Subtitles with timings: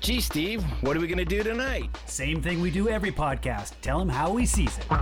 [0.00, 1.90] Gee, Steve, what are we going to do tonight?
[2.06, 3.72] Same thing we do every podcast.
[3.82, 4.90] Tell him how he sees it.
[4.90, 4.98] All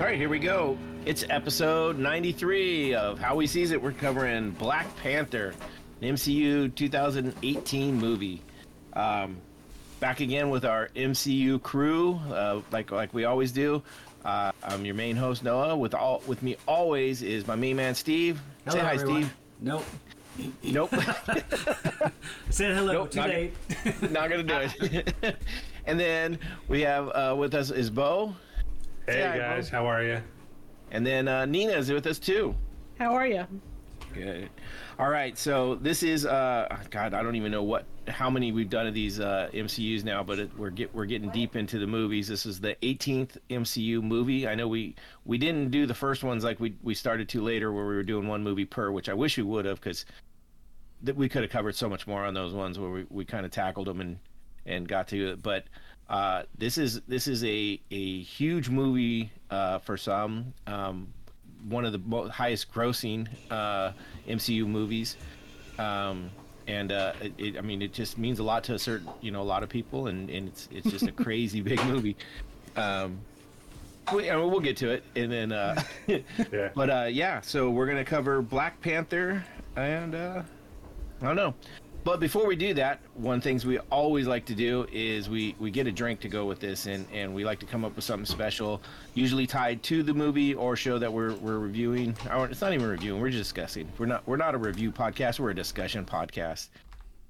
[0.00, 0.78] right, here we go.
[1.06, 3.80] It's episode 93 of How We Sees It.
[3.80, 5.54] We're covering Black Panther,
[6.02, 8.42] an MCU 2018 movie.
[8.92, 9.36] Um,
[10.00, 13.82] back again with our MCU crew, uh, like like we always do.
[14.24, 15.76] Uh, I'm your main host Noah.
[15.76, 18.40] With all with me always is my main man Steve.
[18.68, 19.22] Say hi, everyone.
[19.22, 19.36] Steve.
[19.60, 19.84] Nope.
[20.64, 20.90] Nope,
[22.50, 22.92] Said hello.
[22.92, 23.54] Nope, Too not- late.
[24.10, 25.36] not gonna do it.
[25.86, 26.38] and then
[26.68, 28.34] we have uh, with us is Bo,
[29.06, 29.76] Hey hi, guys, Bo.
[29.78, 30.20] how are you?
[30.90, 32.54] And then uh, Nina is with us too.
[32.98, 33.46] How are you?
[34.14, 34.48] Good.
[34.98, 38.70] All right, so this is uh God, I don't even know what how many we've
[38.70, 41.86] done of these uh MCUs now, but it, we're get we're getting deep into the
[41.86, 42.26] movies.
[42.28, 44.48] This is the 18th MCU movie.
[44.48, 44.94] I know we
[45.26, 48.02] we didn't do the first ones like we we started to later where we were
[48.02, 50.06] doing one movie per, which I wish we would have cuz
[51.02, 53.44] that we could have covered so much more on those ones where we, we kind
[53.44, 54.18] of tackled them and
[54.64, 55.42] and got to it.
[55.42, 55.64] But
[56.08, 60.52] uh, this is this is a a huge movie uh, for some.
[60.66, 61.08] Um,
[61.68, 63.92] one of the mo- highest grossing uh,
[64.28, 65.16] MCU movies.
[65.78, 66.30] Um,
[66.68, 69.30] and uh, it, it, I mean, it just means a lot to a certain, you
[69.30, 72.16] know, a lot of people, and, and it's it's just a crazy big movie.
[72.76, 73.18] Um,
[74.12, 76.18] we, I mean, we'll get to it, and then, uh, Yeah.
[76.74, 79.44] but uh, yeah, so we're gonna cover Black Panther,
[79.76, 80.42] and uh,
[81.22, 81.54] I don't know.
[82.06, 85.72] But before we do that, one things we always like to do is we, we
[85.72, 88.04] get a drink to go with this, and, and we like to come up with
[88.04, 88.80] something special,
[89.14, 92.16] usually tied to the movie or show that we're, we're reviewing.
[92.24, 93.90] It's not even reviewing; we're just discussing.
[93.98, 96.68] We're not we're not a review podcast; we're a discussion podcast.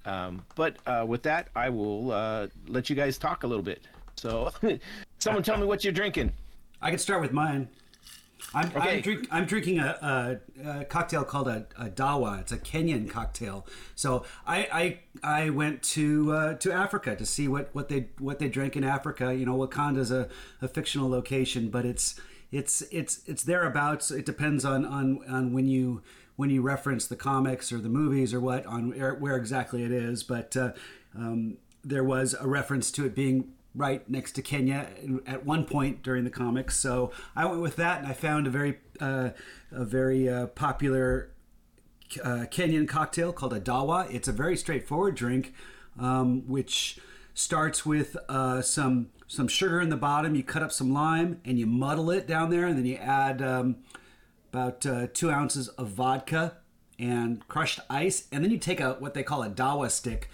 [0.04, 3.80] Um, but uh, with that, I will uh, let you guys talk a little bit.
[4.16, 4.52] So,
[5.20, 6.34] someone tell me what you're drinking.
[6.82, 7.66] I can start with mine.
[8.54, 8.96] I'm, Okay.
[8.96, 12.40] I'm, drink, I'm drinking a, a, a cocktail called a, a dawa.
[12.40, 13.66] It's a Kenyan cocktail.
[13.94, 18.38] So I I, I went to uh, to Africa to see what, what they what
[18.38, 19.34] they drank in Africa.
[19.34, 20.28] You know, Wakanda's a,
[20.62, 22.20] a fictional location, but it's
[22.52, 24.10] it's it's it's thereabouts.
[24.10, 26.02] It depends on, on, on when you
[26.36, 29.92] when you reference the comics or the movies or what on where, where exactly it
[29.92, 30.22] is.
[30.22, 30.72] But uh,
[31.14, 34.88] um, there was a reference to it being right next to Kenya
[35.26, 36.76] at one point during the comics.
[36.76, 39.30] So I went with that, and I found a very uh,
[39.70, 41.30] a very uh, popular
[42.24, 44.12] uh, Kenyan cocktail called a dawa.
[44.12, 45.52] It's a very straightforward drink,
[45.98, 46.98] um, which
[47.34, 50.34] starts with uh, some some sugar in the bottom.
[50.34, 53.42] You cut up some lime and you muddle it down there, and then you add
[53.42, 53.76] um,
[54.52, 56.56] about uh, two ounces of vodka
[56.98, 60.30] and crushed ice, and then you take a what they call a dawa stick,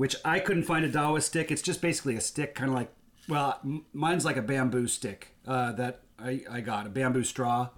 [0.00, 1.50] which I couldn't find a dawa stick.
[1.50, 2.90] It's just basically a stick, kind of like
[3.28, 7.68] well, m- mine's like a bamboo stick uh, that I, I got a bamboo straw.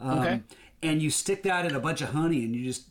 [0.00, 0.40] Um, Okay.
[0.82, 2.86] And you stick that in a bunch of honey, and you just,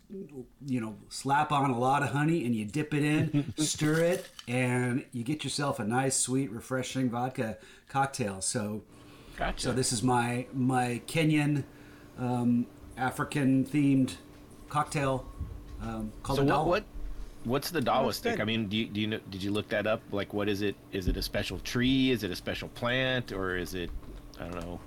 [0.66, 4.30] you know, slap on a lot of honey, and you dip it in, stir it,
[4.48, 7.58] and you get yourself a nice, sweet, refreshing vodka
[7.90, 8.42] cocktail.
[8.42, 8.84] So,
[9.38, 9.60] Gotcha.
[9.60, 11.64] so this is my my Kenyan,
[12.20, 14.18] um, African themed
[14.70, 15.26] cocktail
[15.82, 16.84] um, called So a what, what
[17.44, 18.40] what's the dawa stick?
[18.40, 19.20] I mean, do you, do you know?
[19.30, 20.02] Did you look that up?
[20.12, 20.76] Like, what is it?
[20.92, 22.12] Is it a special tree?
[22.12, 23.90] Is it a special plant, or is it?
[24.40, 24.80] I don't know.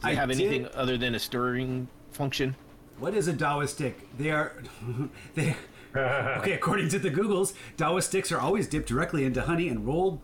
[0.00, 2.56] Does it I have did- anything other than a stirring function?
[2.98, 4.08] What is a Dawa stick?
[4.16, 4.62] They are,
[5.34, 5.54] they.
[5.94, 10.20] Okay, according to the Googles, Dawa sticks are always dipped directly into honey and rolled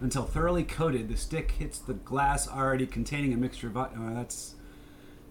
[0.00, 1.08] until thoroughly coated.
[1.08, 3.76] The stick hits the glass already containing a mixture of.
[3.76, 4.55] Oh, that's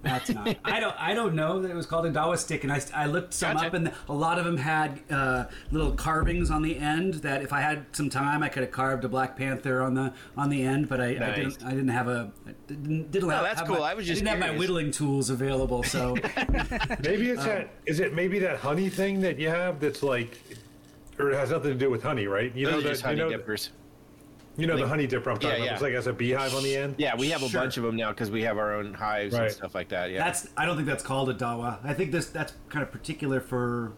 [0.06, 0.56] that's not.
[0.64, 0.96] I don't.
[0.98, 3.54] I don't know that it was called a Dawa stick, and I, I looked some
[3.56, 3.68] Gotcha.
[3.68, 7.16] up, and a lot of them had uh, little carvings on the end.
[7.16, 10.14] That if I had some time, I could have carved a Black Panther on the
[10.38, 11.64] on the end, but I, I didn't.
[11.66, 12.32] I didn't have a.
[12.48, 13.80] I didn't, didn't have, that's have cool.
[13.80, 16.14] my- I was just didn't have my whittling tools available, so.
[17.02, 17.70] Maybe it's that.
[17.86, 20.40] Is it maybe that honey thing that you have that's like,
[21.20, 22.54] or it has nothing to do with honey, right?
[22.56, 22.90] You Those know are that.
[22.90, 23.70] just You honey know, dippers.
[24.58, 25.66] You know the honey dipper I'm talking Yeah, about.
[25.66, 25.74] yeah.
[25.74, 26.96] It's like has a beehive on the end.
[26.98, 27.62] Yeah, we have a Sure.
[27.62, 30.12] bunch of them now because we have our own hives and stuff like that.
[30.12, 31.80] Yeah, That's I don't think that's called a dawa.
[31.84, 33.94] I think this that's kind of particular for.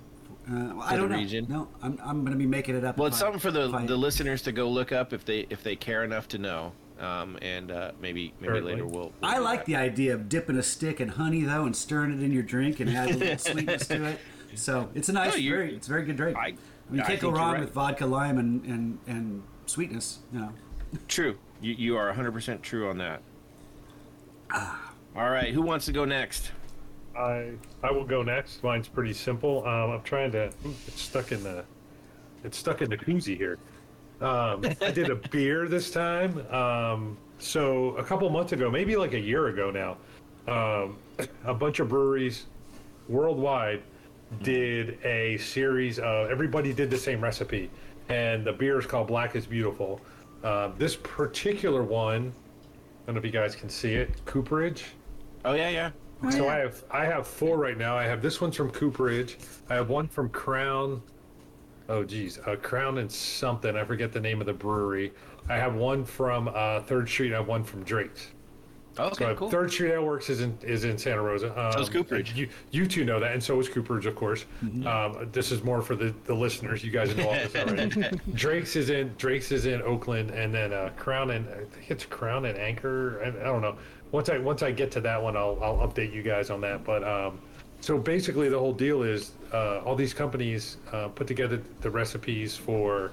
[0.50, 1.18] Uh, well, I don't know.
[1.18, 1.46] region?
[1.50, 2.98] No, I'm, I'm going to be making it up.
[2.98, 5.26] well, it's I- something for the if I- the listeners to go look up if
[5.26, 6.72] they if they care enough to know.
[7.00, 8.72] Um, and uh, maybe maybe Certainly.
[8.74, 9.00] later we'll.
[9.22, 9.66] we'll I like that.
[9.68, 12.80] the idea of dipping a stick in honey though and stirring it in your drink
[12.80, 14.20] and add a little sweetness to it.
[14.56, 16.36] So it's a nice, No, you- very it's a very good drink.
[16.38, 16.58] I- mean,
[16.94, 17.60] you I can't go wrong right.
[17.60, 20.20] with vodka, lime, and and and sweetness.
[20.34, 20.54] You know.
[21.08, 21.38] True.
[21.62, 23.22] You you are 100 percent true on that.
[24.52, 24.92] Ah.
[25.16, 26.52] All right, who wants to go next?
[27.18, 27.52] I
[27.84, 28.64] I will go next.
[28.64, 29.66] Mine's pretty simple.
[29.66, 30.48] Um, I'm trying to.
[30.66, 31.64] ooh, It's stuck in the.
[32.44, 33.58] It's stuck in the koozie here.
[34.22, 36.46] Um, I did a beer this time.
[36.54, 39.98] Um, so a couple months ago, maybe like a year ago now,
[40.52, 40.98] um,
[41.46, 42.46] a bunch of breweries
[43.10, 43.82] worldwide
[44.44, 47.70] did a series of everybody did the same recipe,
[48.10, 50.02] and the beer is called Black is Beautiful.
[50.44, 54.86] Um, this particular one, I don't know if you guys can see it, Cooperage.
[55.46, 55.92] Oh yeah, yeah.
[56.32, 57.96] So I have I have four right now.
[57.98, 59.38] I have this one's from Cooperage.
[59.70, 61.02] I have one from Crown.
[61.90, 63.76] Oh geez, uh, Crown and something.
[63.76, 65.14] I forget the name of the brewery.
[65.48, 67.34] I have one from uh, Third Street.
[67.34, 68.32] I have one from Drake's.
[69.00, 69.50] Oh, So cool.
[69.50, 71.48] Third Street Ale Works is in is in Santa Rosa.
[71.60, 72.34] Um, So is Cooperage.
[72.36, 74.46] You you two know that, and so is Cooperage, of course.
[74.64, 74.88] Mm-hmm.
[74.88, 76.84] Um, this is more for the, the listeners.
[76.84, 78.18] You guys know all this already.
[78.34, 82.06] Drake's is in Drake's is in Oakland, and then uh, Crown and I think it's
[82.06, 83.22] Crown and Anchor.
[83.24, 83.78] I, I don't know.
[84.12, 86.84] Once I once I get to that one, I'll I'll update you guys on that.
[86.84, 87.40] But um,
[87.82, 92.56] so basically, the whole deal is uh, all these companies uh, put together the recipes
[92.56, 93.12] for.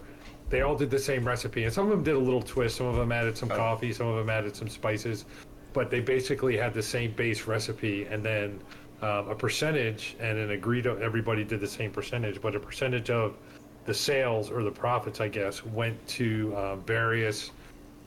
[0.51, 2.77] They all did the same recipe, and some of them did a little twist.
[2.77, 3.93] Some of them added some coffee.
[3.93, 5.25] Some of them added some spices,
[5.75, 8.59] but they basically had the same base recipe, and then
[9.03, 10.87] um, a percentage and an agreed.
[10.87, 13.37] Everybody did the same percentage, but a percentage of
[13.85, 17.51] the sales or the profits, I guess, went to uh, various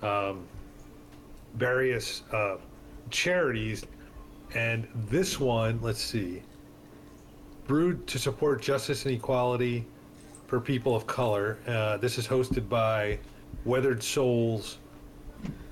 [0.01, 0.43] um,
[1.55, 2.57] various uh,
[3.09, 3.85] charities.
[4.55, 6.41] And this one, let's see,
[7.67, 9.85] brewed to support justice and equality
[10.47, 11.57] for people of color.
[11.67, 13.19] Uh, this is hosted by
[13.65, 14.77] Weathered Souls,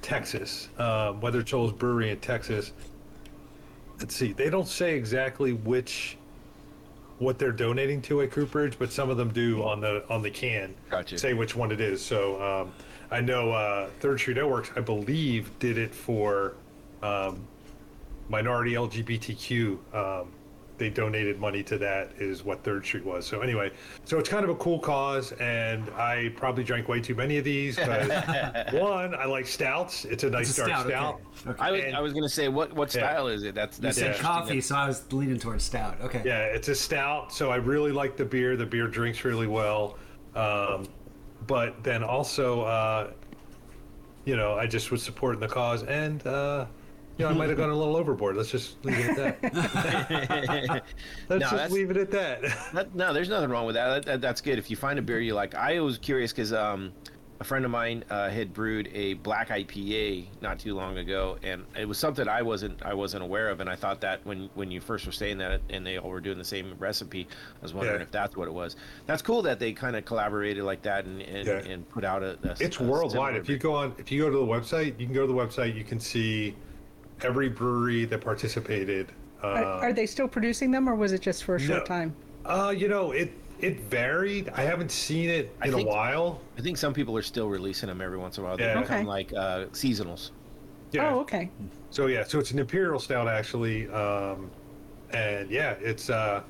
[0.01, 0.69] Texas.
[0.77, 2.73] Um, Weathered Souls Brewery in Texas.
[3.99, 6.17] Let's see, they don't say exactly which
[7.17, 10.29] what they're donating to at Cooperage, but some of them do on the on the
[10.29, 11.17] can Gotcha.
[11.17, 12.03] say which one it is.
[12.03, 12.73] So um,
[13.09, 16.55] I know uh, Third Street Ale Works, I believe, did it for
[17.01, 17.47] um,
[18.29, 19.77] minority LGBTQ.
[20.77, 23.25] They donated money to that, is what Third Street was.
[23.25, 23.71] So anyway,
[24.03, 27.45] so it's kind of a cool cause, and I probably drank way too many of
[27.45, 27.77] these.
[27.77, 30.03] But one, I like stouts.
[30.03, 30.87] It's a nice It's a dark stout.
[30.89, 31.21] stout.
[31.47, 31.49] Okay.
[31.51, 31.63] okay.
[31.63, 33.01] I was And- I was gonna say what what Yeah.
[33.09, 33.55] style is it?
[33.55, 35.95] That's You said coffee, so I was leaning towards stout.
[36.01, 36.21] Okay.
[36.25, 38.57] Yeah, it's a stout, so I really like the beer.
[38.57, 39.97] The beer drinks really well.
[40.35, 40.87] Um,
[41.47, 43.11] but then also, uh,
[44.25, 46.65] you know, I just was supporting the cause, and uh,
[47.17, 48.35] you know, I might have gone a little overboard.
[48.35, 49.49] Let's just leave it at that.
[51.29, 52.41] Let's No, just that's- leave it at that.
[52.73, 53.87] That, no, there's nothing wrong with that.
[53.89, 54.21] That, that.
[54.21, 54.57] That's good.
[54.59, 56.91] If you find a beer you like, I was curious because um,
[57.39, 61.63] a friend of mine uh, had brewed a black IPA not too long ago, and
[61.77, 64.71] it was something I wasn't I wasn't aware of, and I thought that when when
[64.71, 67.73] you first were saying that, and they all were doing the same recipe, I was
[67.73, 68.03] wondering Yeah.
[68.03, 68.75] if that's what it was.
[69.05, 71.71] That's cool that they kind of collaborated like that and and, Yeah.
[71.71, 72.37] and put out a.
[72.43, 73.35] a it's a worldwide.
[73.35, 75.39] If you go on, if you go to the website, you can go to the
[75.39, 75.75] website.
[75.75, 76.55] You can see
[77.21, 79.11] every brewery that participated.
[79.43, 81.85] Uh, Are, are they still producing them, or was it just for a short no.
[81.85, 82.15] time?
[82.45, 84.49] uh, you know, it it varied.
[84.49, 86.41] I haven't seen it in think- a while.
[86.57, 88.57] I think some people are still releasing them every once in a while.
[88.57, 88.81] They Yeah.
[88.81, 89.05] become Okay.
[89.05, 90.31] like uh, seasonals.
[90.91, 91.13] Yeah.
[91.13, 91.49] Oh, okay.
[91.89, 94.49] So yeah, so it's an imperial stout actually, um,
[95.11, 96.41] and yeah, it's uh,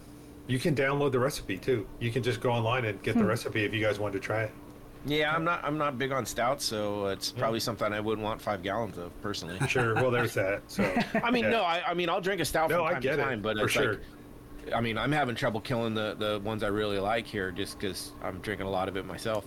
[0.47, 1.85] you can download the recipe too.
[1.99, 4.43] You can just go online and get the recipe if you guys want to try
[4.43, 4.51] it.
[5.05, 5.63] Yeah, I'm not.
[5.63, 9.11] I'm not big on stouts, so it's probably something I wouldn't want five gallons of
[9.21, 9.57] personally.
[9.67, 9.93] Sure.
[9.95, 10.63] Well, there's that.
[10.67, 10.83] So
[11.23, 11.49] I mean, Yeah.
[11.51, 13.41] no, I, I mean, I'll drink a stout No, from I time get to it,
[13.41, 13.93] but for it's sure.
[13.93, 17.77] like, I mean, I'm having trouble killing the the ones I really like here, just
[17.79, 19.45] because I'm drinking a lot of it myself.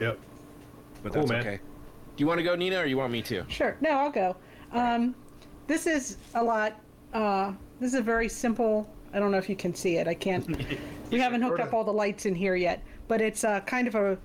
[0.00, 0.18] Yep.
[1.02, 1.40] But Cool, that's man.
[1.40, 1.56] okay.
[2.16, 3.44] Do you want to go, Nina, or you want me to?
[3.48, 3.76] Sure.
[3.82, 4.36] No, I'll go.
[4.72, 5.14] Um,
[5.66, 6.80] this is a lot.
[7.12, 8.88] Uh, this is a very simple.
[9.12, 10.08] I don't know if you can see it.
[10.08, 10.46] I can't.
[11.10, 13.94] we haven't hooked up all the lights in here yet, but it's uh, kind of
[13.96, 14.16] a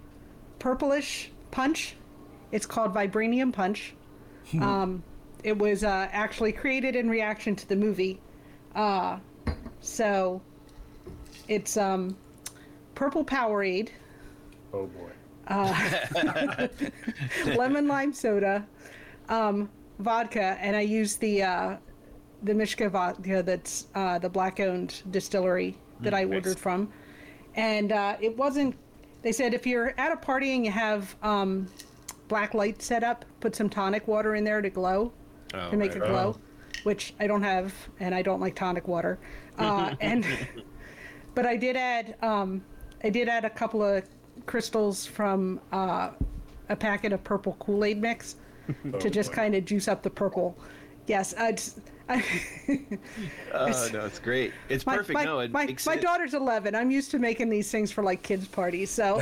[0.59, 1.95] purplish punch.
[2.51, 3.93] It's called Vibranium Punch.
[4.61, 5.03] um,
[5.43, 8.19] it was uh, actually created in reaction to the movie.
[8.75, 9.19] Uh,
[9.79, 10.41] so
[11.47, 12.15] it's um,
[12.95, 13.89] purple Powerade.
[14.73, 15.11] Oh boy.
[17.55, 18.67] lemon lime soda,
[19.29, 21.77] um, vodka, and I use the uh,
[22.43, 26.91] the Mishka vodka that's uh, the black owned distillery that I ordered from,
[27.55, 28.75] and uh, it wasn't.
[29.21, 31.67] They said if you're at a party and you have um,
[32.27, 35.11] black light set up, put some tonic water in there to glow,
[35.53, 36.03] Oh, to make right.
[36.03, 36.37] it glow,
[36.83, 39.17] which I don't have, and I don't like tonic water,
[39.57, 40.23] uh, and
[41.33, 42.63] but I did add um,
[43.03, 44.03] I did add a couple of
[44.45, 46.11] crystals from uh,
[46.69, 48.35] a packet of purple Kool Aid mix
[48.99, 50.55] to just kind of juice up the purple.
[51.07, 51.33] Yes.
[51.33, 51.88] Just, I
[53.53, 54.53] Oh no, it's great.
[54.67, 55.13] It's my, perfect.
[55.13, 56.75] My, no, it my, makes my daughter's 11.
[56.75, 59.21] I'm used to making these things for like kids parties, so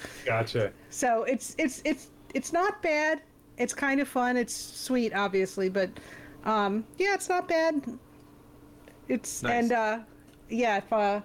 [0.24, 0.72] Gotcha.
[0.90, 3.22] so it's it's it's it's not bad.
[3.58, 4.36] It's kind of fun.
[4.36, 5.90] It's sweet, obviously, but
[6.44, 7.82] um, yeah, it's not bad.
[9.08, 9.52] It's Nice.
[9.52, 9.98] and uh,
[10.48, 11.20] yeah, if uh,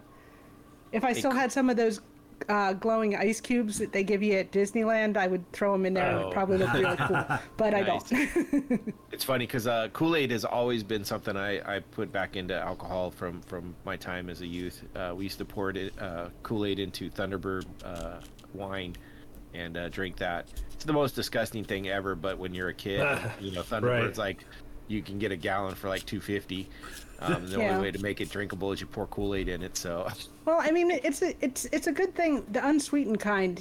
[0.91, 2.01] if I still c- had some of those
[2.49, 5.93] uh, glowing ice cubes that they give you at Disneyland, I would throw them in
[5.93, 6.05] there.
[6.09, 6.25] and It Oh.
[6.27, 7.25] would probably look really cool,
[7.57, 8.93] but I don't.
[9.11, 12.53] It's funny because uh, Kool Aid has always been something I, I put back into
[12.53, 14.83] alcohol from, from my time as a youth.
[14.95, 18.19] Uh, we used to pour uh, Kool Aid into Thunderbird uh,
[18.53, 18.93] wine
[19.53, 20.49] and uh, drink that.
[20.73, 22.99] It's the most disgusting thing ever, but when you're a kid,
[23.39, 24.43] you know, Thunderbird's like
[24.87, 26.69] you can get a gallon for like two fifty.
[27.19, 27.71] Um, the Yeah.
[27.71, 29.77] only way to make it drinkable is you pour Kool Aid in it.
[29.77, 30.07] So
[30.45, 32.45] well, I mean, it's a, it's it's a good thing.
[32.51, 33.57] The unsweetened kind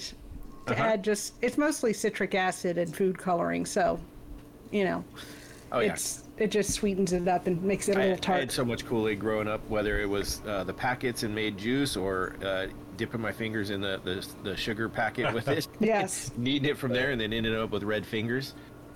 [0.67, 0.83] to Uh-huh.
[0.83, 4.01] add just it's mostly citric acid and food coloring, so
[4.71, 5.05] you know,
[5.73, 5.93] oh yeah.
[5.93, 8.37] it's it just sweetens it up and makes it a little tart.
[8.39, 11.33] I had so much Kool Aid growing up, whether it was uh, the packets and
[11.33, 15.69] made juice or uh, dipping my fingers in the, the, the sugar packet with it.
[15.81, 16.33] Yes.
[16.37, 18.55] Kneading it from there and then ended up with red fingers.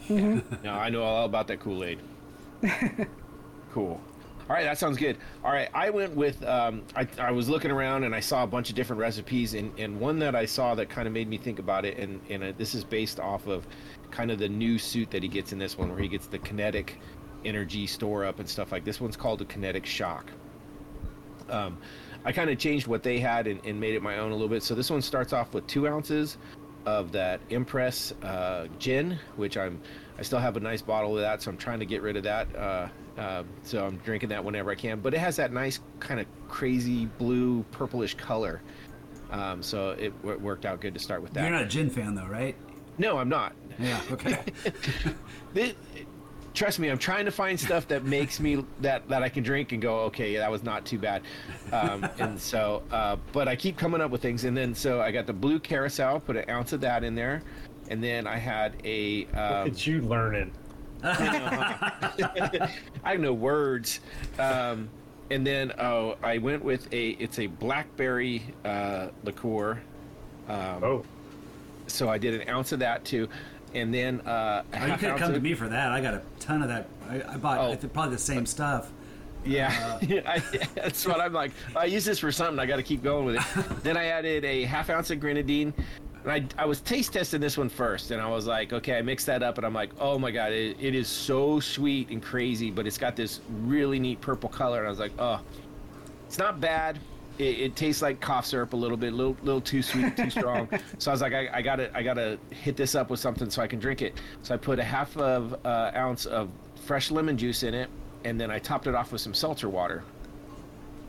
[0.09, 0.65] Mm-hmm.
[0.65, 2.01] now I know all about that Kool Aid.
[3.73, 4.01] cool.
[4.49, 5.19] All right, that sounds good.
[5.45, 8.47] All right, I went with, um, I, I was looking around and I saw a
[8.47, 11.37] bunch of different recipes, and, and one that I saw that kind of made me
[11.37, 13.67] think about it, and, and uh, this is based off of
[14.11, 16.39] kind of the new suit that he gets in this one, where he gets the
[16.39, 16.99] kinetic
[17.45, 20.31] energy store up and stuff like this one's called a kinetic shock.
[21.51, 21.77] Um,
[22.25, 24.49] I kind of changed what they had and, and made it my own a little
[24.49, 24.63] bit.
[24.63, 26.39] So this one starts off with two ounces
[26.87, 29.81] of that Empress uh, gin, which I'm
[30.19, 32.25] I still have a nice bottle of that, so I'm trying to get rid of
[32.25, 32.55] that.
[32.57, 32.89] Uh,
[33.19, 35.01] uh, so I'm drinking that whenever I can.
[35.01, 38.63] But it has that nice kind of crazy blue purplish color.
[39.31, 41.43] Um, so it w- worked out good to start with that.
[41.43, 42.57] You're not a gin fan though, right?
[42.99, 43.53] no, I'm not.
[43.79, 44.01] Yeah.
[44.11, 44.43] Okay.
[45.55, 45.75] Thi-
[46.55, 49.71] trust me, I'm trying to find stuff that makes me that that I can drink
[49.73, 51.23] and go, okay, that was not too bad.
[51.73, 55.13] Um, and so, uh, but I keep coming up with things, and then so I
[55.13, 57.43] got the blue curaçao, put an ounce of that in there,
[57.89, 59.27] and then I had a.
[59.27, 60.51] Um, It's you learning.
[61.05, 62.71] I
[63.05, 64.01] have no words.
[64.39, 64.89] Um,
[65.31, 69.81] and then oh, I went with a it's a blackberry uh, liqueur.
[70.49, 71.05] Um, Oh,
[71.87, 73.29] So I did an ounce of that too,
[73.75, 75.91] and then uh, a Oh, you half could have ounce come to me for that.
[75.93, 76.89] I got a ton of that.
[77.09, 77.73] I, I bought Oh.
[77.73, 78.91] I probably the same stuff.
[79.45, 80.43] Yeah, I,
[80.75, 81.53] that's what I'm like.
[81.77, 82.59] I use this for something.
[82.59, 83.83] I got to keep going with it.
[83.83, 85.73] then I added a half ounce of grenadine.
[86.29, 89.03] And I, I was taste testing this one first, and I was like, okay, I
[89.03, 92.23] mixed that up, and I'm like, oh my god, it, it is so sweet and
[92.23, 95.41] crazy, but it's got this really neat purple color, and I was like, oh,
[96.27, 96.99] it's not bad.
[97.39, 100.29] It, it tastes like cough syrup a little bit, a little, little too sweet, too
[100.39, 100.69] strong.
[100.99, 103.63] so I was like, I, I gotta, I gotta hit this up with something so
[103.63, 104.21] I can drink it.
[104.43, 106.51] So I put a half of uh, ounce of
[106.85, 107.89] fresh lemon juice in it,
[108.25, 110.05] and then I topped it off with some seltzer water.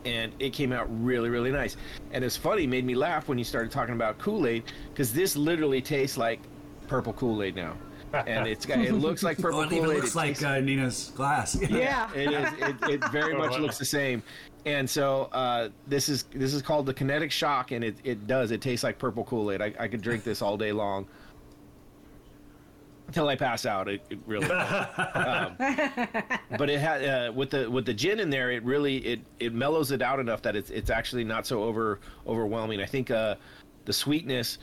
[0.06, 1.76] And it came out really, really nice.
[2.12, 5.36] And it's funny, made me laugh when you started talking about Kool Aid, because this
[5.36, 6.40] literally tastes like
[6.88, 7.76] purple Kool Aid now.
[8.14, 9.98] And it's got, it looks like purple Oh, it Kool even Aid.
[9.98, 11.60] looks like uh, Nina's glass.
[11.70, 12.12] yeah.
[12.14, 12.54] It is.
[12.60, 14.24] It, it very much looks the same.
[14.66, 18.52] And so uh, this is this is called the kinetic shock, and it, it does.
[18.52, 19.62] It tastes like purple Kool Aid.
[19.62, 21.08] I, I could drink this all day long
[23.10, 23.88] until I pass out.
[23.88, 24.50] It, it really.
[24.50, 25.56] um,
[26.58, 28.52] but it had uh, with the with the gin in there.
[28.52, 32.00] It really it it mellows it out enough that it's it's actually not so over
[32.28, 32.80] overwhelming.
[32.80, 33.36] I think uh,
[33.86, 34.60] the sweetness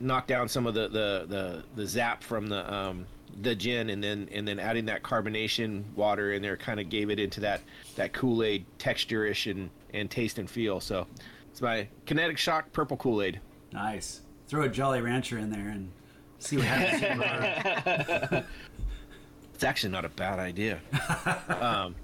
[0.00, 3.06] knocked down some of the the the, the zap from the um,
[3.42, 7.10] the gin, and then and then adding that carbonation water in there kind of gave
[7.10, 7.60] it into that
[7.96, 10.80] that Kool Aid texture-ish and and taste and feel.
[10.80, 11.06] So
[11.50, 13.40] it's my kinetic shock purple Kool Aid.
[13.72, 14.22] Nice.
[14.48, 15.90] Throw a Jolly Rancher in there and
[16.38, 18.44] see what happens.
[19.54, 20.80] It's actually not a bad idea.
[21.60, 21.94] um,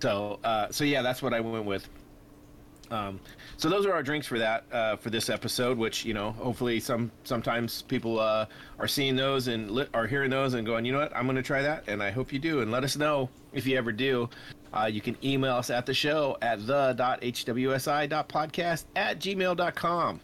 [0.00, 1.88] so uh, so yeah, that's what I went with.
[2.90, 3.20] Um,
[3.56, 5.78] so those are our drinks for that uh, for this episode.
[5.78, 8.44] Which you know, hopefully, some sometimes people uh,
[8.78, 11.36] are seeing those and li- are hearing those and going, you know what, I'm going
[11.36, 12.60] to try that, and I hope you do.
[12.60, 14.28] And let us know if you ever do.
[14.72, 20.20] Uh, you can email us at the show at the.hwsi.podcast at gmail.com.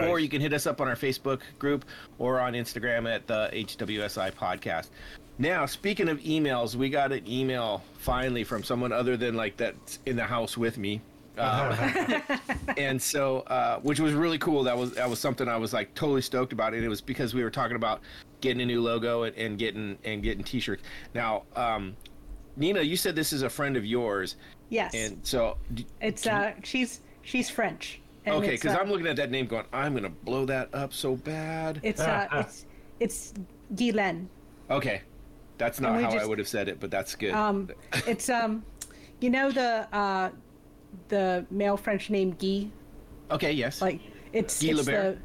[0.00, 1.84] Or you can hit us up on our Facebook group
[2.18, 4.88] or on Instagram at the HWSI podcast.
[5.38, 9.98] Now, speaking of emails, we got an email finally from someone other than like that's
[10.06, 11.00] in the house with me.
[11.36, 12.20] Uh,
[12.76, 14.64] and so, uh, which was really cool.
[14.64, 17.32] That was that was something I was like totally stoked about, and it was because
[17.34, 18.00] we were talking about
[18.40, 20.82] getting a new logo and, and getting and getting T-shirts.
[21.14, 21.96] Now, um,
[22.56, 24.34] Nina, you said this is a friend of yours,
[24.68, 24.92] Yes.
[24.94, 28.00] and so d- it's uh she's she's French.
[28.28, 30.92] And okay, because uh, I'm looking at that name, going, I'm gonna blow that up
[30.92, 31.80] so bad.
[31.82, 32.66] It's uh it's
[33.00, 33.34] it's
[33.74, 34.28] Guylaine.
[34.70, 35.02] Okay,
[35.56, 37.32] that's not we how I would have said it, but that's good.
[37.32, 37.70] Um,
[38.06, 38.64] it's um,
[39.20, 40.30] you know the uh,
[41.08, 42.68] the male French name Guy.
[43.30, 43.80] okay, yes.
[43.80, 44.00] Like
[44.32, 44.86] it's Guy it's Lebert?
[44.86, 45.18] the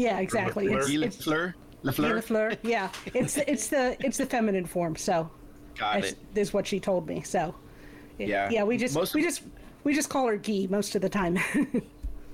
[0.00, 0.66] yeah exactly.
[0.66, 0.78] Lafleur?
[0.78, 1.54] It's, Guy it's Lafleur?
[1.84, 2.22] Guy Lafleur?
[2.22, 2.58] Lafleur.
[2.62, 4.96] Yeah, it's it's the it's the feminine form.
[4.96, 5.30] So
[5.78, 6.18] Got is, it.
[6.34, 7.22] is what she told me.
[7.22, 7.54] So
[8.18, 8.50] Yeah.
[8.50, 9.42] Yeah, we just Most- we just
[9.84, 11.38] we just call her Guy most of the time.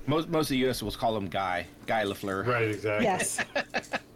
[0.07, 0.81] Most most of the U.S.
[0.81, 2.45] will call him Guy Guy Lafleur.
[2.47, 3.05] Right, exactly.
[3.05, 3.39] yes.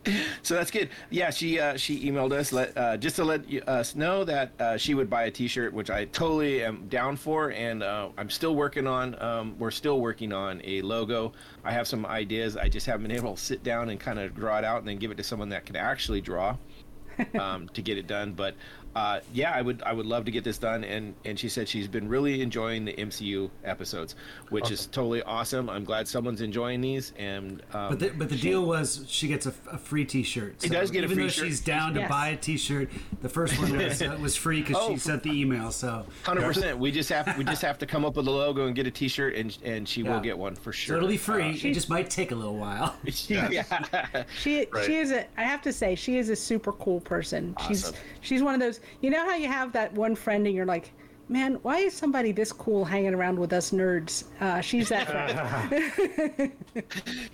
[0.41, 0.89] So that's good.
[1.11, 4.75] Yeah, she uh, she emailed us let uh, just to let us know that uh,
[4.75, 8.55] she would buy a T-shirt, which I totally am down for, and uh, I'm still
[8.55, 9.21] working on.
[9.21, 11.33] Um, we're still working on a logo.
[11.63, 12.57] I have some ideas.
[12.57, 14.87] I just haven't been able to sit down and kind of draw it out and
[14.87, 16.57] then give it to someone that can actually draw
[17.39, 18.33] um, to get it done.
[18.33, 18.55] But
[18.95, 20.83] uh, yeah, I would I would love to get this done.
[20.83, 24.15] And and she said she's been really enjoying the MCU episodes,
[24.49, 25.69] which is totally awesome.
[25.69, 27.13] I'm glad someone's enjoying these.
[27.17, 30.55] And um, But the, but the deal was she gets a, a free T-shirt.
[30.61, 31.37] She does get a free shirt.
[31.37, 32.09] even though she's down to Yes.
[32.09, 32.89] buy a T-shirt.
[33.21, 34.91] The first one was, uh, was free because Oh.
[34.93, 35.71] she sent the email.
[35.71, 36.77] So Hundred percent.
[36.77, 38.91] We just have we just have to come up with a logo and get a
[38.91, 40.97] T-shirt, and and she will get one for so sure.
[40.97, 41.43] it'll be free.
[41.51, 42.95] Uh, it just might take a little while.
[43.27, 44.23] yeah.
[44.41, 44.85] She Right.
[44.85, 47.53] she is a I have to say she is a super cool person.
[47.57, 47.69] Awesome.
[47.75, 50.65] She's she's one of those you know how you have that one friend and you're
[50.65, 50.91] like,
[51.31, 54.25] man, why is somebody this cool hanging around with us nerds?
[54.41, 56.51] Uh, she's that friend.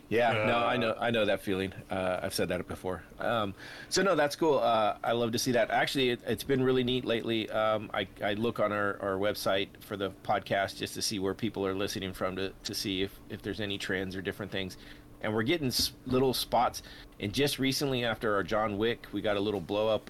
[0.10, 1.74] Yeah, no, I know, I know that feeling.
[1.92, 3.04] Uh, I've said that before.
[3.20, 3.54] Um,
[3.90, 4.60] so no, that's cool.
[4.60, 5.70] Uh, I love to see that.
[5.70, 7.50] Actually, it, it's been really neat lately.
[7.50, 11.34] Um, I, I look on our, our website for the podcast just to see where
[11.34, 14.78] people are listening from to, to see if, if there's any trends or different things.
[15.22, 15.72] And we're getting
[16.06, 16.84] little spots.
[17.20, 20.10] And just recently, after our John Wick, we got a little blow up.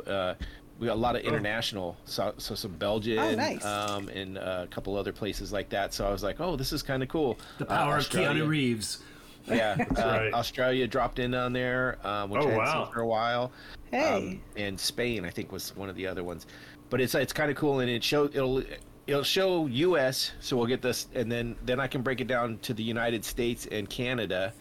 [0.78, 3.66] Uh, we got a lot of international, so, so some Belgian, Oh, nice.
[3.66, 5.94] um, and uh, a couple other places like that.
[5.94, 7.38] So I was like, oh, this is kind of cool.
[7.58, 8.44] The Uh, power of Australia.
[8.44, 9.00] Keanu Reeves.
[9.50, 10.34] Yeah, uh, right.
[10.34, 12.84] Australia dropped in on there, uh, which Oh, I hadn't wow.
[12.84, 13.54] seen for a while.
[13.92, 14.14] Hey.
[14.18, 16.48] Um, and Spain, I think, was one of the other ones.
[16.90, 18.62] But it's it's kind of cool, and it show it'll
[19.08, 20.34] it'll show U.S.
[20.42, 23.24] So we'll get this, and then then I can break it down to the United
[23.24, 24.52] States and Canada,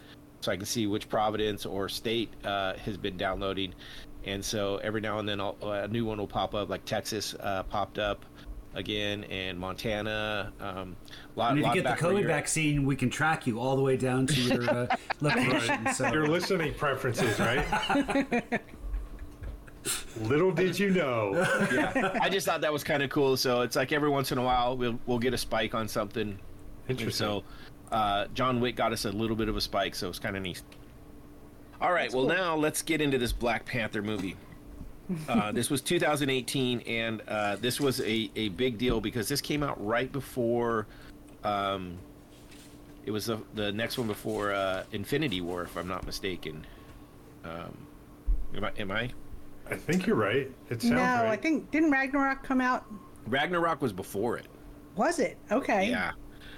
[0.40, 3.74] so I can see which province or state uh, has been downloading.
[4.26, 7.34] And so every now and then I'll, a new one will pop up, like Texas
[7.40, 8.24] uh, popped up
[8.74, 10.52] again, and Montana.
[10.60, 10.96] Um,
[11.36, 13.96] lot, And if you get the COVID vaccine, we can track you all the way
[13.96, 15.94] down to your uh, location.
[15.94, 18.60] So Your listening preferences, right?
[20.22, 21.32] Little did you know.
[21.72, 23.36] yeah, I just thought that was kind of cool.
[23.36, 26.36] So it's like every once in a while we'll we'll get a spike on something.
[26.88, 27.26] And Interesting.
[27.26, 27.44] so
[27.92, 30.42] uh, John Wick got us a little bit of a spike, so it's kind of
[30.42, 30.62] neat.
[31.80, 34.36] All right, well now let's get into this Black Panther movie.
[35.28, 39.62] Uh, this was 2018, and uh, this was a, a big deal because this came
[39.62, 40.88] out right before.
[41.44, 41.96] Um,
[43.04, 46.66] it was the, the next one before uh, Infinity War, if I'm not mistaken.
[47.44, 47.86] Um,
[48.56, 48.72] am I?
[48.78, 49.10] Am I?
[49.70, 50.50] I think you're right.
[50.70, 51.26] It sounds no, right.
[51.26, 52.84] I think didn't Ragnarok come out?
[53.28, 54.46] Ragnarok was before it.
[54.96, 55.38] Was it?
[55.52, 55.88] Okay.
[55.88, 56.12] Yeah,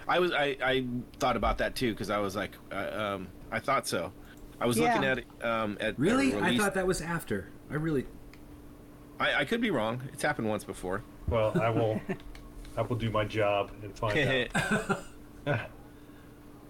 [0.06, 0.32] I was.
[0.32, 0.86] I, I
[1.18, 4.10] thought about that too because I was like, uh, um, I thought so.
[4.60, 7.50] I was looking at it um, at the really, I thought that was after.
[7.70, 8.06] I really.
[9.20, 10.02] I, I could be wrong.
[10.12, 11.02] It's happened once before.
[11.28, 12.00] Well, I will.
[12.76, 14.48] I will do my job and find
[15.46, 15.70] out.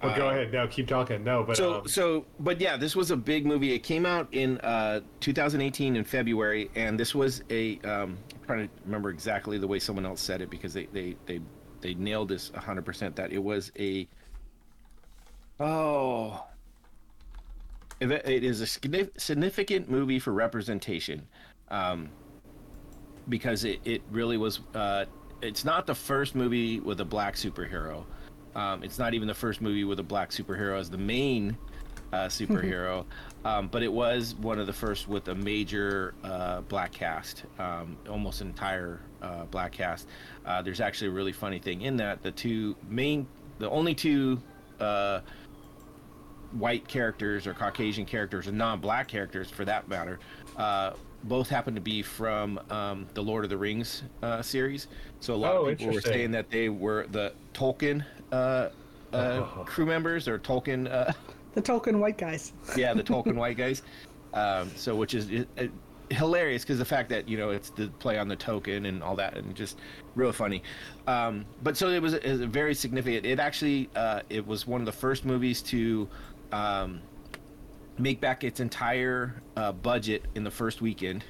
[0.03, 0.53] Well, go ahead.
[0.53, 1.24] No, keep talking.
[1.24, 3.72] No, but so um, so but yeah, this was a big movie.
[3.72, 7.81] It came out in uh, 2018 in February, and this was a.
[7.81, 11.16] Um, I'm trying to remember exactly the way someone else said it because they they
[11.27, 11.40] they
[11.81, 14.07] they nailed this 100 percent that it was a.
[15.59, 16.44] Oh.
[18.01, 21.27] It is a significant movie for representation,
[21.69, 22.09] um,
[23.29, 24.61] because it, it really was.
[24.75, 25.07] Uh,
[25.43, 28.05] it's not the first movie with a black superhero.
[28.55, 31.57] Um, it's not even the first movie with a black superhero as the main
[32.13, 33.05] uh, superhero,
[33.45, 37.97] um, but it was one of the first with a major uh, black cast, um,
[38.09, 40.07] almost entire uh, black cast.
[40.47, 43.27] Uh, there's actually a really funny thing in that the two main,
[43.59, 44.41] the only two
[44.81, 45.21] uh,
[46.53, 50.19] white characters or Caucasian characters or non-black characters for that matter,
[50.57, 50.93] uh,
[51.25, 54.87] both happen to be from um, the Lord of the Rings uh, series.
[55.21, 58.69] So a lot Oh, of people were saying that they were the Tolkien uh,
[59.13, 61.13] uh, crew members or Tolkien, uh,
[61.55, 62.53] The Tolkien white guys.
[62.77, 63.83] yeah, the Tolkien white guys.
[64.33, 65.65] Um, so which is uh,
[66.11, 69.17] hilarious because the fact that you know it's the play on the token and all
[69.17, 69.79] that and just
[70.15, 70.63] real funny.
[71.07, 73.27] Um, but so it was, it was very significant.
[73.27, 76.09] It actually uh, it was one of the first movies to
[76.53, 77.01] um,
[77.99, 81.25] make back its entire uh, budget in the first weekend.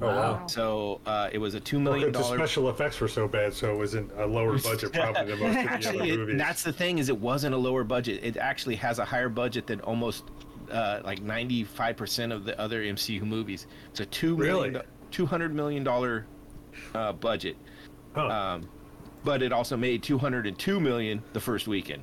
[0.00, 0.46] oh wow.
[0.46, 3.76] So uh, it was a two Well, the special effects were so bad, so it
[3.78, 6.72] was in a lower budget probably than most of the other Actually, it, that's the
[6.72, 8.20] thing is it wasn't a lower budget.
[8.22, 10.24] It actually has a higher budget than almost
[10.70, 13.66] uh, like ninety five percent of the other MCU movies.
[13.90, 14.86] It's a two million, Really?
[15.10, 16.26] two hundred million dollar
[16.94, 17.56] uh, budget,
[18.14, 18.26] Huh.
[18.28, 18.68] um,
[19.24, 22.02] but it also made two hundred and two million the first weekend.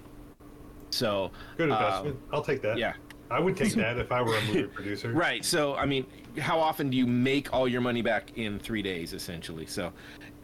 [0.90, 2.20] So Good uh, investment.
[2.32, 2.78] I'll take that.
[2.78, 2.94] yeah,
[3.32, 5.12] I would take that if I were a movie producer.
[5.12, 5.44] Right.
[5.46, 6.06] So, I mean,
[6.40, 9.66] how often do you make all your money back in three days, essentially?
[9.66, 9.92] So,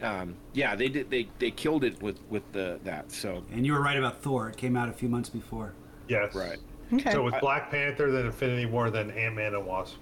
[0.02, 1.10] um, yeah, they did.
[1.10, 3.10] They they killed it with with the that.
[3.10, 4.48] So, And you were right about Thor.
[4.48, 5.74] It came out a few months before.
[6.08, 6.34] Yes.
[6.34, 6.58] right.
[6.92, 7.10] Okay.
[7.10, 9.96] So with Black Panther, then Infinity War, then Ant Man and Wasp.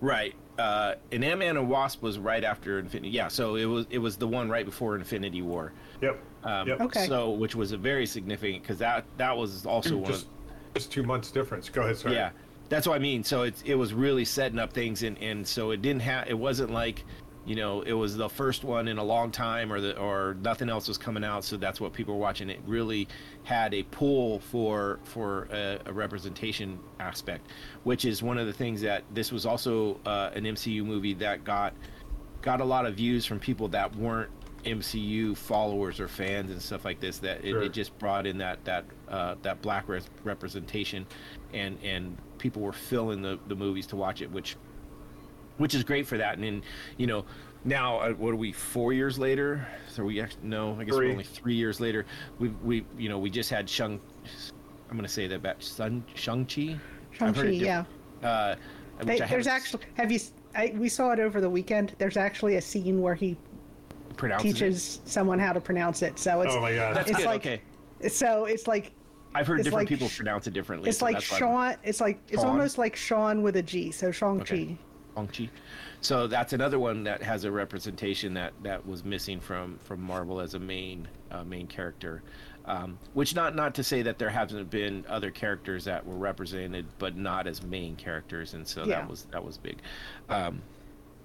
[0.00, 0.34] Right.
[0.58, 3.10] Uh, and Ant Man and Wasp was right after Infinity.
[3.10, 3.28] Yeah.
[3.28, 5.72] So it was it was the one right before Infinity War.
[6.00, 6.22] Yep.
[6.46, 6.80] Um, yep.
[6.80, 7.06] Okay.
[7.06, 10.12] So, which was a very significant because that that was also one.
[10.12, 11.68] Just, Of, just two months difference.
[11.68, 12.14] Go ahead, sorry.
[12.14, 12.30] yeah.
[12.68, 13.24] That's what I mean.
[13.24, 16.28] So it's it was really setting up things, and and so it didn't have.
[16.28, 17.04] It wasn't like,
[17.44, 20.68] you know, it was the first one in a long time, or the or nothing
[20.68, 21.44] else was coming out.
[21.44, 22.50] So that's what people were watching.
[22.50, 23.08] It really
[23.44, 27.48] had a pull for for a, a representation aspect,
[27.84, 31.44] which is one of the things that this was also uh, an MCU movie that
[31.44, 31.72] got
[32.42, 34.30] got a lot of views from people that weren't
[34.66, 37.18] MCU followers or fans and stuff like this.
[37.18, 37.62] That it, Sure.
[37.62, 41.06] it just brought in that that uh, that black res- representation,
[41.54, 44.56] and and people were filling the the movies to watch it, which
[45.58, 46.34] which is great for that.
[46.34, 46.62] And then
[46.98, 47.24] you know
[47.64, 49.66] now uh, what are we four years later?
[49.88, 51.06] So we actually no, I guess Three.
[51.06, 52.04] we're only three years later.
[52.38, 54.00] We we you know we just had Shang.
[54.90, 55.56] I'm gonna say that back.
[55.60, 56.76] Sun Shang Chi.
[57.12, 57.84] Shang-Chi, yeah.
[58.22, 58.56] Uh,
[59.02, 60.16] They, there's actually have you?
[60.16, 61.94] s- I, we saw it over the weekend.
[61.98, 63.36] There's actually a scene where he
[64.16, 64.52] pronounced it.
[64.52, 66.18] teaches someone how to pronounce it.
[66.18, 66.96] So it's Oh my god.
[66.96, 67.26] That's it's good.
[67.26, 67.60] like- okay.
[68.08, 68.92] so it's like
[69.34, 70.88] I've heard different like people pronounce it differently.
[70.88, 71.80] it's so like that's why I'm- Sean.
[71.84, 72.50] It's like it's Sean?
[72.52, 73.90] almost like Sean with a G.
[73.90, 74.44] So Shang Chi.
[74.44, 74.78] Okay.
[75.14, 75.50] Shang-Chi.
[76.02, 80.40] So that's another one that has a representation that that was missing from from Marvel
[80.40, 82.22] as a main uh, main character.
[82.66, 86.84] Um, which not not to say that there haven't been other characters that were represented,
[86.98, 89.00] but not as main characters, and so Yeah.
[89.00, 89.78] that was that was big.
[90.28, 90.60] Um,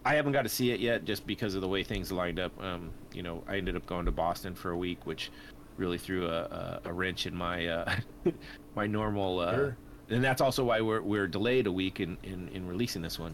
[0.04, 2.52] I haven't got to see it yet, just because of the way things lined up.
[2.64, 5.32] Um, you know, I ended up going to Boston for a week, which
[5.78, 7.96] really threw a, a, a wrench in my uh,
[8.76, 9.40] my normal.
[9.40, 9.78] Uh, Sure.
[10.10, 13.34] And that's also why we're we're delayed a week in, in, in releasing this one.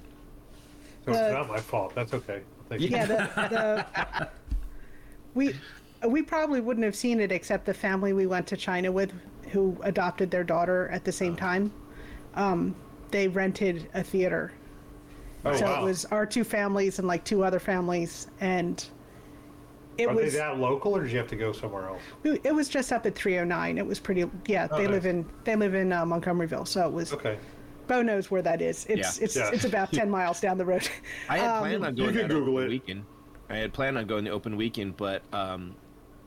[1.06, 1.96] So it's Uh, not my fault.
[1.96, 2.42] That's okay.
[2.70, 2.90] Thank you.
[2.90, 3.16] Yeah, the,
[3.50, 4.30] the
[5.34, 5.56] we
[6.08, 9.12] we probably wouldn't have seen it except the family we went to China with,
[9.52, 11.72] who adopted their daughter at the same time.
[12.36, 12.76] Um,
[13.10, 14.52] they rented a theater,
[15.54, 15.82] Oh, so wow.
[15.82, 18.84] it was our two families and like two other families, and
[19.98, 22.02] it Are was they that local, or did you have to go somewhere else?
[22.24, 23.78] it was just up at 309.
[23.78, 24.30] It was pretty.
[24.46, 24.92] Yeah, Oh, they nice.
[24.94, 27.14] live in they live in uh, Montgomeryville, so it was.
[27.14, 27.38] Okay.
[27.88, 28.86] Bo knows where that is.
[28.90, 29.24] It's Yeah.
[29.24, 29.50] it's Yeah.
[29.54, 30.88] it's about 10 miles down the road.
[31.30, 32.70] I had Um, planned on going you that can Google open it.
[32.70, 33.06] weekend.
[33.50, 35.74] I had planned on going the open weekend, but um,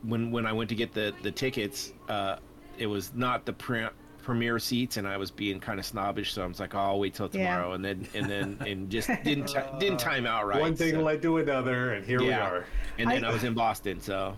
[0.03, 2.37] when when I went to get the the tickets, uh,
[2.77, 3.87] it was not the pre-
[4.31, 6.99] premiere seats, and I was being kind of snobbish, so I was like, oh, I'll
[6.99, 7.49] wait till Yeah.
[7.53, 10.61] tomorrow, and then and then and just didn't ti- didn't time out right.
[10.61, 12.27] One thing so- led to another, and here yeah.
[12.27, 12.65] we are.
[12.97, 14.37] And then I- I was in Boston, so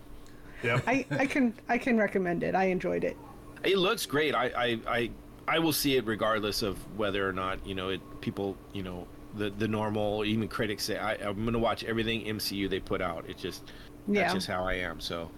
[0.63, 0.84] Yep.
[0.88, 2.56] I, I can I can recommend it.
[2.56, 3.15] I enjoyed it.
[3.63, 4.34] It looks great.
[4.34, 5.12] I, I, I,
[5.47, 8.01] I will see it regardless of whether or not you know it.
[8.21, 12.67] People, you know, the the normal, even critics say I, I'm gonna watch everything MCU
[12.67, 13.25] they put out.
[13.27, 13.71] It's just
[14.08, 14.21] Yeah.
[14.23, 14.99] that's just how I am.
[14.99, 15.29] So.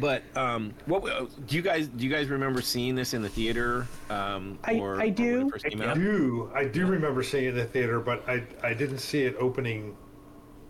[0.00, 1.04] But um, what
[1.46, 2.04] do you guys do?
[2.04, 3.86] You guys remember seeing this in the theater?
[4.10, 5.46] Um, I- or, I do.
[5.46, 5.94] when it I out?
[5.96, 6.50] do.
[6.54, 9.96] I do remember seeing it in the theater, but I I didn't see it opening.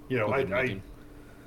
[0.09, 0.81] You know, Open I, I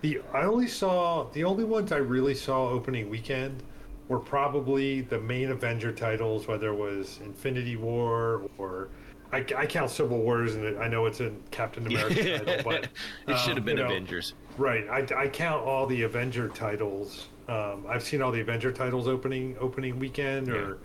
[0.02, 3.63] the I only saw the only ones I really saw opening weekend
[4.08, 8.90] were probably the main Avenger titles, whether it was Infinity War or
[9.32, 12.88] I, I count Civil Wars, and I know it's a Captain America title, but
[13.28, 14.34] it should um, have been you know, Avengers.
[14.58, 14.88] Right.
[14.90, 17.28] I, I count all the Avenger titles.
[17.48, 20.80] Um, I've seen all the Avenger titles opening opening weekend, or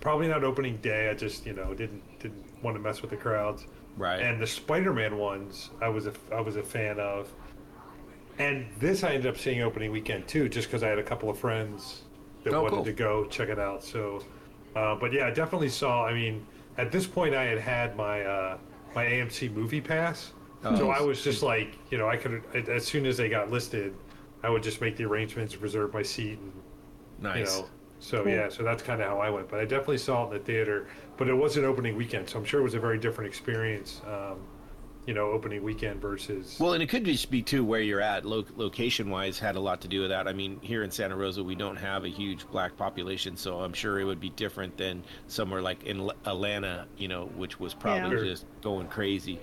[0.00, 1.10] probably not opening day.
[1.10, 3.66] I just you know didn't didn't want to mess with the crowds.
[3.96, 4.20] Right.
[4.20, 7.32] And the Spider-Man ones, I was a I was a fan of.
[8.38, 11.30] And this I ended up seeing opening weekend too, just because I had a couple
[11.30, 12.02] of friends
[12.44, 12.84] that Oh, wanted cool.
[12.84, 13.82] to go check it out.
[13.82, 14.22] So,
[14.74, 16.04] uh, but yeah, I definitely saw.
[16.04, 18.58] I mean, at this point, I had had my uh,
[18.94, 20.32] my AMC Movie Pass,
[20.64, 20.76] Oh.
[20.76, 23.94] so I was just like, you know, I could as soon as they got listed,
[24.46, 26.52] I would just make the arrangements, reserve my seat, and
[27.18, 27.56] nice.
[27.56, 27.68] you know.
[27.98, 29.48] So yeah, so that's kind of how I went.
[29.48, 30.86] But I definitely saw it in the theater.
[31.16, 34.02] But it was an opening weekend, so I'm sure it was a very different experience.
[34.06, 34.38] Um,
[35.06, 36.58] you know, opening weekend versus.
[36.60, 39.60] Well, and it could just be too where you're at, lo- location wise, had a
[39.60, 40.26] lot to do with that.
[40.26, 43.72] I mean, here in Santa Rosa, we don't have a huge black population, so I'm
[43.72, 47.72] sure it would be different than somewhere like in L- Atlanta, you know, which was
[47.72, 48.24] probably Sure.
[48.24, 49.38] just going crazy.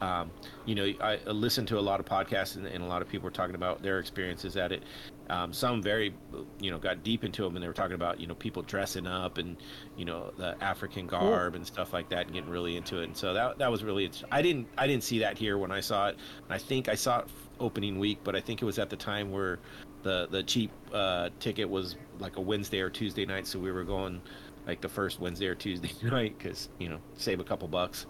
[0.00, 0.30] Um,
[0.64, 3.24] you know, I listened to a lot of podcasts, and, and a lot of people
[3.24, 4.82] were talking about their experiences at it.
[5.28, 6.14] Um, some very,
[6.60, 9.06] you know, got deep into them, and they were talking about you know people dressing
[9.06, 9.56] up and
[9.96, 13.04] you know the African garb and stuff like that, and getting really into it.
[13.04, 14.10] And so that that was really.
[14.30, 16.16] I didn't I didn't see that here when I saw it.
[16.44, 17.26] And I think I saw it
[17.58, 19.58] opening week, but I think it was at the time where
[20.02, 23.84] the the cheap uh, ticket was like a Wednesday or Tuesday night, so we were
[23.84, 24.20] going
[24.66, 28.06] like the first Wednesday or Tuesday night because you know save a couple bucks.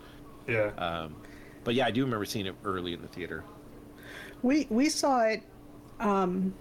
[0.46, 0.70] Yeah.
[0.78, 1.16] Um,
[1.66, 3.42] but yeah, I do remember seeing it early in the theater.
[4.42, 5.42] We we saw it.
[5.98, 6.54] Um,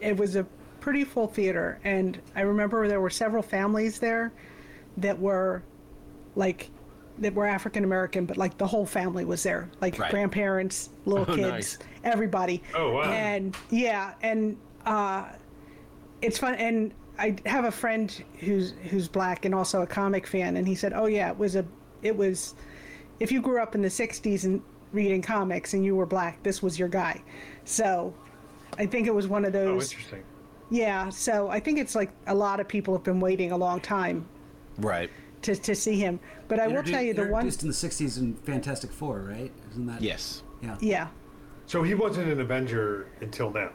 [0.00, 0.44] it was a
[0.80, 4.32] pretty full theater, and I remember there were several families there
[4.98, 5.62] that were
[6.36, 6.68] like
[7.18, 10.10] that were African American, but like the whole family was there, like Right.
[10.10, 11.78] grandparents, little Oh, kids, nice.
[12.04, 12.62] everybody.
[12.74, 13.04] Oh, wow.
[13.04, 15.24] And yeah, and uh,
[16.20, 16.54] it's fun.
[16.56, 20.74] And I have a friend who's who's black and also a comic fan, and he
[20.74, 21.64] said, "Oh yeah, it was a
[22.02, 22.54] it was
[23.20, 26.62] if you grew up in the '60s and reading comics and you were black, this
[26.62, 27.22] was your guy."
[27.64, 28.14] So
[28.78, 29.68] I think it was one of those.
[29.68, 29.92] oh, those.
[29.92, 30.22] interesting.
[30.70, 31.08] yeah.
[31.10, 34.26] So I think it's like a lot of people have been waiting a long time
[34.78, 35.10] Right.
[35.42, 36.18] to to see him.
[36.48, 37.46] But I will tell you the one.
[37.46, 39.52] introduced in the '60s in Fantastic Four, right?
[39.70, 40.02] Isn't that?
[40.02, 40.42] Yes.
[40.62, 40.76] Yeah.
[40.80, 41.08] Yeah.
[41.66, 43.70] So he wasn't an Avenger until now.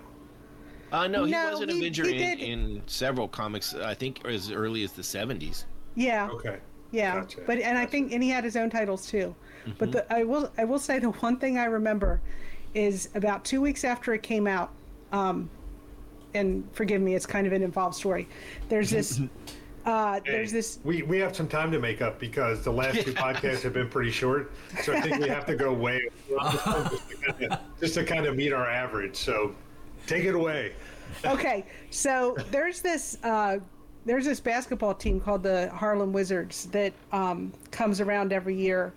[0.92, 3.74] Uh, no, he No, was an he- Avenger he in, in several comics.
[3.76, 5.66] I think as early as the seventies.
[5.96, 6.30] Yeah.
[6.32, 6.58] Okay.
[6.92, 9.36] Yeah, Gotcha, but and I think and he had his own titles too.
[9.62, 9.72] Mm-hmm.
[9.78, 12.22] But the, I will I will say the one thing I remember
[12.74, 14.72] is about two weeks after it came out,
[15.12, 15.50] um,
[16.34, 18.28] and forgive me, it's kind of an involved story.
[18.70, 19.22] There's this.
[19.86, 20.80] Uh, there's this.
[20.84, 23.90] We we have some time to make up because the last two podcasts have been
[23.90, 24.52] pretty short.
[24.84, 28.26] So I think we have to go way just, to kind of, just to kind
[28.26, 29.16] of meet our average.
[29.16, 29.56] So
[30.06, 30.74] take it away.
[31.26, 33.18] Okay, so there's this.
[33.24, 33.60] Uh,
[34.10, 38.92] there's this basketball team called the Harlem Wizards that um, comes around every year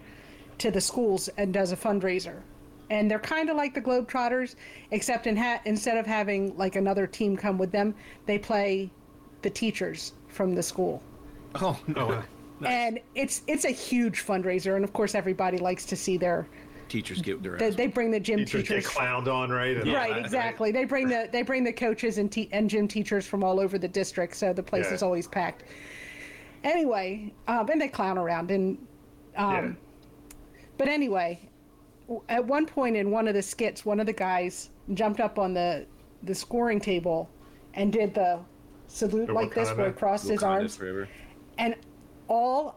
[0.56, 2.40] to the schools and does a fundraiser.
[2.88, 4.54] And they're kind of like the Globetrotters,
[4.90, 7.94] except in ha- instead of having like another team come with them,
[8.24, 8.90] they play
[9.42, 11.02] the teachers from the school.
[11.56, 12.22] Oh no.
[12.64, 16.46] And it's it's a huge fundraiser, and of course everybody likes to see their.
[16.92, 17.74] Teachers get their They, ass.
[17.74, 18.86] they bring the gym Teachers teachers.
[18.86, 19.78] get clowned on, right?
[19.78, 20.72] And all Right, that, exactly.
[20.72, 23.78] They bring the they bring the coaches and te- and gym teachers from all over
[23.78, 24.94] the district, so the place Yeah.
[24.96, 25.64] is always packed.
[26.64, 28.76] Anyway, um, and they clown around, and
[29.32, 29.70] yeah.
[30.76, 31.40] but anyway,
[32.28, 35.54] at one point in one of the skits, one of the guys jumped up on
[35.54, 35.86] the
[36.24, 37.30] the scoring table
[37.72, 38.38] and did the
[38.86, 39.96] salute The like this, where he Wakanda?
[39.96, 41.08] crossed his arms, forever.
[41.56, 41.74] and
[42.28, 42.76] all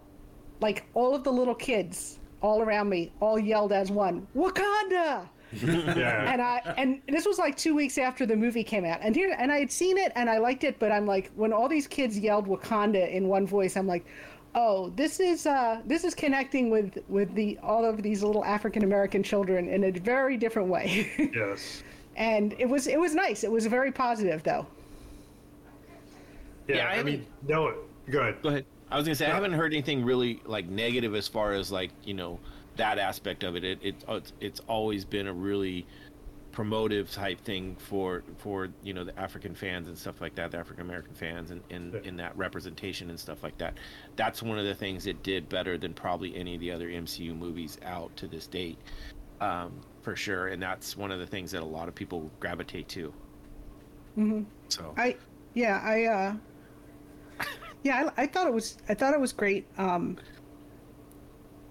[0.61, 5.27] like all of the little kids all around me all yelled as one, Wakanda
[5.63, 6.31] yeah.
[6.31, 9.35] and I and this was like two weeks after the movie came out, and here
[9.37, 11.87] and I had seen it and I liked it, but I'm like when all these
[11.87, 14.05] kids yelled Wakanda in one voice, I'm like,
[14.53, 18.83] oh, this is uh this is connecting with with the all of these little African
[18.83, 21.83] American children in a very different way, yes.
[22.15, 23.43] and it was it was nice.
[23.43, 24.65] It was very positive though.
[26.67, 26.75] Yeah.
[26.75, 27.75] Yeah, I I, mean, no.
[28.09, 28.41] Go ahead.
[28.41, 28.65] Go ahead.
[28.91, 31.91] I was gonna say I haven't heard anything really like negative as far as like
[32.03, 32.39] you know
[32.77, 33.63] that aspect of it.
[33.63, 35.85] It, it it's it's always been a really
[36.51, 40.57] promotive type thing for for you know the African fans and stuff like that, the
[40.57, 42.07] African American fans and in, Yeah.
[42.07, 43.73] in that representation and stuff like that.
[44.15, 47.35] That's one of the things it did better than probably any of the other MCU
[47.37, 48.77] movies out to this date,
[49.41, 50.47] um, for sure.
[50.47, 53.13] And that's one of the things that a lot of people gravitate to.
[54.17, 54.43] Mm-hmm.
[54.69, 55.17] So I
[55.55, 56.35] yeah I uh
[57.85, 59.65] yeah I, I thought it was I thought it was great.
[59.77, 60.17] Um,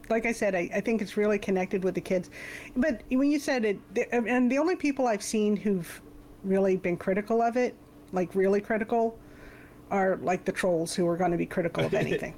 [0.08, 2.30] like I said, I, I think it's really connected with the kids.
[2.76, 6.00] But when you said it, the, and the only people I've seen who've
[6.44, 7.74] really been critical of it,
[8.12, 9.18] like really critical,
[9.90, 12.34] are like the trolls who are going to be critical of anything.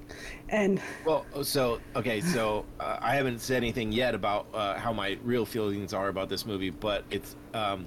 [0.49, 5.19] and Well, so okay, so uh, I haven't said anything yet about uh, how my
[5.23, 7.87] real feelings are about this movie, but it's um,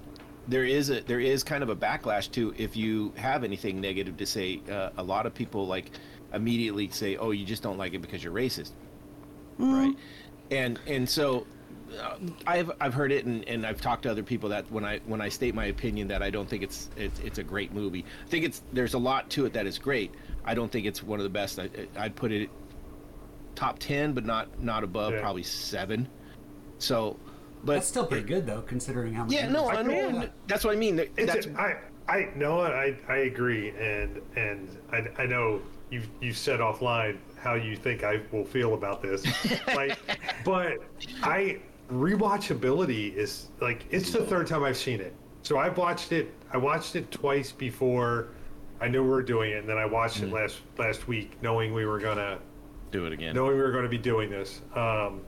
[0.49, 4.17] there is a there is kind of a backlash to if you have anything negative
[4.17, 4.61] to say.
[4.69, 5.91] Uh, a lot of people like
[6.33, 8.71] immediately say, "Oh, you just don't like it because you're racist,"
[9.57, 9.95] right?
[10.51, 11.45] And and so
[12.01, 14.99] uh, I've I've heard it and, and I've talked to other people that when I
[15.05, 18.03] when I state my opinion that I don't think it's it's, it's a great movie.
[18.25, 20.11] I think it's there's a lot to it that is great.
[20.45, 21.59] I don't think it's one of the best.
[21.59, 22.49] I, I'd put it
[23.55, 25.21] top ten, but not not above Yeah.
[25.21, 26.07] probably seven.
[26.79, 27.17] So,
[27.63, 29.33] but That's still pretty good though, considering how much.
[29.33, 29.93] yeah, no, I know.
[29.93, 30.25] Yeah.
[30.47, 30.99] That's what I mean.
[30.99, 36.33] It's That's I I know I I agree and and I, I know you you
[36.33, 39.25] said offline how you think I will feel about this.
[39.67, 39.97] like
[40.45, 40.77] but
[41.21, 41.59] I
[41.91, 45.13] rewatchability is like it's the third time I've seen it.
[45.43, 48.29] So I watched it I watched it twice before
[48.81, 51.73] I knew we were doing it and then I watched it last last week knowing
[51.73, 52.39] we were gonna
[52.91, 53.35] do it again.
[53.35, 55.21] knowing we were going to be doing this um,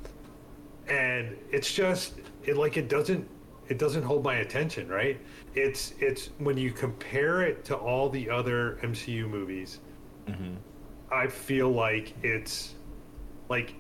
[0.88, 3.28] and it's just it like it doesn't
[3.70, 5.20] it doesn't hold my attention right
[5.56, 9.80] it's it's when you compare it to all the other mcu movies
[11.12, 12.76] i feel like it's
[13.50, 13.76] like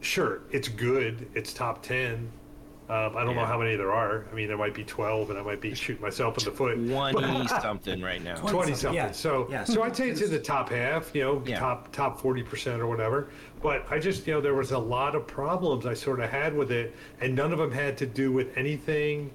[0.00, 2.30] sure it's good it's top 10
[2.88, 4.26] Um, I don't know how many there are.
[4.32, 6.74] I mean, there might be 12, and I might be shooting myself in the foot.
[6.88, 8.34] Twenty something right now.
[8.34, 8.94] 20 something.
[8.96, 9.12] Yeah.
[9.12, 9.62] So, Yeah.
[9.62, 11.60] so I'd say it's in the top half, you know, Yeah.
[11.60, 13.28] top top 40% or whatever.
[13.62, 16.54] But I just, you know, there was a lot of problems I sort of had
[16.54, 19.30] with it, and none of them had to do with anything,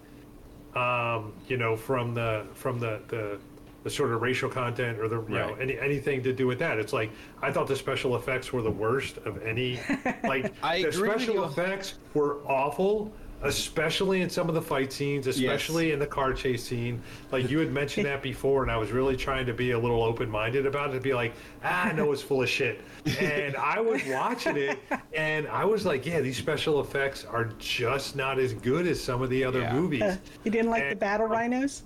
[0.76, 3.38] um, you know, from the from the the,
[3.84, 6.80] the sort of racial content or the you know any anything to do with that.
[6.80, 7.12] It's like
[7.42, 9.80] I thought the special effects were the worst of any.
[10.24, 13.14] Like I the special effects were awful.
[13.46, 17.02] Especially in some of the fight scenes, especially in the car chase scene.
[17.32, 20.04] Like you had mentioned that before, and I was really trying to be a little
[20.04, 22.82] open minded about it to be like, ah, I know it's full of shit.
[23.20, 24.80] And I was watching it,
[25.14, 29.22] and I was like, yeah, these special effects are just not as good as some
[29.22, 29.74] of the other Yeah.
[29.74, 30.18] movies.
[30.44, 31.84] You didn't like the battle rhinos?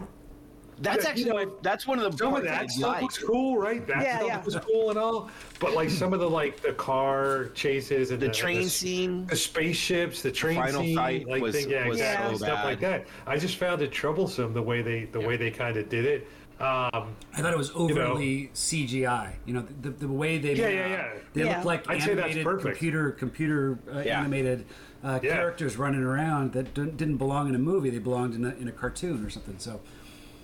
[0.81, 2.71] That's Yeah, actually you know, my, that's one of the some of parts I that
[2.71, 3.01] stuff like.
[3.03, 3.85] was cool, right?
[3.87, 4.43] That Yeah, stuff yeah.
[4.45, 5.29] was cool and all.
[5.59, 9.25] But like some of the like the car chases and The the, train the, scene.
[9.25, 12.63] the spaceships, the train final scene, fight like was- thing- yeah, was exactly, so stuff
[12.63, 13.01] like bad.
[13.01, 13.07] that.
[13.27, 16.27] I just found it troublesome the way they the way they kind of did it.
[16.61, 19.31] Um, I thought it was overly CGI.
[19.45, 21.07] You know, the, the way they Yeah, made- yeah, yeah.
[21.33, 21.57] they Yeah.
[21.57, 22.63] look like I'd say that's animated perfect.
[22.75, 24.19] computer computer uh, Yeah.
[24.19, 24.65] animated
[25.03, 25.35] uh, Yeah.
[25.35, 27.89] characters running around that didn't didn't belong in a movie.
[27.89, 29.55] They belonged in a, in a cartoon or something.
[29.57, 29.79] So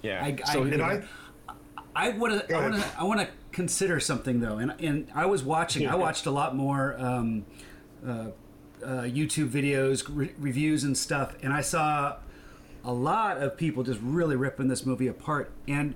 [0.06, 0.24] Yeah.
[0.24, 1.08] I, I so agree and with I, that.
[1.96, 2.56] I want to.
[2.56, 3.00] I want to.
[3.00, 5.88] I want to consider something though, and and I was watching.
[5.88, 7.46] I watched a lot more um,
[8.06, 12.18] uh, uh, YouTube videos, re- reviews, and stuff, and I saw
[12.84, 15.52] a lot of people just really ripping this movie apart.
[15.68, 15.96] And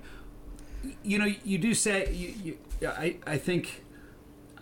[1.02, 2.56] you know, you do say you.
[2.80, 3.84] you I I think.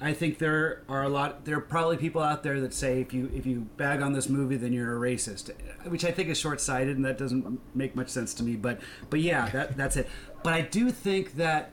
[0.01, 1.45] I think there are a lot.
[1.45, 4.29] There are probably people out there that say if you if you bag on this
[4.29, 5.51] movie, then you're a racist,
[5.87, 8.55] which I think is short sighted, and that doesn't make much sense to me.
[8.55, 8.81] But
[9.11, 10.09] but yeah, that that's it.
[10.43, 11.73] But I do think that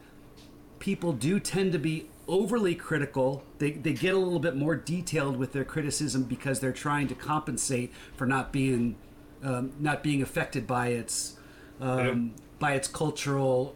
[0.79, 3.43] people do tend to be overly critical.
[3.59, 7.15] They they get a little bit more detailed with their criticism because they're trying to
[7.15, 8.95] compensate for not being
[9.43, 11.37] um, not being affected by its
[11.79, 13.75] um, by its cultural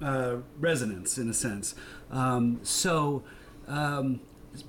[0.00, 1.74] uh, resonance in a sense.
[2.10, 3.24] Um, so
[3.68, 4.20] um,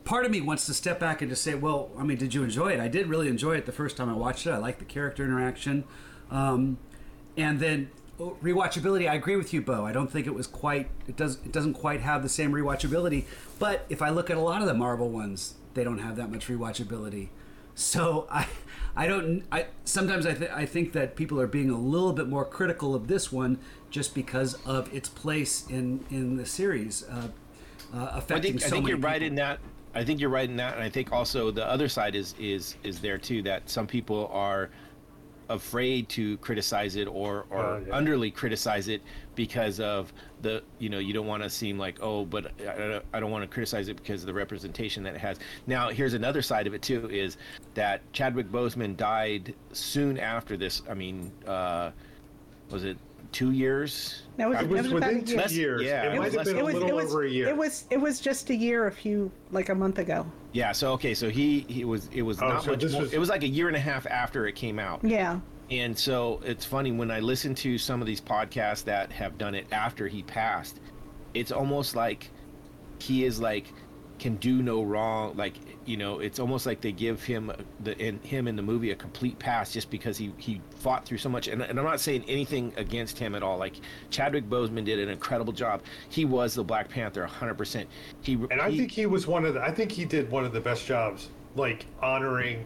[0.03, 2.43] part of me wants to step back and just say, well, I mean, did you
[2.43, 2.79] enjoy it?
[2.79, 4.51] I did really enjoy it the first time I watched it.
[4.51, 5.83] I liked the character interaction.
[6.29, 6.77] Um,
[7.37, 9.85] and then oh, rewatchability, I agree with you, Bo.
[9.85, 10.89] I don't think it was quite.
[11.07, 11.35] It does.
[11.45, 13.25] It doesn't quite have the same rewatchability.
[13.59, 16.31] But if I look at a lot of the Marvel ones, they don't have that
[16.31, 17.29] much rewatchability.
[17.75, 18.47] So I,
[18.95, 19.43] I don't.
[19.51, 22.95] I sometimes I, th- I think that people are being a little bit more critical
[22.95, 23.59] of this one
[23.91, 27.29] just because of its place in in the series, uh,
[27.93, 29.27] uh, I think, so I think many you're right people.
[29.27, 29.59] in that.
[29.95, 32.75] I think you're right in that, and I think also the other side is is
[32.83, 33.41] is there too.
[33.41, 34.69] That some people are
[35.49, 37.93] afraid to criticize it or or Oh, yeah.
[37.97, 39.01] underly criticize it
[39.33, 43.05] because of the you know you don't want to seem like oh but I don't,
[43.13, 45.39] I don't want to criticize it because of the representation that it has.
[45.65, 47.37] Now here's another side of it too is
[47.75, 50.81] that Chadwick Boseman died soon after this.
[50.89, 51.91] I mean, uh,
[52.69, 52.97] was it
[53.31, 54.23] two years?
[54.37, 55.37] That was, it that was was about within a two.
[55.37, 55.81] Less- years.
[55.83, 57.47] yeah, it it might was have been It a was, little was, over a year.
[57.47, 60.25] It was it was just a year, a few like a month ago.
[60.53, 60.71] Yeah.
[60.71, 61.13] So okay.
[61.13, 62.83] So he he was it was Oh, not so much.
[62.91, 65.03] more, was- It was like a year and a half after it came out.
[65.03, 65.39] Yeah.
[65.69, 69.53] And so it's funny when I listen to some of these podcasts that have done
[69.55, 70.79] it after he passed,
[71.33, 72.29] it's almost like
[72.99, 73.73] he is like
[74.19, 75.35] can do no wrong.
[75.37, 77.51] Like you know, it's almost like they give him
[77.81, 81.17] the in him in the movie a complete pass just because he he fought through
[81.19, 81.47] so much.
[81.47, 83.57] And, and I'm not saying anything against him at all.
[83.57, 83.75] Like
[84.09, 85.81] Chadwick Boseman did an incredible job.
[86.09, 87.53] He was the Black Panther 100.
[87.55, 87.89] percent
[88.21, 89.61] He And I he- think he was one of the.
[89.61, 92.65] I think he did one of the best jobs, like honoring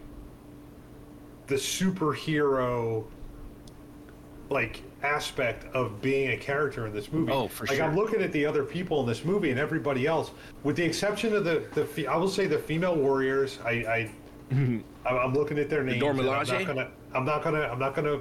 [1.48, 3.04] the superhero,
[4.50, 7.32] like aspect of being a character in this movie.
[7.32, 7.84] Oh, for like sure.
[7.84, 10.30] I'm looking at the other people in this movie and everybody else,
[10.62, 11.84] with the exception of the the.
[11.84, 13.58] fe- I will say the female warriors.
[13.64, 13.70] I.
[13.70, 14.10] I
[14.50, 15.98] I'm- I'm looking at their names.
[16.10, 16.90] and I'm not gonna.
[17.14, 17.62] I'm not gonna.
[17.62, 18.20] I'm not gonna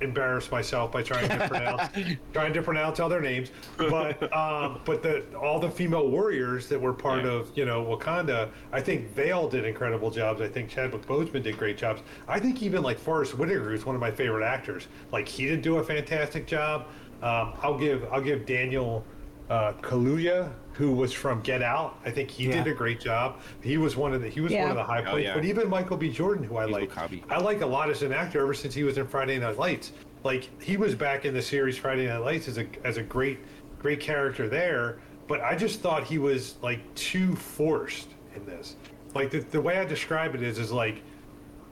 [0.00, 1.88] embarrass myself by trying to pronounce
[2.32, 3.50] trying to pronounce all their names.
[3.76, 7.30] But um but the all the female warriors that were part Yeah.
[7.32, 10.40] of you know wakanda i think they all did incredible jobs.
[10.40, 12.02] I think chadwick boseman did great jobs.
[12.28, 14.86] I think even like Forest Whitaker who's one of my favorite actors.
[15.12, 16.86] Like he did do a fantastic job.
[17.22, 19.04] Um i'll give i'll give daniel
[19.50, 21.98] uh kaluuya who was from get out.
[22.04, 23.40] I think he did a great job.
[23.62, 25.34] He was one of the he was one of the high Oh, points yeah.
[25.34, 26.08] but even michael b.
[26.10, 27.30] Jordan who i He's like.
[27.30, 29.92] I like a lot as an actor ever since he was in Friday Night Lights.
[30.24, 33.38] Like he was back in the series Friday Night Lights as a as a great
[33.78, 38.76] great character there, but I just thought he was like too forced in this.
[39.14, 41.02] Like the, the way I describe it is is like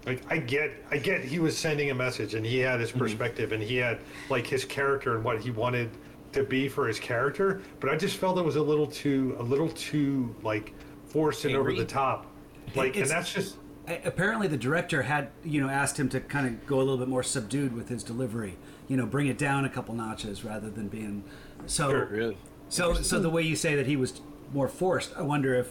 [0.07, 3.53] like I get I get he was sending a message and he had his perspective
[3.53, 3.99] and he had
[4.31, 5.91] like his character and what he wanted
[6.33, 9.43] to be for his character, but I just felt it was a little too a
[9.43, 10.75] little too like
[11.07, 12.27] forced and over the top.
[12.75, 13.57] Like and that's just
[13.87, 17.09] apparently the director had you know asked him to kind of go a little bit
[17.09, 18.57] more subdued with his delivery.
[18.89, 21.25] You know, bring it down a couple notches rather than being
[21.67, 21.91] so.
[21.91, 22.07] Sure.
[22.07, 22.39] Really?
[22.69, 24.21] So, so the way you say that he was
[24.53, 25.71] more forced, I wonder if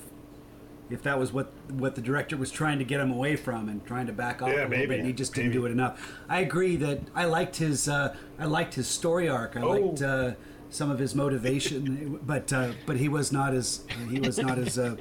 [0.89, 3.85] if that was what what the director was trying to get him away from and
[3.85, 4.85] trying to back off Yeah, a little maybe.
[4.87, 4.99] bit.
[4.99, 5.59] And he just didn't Maybe.
[5.61, 6.13] do it enough.
[6.29, 9.57] I agree that I liked his uh, I liked his story arc.
[9.57, 9.69] I Oh.
[9.69, 10.31] liked uh,
[10.69, 14.77] some of his motivation, but uh, but he was not as he was not as
[14.77, 14.95] uh,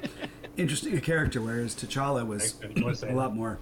[0.57, 1.41] interesting a character.
[1.41, 2.77] Whereas T'Challa was Thanks, man.
[2.77, 3.59] You wanna say a lot more.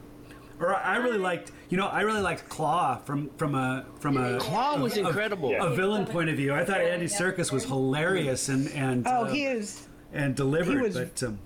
[0.60, 4.38] Or I really liked, you know, I really liked Claw from from a from a
[4.40, 5.52] Claw was a- a- incredible.
[5.52, 5.66] Yeah.
[5.66, 6.54] a villain point of view.
[6.54, 10.94] I thought Andy Serkis was hilarious and and Oh, uh, he is and delivered, was-
[10.96, 11.40] but um,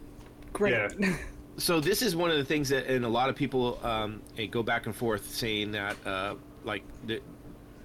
[0.57, 0.73] great.
[0.99, 1.15] Yeah.
[1.57, 4.45] so this is one of the things that and a lot of people um, eh,
[4.45, 7.21] go back and forth saying that uh, like the,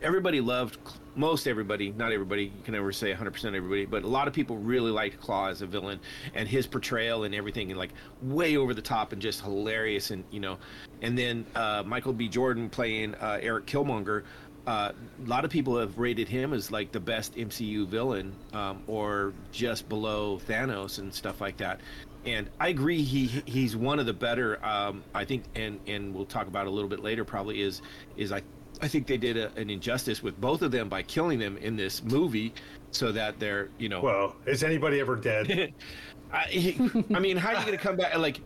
[0.03, 0.79] everybody loved
[1.15, 4.57] most everybody not everybody you can never say 100% everybody but a lot of people
[4.57, 6.01] really liked claw as a villain
[6.35, 7.93] and his portrayal and everything and like
[8.23, 10.59] way over the top and just hilarious and you know
[11.03, 14.25] and then uh, michael b jordan playing uh, eric killmonger
[14.67, 14.93] uh,
[15.25, 19.33] a lot of people have rated him as like the best MCU villain, um, or
[19.51, 21.81] just below Thanos and stuff like that.
[22.25, 24.65] And I agree, he he's one of the better.
[24.65, 27.25] Um, I think, and and we'll talk about a little bit later.
[27.25, 27.83] Probably is
[28.17, 28.43] is I
[28.81, 31.77] I think they did a, an injustice with both of them by killing them in
[31.77, 32.55] this movie,
[32.93, 34.01] so that they're you know.
[34.01, 35.75] Well, is anybody ever dead?
[36.33, 36.79] I, he-
[37.15, 38.17] I mean, how are you going to come back?
[38.17, 38.41] Like,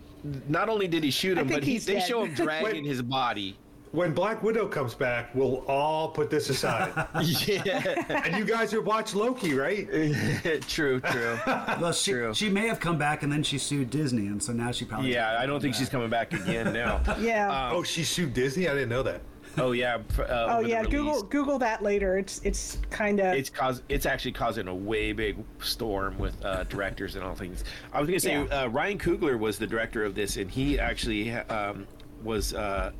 [0.49, 2.85] not only did he shoot him, but he, they show him dragging Wait.
[2.85, 3.57] his body.
[3.97, 6.92] When Black Widow comes back, we'll all put this aside.
[7.47, 9.86] Yeah, and you guys have watched Loki, right?
[10.68, 11.38] true, true.
[11.47, 12.34] well, she True.
[12.34, 15.12] she may have come back and then she sued Disney, and so now she probably
[15.12, 17.01] Yeah, I don't think she's coming back again now.
[17.18, 17.70] Yeah.
[17.72, 18.68] oh, she sued Disney.
[18.68, 19.22] I didn't know that.
[19.59, 19.99] Oh yeah.
[20.18, 20.82] Uh, oh yeah.
[20.82, 21.22] Google.
[21.22, 22.18] Google that later.
[22.18, 26.64] It's it's kind of It's cause it's actually causing a way big storm with uh,
[26.64, 27.64] directors and all things.
[27.92, 28.62] I was gonna say Yeah.
[28.64, 31.86] uh, Ryan Coogler was the director of this, and he actually um,
[32.22, 32.92] was uh,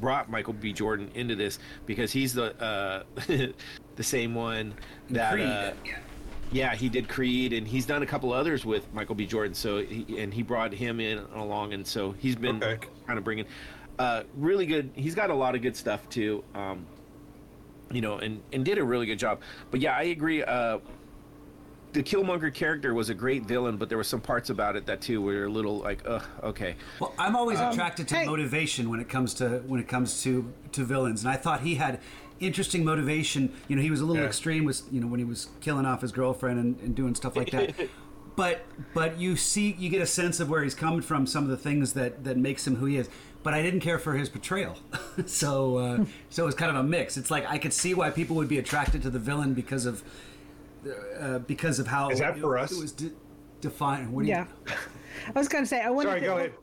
[0.00, 0.72] brought Michael B.
[0.72, 3.02] Jordan into this because he's the uh,
[3.96, 4.74] the same one
[5.10, 5.32] that.
[5.32, 5.46] Creed.
[5.46, 5.72] Uh,
[6.50, 9.24] yeah, he did Creed, and he's done a couple others with Michael B.
[9.24, 9.54] Jordan.
[9.54, 12.86] So, he, and he brought him in along, and so he's been Okay.
[13.06, 13.46] kind of bringing
[13.98, 14.90] uh, really good.
[14.94, 16.44] He's got a lot of good stuff too.
[16.54, 16.84] Um,
[17.90, 19.40] you know, and and did a really good job.
[19.70, 20.42] But yeah, I agree.
[21.92, 25.02] The Killmonger character was a great villain, but there were some parts about it that
[25.02, 26.76] too were a little like, ugh, okay.
[27.00, 28.24] Well, I'm always attracted to hey.
[28.26, 31.74] motivation when it comes to when it comes to to villains, and I thought he
[31.74, 32.00] had
[32.40, 33.52] interesting motivation.
[33.68, 34.28] You know, he was a little Yeah.
[34.28, 37.36] extreme, was you know when he was killing off his girlfriend and, and doing stuff
[37.36, 37.74] like that.
[38.36, 38.64] but
[38.94, 41.58] but you see, you get a sense of where he's coming from, some of the
[41.58, 43.10] things that that makes him who he is.
[43.42, 44.78] But I didn't care for his portrayal,
[45.26, 47.16] so uh, so it was kind of a mix.
[47.16, 50.02] It's like I could see why people would be attracted to the villain because of
[51.20, 52.72] uh, because of how Is that it, for us?
[52.72, 53.12] it was de-
[53.60, 54.12] defined.
[54.12, 54.46] What do you- yeah.
[55.34, 56.54] I was going to say I wanted Sorry, go ahead.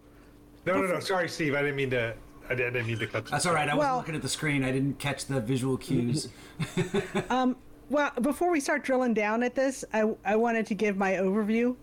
[0.65, 0.99] No, no, no.
[0.99, 1.55] Sorry, Steve.
[1.55, 2.13] I didn't mean to.
[2.49, 3.25] I didn't, I mean to cut.
[3.25, 3.31] you.
[3.31, 3.69] That's all right.
[3.69, 4.63] I wasn't Well- looking at the screen.
[4.63, 6.29] I didn't catch the visual cues.
[7.91, 11.75] Well, before we start drilling down at this, I I wanted to give my overview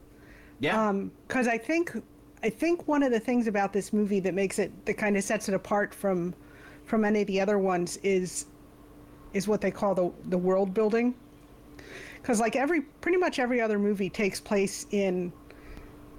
[0.60, 0.92] Yeah,
[1.26, 2.00] because I think
[2.44, 5.24] I think one of the things about this movie that makes it that kind of
[5.24, 6.32] sets it apart from
[6.84, 8.46] from any of the other ones is
[9.32, 11.12] is what they call the the world building.
[12.26, 15.32] Because like every pretty much every other movie takes place in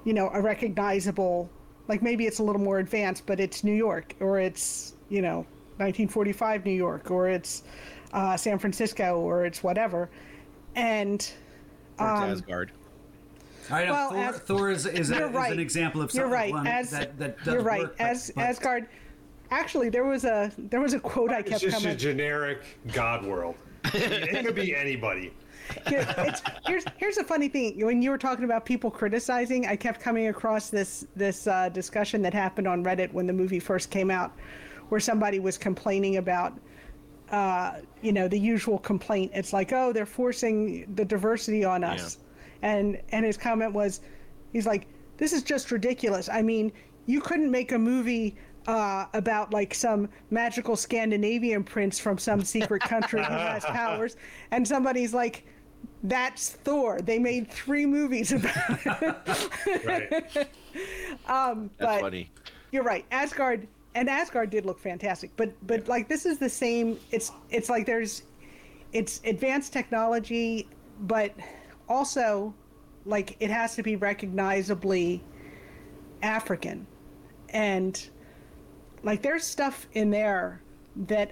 [0.06, 1.50] you know a recognizable
[1.90, 5.40] like maybe it's a little more advanced, but it's New York or it's you know
[5.80, 7.64] 1945 New York or it's
[8.14, 10.10] uh, San Francisco or it's whatever,
[10.76, 11.30] and
[12.00, 12.72] or it's um, Asgard.
[13.70, 15.52] I know Well, Thor, as- Thor is, is, a, you're is right.
[15.52, 16.68] an example of You're something right.
[16.68, 17.82] As that, that does you're right.
[17.82, 17.96] work.
[18.00, 18.88] As but- Asgard.
[19.52, 21.64] Actually, there was a there was a quote I kept.
[21.64, 23.56] It's kept just a generic God world.
[23.94, 25.34] it could be anybody.
[26.66, 27.86] Here's here's a funny thing.
[27.86, 32.22] When you were talking about people criticizing, I kept coming across this this uh, discussion
[32.24, 34.34] that happened on Reddit when the movie first came out,
[34.90, 36.60] where somebody was complaining about.
[37.32, 39.32] Uh, you know the usual complaint.
[39.34, 42.20] It's like, oh, they're forcing the diversity on us,
[42.62, 44.00] and and his comment was,
[44.54, 44.88] he's like,
[45.18, 46.30] this is just ridiculous.
[46.30, 46.72] I mean,
[47.06, 48.38] you couldn't make a movie
[48.68, 54.16] uh, about like some magical Scandinavian prince from some secret country who has powers,
[54.52, 55.46] and somebody's like,
[56.04, 57.02] that's Thor.
[57.02, 58.52] They made three movies about
[58.86, 59.86] it.
[59.86, 60.50] Right.
[61.28, 62.32] Um, that's but- funny.
[62.72, 63.06] You're right.
[63.12, 67.00] Asgard and Asgard did look fantastic, but but like this is the same.
[67.12, 68.24] It's it's like there's
[68.94, 70.68] it's advanced technology,
[71.02, 71.34] but
[71.88, 72.54] also
[73.06, 75.24] like it has to be recognizably
[76.22, 76.86] African,
[77.50, 78.10] and
[79.04, 80.62] like there's stuff in there
[81.08, 81.32] that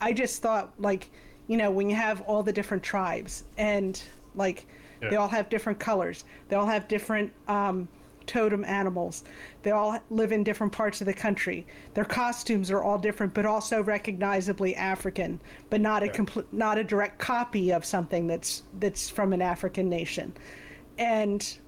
[0.00, 1.10] I just thought like
[1.46, 4.02] you know when you have all the different tribes and
[4.34, 4.66] like
[5.00, 7.88] they all have different colors, they all have different um,
[8.26, 9.24] totem animals.
[9.62, 11.66] They all live in different parts of the country.
[11.94, 15.40] Their costumes are all different, but also recognizably African,
[15.70, 19.88] but not a complete, not a direct copy of something that's that's from an African
[19.88, 20.32] nation.
[20.98, 21.58] And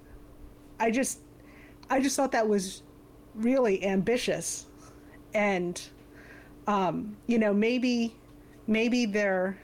[0.81, 1.21] I just,
[1.91, 2.83] I just thought that was
[3.35, 4.67] really ambitious,
[5.35, 5.81] and
[6.67, 8.15] um, you know maybe,
[8.67, 9.59] maybe their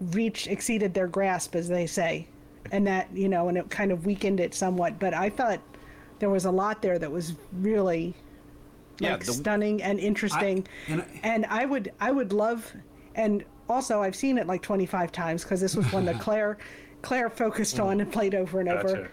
[0.00, 2.28] reach exceeded their grasp, as they say.
[2.72, 4.98] And that you know and it kind of weakened it somewhat.
[4.98, 5.60] But i thought
[6.18, 8.14] there was a lot there that was really
[9.00, 10.66] like Yeah, the- stunning and interesting.
[10.88, 12.72] I- and and, I- I, would i would love
[13.14, 16.58] and also i've seen it like 25 times because this was one that claire
[17.02, 17.84] claire focused mm.
[17.84, 18.82] on and played over and over.
[18.88, 19.08] Gotcha.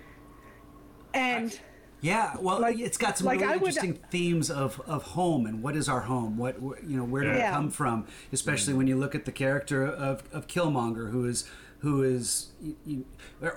[1.14, 1.60] and
[2.04, 5.46] Yeah, well, Like- it's got some like really I would- interesting themes of, of home
[5.46, 6.38] and what is our home?
[6.38, 8.06] What you know, where do we come from?
[8.34, 11.50] Especially when you look at the character of, of Killmonger, who is
[11.80, 12.48] who is
[12.86, 13.06] you,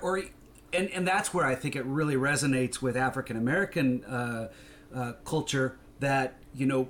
[0.01, 0.23] or
[0.71, 4.47] and and that's where I think it really resonates with African American uh,
[4.95, 6.87] uh, culture that you know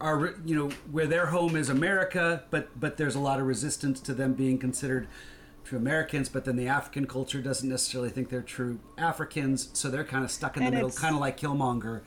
[0.00, 3.98] are you know where their home is America, but but there's a lot of resistance
[4.00, 5.08] to them being considered
[5.66, 10.04] true Americans, but then the African culture doesn't necessarily think they're true Africans, so they're
[10.04, 12.02] kind of stuck in the And middle, kind of like Killmonger.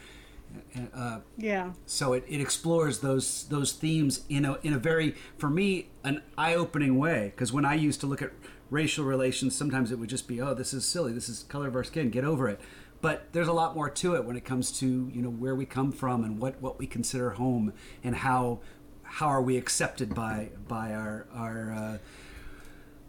[0.95, 5.47] Uh, yeah so it, it explores those those themes in a in a very for
[5.47, 7.31] me an eye opening way.
[7.35, 8.31] Because when I used to look at
[8.69, 11.75] racial relations, sometimes it would just be, oh, this is silly, this is color of
[11.75, 12.59] our skin, get over it.
[13.01, 15.65] But there's a lot more to it when it comes to you know where we
[15.65, 18.59] come from and what what we consider home and how
[19.03, 21.97] how are we accepted by by our our uh,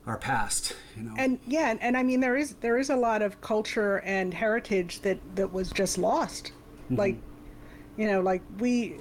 [0.07, 0.75] our past.
[0.97, 1.15] You know.
[1.17, 4.35] and yeah and, and i mean there is there is a lot of culture and
[4.35, 6.53] heritage that that was just lost
[6.87, 6.97] mm-hmm.
[6.97, 7.17] like
[7.97, 8.97] you know like we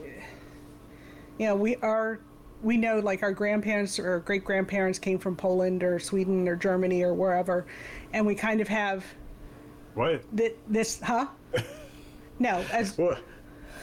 [1.37, 2.19] you know we are
[2.61, 7.01] we know like our grandparents or great grandparents came from poland or sweden or germany
[7.01, 7.65] or wherever
[8.13, 9.03] and we kind of have
[9.95, 10.23] What?
[10.37, 11.27] th- this huh
[12.39, 13.21] no as What?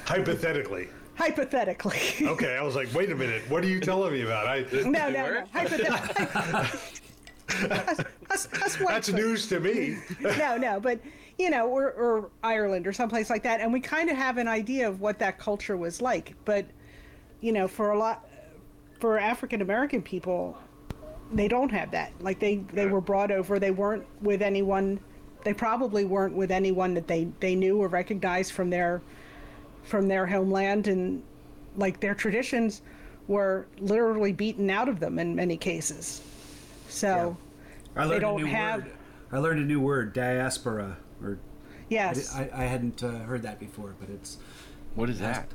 [0.06, 0.88] Hypothetically.
[1.16, 3.42] hypothetically Okay, I was like, wait a minute.
[3.50, 4.46] What are you telling me about?
[4.46, 5.48] I, no no no work?
[5.52, 6.78] hypothetically
[7.48, 9.98] us, us white that's news to me.
[10.20, 11.00] no, no, but
[11.38, 14.48] you know, or, or Ireland or someplace like that, and we kind of have an
[14.48, 16.34] idea of what that culture was like.
[16.44, 16.66] But
[17.40, 18.26] you know, for a lot,
[19.00, 20.56] for African American people,
[21.32, 22.12] they don't have that.
[22.20, 23.58] Like they they were brought over.
[23.58, 24.98] They weren't with anyone.
[25.44, 29.02] They probably weren't with anyone that they they knew or recognized from their
[29.82, 31.22] from their homeland, and
[31.76, 32.82] like their traditions
[33.28, 36.22] were literally beaten out of them in many cases.
[36.96, 37.36] So.
[37.94, 38.92] I learned don't a new have- word.
[39.32, 42.34] I learned a new word, diaspora, or I, Yes.
[42.34, 44.38] I, I hadn't uh, heard that before, but it's
[44.94, 45.48] What is that?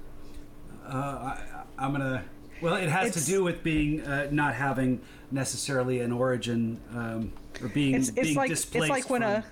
[0.88, 2.24] I'm gonna.
[2.62, 7.32] Well, it has It's- to do with being uh, not having necessarily an origin um,
[7.62, 8.84] or being it's, it's being like displaced.
[8.86, 9.44] it's like when from a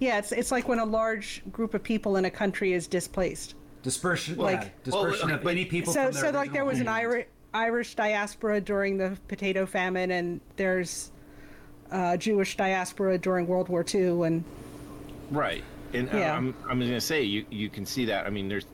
[0.00, 3.54] yeah it's it's like when a large group of people in a country is displaced
[3.82, 5.92] dispersion, like- yeah, dispersion Well, of many people.
[5.92, 9.64] so from their so like there was an original irish irish diaspora during the potato
[9.66, 11.10] famine and there's
[11.90, 14.44] uh, jewish diaspora during world war ii and
[15.30, 15.62] Right.
[15.92, 16.34] And uh, Yeah.
[16.36, 18.26] I'm I'm going to say you you can see that.
[18.26, 18.64] I mean, there's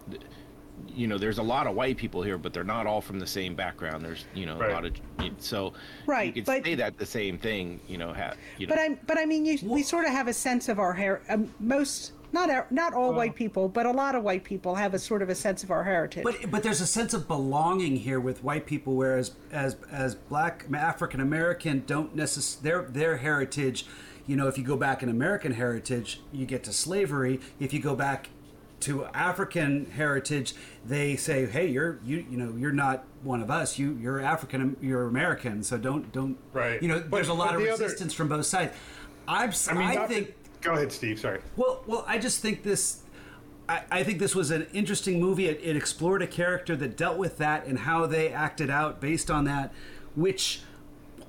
[0.89, 3.27] you know, there's a lot of white people here, but they're not all from the
[3.27, 4.05] same background.
[4.05, 4.71] There's, you know, Right.
[4.71, 4.93] a lot of
[5.39, 5.73] so
[6.07, 8.75] Right, You could but- say that the same thing, you know, ha, you know.
[8.75, 11.23] but i but i mean you, we sort of have a sense of our hair
[11.29, 14.99] um, most not not all white people but a lot of white people have a
[14.99, 18.21] sort of a sense of our heritage But but there's a sense of belonging here
[18.21, 23.87] with white people, whereas as as black African American don't necessarily their their heritage.
[24.27, 27.41] You know, if you go back in American heritage, you get to slavery.
[27.61, 28.31] If you go back
[28.81, 30.55] to African heritage,
[30.85, 33.79] they say, "Hey, you're you you know you're not one of us.
[33.79, 34.77] You you're African.
[34.81, 35.63] You're American.
[35.63, 36.83] So don't don't Right.
[36.83, 38.73] You know, But- there's a lot of the other- resistance from both sides.
[39.29, 40.35] I'm s- I mean, I not to- think
[40.65, 41.21] Go ahead, Steve.
[41.21, 41.41] Sorry.
[41.57, 43.03] well, well, I just think this.
[43.69, 45.47] I, I think this was an interesting movie.
[45.47, 49.31] It, it explored a character that dealt with that and how they acted out based
[49.31, 49.73] on that,
[50.17, 50.63] which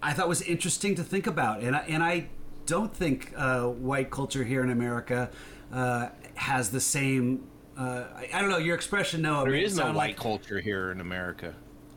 [0.02, 1.62] I thought was interesting to think about.
[1.62, 2.28] And I, and I
[2.66, 5.30] don't think uh, white culture here in America
[5.72, 7.46] uh, has the same.
[7.78, 9.22] Uh, I, I don't know your expression.
[9.22, 11.54] No, there made it is no white like- culture here in America.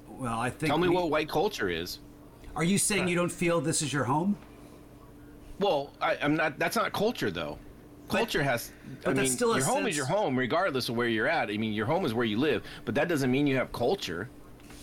[0.08, 0.70] Well, I think.
[0.70, 2.00] Tell me we- what white culture is.
[2.56, 4.36] Are you saying you don't feel this is your home?
[5.58, 6.58] Well, I, I'm not.
[6.58, 7.58] That's not culture, though.
[8.08, 8.72] Culture has.
[9.04, 11.08] but I that's mean, still a your home sense- is your home, regardless of where
[11.08, 11.50] you're at.
[11.50, 14.30] I mean, your home is where you live, but that doesn't mean you have culture.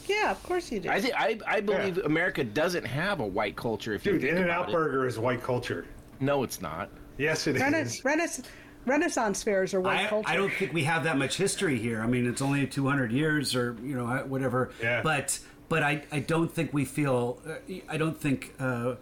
[0.07, 2.03] yeah of course you do I think I, I believe Yeah.
[2.05, 3.93] America doesn't have a white culture.
[3.95, 4.73] If you Dude, think In and Out it.
[4.73, 5.87] Burger is white culture.
[6.19, 6.89] No, it's not.
[7.17, 7.61] Yes, it is.
[7.63, 8.47] Rena- Renaissance,
[8.85, 10.29] Renaissance fairs are white I, culture.
[10.29, 12.03] I don't think we have that much history here.
[12.03, 14.69] I mean, it's only 200 years or, you know, whatever.
[14.79, 15.01] Yeah.
[15.01, 17.53] But but I, I don't think we feel, uh,
[17.89, 18.95] I don't think uh,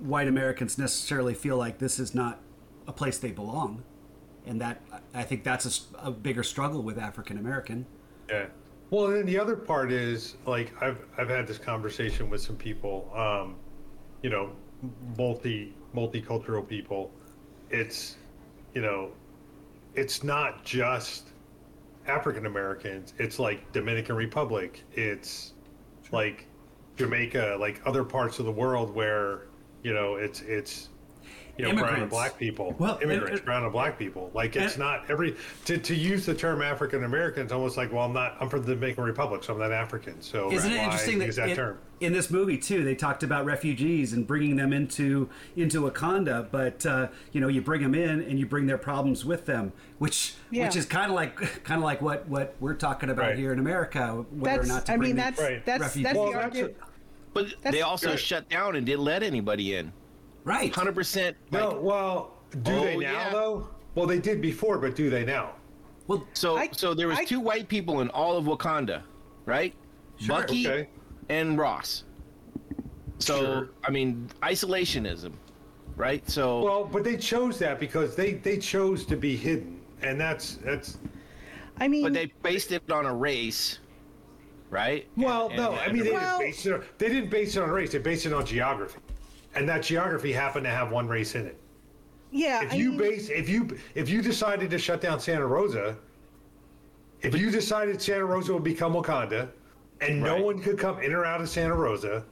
[0.00, 2.40] white Americans necessarily feel like this is not
[2.86, 3.82] a place they belong.
[4.46, 4.82] and that
[5.14, 7.86] I think that's a bigger struggle with African American.
[8.28, 8.46] Yeah.
[8.90, 12.56] Well, and then the other part is like I've I've had this conversation with some
[12.56, 13.56] people, um,
[14.22, 14.52] you know,
[15.16, 17.10] multi multicultural people.
[17.70, 18.16] It's,
[18.74, 19.10] you know,
[19.94, 21.30] it's not just
[22.06, 23.14] African Americans.
[23.18, 24.84] It's like Dominican Republic.
[24.92, 25.52] It's
[26.12, 26.46] like
[26.96, 29.46] Jamaica, like other parts of the world where
[29.84, 30.88] you know it's it's
[31.56, 34.28] you know brown and black people, Well, immigrants, and- and- brown and black people.
[34.34, 37.44] Like it's and- not every to, to use the term African American.
[37.44, 38.36] It's almost like well, I'm not.
[38.40, 40.20] I'm from the Dominican Republic, so I'm not African.
[40.20, 41.78] So Isn't it interesting that, use that in, term?
[42.00, 46.84] in this movie too, they talked about refugees and bringing them into into Wakanda, but
[46.86, 50.34] uh, you know, you bring them in and you bring their problems with them, which
[50.50, 50.64] Yeah.
[50.64, 53.38] which is kind of like kind of like what what we're talking about Right.
[53.38, 54.70] here in America, whether That's.
[54.70, 55.64] or not to I bring mean, that's Right.
[55.64, 56.02] that's Refugees.
[56.04, 56.76] that's Well, the argument.
[57.34, 58.20] But they also Good.
[58.20, 59.92] shut down and didn't let anybody in.
[60.44, 60.72] right.
[60.74, 61.36] Hundred percent.
[61.50, 63.30] No, well, do Oh, they now yeah.
[63.30, 63.68] though?
[63.94, 65.52] Well, they did before, but do they now?
[66.06, 69.02] Well, So I- so there was I- two white people in all of Wakanda,
[69.46, 69.74] right?
[70.18, 70.36] Sure.
[70.36, 70.88] Bucky Okay.
[71.30, 72.04] and Ross.
[73.20, 73.68] So Sure.
[73.84, 75.32] I mean, isolationism,
[75.96, 76.28] right?
[76.28, 80.56] So Well, but they chose that because they they chose to be hidden, and that's
[80.56, 80.98] that's.
[81.80, 83.78] I mean, but they based it on a race,
[84.74, 85.06] right?
[85.16, 86.72] Well, And- no, and I mean they Well- didn't base it.
[86.74, 87.92] On, they didn't base it on race.
[87.92, 88.98] They based it on geography,
[89.54, 91.56] and that geography happened to have one race in it.
[92.32, 92.64] yeah.
[92.64, 95.96] If I you mean, base, if you if you decided to shut down Santa Rosa,
[97.22, 99.48] if you decided Santa Rosa would become Wakanda,
[100.00, 100.44] and no Right.
[100.44, 102.24] one could come in or out of Santa Rosa,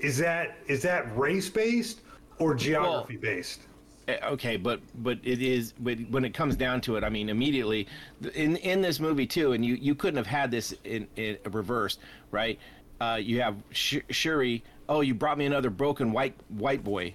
[0.00, 2.00] is that is that race based
[2.40, 3.60] or geography based?
[4.08, 7.28] Eh, okay but but it is but when it comes down to it i mean
[7.28, 7.88] immediately
[8.34, 11.98] in in this movie too and you you couldn't have had this in, in reversed
[12.30, 12.56] right
[13.00, 17.14] uh you have Sh- shuri oh you brought me another broken white white boy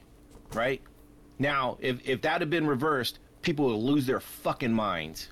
[0.53, 0.81] right
[1.39, 5.29] now if if that had been reversed people would lose their fucking minds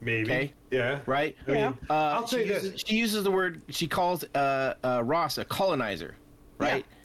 [0.00, 0.30] Maybe.
[0.30, 0.52] Okay.
[0.70, 1.00] Yeah.
[1.06, 1.72] right Yeah.
[1.88, 2.82] uh, I'll she say uses, this.
[2.86, 6.16] she uses the word she calls uh, uh, ross a colonizer
[6.58, 6.96] right Yeah.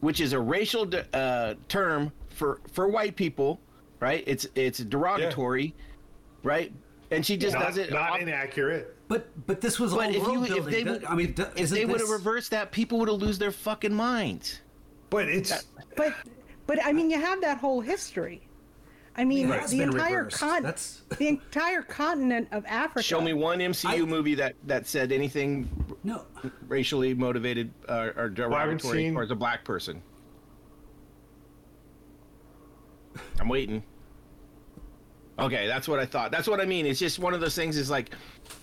[0.00, 3.60] which is a racial de- uh, term for for white people,
[4.00, 4.22] right?
[4.26, 5.74] It's it's derogatory,
[6.42, 6.72] right?
[7.10, 7.90] And she just Not, does it.
[7.92, 8.94] not off- inaccurate.
[9.08, 11.32] but but this was but all if world you if they That- would, I mean,
[11.32, 14.60] d- if isn't they would have reversed that, people would have lose their fucking minds.
[15.10, 15.66] But it's
[15.96, 16.14] but
[16.66, 18.42] but I mean, you have that whole history.
[19.18, 19.66] I mean, Right.
[19.66, 20.38] The entire reversed.
[20.40, 23.02] con- That's- the entire continent of Africa.
[23.02, 25.70] Show me one MCU I- movie that that said anything
[26.04, 26.26] no.
[26.68, 30.02] racially motivated uh, or derogatory seen- towards a black person.
[33.40, 33.82] I'm waiting.
[35.38, 36.30] Okay, that's what I thought.
[36.30, 36.86] That's what I mean.
[36.86, 37.76] It's just one of those things.
[37.76, 38.10] Is like,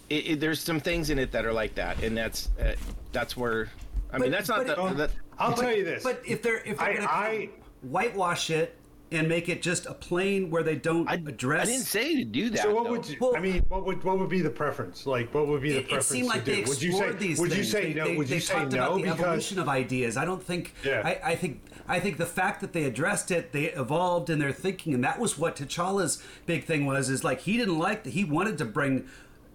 [0.09, 2.73] it, it, there's some things in it that are like that, and that's uh,
[3.11, 3.69] that's where.
[4.11, 4.85] I mean, that's not the.
[4.87, 6.03] it- that, I'll tell you this.
[6.03, 7.49] But if they're if they're I- gonna I-
[7.81, 8.77] whitewash it
[9.13, 11.67] and make it just a plane where they don't I, address.
[11.67, 12.59] I didn't say to do that.
[12.59, 12.91] so what though.
[12.91, 13.63] would you, Well- I mean?
[13.69, 15.05] What would what would be the preference?
[15.05, 16.69] Like, what would be the It, it seemed like to they do?
[16.69, 18.05] Would you explored say these would you say they, no?
[18.05, 20.17] They, would they you say talked no about the because evolution of ideas.
[20.17, 20.73] I don't think.
[20.83, 21.01] Yeah.
[21.05, 21.61] I, I think.
[21.85, 25.19] I think the fact that they addressed it, they evolved in their thinking, and that
[25.19, 27.09] was what T'Challa's big thing was.
[27.09, 28.11] Is like he didn't like that.
[28.11, 29.05] He wanted to bring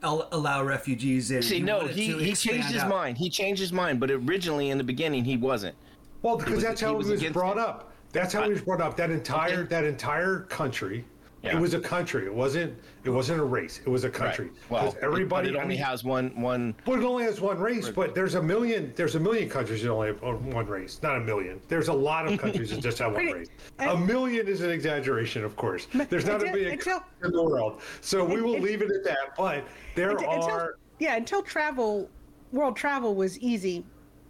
[0.02, 1.42] allow refugees in.
[1.42, 2.88] See, no, he, he changed his out.
[2.88, 3.18] mind.
[3.18, 5.74] He changed his mind, but originally in the beginning he wasn't.
[6.22, 7.62] well, because was- that's he how was it was against brought it.
[7.62, 7.92] up.
[8.12, 8.96] That's how it was brought up.
[8.96, 9.68] That entire Okay.
[9.68, 11.04] that entire country.
[11.42, 11.56] Yeah.
[11.56, 12.24] It was a country.
[12.26, 12.76] It wasn't.
[13.04, 13.78] It wasn't a race.
[13.86, 14.50] It was a country.
[14.70, 15.48] Well, 'Cause everybody.
[15.50, 16.74] but it I only mean, has one one.
[16.84, 17.88] But it only has one race.
[17.88, 18.92] But there's a million.
[18.96, 20.98] There's a million countries that only have one race.
[21.00, 21.61] Not a million.
[21.68, 23.48] There's a lot of countries that just have one race.
[23.78, 25.86] A million is an exaggeration, of course.
[26.11, 27.82] There's not a million until- in the world.
[28.00, 29.36] So we will Until- leave it at that.
[29.36, 30.74] But there Until- until- are.
[30.98, 32.11] yeah, until travel,
[32.50, 33.84] world travel was easy.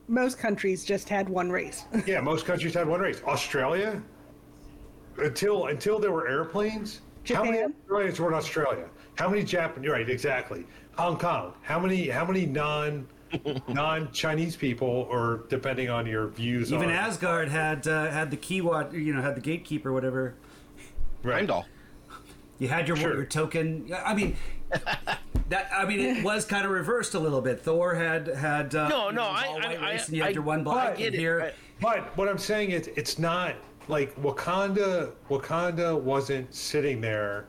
[0.08, 1.84] Most countries just had one race.
[2.06, 3.22] Yeah, most countries had one race.
[3.26, 4.02] Australia,
[5.18, 7.74] until until there were airplanes, how many Japan?
[7.84, 8.88] Australians were in Australia?
[9.16, 9.82] How many Japan?
[9.82, 10.64] You're right, exactly.
[10.96, 11.52] Hong Kong.
[11.62, 13.06] How many how many non
[13.68, 18.36] non Chinese people, or depending on your views, Even on, Asgard had uh, had the
[18.38, 20.34] key wat, you know, had the gatekeeper, whatever.
[21.22, 21.34] right.
[21.36, 21.66] Heimdall.
[22.58, 23.14] You had your Sure.
[23.14, 23.92] your token.
[24.04, 24.34] I mean,
[25.48, 27.60] that I mean, it was kind of reversed a little bit.
[27.60, 30.34] Thor had had uh, No, no, know, I- I- I- race, and you had I-
[30.34, 30.98] your one black.
[30.98, 31.18] I and it.
[31.18, 33.54] here, But what I'm saying is, it's not
[33.88, 35.12] like Wakanda.
[35.30, 37.46] Wakanda wasn't sitting there.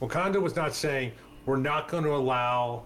[0.00, 1.12] Wakanda was not saying
[1.46, 2.84] we're not going to allow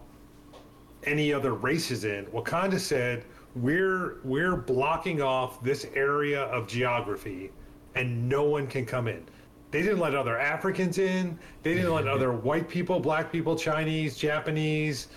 [1.04, 2.26] any other races in.
[2.26, 3.24] Wakanda said
[3.56, 7.50] we're we're blocking off this area of geography,
[7.94, 9.24] and no one can come in.
[9.72, 11.38] They didn't let other Africans in.
[11.62, 15.08] They didn't let other white people, black people, Chinese, Japanese,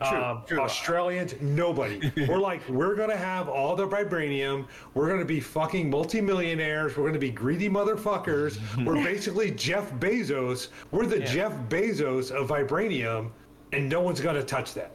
[0.00, 0.60] um, true.
[0.60, 2.10] Australians, nobody.
[2.28, 4.66] we're like, we're gonna have all the vibranium.
[4.94, 6.96] We're gonna be fucking multimillionaires.
[6.96, 8.58] We're gonna be greedy motherfuckers.
[8.84, 10.68] we're basically Jeff Bezos.
[10.90, 13.30] We're the Jeff Bezos of vibranium,
[13.72, 14.92] and no one's gonna touch that.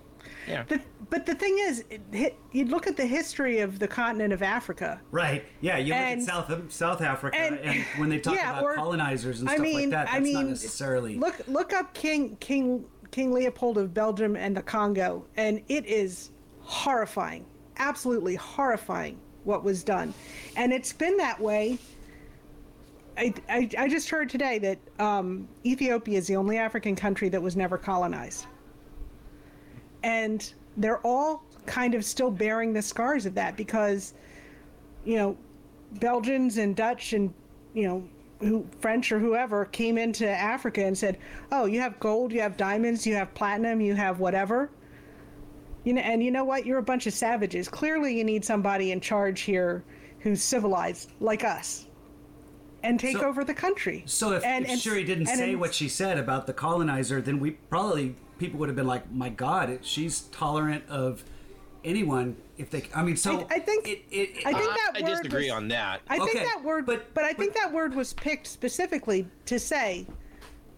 [0.47, 0.63] Yeah.
[0.63, 0.79] The,
[1.09, 4.99] but the thing is, it, you look at the history of the continent of Africa.
[5.11, 5.45] Right.
[5.61, 5.77] Yeah.
[5.77, 8.75] You look And- at South South Africa, and- and, when they talk yeah, about or-
[8.75, 11.17] colonizers and I stuff mean, like that, that's I mean, not necessarily.
[11.17, 16.31] look look up King King King Leopold of Belgium and the Congo, and it is
[16.61, 17.45] horrifying,
[17.77, 20.13] absolutely horrifying what was done,
[20.57, 21.77] and it's been that way.
[23.17, 27.41] I, I, I just heard today that um, Ethiopia is the only African country that
[27.41, 28.45] was never colonized.
[30.05, 34.13] And they're all kind of still bearing the scars of that because,
[35.03, 35.35] you know,
[35.93, 37.33] Belgians and Dutch and,
[37.73, 38.07] you know,
[38.39, 41.17] who, French or whoever came into Africa and said,
[41.51, 44.69] "Oh, you have gold, you have diamonds, you have platinum, you have whatever."
[45.85, 46.65] You know, and you know what?
[46.65, 47.67] You're a bunch of savages.
[47.67, 49.83] Clearly, you need somebody in charge here
[50.19, 51.87] who's civilized like us,
[52.83, 54.03] and take So- over the country.
[54.05, 57.21] So if, and, if and- Shuri didn't and say what she said about the colonizer,
[57.21, 61.23] then we probably people would have been like, "My God, it, she's tolerant of
[61.83, 64.77] anyone." If they, I mean, so I- I think- it, it, it- I think I,
[64.77, 66.01] that I word disagree was- on that.
[66.07, 69.27] I think Okay, that word, but- but, I think but- that word was picked specifically
[69.45, 70.07] to say,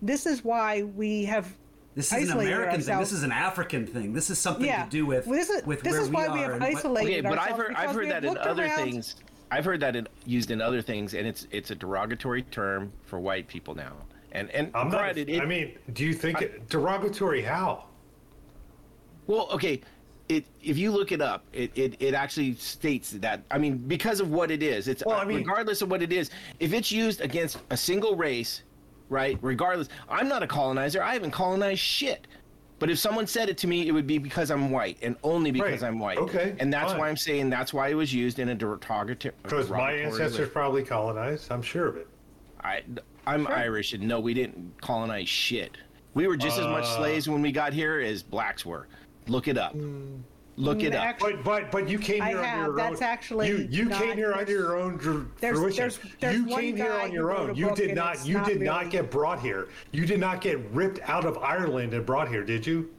[0.01, 1.53] this is why we have.
[1.95, 2.89] this is an isolated American thing.
[2.89, 3.09] ourselves.
[3.11, 4.13] This is an African thing.
[4.13, 4.83] This is something Yeah.
[4.85, 6.75] to do with Well, this is- with this where is why we we've and what-
[6.75, 9.15] isolated- Okay, but I've heard I've heard that in other around- things.
[9.49, 13.19] I've heard that in, used in other things, and it's it's a derogatory term for
[13.19, 13.93] white people now.
[14.31, 15.17] And and I'm not.
[15.17, 17.41] it, I mean, do you think it, derogatory?
[17.41, 17.85] How?
[19.27, 19.81] Well, okay.
[20.29, 23.43] It, if you look it up, it, it, it actually states that.
[23.49, 26.01] I mean, because of what it is, it's Well, I uh, mean- regardless of what
[26.01, 26.29] it is.
[26.59, 28.63] If it's used against a single race,
[29.07, 29.37] right?
[29.41, 31.01] Regardless, I'm not a colonizer.
[31.01, 32.27] I haven't colonized shit.
[32.79, 35.49] But if someone said it to me, it would be because I'm white, and only
[35.49, 35.87] because Right.
[35.87, 36.17] I'm white.
[36.19, 36.99] Okay, And that's fine.
[36.99, 39.33] why I'm saying that's why it was used in a derogatory.
[39.41, 41.51] Because my ancestors probably colonized.
[41.51, 42.07] I'm sure of it.
[42.63, 42.83] I,
[43.27, 45.75] I'm Irish, and no, we didn't colonize shit.
[46.13, 48.87] We were just as much slaves when we got here as blacks were.
[49.27, 49.75] Look it up.
[50.55, 51.19] Look it Mm, up.
[51.19, 52.65] But but but you came I here on have.
[52.67, 53.07] your That's own.
[53.07, 55.77] actually you you not- came here under your own dr- there's- fruition.
[55.77, 57.49] there's- there's you one came here guy on who your wrote own.
[57.51, 58.15] a You book did and not.
[58.15, 59.67] it's You not did not really- get brought here.
[59.91, 62.89] You did not get ripped out of Ireland and brought here, did you?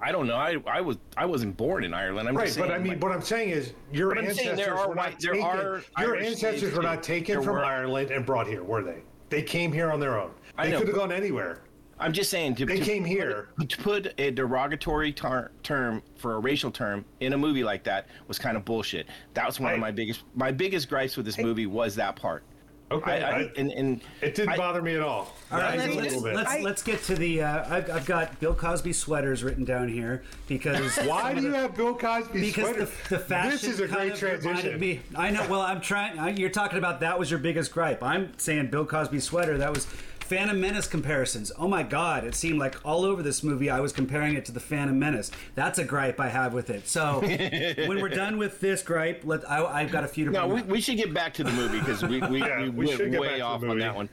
[0.00, 0.36] I don't know.
[0.36, 2.28] I, I was I wasn't born in Ireland.
[2.28, 2.68] I'm Right, just saying.
[2.68, 4.88] but I mean, like- what I'm saying is, your But I'm saying ancestors there are
[4.90, 5.46] were white- not there taken.
[5.48, 5.62] are
[5.98, 6.86] your Irish ancestors slaves were too.
[6.86, 9.02] not taken There from were- Ireland and brought here, were they?
[9.30, 10.30] They came here on their own.
[10.56, 11.60] I They could have gone anywhere.
[12.00, 12.54] I'm just saying.
[12.56, 13.48] To, They to came put- here.
[13.68, 18.06] To put a derogatory ter- term for a racial term in a movie like that
[18.28, 19.08] was kind of bullshit.
[19.34, 22.14] That was one I- of my biggest my biggest gripes with this movie was that
[22.16, 22.44] part.
[22.90, 25.34] Okay, I, I, I- and, and It didn't I- bother me at all.
[25.52, 26.34] All right, Just a let's, little bit.
[26.36, 27.42] let's, I- let's get to the.
[27.42, 31.76] Uh, I've, I've got Bill Cosby sweaters written down here because Why do you have
[31.76, 32.84] Bill Cosby because sweater?
[32.86, 34.80] the, the fashion This is a great transition.
[34.80, 35.46] Me, I know.
[35.50, 36.36] Well, I'm trying.
[36.38, 38.02] You're talking about that was your biggest gripe.
[38.02, 39.58] I'm saying Bill Cosby sweater.
[39.58, 39.86] That was
[40.28, 41.50] Phantom Menace comparisons.
[41.58, 42.24] Oh my God!
[42.24, 45.30] It seemed like all over this movie I was comparing it to the Phantom Menace.
[45.54, 46.86] That's a gripe I have with it.
[46.86, 50.30] So when we're done with this gripe, let I, I've got a few to.
[50.30, 52.86] no, we, we should get back to the movie because we we, Yeah, we, we
[52.86, 54.08] went should get way off on that one.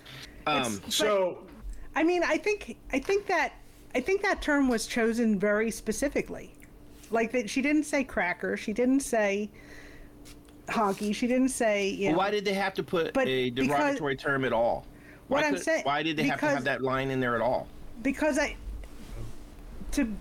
[0.48, 1.40] Um, So
[1.96, 3.54] I mean, I think I think that
[3.94, 6.54] I think that term was chosen very specifically.
[7.12, 8.56] Like that, she didn't say cracker.
[8.56, 9.50] She didn't say
[10.68, 11.14] honky.
[11.14, 11.90] She didn't say.
[11.90, 14.86] You know, why did they have to put But a because- derogatory term at all?
[15.28, 17.42] Why, What I'm saying- why did they have to have that line in there at
[17.42, 17.68] all?
[18.02, 18.56] because I
[19.92, 20.14] to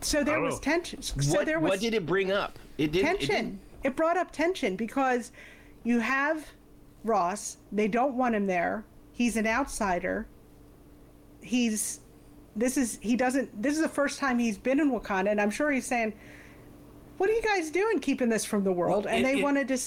[0.00, 0.60] so there was know.
[0.60, 1.02] tension.
[1.02, 2.58] So what, there was what did it bring up?
[2.78, 3.28] It did It tension.
[3.34, 5.32] didn't- It, brought up tension because
[5.84, 6.46] you have
[7.04, 7.56] Ross.
[7.72, 8.84] They don't want him there.
[9.12, 10.26] He's an outsider.
[11.42, 12.00] He's
[12.54, 13.60] this is he doesn't.
[13.62, 16.14] This is the first time he's been in Wakanda, and I'm sure he's saying,
[17.18, 19.42] "What are you guys doing, keeping this from the world?" Well, and it- they it-
[19.42, 19.78] wanted to,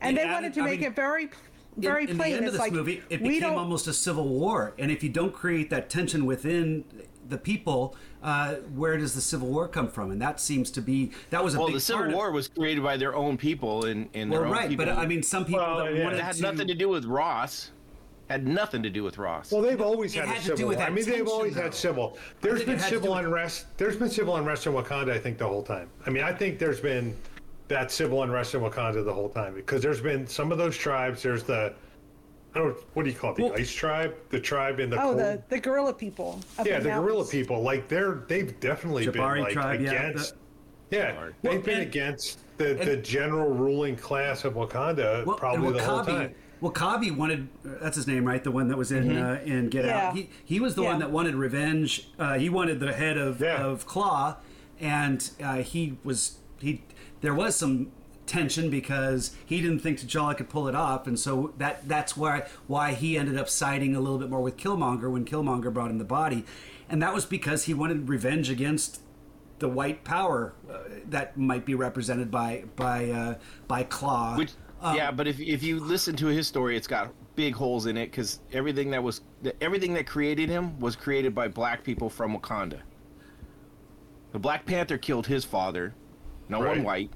[0.00, 1.28] and they added- wanted to I make mean, it very,
[1.76, 2.32] very in, in plain.
[2.32, 4.74] the end it's of this like movie, it we became almost a civil war.
[4.78, 6.84] And if you don't create that tension within
[7.28, 10.10] the people, uh, where does the civil war come from?
[10.10, 12.30] And that seems to be that was a Well, big the Civil part of- War
[12.32, 14.86] was created by their own people and, and their well, own right, people.
[14.86, 16.04] but I mean, some people Well, that yeah.
[16.04, 17.70] wanted it had to, nothing to do with Ross.
[18.30, 19.52] Had nothing to do with Ross.
[19.52, 20.68] Well, they've always It had, had a to do civil.
[20.70, 21.62] with I that mean, they've tension, always though.
[21.62, 22.18] had civil.
[22.40, 23.66] There's think been it had to civil do with- unrest.
[23.76, 25.10] There's been civil unrest in Wakanda.
[25.10, 25.90] I think the whole time.
[26.06, 27.14] I mean, I think there's been
[27.68, 31.22] that civil unrest in Wakanda the whole time because there's been some of those tribes.
[31.22, 31.74] There's the
[32.54, 33.36] I don't what do you call it?
[33.36, 35.18] The Well- ice tribe, the tribe in the oh, cold.
[35.18, 36.40] the the gorilla people.
[36.64, 37.62] yeah, in the gorilla people.
[37.62, 40.34] Like they're they've definitely Jabari been like tribe, yeah, against.
[40.90, 41.32] Yeah, Jabari.
[41.42, 45.76] they've Well, been and- against the, the general ruling class of Wakanda well, probably and
[45.76, 46.34] the whole Wakabi, time.
[46.62, 48.44] Wakabi wanted that's his name, right?
[48.44, 50.08] The one that was in uh, in Get Yeah.
[50.08, 50.16] Out.
[50.16, 52.10] He he was the one that wanted revenge.
[52.18, 53.64] Uh, he wanted the head of Yeah.
[53.64, 54.36] of Claw.
[54.80, 56.82] and uh, he was he.
[57.24, 57.90] There was some
[58.26, 62.46] tension because he didn't think T'Challa could pull it off, and so that that's why
[62.66, 65.96] why he ended up siding a little bit more with Killmonger when Killmonger brought him
[65.96, 66.44] the body,
[66.86, 69.00] and that was because he wanted revenge against
[69.58, 73.34] the white power uh, that might be represented by by uh,
[73.66, 74.36] by Claw.
[74.36, 74.52] Which,
[74.82, 78.10] yeah, but if if you listen to his story, it's got big holes in it
[78.10, 79.22] because everything that was
[79.62, 82.80] everything that created him was created by black people from Wakanda.
[84.32, 85.94] The Black Panther killed his father,
[86.48, 86.76] no Right.
[86.76, 87.10] one white,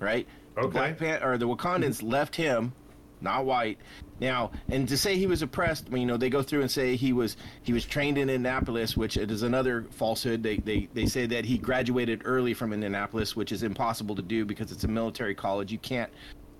[0.00, 0.26] right?
[0.54, 0.72] The Okay.
[0.72, 2.72] Black Pan- or the Wakandans left him,
[3.20, 3.78] not white.
[4.20, 6.70] Now, and to say he was oppressed, I mean, you know, they go through and
[6.70, 10.42] say he was he was trained in Annapolis, which it is another falsehood.
[10.42, 14.44] They they they say that he graduated early from Annapolis, which is impossible to do
[14.44, 15.70] because it's a military college.
[15.70, 16.10] You can't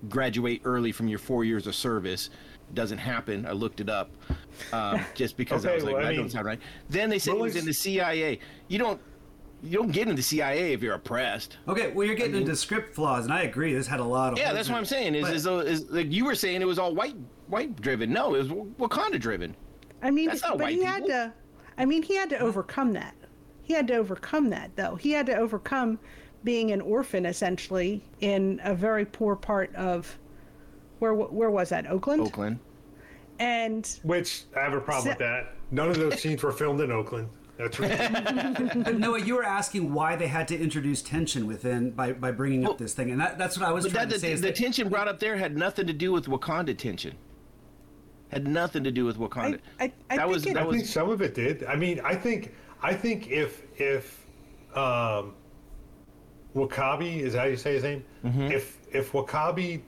[0.07, 2.29] graduate early from your four years of service.
[2.69, 3.45] It doesn't happen.
[3.45, 4.11] I looked it up
[4.71, 6.59] um, just because I was like, well, I that mean, don't sound right.
[6.89, 8.39] Then they said he was in the CIA.
[8.69, 9.01] You don't
[9.63, 11.57] you don't get into CIA if you're oppressed.
[11.67, 13.73] Okay, well, you're getting into script flaws, and I agree.
[13.73, 14.39] This had a lot of.
[14.39, 14.77] Yeah, that's what.
[14.77, 15.15] I'm saying.
[15.15, 15.33] Is But-
[15.67, 17.15] is, is like you were saying it was all white
[17.47, 18.11] white driven.
[18.13, 19.55] No, it was Wakanda driven.
[20.01, 21.33] I mean, That's not but white he had to.
[21.77, 23.15] I mean, he had to overcome that.
[23.63, 24.95] He had to overcome that, though.
[24.95, 25.99] He had to overcome
[26.43, 30.17] being an orphan, essentially, in a very poor part of
[30.99, 31.85] where where was that?
[31.87, 32.21] Oakland.
[32.21, 32.59] Oakland.
[33.39, 35.53] And Which I have a problem So- with that.
[35.71, 37.29] None of those scenes were filmed in Oakland.
[37.59, 38.83] That's right.
[38.85, 42.65] But no, you were asking why they had to introduce tension within by, by bringing
[42.65, 44.27] up this thing, and that, that's what I was But trying that to say.
[44.29, 47.15] the, Is the that, tension brought up there had nothing to do with Wakanda tension.
[48.31, 49.59] Had nothing to do with Wakanda.
[49.79, 51.65] I- I- I that think was it- that I was think some of it did.
[51.65, 54.25] I mean, I think I think if if
[54.73, 55.33] um,
[56.55, 58.05] Wakabi is that how you say his name?
[58.23, 58.43] Mm-hmm.
[58.51, 59.81] If if Wakabi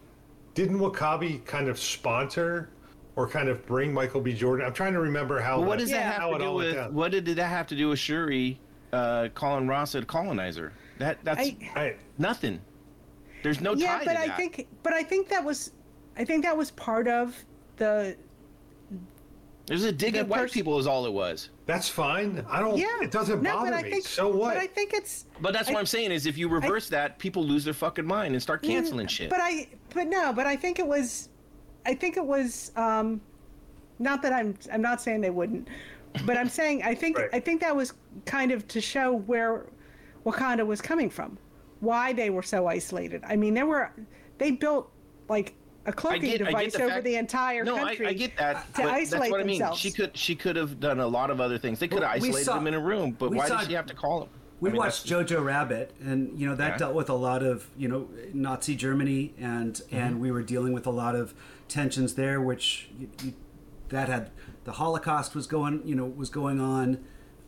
[0.56, 2.70] didn't Wakabi kind of sponsor
[3.16, 4.34] or kind of bring Michael B.
[4.34, 4.66] Jordan?
[4.66, 5.60] I'm trying to remember how.
[5.60, 6.76] Well, what that- does that how have to do with?
[6.76, 6.94] down.
[6.94, 8.60] What did that have to do with Shuri,
[8.94, 10.74] uh, calling Ross a colonizer?
[10.98, 12.62] That that's I, I, nothing.
[13.44, 14.38] There's no yeah, tie but to I that.
[14.38, 15.72] think, but I think that was,
[16.16, 17.36] I think that was part of
[17.78, 18.16] the.
[19.68, 21.50] There's a dig the at white pers- people is all it was.
[21.66, 22.46] that's fine.
[22.50, 22.78] I don't.
[22.78, 23.92] Yeah, It doesn't no, bother but I me.
[23.92, 24.56] think, so what?
[24.56, 25.26] But I think it's.
[25.40, 28.06] But that's I- what I'm saying is if you reverse that, people lose their fucking
[28.06, 29.30] mind and start canceling shit.
[29.30, 31.30] But I, but no, but I think it was,
[31.86, 33.22] I think it was, um,
[34.00, 35.68] not that I'm, I'm not saying they wouldn't,
[36.26, 37.30] but I'm saying I think, Right.
[37.34, 37.94] I think that was
[38.26, 39.66] kind of to show where
[40.26, 41.38] Wakanda was coming from,
[41.80, 43.24] why they were so isolated.
[43.28, 43.92] I mean, they were,
[44.38, 44.92] they built
[45.30, 45.54] like
[45.88, 48.06] a cloaking get, device the over fact- the entire no, country.
[48.06, 48.74] I, I get that.
[48.76, 49.64] to but isolate that's what I mean.
[49.76, 51.80] She could she could have done a lot of other things.
[51.80, 53.68] They could have Well, we isolated saw- them in a room, but why saw- did
[53.70, 54.30] she have to call them?
[54.60, 56.78] we I mean, watched Jojo Rabbit, and you know that Yeah.
[56.78, 59.96] dealt with a lot of you know Nazi Germany, and Mm-hmm.
[59.96, 61.34] and we were dealing with a lot of
[61.72, 63.34] tensions there, which you, you,
[63.90, 64.30] that had
[64.64, 67.04] the Holocaust was going you know was going on.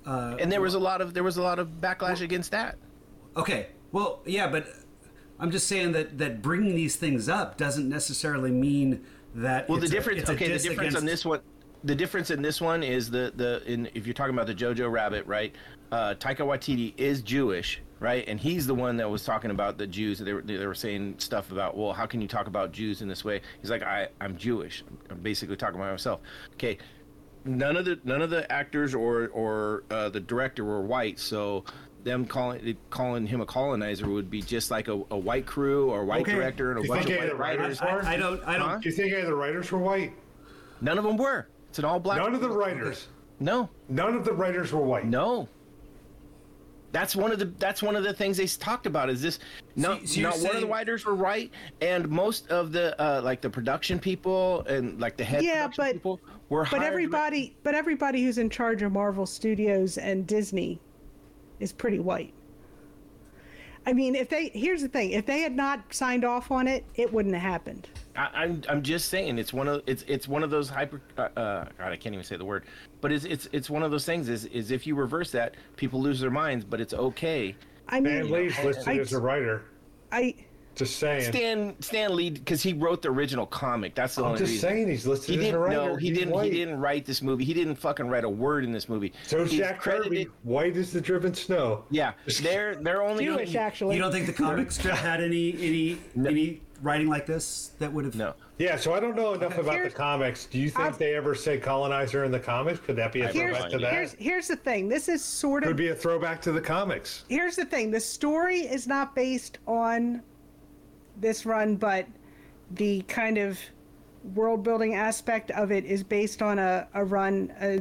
[0.05, 2.77] Uh, and there was a lot of there was a lot of backlash against that.
[3.37, 3.67] Okay.
[3.91, 4.67] Well, yeah, but
[5.39, 9.03] I'm just saying that that bringing these things up doesn't necessarily mean
[9.35, 9.69] that.
[9.69, 10.27] Well, the difference.
[10.29, 11.41] a okay, the difference on this one.
[11.85, 14.89] The difference in this one is the the in if you're talking about the Jojo
[14.91, 15.53] Rabbit, right?
[15.91, 18.23] Uh, Taika Waititi is Jewish, right?
[18.27, 20.19] And he's the one that was talking about the Jews.
[20.19, 23.07] They were they were saying stuff about, well, how can you talk about Jews in
[23.07, 23.41] this way?
[23.61, 24.83] He's like, I I'm Jewish.
[25.09, 26.21] I'm basically talking about myself.
[26.53, 26.77] Okay,
[27.45, 31.63] none of the none of the actors or or uh, the director were white, so
[32.03, 36.01] them calling calling him a colonizer would be just like a, a white crew or
[36.01, 36.33] a white Okay.
[36.35, 38.05] director and a bunch of white writers writers.
[38.05, 38.43] I, I don't.
[38.45, 38.67] I don't.
[38.69, 38.77] Huh?
[38.79, 40.13] Do you think any of the writers were white?
[40.81, 41.47] None of them were.
[41.69, 42.17] It's an all black.
[42.17, 43.07] None of the writers.
[43.39, 45.05] No, None of the writers were white.
[45.05, 45.47] no.
[46.93, 49.39] That's one of the that's one of the things they talked about is this
[49.75, 52.95] no, So- so you're not one of the writers were right and most of the
[53.01, 56.19] uh, like the production people and like the head Yeah, production but- people
[56.49, 60.79] were but hired- everybody, but everybody who's in charge of Marvel Studios and Disney
[61.59, 62.31] is pretty white.
[63.87, 66.85] I mean, if they here's the thing: if they had not signed off on it,
[66.95, 67.89] it wouldn't have happened.
[68.15, 71.21] I, I'm I'm just saying it's one of it's it's one of those hyper uh,
[71.21, 72.65] uh God I can't even say the word
[73.01, 76.01] but it's it's it's one of those things is is if you reverse that people
[76.01, 77.55] lose their minds but it's okay
[77.89, 79.63] I mean, Stan Lee's listed I- as a writer.
[80.11, 80.35] I
[80.75, 81.31] Just saying.
[81.33, 84.69] Stan Stan Lee because he wrote the original comic that's the I'm only just reason
[84.69, 85.75] saying he's listed he as a didn't writer.
[85.75, 86.51] no he He's didn't white.
[86.53, 89.43] he didn't write this movie he didn't fucking write a word in this movie So
[89.43, 91.83] He's Jack Kirby, white as the driven snow.
[91.89, 93.95] yeah they're they're only Jewish actually.
[93.95, 95.97] You don't think the comics had any any
[96.27, 98.15] any writing like this that would have?
[98.15, 100.45] no Yeah, so I don't know enough about the comics.
[100.45, 102.79] Do you think I've- they ever say colonizer in the comics?
[102.79, 103.93] Could that be a here's throwback to that?
[103.93, 104.89] here's here's the thing.
[104.89, 107.23] This is sort of Could be a throwback to the comics.
[107.29, 110.21] here's the thing the story is not based on
[111.17, 112.07] this run but
[112.71, 113.59] the kind of
[114.35, 117.77] world building aspect of it is based on a, a run uh,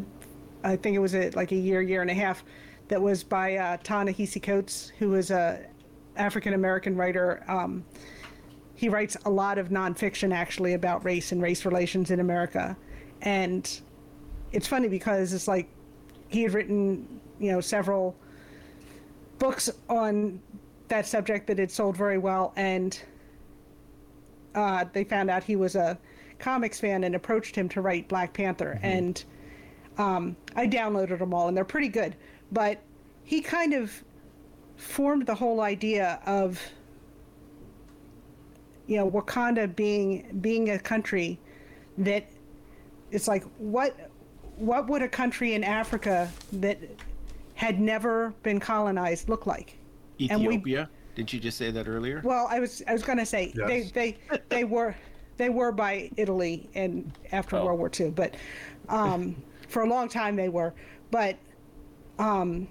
[0.65, 2.45] i think it was a, like a year year and a half
[2.89, 5.65] that was by uh, Ta-Nehisi Coates, who is a
[6.17, 7.43] African American writer.
[7.49, 7.85] Um,
[8.83, 12.77] he writes a lot of nonfiction actually about race and race relations in America,
[13.21, 13.81] and
[14.51, 15.69] it's funny because it's like
[16.27, 18.17] he had written, you know, several
[19.39, 20.43] books on
[20.89, 23.01] that subject that had sold very well, and
[24.57, 25.97] uh, they found out he was a
[26.41, 29.23] comics fan and approached him to write Black Panther, and
[29.97, 32.17] um, I downloaded them all, and they're pretty good.
[32.51, 32.83] But
[33.23, 34.03] he kind of
[34.77, 36.61] formed the whole idea of
[38.87, 41.39] you know Wakanda being being a country
[41.99, 42.27] that
[43.11, 44.11] it's like what
[44.57, 46.79] what would a country in Africa that
[47.55, 49.77] had never been colonized look like?
[50.31, 50.89] And we- Ethiopia.
[51.15, 52.23] Didn't you just say that earlier?
[52.25, 53.93] Well, I was I was going to say Yes.
[53.93, 54.95] they they they were
[55.37, 57.67] they were by Italy and after Oh.
[57.67, 58.35] World War II, but
[58.89, 59.37] um,
[59.69, 60.73] for a long time they were.
[61.11, 61.37] But
[62.19, 62.67] um,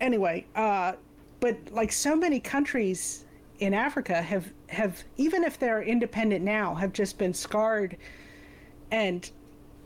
[0.00, 0.92] anyway, uh,
[1.40, 3.24] but like so many countries
[3.62, 7.96] in Africa have have even if they're independent now have just been scarred
[8.90, 9.30] and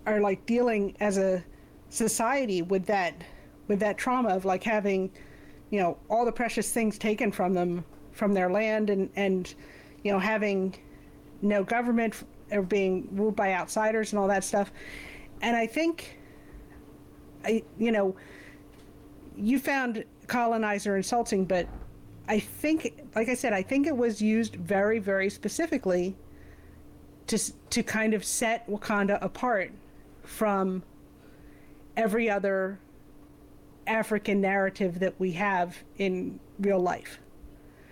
[0.06, 1.44] are like dealing as a
[1.90, 3.22] society with that
[3.68, 5.12] with that trauma of like having
[5.68, 9.54] you know all the precious things taken from them from their land and and
[10.02, 10.74] you know having
[11.42, 14.72] no government or being ruled by outsiders and all that stuff.
[15.42, 16.18] And i think
[17.44, 18.16] i you know
[19.36, 21.68] you found colonizer insulting but
[22.28, 26.16] i think like i said i think it was used very very specifically
[27.26, 27.38] to
[27.70, 29.70] to kind of set wakanda apart
[30.22, 30.82] from
[31.96, 32.78] every other
[33.86, 37.20] African narrative that we have in real life.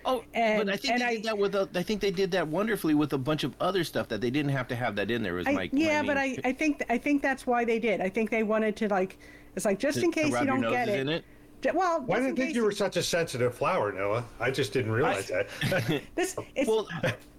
[0.04, 2.10] Oh, And- but I think and they I- did that with a, I think they
[2.10, 4.96] did that wonderfully with a bunch of other stuff that they didn't have to have
[4.96, 5.34] that in there.
[5.34, 8.00] Was I, my yeah, my but I, I think I think that's why they did.
[8.00, 9.18] I think they wanted to like
[9.54, 11.08] it's like just to- in case you don't get it.
[11.08, 11.24] it?
[11.64, 14.22] J- Well, Why didn't think you were such a sensitive flower, Noah?
[14.38, 15.48] I just didn't realize that.
[16.14, 16.86] this it's, Well,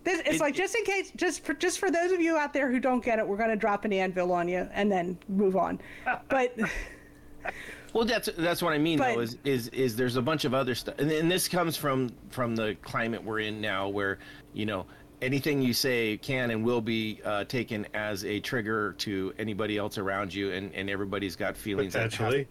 [0.03, 2.51] this, it's it- like just in case just for just for those of you out
[2.51, 5.15] there who don't get it, we're going to drop an anvil on you and then
[5.29, 5.79] move on.
[6.27, 6.57] But
[7.93, 9.21] Well, that's that's what I mean But- though.
[9.21, 12.55] Is is is there's a bunch of other stuff, and, and this comes from from
[12.55, 14.17] the climate we're in now, where
[14.53, 14.87] you know
[15.21, 19.99] anything you say can and will be uh, taken as a trigger to anybody else
[19.99, 21.93] around you, and and everybody's got feelings.
[21.93, 22.47] that have- Potentially.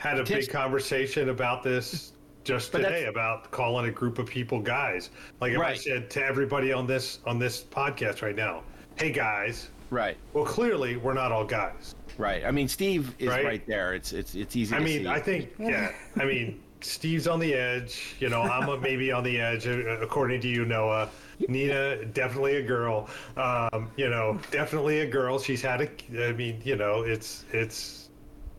[0.00, 4.24] Had a Tips- big conversation about this just But today about calling a group of
[4.26, 5.10] people guys.
[5.42, 8.62] Like if I said to everybody on this on this podcast right now,
[8.96, 11.94] "Hey guys," Right, well clearly we're not all guys.
[12.16, 12.42] right.
[12.46, 13.44] I mean, Steve is Right.
[13.44, 13.92] right, there.
[13.92, 14.74] It's it's it's easy.
[14.74, 15.08] I to mean, see.
[15.08, 15.92] I think yeah.
[16.18, 18.16] I mean, Steve's on the edge.
[18.20, 21.10] You know, I'm a, maybe on the edge uh, according to you, Noah.
[21.46, 23.10] Nina, definitely a girl.
[23.36, 25.38] Um, you know, definitely a girl.
[25.38, 26.26] She's had a.
[26.26, 28.08] I mean, you know, it's it's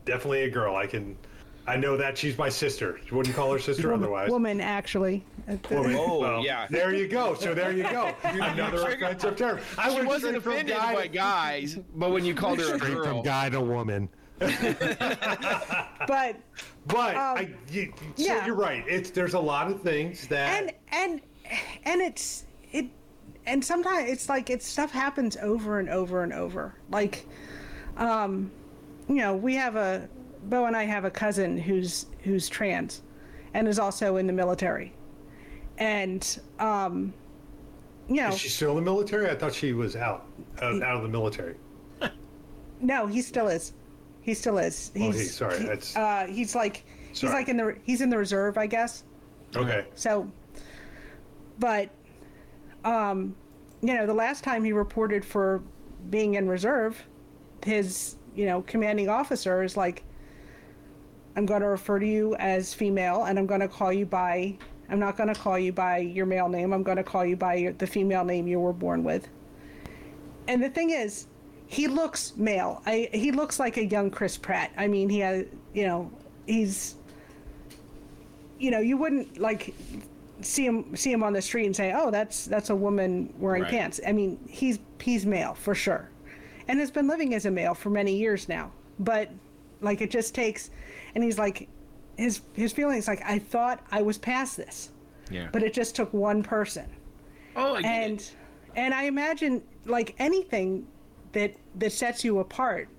[0.06, 0.76] definitely a girl.
[0.76, 1.18] I can.
[1.68, 3.00] I know that she's my sister.
[3.10, 4.30] You wouldn't call her sister otherwise.
[4.30, 5.24] woman actually.
[5.70, 5.96] Woman.
[5.98, 6.68] Oh, yeah.
[6.70, 7.34] There you go.
[7.36, 8.14] So there you go.
[8.24, 9.60] Another offensive term.
[9.78, 12.78] I she wasn't from offended guy by to- guys, but when you called her a
[12.78, 14.10] Straight girl, from guy to woman.
[14.40, 16.36] But
[16.88, 18.46] But I, you, so yeah.
[18.46, 18.84] you're right.
[18.88, 21.22] It's there's a lot of things that and and
[21.84, 22.88] and it's it
[23.46, 27.28] and sometimes it's like it's stuff happens over and over and over like
[27.98, 28.52] um
[29.08, 30.10] you know we have a
[30.44, 33.02] bo and i have a cousin who's who's trans
[33.54, 34.94] and is also in the military
[35.78, 37.14] and um
[38.08, 39.30] you know Is she still in the military?
[39.30, 40.26] I thought she was out,
[40.62, 41.56] uh, out of the military.
[42.82, 43.74] no he still is
[44.22, 47.34] he still is he's Oh, he- sorry, he- that's- uh he's like he's Sorry.
[47.34, 49.04] like in the he's in the reserve i guess
[49.56, 49.86] Okay.
[49.96, 50.32] So,
[51.60, 51.90] but,
[52.86, 53.36] um,
[53.82, 55.62] you know, the last time he reported for
[56.10, 56.98] being in reserve,
[57.66, 60.04] his, you know, commanding officer is like,
[61.36, 64.58] I'm going to refer to you as female and I'm going to call you by,
[64.90, 66.74] I'm not going to call you by your male name.
[66.74, 69.28] I'm going to call you by your, the female name you were born with.
[70.48, 71.28] And the thing is,
[71.68, 72.82] he looks male.
[72.86, 74.72] I, he looks like a young Chris Pratt.
[74.78, 76.12] I mean, he has, you know,
[76.46, 76.96] he's,
[78.60, 79.74] you know, you wouldn't like
[80.42, 83.64] see him see him on the street and say, "Oh, that's that's a woman wearing
[83.64, 83.72] Right.
[83.72, 86.10] pants." I mean, he's he's male for sure,
[86.68, 88.72] and has been living as a male for many years now.
[89.00, 89.30] But
[89.82, 90.70] like, it just takes,
[91.16, 91.68] and he's like,
[92.18, 94.92] his his feelings like, I thought I was past this,
[95.30, 95.48] yeah.
[95.52, 96.90] but it just took one person,
[97.56, 98.36] oh, I and it.
[98.76, 100.86] and I imagine like anything
[101.32, 102.90] that that sets you apart.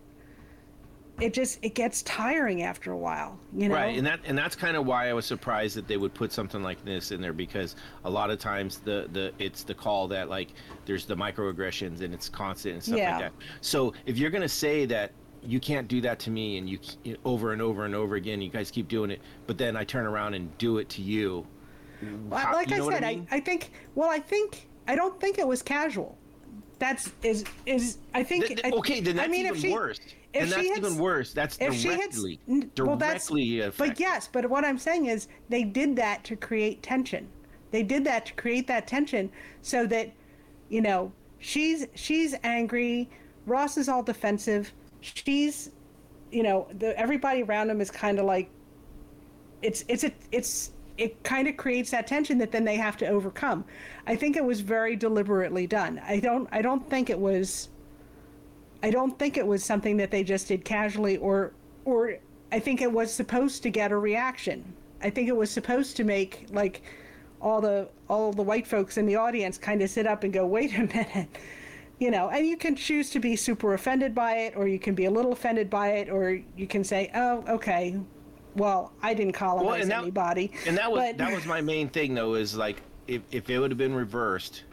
[1.20, 3.74] It just it gets tiring after a while, you know.
[3.76, 6.32] Right, and that and that's kind of why I was surprised that they would put
[6.32, 10.08] something like this in there because a lot of times the the it's the call
[10.08, 10.48] that like
[10.86, 13.12] there's the microaggressions and it's constant and stuff Yeah.
[13.12, 13.32] like that.
[13.60, 15.12] So if you're gonna say that
[15.44, 16.78] you can't do that to me and you
[17.24, 20.06] over and over and over again you guys keep doing it but then i turn
[20.06, 21.46] around and do it to you
[22.28, 23.28] Well, like you know I said, I, mean?
[23.30, 23.70] I, think.
[23.94, 26.18] Well, I think I don't think it was casual.
[26.78, 28.46] That's is is I think.
[28.46, 30.00] Th- I- th- okay then that's I mean, even if she, worse
[30.32, 34.00] If and that's had, even worse that's if she had, directly well, that's, directly but
[34.00, 37.28] yes, but what I'm saying is they did that to create tension.
[37.70, 39.30] They did that to create that tension
[39.62, 40.10] so that,
[40.70, 43.08] you know, she's she's angry.
[43.46, 44.72] Ross is all defensive.
[45.02, 45.70] She's,
[46.30, 48.48] you know, the everybody around him is kind of like.
[49.60, 53.06] It's it's a it's it kind of creates that tension that then they have to
[53.06, 53.64] overcome.
[54.06, 56.00] I think it was very deliberately done.
[56.06, 57.68] I don't I don't think it was.
[58.82, 61.52] I don't think it was something that they just did casually or
[61.84, 62.16] or
[62.50, 64.64] I think it was supposed to get a reaction.
[65.02, 66.82] I think it was supposed to make like
[67.40, 70.46] all the all the white folks in the audience kind of sit up and go,
[70.46, 71.28] "Wait a minute."
[72.02, 74.92] You know, and you can choose to be super offended by it or you can
[74.96, 77.96] be a little offended by it or you can say, "Oh, okay.
[78.56, 81.60] Well, I didn't colonize Well, and that- anybody." and that was but- that was my
[81.60, 84.64] main thing though is like if, if it would have been reversed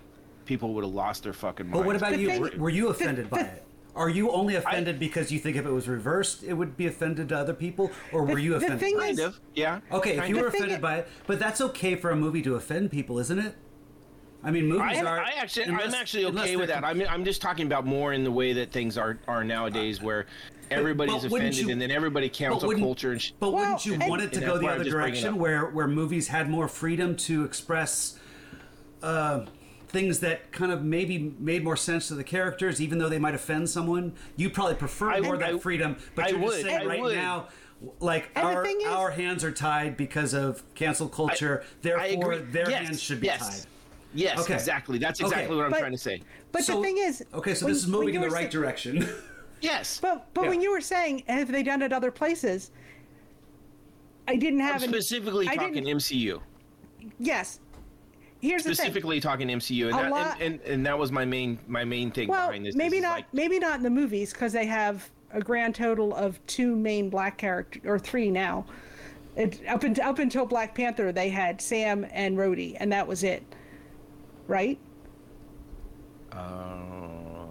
[0.45, 2.27] people would have lost their fucking minds But what about The you?
[2.29, 3.63] thing- were, were you offended by the- it?
[3.95, 7.29] Are you only offended because you think if it was reversed, it would be offended
[7.29, 8.79] to other people, or were you offended?
[8.79, 8.89] the offended?
[8.89, 9.17] thing by it?
[9.17, 12.09] kind of yeah Okay, if you were offended is- by it, but that's okay for
[12.09, 13.53] a movie to offend people, isn't it?
[14.43, 15.19] I mean, movies I, are.
[15.19, 16.83] I actually, unless- I'm actually okay with that.
[16.85, 20.27] I'm, I'm just talking about more in the way that things are are nowadays, where
[20.71, 23.21] everybody's but wouldn't offended, you- and then everybody But cancel wouldn't- culture and.
[23.21, 25.21] Sh- But Well, wouldn't you and- want it to go the other just bringing it
[25.21, 28.17] direction, where where movies had more freedom to express
[29.03, 29.45] uh,
[29.87, 33.33] things that kind of maybe made more sense to the characters, even though they might
[33.35, 34.13] offend someone?
[34.37, 36.85] You probably prefer I more would- that I- freedom, but I you're just saying I
[36.85, 37.15] right would.
[37.15, 37.47] now.
[38.01, 42.51] Like And our is- our hands are tied because of cancel culture, therefore agree.
[42.51, 43.39] their Yes, hands should be yes.
[43.61, 43.69] tied.
[44.13, 44.53] Yes, Okay.
[44.53, 44.97] exactly.
[44.97, 45.27] That's Okay.
[45.29, 46.21] exactly what I'm But- trying to say.
[46.51, 48.59] But So- the thing is, Okay, so when- this is moving in the right sa-
[48.59, 49.07] direction.
[49.61, 49.99] Yes.
[50.01, 50.49] But but Yeah.
[50.51, 52.71] when you were saying have they done it other places?
[54.25, 56.41] I didn't have I'm specifically I talking didn't- MCU.
[57.19, 57.59] Yes.
[58.41, 58.75] Here's the thing.
[58.75, 62.09] Specifically talking MCU, and that, lot- and, and, and that was my main my main
[62.11, 62.75] thing Well, behind this.
[62.75, 63.11] maybe is not.
[63.17, 67.09] like- maybe not in the movies because they have a grand total of two main
[67.09, 68.65] black characters or three now.
[69.35, 73.23] It, up until up until Black Panther, they had Sam and Rhodey, and that was
[73.25, 73.43] it.
[74.49, 74.79] Right?
[76.31, 77.45] Uh,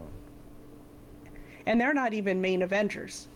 [1.66, 3.28] And they're not even main Avengers.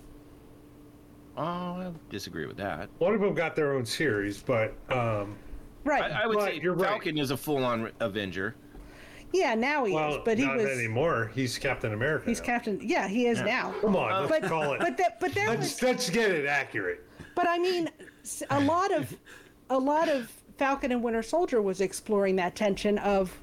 [1.37, 2.89] oh, I disagree with that.
[2.99, 5.37] One of them got their own series, but um,
[5.85, 6.11] Right.
[6.11, 6.89] I, I would Right, say you're right.
[6.91, 8.55] Falcon is a full-on Avenger.
[9.33, 9.55] yeah.
[9.55, 10.67] Now he well, is, but he not was.
[10.67, 11.31] anymore.
[11.35, 12.27] He's Captain America.
[12.29, 12.47] He's now.
[12.47, 12.81] Captain.
[12.83, 13.73] Yeah, he is now.
[13.81, 14.81] Come on, let's But call it.
[14.81, 17.05] but that but there was let's let's get it accurate.
[17.37, 17.89] But I mean,
[18.51, 19.17] a lot of,
[19.71, 23.37] a lot of Falcon and Winter Soldier was exploring that tension of,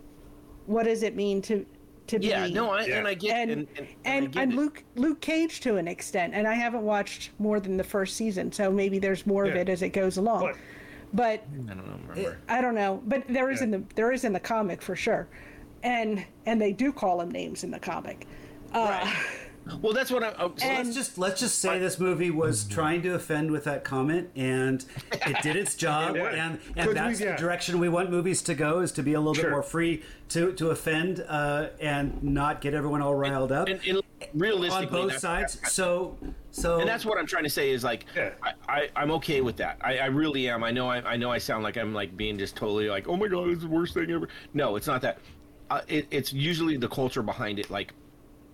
[0.70, 1.66] what does it mean to,
[2.08, 2.28] to be?
[2.28, 2.54] Yeah, be.
[2.54, 3.00] no, I, Yeah.
[3.00, 4.56] and I get and and and, and, I and, get it.
[4.56, 8.52] Luke Luke Cage to an extent, and I haven't watched more than the first season,
[8.52, 10.42] so maybe there's more of it as it goes along.
[10.42, 10.56] But-
[11.12, 12.00] But I don't know.
[12.08, 12.38] Remember.
[12.48, 15.28] I don't know, but there is in the there is in the comic for sure,
[15.82, 18.28] and and they do call him names in the comic.
[18.74, 19.12] Uh,
[19.82, 20.34] Well, that's what I.
[20.44, 23.84] am so let's just let's just say this movie was trying to offend with that
[23.84, 26.28] comment, and it did its job, Yeah.
[26.30, 27.32] and Could and we- that's yeah.
[27.36, 30.04] the direction we want movies to go is to be a little bit more free
[30.30, 34.02] to to offend uh, and not get everyone all riled up and, and
[34.34, 35.22] realistically, on both that's-
[35.60, 35.72] sides.
[35.72, 36.18] So
[36.52, 38.32] so and that's what I'm trying to say is like Yeah.
[38.44, 39.78] I, I I'm okay with that.
[39.82, 40.64] I, I really am.
[40.64, 43.16] I know I, I know I sound like I'm like being just totally like oh
[43.18, 44.28] my god it's the worst thing ever.
[44.54, 45.20] No, it's not that.
[45.72, 47.70] Uh, it, it's usually the culture behind it.
[47.70, 47.94] Like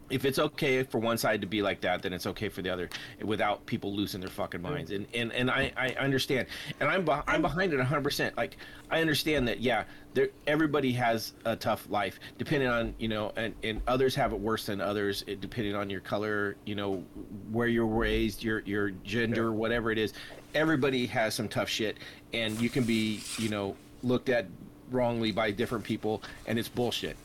[0.10, 2.70] if it's okay for one side to be like that, then it's okay for the
[2.70, 2.90] other
[3.24, 4.92] without people losing their fucking minds.
[4.92, 6.48] And and, and I, I understand.
[6.80, 8.04] And I'm beh- I'm behind it 100.
[8.04, 8.58] percent Like
[8.92, 9.60] I understand that.
[9.62, 14.32] Yeah, there everybody has a tough life, depending on you know, and and others have
[14.32, 17.04] it worse than others, it, depending on your color, you know,
[17.52, 20.14] where you're raised, your your gender, whatever it is.
[20.54, 21.98] Everybody has some tough shit,
[22.34, 24.46] and you can be you know looked at
[24.92, 27.18] wrongly by different people, and it's bullshit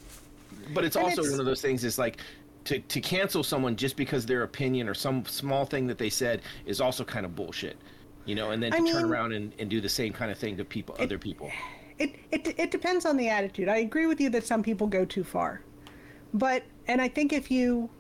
[0.75, 2.19] but it's And also it's- one of those things It's like
[2.65, 6.43] to, to cancel someone just because their opinion or some small thing that they said
[6.67, 7.77] is also kind of bullshit
[8.27, 10.39] you know and then I to turn around and, and do the same kind of
[10.39, 11.51] thing to people other people
[12.01, 13.69] it, it it depends on the attitude.
[13.69, 15.61] I agree with you that some people go too far,
[16.33, 17.91] but and I think if you,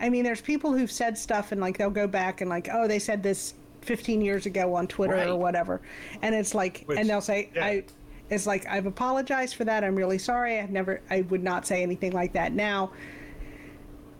[0.00, 2.88] I mean, there's people who've said stuff and like they'll go back and like, oh,
[2.88, 5.28] they said this 15 years ago on Twitter Right.
[5.28, 5.80] or whatever,
[6.20, 7.64] and it's like, Which- and they'll say, yeah.
[7.64, 7.84] I,
[8.28, 9.84] it's like I've apologized for that.
[9.84, 10.58] I'm really sorry.
[10.58, 12.90] I've never, I would not say anything like that now.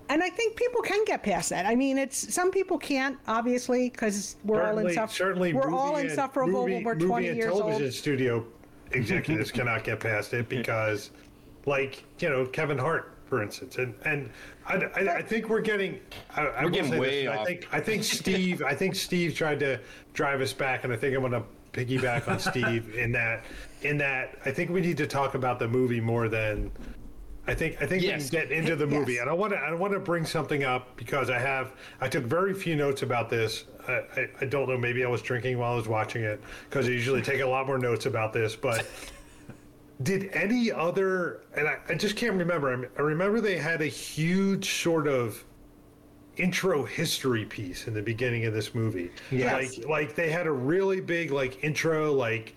[0.08, 1.66] And I think people can get past that.
[1.66, 5.12] I mean, it's some people can't, obviously, because we're all insufferable.
[5.14, 7.92] certainly We're movie all and- insufferable movie, when we're movie 20 and years television old.
[7.92, 8.46] studio
[8.92, 11.10] executives cannot get past it because,
[11.66, 14.30] like you know, Kevin Hart for instance, and and
[14.66, 16.00] I, I, I think we're getting
[16.34, 19.34] I, I will getting say way this, I think I think Steve I think Steve
[19.34, 19.78] tried to
[20.14, 23.44] drive us back, and I think I'm going to piggyback on Steve in that
[23.82, 26.72] in that I think we need to talk about the movie more than.
[27.48, 28.30] I think I think Yes.
[28.30, 29.22] we can get into the movie, Yes.
[29.22, 32.24] and I want to I want to bring something up because I have I took
[32.24, 33.64] very few notes about this.
[33.88, 36.86] I, I, I don't know, maybe I was drinking while I was watching it because
[36.86, 38.54] I usually take a lot more notes about this.
[38.54, 38.86] But
[40.02, 42.70] did any other and I, I just can't remember.
[42.70, 45.42] I, I remember they had a huge sort of
[46.36, 49.10] intro history piece in the beginning of this movie.
[49.30, 49.78] Yes.
[49.78, 52.54] Like like they had a really big like intro like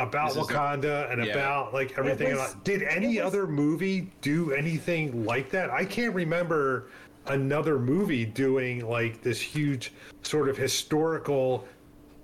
[0.00, 1.32] about This is a- Wakanda and yeah.
[1.32, 2.34] about like everything.
[2.36, 5.70] was- Did any was- other movie do anything like that?
[5.70, 6.86] I can't remember
[7.26, 11.68] another movie doing like this huge sort of historical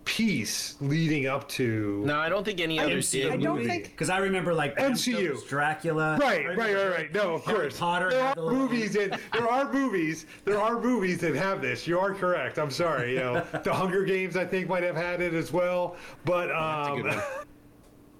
[0.07, 3.33] piece leading up to No, I don't think any other MCU did.
[3.33, 3.69] I don't movie.
[3.69, 5.25] think- because I remember like MCU.
[5.35, 6.17] Stoker's Dracula.
[6.21, 7.15] Right, right, remember, right, right.
[7.15, 7.79] No, of Harry course.
[7.81, 10.27] Potter there are movies that there are movies.
[10.45, 11.89] There are movies that have this.
[11.89, 12.57] You are correct.
[12.59, 13.15] I'm sorry.
[13.15, 15.97] You know, the Hunger Games I think might have had it as well.
[16.25, 17.23] But a um, good one.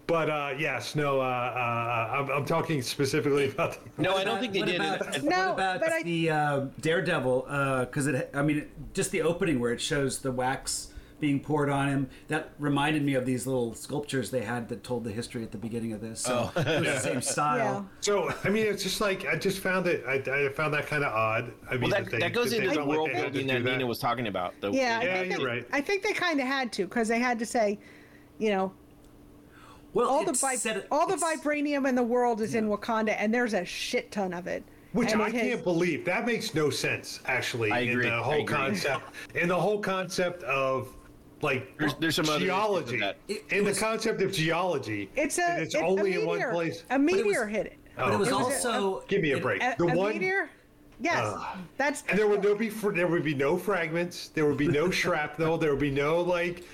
[0.07, 1.21] but uh, yes, no.
[1.21, 3.79] Uh, uh, I'm, I'm talking specifically about.
[3.97, 4.77] The, No, I don't think they what did.
[4.81, 5.23] About, it.
[5.25, 7.43] No, what about but I- the uh, Daredevil?
[7.89, 10.89] Because it, I mean, just the opening where it shows the wax
[11.19, 12.11] being poured on him.
[12.29, 15.57] That reminded me of these little sculptures they had that told the history at the
[15.57, 16.21] beginning of this.
[16.21, 16.61] So Oh.
[16.61, 17.89] it was the same style.
[18.01, 20.05] so I mean, it's just like I just found it.
[20.07, 21.53] I, I found that kind of odd.
[21.71, 23.63] I mean, Well, that, they- that goes into the world they had to building do
[23.65, 24.53] that Nina was talking about.
[24.61, 25.67] The, Yeah, I Yeah, think you're they, right.
[25.73, 27.79] I think they kind of had to because they had to say,
[28.39, 28.73] you know,
[29.97, 33.33] Well, all the vi- set- all the vibranium in the world is in Wakanda, and
[33.33, 34.63] there's a shit ton of it.
[34.93, 36.05] Which And I it can't believe.
[36.05, 38.45] That makes no sense, actually, I in agree, the I whole agree.
[38.57, 39.05] concept.
[39.35, 40.89] In the whole concept of
[41.41, 43.01] like There's- there's some other geology.
[43.01, 43.17] that.
[43.29, 46.27] It- in it the concept of geology, It's a and it's it- only a in
[46.27, 46.85] one meteor- place.
[46.91, 47.79] A it was- meteor hit it.
[47.97, 48.19] But it oh.
[48.19, 49.63] was It was a- also Give me a break.
[49.63, 50.51] A, the a one, meteor.
[51.01, 51.35] Yes,
[51.79, 54.29] that's and there would no be there would be no fragments.
[54.29, 55.57] There would be no shrapnel.
[55.59, 56.65] There would be no like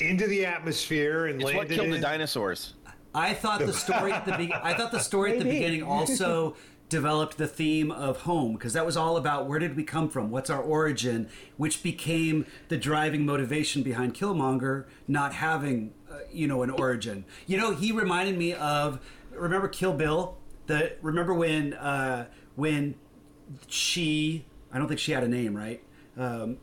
[0.00, 2.74] into the atmosphere and it's what landed killed the dinosaurs.
[3.14, 6.56] I thought the story at the be- I thought the story at the beginning also
[6.88, 10.30] developed the theme of home because that was all about where did we come from,
[10.30, 16.62] what's our origin, which became the driving motivation behind Killmonger not having uh, you know
[16.62, 17.24] an origin.
[17.46, 19.00] You know, he reminded me of
[19.32, 20.36] remember Kill Bill.
[20.66, 22.26] The remember when uh,
[22.56, 22.94] when
[23.66, 25.82] she I don't think she had a name right.
[26.16, 26.58] Um,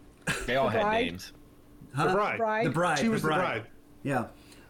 [0.45, 1.23] They all had bride?
[1.97, 2.09] Names.
[2.11, 2.37] the bride.
[2.37, 2.65] Bride.
[2.65, 2.99] the bride.
[2.99, 3.61] She was the the bride.
[3.61, 3.65] bride.
[4.03, 4.25] Yeah.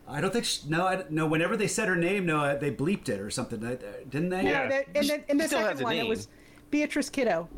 [0.08, 0.86] I don't think she, no.
[0.86, 1.26] I, no.
[1.26, 3.76] Whenever they said her name, no, uh, they bleeped it or something, uh,
[4.10, 4.44] didn't they?
[4.44, 4.68] Yeah.
[4.68, 6.28] No, the, in the, in the Still second a one, it was
[6.70, 7.50] Beatrice Kiddo.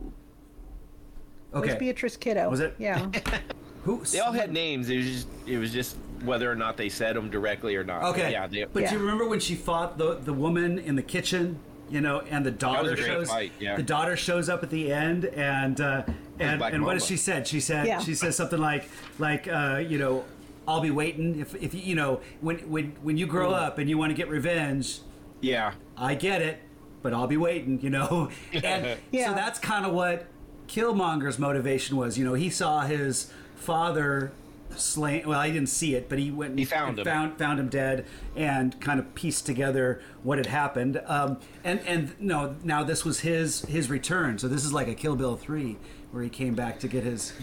[1.54, 1.68] Okay.
[1.68, 2.50] It was Beatrice Kiddo.
[2.50, 2.76] Was it?
[2.78, 3.10] Yeah.
[3.84, 4.04] Who?
[4.06, 4.90] They all had names.
[4.90, 8.04] It was just it was just whether or not they said them directly or not.
[8.04, 8.32] Okay.
[8.32, 8.48] Yeah.
[8.48, 8.90] They, but Yeah.
[8.90, 11.60] do you remember when she fought the the woman in the kitchen?
[11.90, 13.30] You know, and the daughter shows.
[13.30, 13.78] fight, yeah.
[13.78, 16.04] The daughter shows up at the end, and uh,
[16.40, 17.00] and Black and what Mamba.
[17.00, 17.48] does she said?
[17.48, 18.00] She said Yeah.
[18.00, 18.90] she says something like
[19.20, 20.26] like uh, you know,
[20.68, 23.90] I'll be waiting if if you you know when when when you grow up and
[23.90, 25.00] you want to get revenge,
[25.42, 25.74] yeah.
[25.98, 26.60] I get it,
[27.02, 28.30] but I'll be waiting, you know.
[28.54, 29.28] And Yeah.
[29.30, 30.26] so that's kind of what
[30.68, 32.18] Killmonger's motivation was.
[32.18, 34.32] You know, he saw his father
[34.76, 35.28] slain.
[35.28, 36.52] Well, I didn't see it, but he went.
[36.52, 37.06] and- He found and him.
[37.06, 38.06] Found found him dead,
[38.36, 41.02] and kind of pieced together what had happened.
[41.06, 44.38] Um, and and no, now this was his his return.
[44.38, 45.78] So this is like a Kill Bill three,
[46.12, 47.34] where he came back to get his.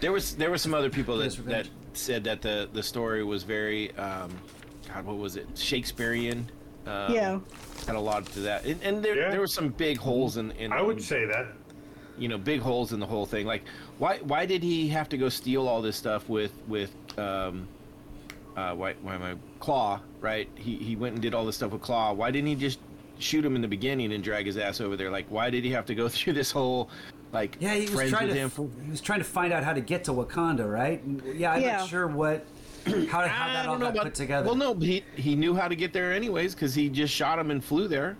[0.00, 3.42] There was there were some other people that, that said that the the story was
[3.42, 4.30] very um,
[4.92, 6.50] God what was it Shakespearean.
[6.86, 7.40] Um, Yeah.
[7.86, 9.30] Had a lot to that, and, and there Yeah.
[9.30, 10.50] there were some big holes in.
[10.52, 11.48] in I would in, say that.
[12.18, 13.46] you know big holes in the whole thing.
[13.46, 13.62] Like
[13.98, 17.66] why why did he have to go steal all this stuff with with um,
[18.56, 20.48] uh, why why am I Klaue right?
[20.56, 22.14] He he went and did all this stuff with Klaue.
[22.16, 22.80] Why didn't he just
[23.18, 25.10] shoot him in the beginning and drag his ass over there?
[25.10, 26.90] Like why did he have to go through this whole
[27.34, 28.40] like Yeah, he was friends trying with to.
[28.42, 31.02] him for- He was trying to find out how to get to Wakanda, right?
[31.34, 31.76] Yeah, I'm Yeah.
[31.78, 32.46] not sure what
[32.86, 34.46] how, how that I all got about, put together.
[34.46, 37.50] Well, no, he he knew how to get there anyways because he just shot him
[37.50, 38.16] and flew there.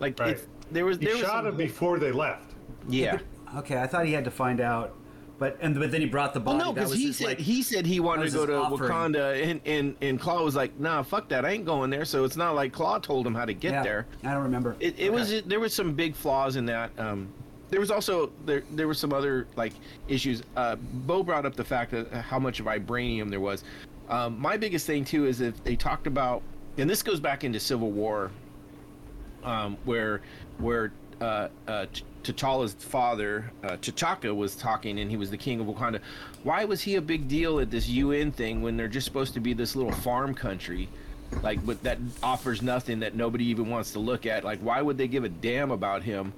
[0.00, 0.38] Like Right.
[0.72, 2.54] there was He was shot some- him before they left.
[2.88, 3.18] Yeah.
[3.56, 4.94] Okay, I thought he had to find out,
[5.38, 6.58] but and but then he brought the body.
[6.58, 8.90] Well, no, because he his, said like, he said he wanted to go to offering.
[8.90, 12.24] Wakanda, and and and Klaue was like, "Nah, fuck that, I ain't going there." So
[12.24, 14.06] it's not like Klaue told him how to get yeah, there.
[14.22, 14.76] I don't remember.
[14.80, 16.90] It, it was there was some big flaws in that.
[16.98, 17.28] Um,
[17.70, 19.72] there was also there there were some other like
[20.08, 20.42] issues.
[20.56, 23.64] Uh, Bo brought up the fact that how much vibranium there was.
[24.08, 26.42] Um, my biggest thing too is if they talked about,
[26.78, 28.30] and this goes back into Civil War,
[29.44, 30.22] um, where
[30.58, 31.86] where uh, uh,
[32.22, 36.00] T'Challa's father, uh, T'Chaka, was talking, and he was the king of Wakanda.
[36.42, 39.40] Why was he a big deal at this UN thing when they're just supposed to
[39.40, 40.88] be this little farm country?
[41.42, 44.44] like but that offers nothing that nobody even wants to look at.
[44.44, 46.32] Like, why would they give a damn about him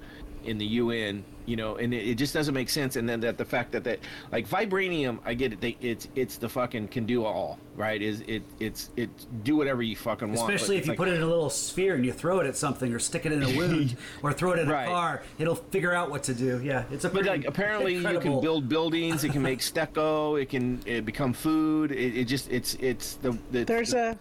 [0.45, 1.23] in the UN?
[1.47, 2.95] You know, and it, it just doesn't make sense.
[2.95, 3.99] And then that the fact that that
[4.31, 5.59] like vibranium, I get it.
[5.59, 7.99] They, it's it's the fucking can do all right.
[8.01, 9.09] Is it it's it
[9.43, 10.39] do whatever you fucking want.
[10.53, 12.55] Especially if you like- put it in a little sphere and you throw it at
[12.55, 14.83] something or stick it in a wound or throw it in Right.
[14.83, 16.61] a car, it'll figure out what to do.
[16.63, 19.23] Yeah, it's a But like apparently you can build buildings.
[19.23, 20.35] It can make stucco.
[20.35, 21.91] It can it become food.
[21.91, 24.17] It, it just it's it's the, the There's a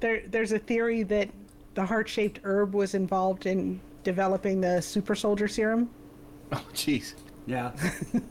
[0.00, 1.28] there there's a theory that
[1.74, 3.80] the heart-shaped herb was involved in
[4.16, 5.90] developing the super soldier serum.
[6.52, 7.14] oh jeez.
[7.48, 7.72] Yeah,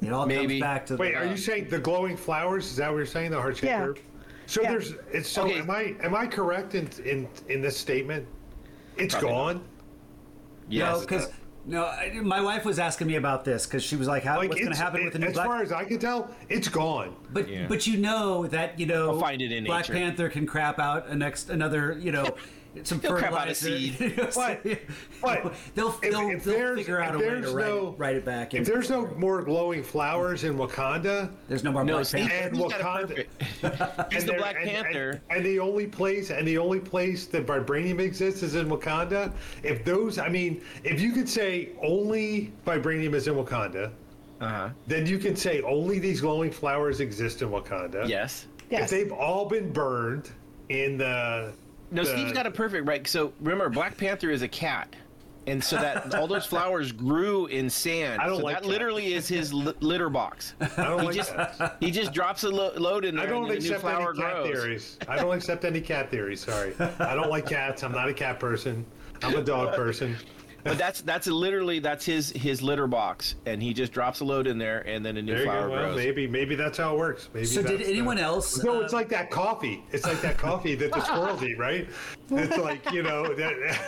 [0.01, 0.59] it all Maybe.
[0.59, 2.65] comes back to the Wait, the, are you uh, saying the glowing flowers?
[2.71, 3.31] Is that what you're saying?
[3.31, 3.83] The heart shaped Yeah.
[3.83, 3.99] herb?
[4.45, 4.71] So Yeah.
[4.71, 5.59] there's it's so Okay.
[5.59, 8.25] am I am I correct in in in this statement?
[8.97, 9.35] It's Probably not.
[9.53, 9.61] gone.
[10.69, 10.93] Yes.
[10.95, 11.27] No, because
[11.65, 14.49] no, I, my wife was asking me about this because she was like, "How Like
[14.49, 15.63] what's going to it's- happen with the new black panther?
[15.63, 17.15] as Black?" far as I can tell, it's gone.
[17.33, 17.65] But Yeah.
[17.67, 19.93] but you know that you know I'll find it in Black nature.
[19.99, 22.35] Panther can crap out a next another you know
[22.83, 23.77] some He'll crap out a fertilizer.
[23.77, 24.29] seed.
[25.21, 27.93] But- but they'll if- they'll, if they'll figure out a way to there's write, it,
[27.97, 28.53] write it back.
[28.53, 32.33] If there's no more glowing flowers in Wakanda, there's no more no, Black Panther.
[32.35, 34.11] And he's got it Wakanda- perfect.
[34.13, 35.21] He's and the Black and- and- Panther.
[35.29, 39.31] And, the only place and the only place that vibranium exists is in Wakanda.
[39.63, 43.91] If those, I mean, if you could say only vibranium is in Wakanda,
[44.41, 44.69] Uh huh.
[44.87, 48.07] then you can say only these glowing flowers exist in Wakanda.
[48.07, 48.47] Yes.
[48.69, 48.83] yes.
[48.83, 50.29] If they've all been burned
[50.69, 51.53] in the
[51.91, 53.07] No, the- Steve's got it perfect, right?
[53.07, 54.95] So remember, Black Panther is a cat,
[55.47, 58.19] and so that all those flowers grew in sand.
[58.21, 58.67] I don't so like that cats.
[58.71, 60.53] literally is his li- litter box.
[60.61, 61.77] I don't He like just that.
[61.79, 64.09] he just drops a lo- load in there, I don't and the new accept flower
[64.11, 64.47] any cat grows.
[64.47, 64.97] theories.
[65.07, 66.41] I don't accept any cat theories.
[66.41, 67.83] Sorry, I don't like cats.
[67.83, 68.85] I'm not a cat person.
[69.23, 70.15] I'm a dog person.
[70.65, 74.47] But that's that's literally that's his his litter box, and he just drops a load
[74.47, 75.73] in there, and then a new There flower go.
[75.75, 75.95] Well, grows.
[75.97, 77.29] maybe maybe that's how it works.
[77.35, 77.45] Maybe.
[77.45, 78.63] So did anyone the- else?
[78.63, 79.83] No, uh, it's like that coffee.
[79.91, 81.87] It's like that coffee that the squirrels eat, right?
[82.31, 83.79] It's like you know that.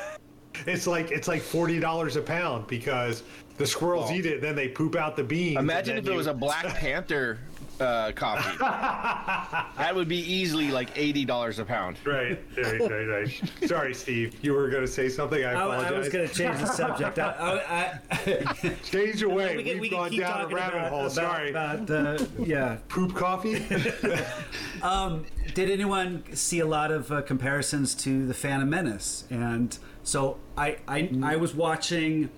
[0.67, 3.23] It's like it's like forty dollars a pound because
[3.57, 4.13] the squirrels Oh.
[4.13, 5.57] eat it, then they poop out the beans.
[5.57, 7.39] Imagine if then it was a Black Panther
[7.79, 8.57] uh, coffee.
[9.77, 11.97] that would be easily like eighty dollars a pound.
[12.05, 13.41] Right, right, right, right.
[13.65, 14.35] Sorry, Steve.
[14.41, 15.43] You were going to say something.
[15.43, 15.91] I I, apologize.
[15.91, 17.19] I was going to change the subject.
[17.19, 19.57] I, I, I, Change away.
[19.57, 20.99] we can, We've we can gone keep down a rabbit about, hole.
[21.01, 21.49] about, Sorry.
[21.49, 22.77] about uh, yeah.
[22.89, 23.59] Poop coffee.
[25.53, 29.23] Did anyone see a lot of uh, comparisons to the Phantom Menace?
[29.29, 32.29] And so I, I, I was watching.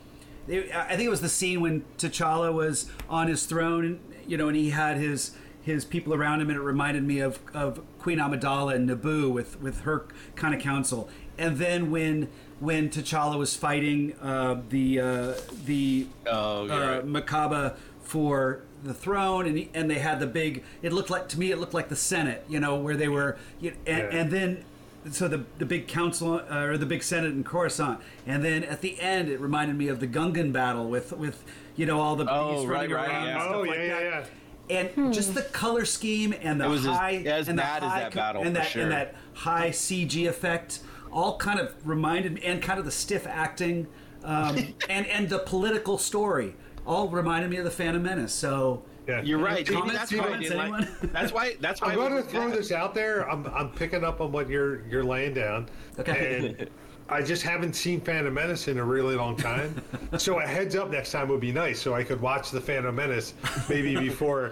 [0.48, 4.00] I think it was the scene when T'Challa was on his throne, and
[4.30, 5.32] you know, and he had his
[5.62, 9.60] his people around him, and it reminded me of, of Queen Amidala and Naboo with
[9.62, 11.10] with her kind of council.
[11.38, 12.30] And then when
[12.60, 15.34] when T'Challa was fighting uh, the uh,
[15.66, 16.74] the Oh, yeah.
[16.74, 20.64] uh, Makaba for the throne, and he, and they had the big.
[20.82, 23.38] It looked like to me, it looked like the Senate, you know, where they were,
[23.60, 24.20] you and, Yeah.
[24.22, 24.64] and then.
[25.12, 28.82] So the the big council uh, or the big senate in Coruscant, and then at
[28.82, 31.46] the end it reminded me of the Gungan battle with with
[31.80, 33.32] you know all the Oh, bees right, running right, around yeah.
[33.34, 34.30] and stuff oh like yeah, yeah, that
[34.70, 34.80] yeah.
[35.00, 37.90] and just the color scheme and the It was high as and the bad as
[37.90, 38.84] high that battle, and for that sure.
[38.84, 40.80] and that high CG effect
[41.12, 43.88] all kind of reminded me and kind of the stiff acting
[44.24, 44.58] um,
[44.90, 46.54] and and the political story
[46.86, 48.34] all reminded me of the Phantom Menace.
[48.34, 49.22] So Yeah.
[49.22, 49.66] You're right.
[49.66, 49.94] Comments?
[49.94, 50.68] that's why Comments, didn't like.
[50.82, 51.10] anyone?
[51.14, 51.56] That's why.
[51.62, 51.90] That's why.
[51.90, 52.58] I'm going to throw bad.
[52.58, 53.30] this out there.
[53.30, 55.70] I'm, I'm picking up on what you're you're laying down.
[55.98, 56.68] Okay.
[57.10, 59.76] And I just haven't seen Phantom Menace in a really long time.
[60.18, 62.96] so a heads up next time would be nice, so I could watch the Phantom
[62.96, 63.34] Menace
[63.70, 64.52] maybe before.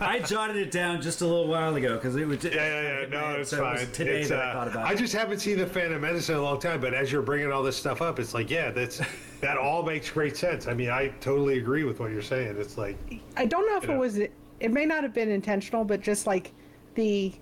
[0.00, 3.06] I jotted it down just a little while ago because it was Yeah, yeah, yeah.
[3.08, 3.92] No, it's so it fine.
[3.92, 4.98] today It's, that uh, I thought about I it.
[4.98, 6.80] just haven't seen the Phantom Menace in a long time.
[6.80, 9.00] But as you're bringing all this stuff up, it's like, yeah, that's
[9.40, 10.66] that all makes great sense.
[10.66, 12.56] I mean, I totally agree with what you're saying.
[12.58, 12.96] It's like,
[13.36, 13.94] I don't know if Yeah.
[13.94, 14.18] it was.
[14.18, 16.52] It may not have been intentional, but just like
[16.94, 17.32] the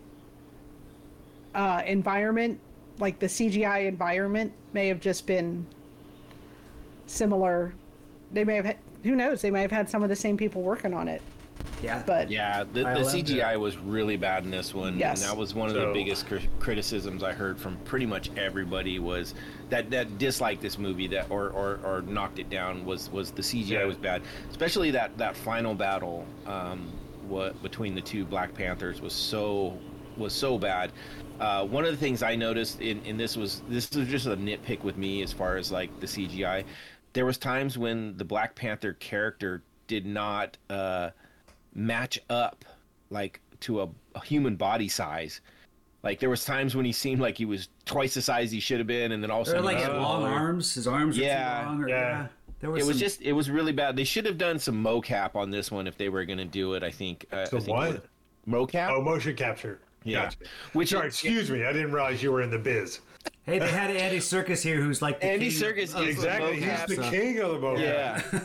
[1.55, 2.60] uh, environment,
[3.00, 5.66] like the CGI environment, may have just been
[7.06, 7.74] similar.
[8.32, 8.64] They may have.
[8.64, 9.40] Had, who knows?
[9.40, 11.22] They may have had some of the same people working on it.
[11.82, 12.02] yeah.
[12.06, 13.56] But Yeah, the, the CGI yeah.
[13.56, 15.22] was really bad in this one, Yes.
[15.22, 18.30] and that was one of So- the biggest cri- criticisms I heard from pretty much
[18.36, 19.34] everybody was
[19.70, 23.42] that that disliked this movie that or, or, or knocked it down was was the
[23.42, 23.84] CGI Yeah.
[23.84, 26.92] was bad, especially that that final battle um,
[27.28, 29.78] what between the two Black Panthers was so
[30.16, 30.90] was so bad.
[31.40, 34.36] Uh, one of the things I noticed in, in this was this was just a
[34.36, 36.65] nitpick with me as far as like the CGI.
[37.12, 41.10] There was times when the Black Panther character did not uh,
[41.74, 42.65] match up
[43.10, 45.40] like to a, a human body size.
[46.02, 48.78] Like there was times when he seemed like he was twice the size he should
[48.78, 50.74] have been, and then all of a sudden, like he he had long arms.
[50.74, 51.82] His arms were Yeah, too long.
[51.82, 51.97] Or, yeah.
[51.97, 52.27] yeah.
[52.60, 53.97] There was It was some- just it was really bad.
[53.97, 56.74] They should have done some mocap on this one if they were going to do
[56.74, 56.82] it.
[56.82, 57.27] I think.
[57.32, 58.05] Uh, So I think what?
[58.48, 58.90] Mocap?
[58.90, 59.81] oh, motion capture.
[60.04, 60.24] Yeah.
[60.24, 60.36] Gotcha.
[60.72, 61.64] Which Sorry, is- excuse me.
[61.64, 63.00] I didn't realize you were in the biz.
[63.44, 66.60] Hey, they had Andy Serkis here, who's like the Andy king Serkis of- is Exactly.
[66.60, 67.80] He's the so- king of the mocap.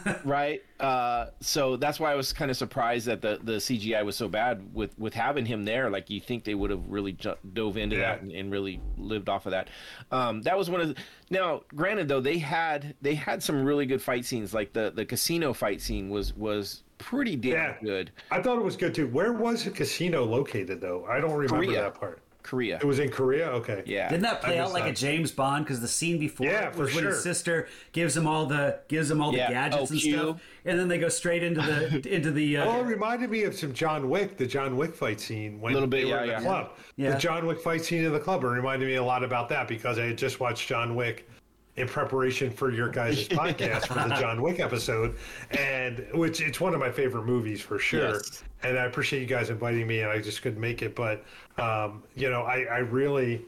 [0.05, 0.63] Yeah, right.
[0.79, 4.29] Uh, so that's why I was kind of surprised that the, the CGI was so
[4.29, 5.89] bad with, with having him there.
[5.89, 8.13] Like you think they would have really ju- dove into Yeah.
[8.13, 9.67] that and, and really lived off of that.
[10.09, 10.95] Um, that was one of the.
[11.29, 14.53] Now, granted though, they had they had some really good fight scenes.
[14.53, 17.75] Like the, the casino fight scene was was pretty damn Yeah.
[17.83, 18.11] good.
[18.31, 19.07] I thought it was good too.
[19.07, 21.05] Where was the casino located though?
[21.09, 21.81] I don't remember Korea.
[21.83, 22.19] that part.
[22.43, 22.75] Korea.
[22.75, 23.47] It was in Korea.
[23.51, 23.83] Okay.
[23.85, 24.09] yeah.
[24.09, 24.93] Didn't that play out missed like a.
[24.93, 25.63] James Bond?
[25.63, 27.11] Because the scene before Yeah, for was when sure.
[27.11, 30.11] his sister gives him all the gives him all the gadgets Oh, and Q.
[30.17, 32.57] stuff, and then they go straight into the into the.
[32.57, 35.71] Uh, Well, it reminded me of some John Wick, the John Wick fight scene when
[35.71, 36.39] Little bit, they were yeah, in the yeah.
[36.41, 36.71] club.
[36.97, 37.11] Yeah.
[37.11, 38.43] The John Wick fight scene in the club.
[38.43, 41.29] It reminded me a lot about that because I had just watched John Wick
[41.75, 45.15] in preparation for your guys' podcast for the John Wick episode,
[45.51, 48.13] and which it's one of my favorite movies for sure.
[48.13, 48.43] Yes.
[48.63, 51.23] And I appreciate you guys inviting me, and I just couldn't make it, but
[51.57, 53.41] um, you know, I, I really,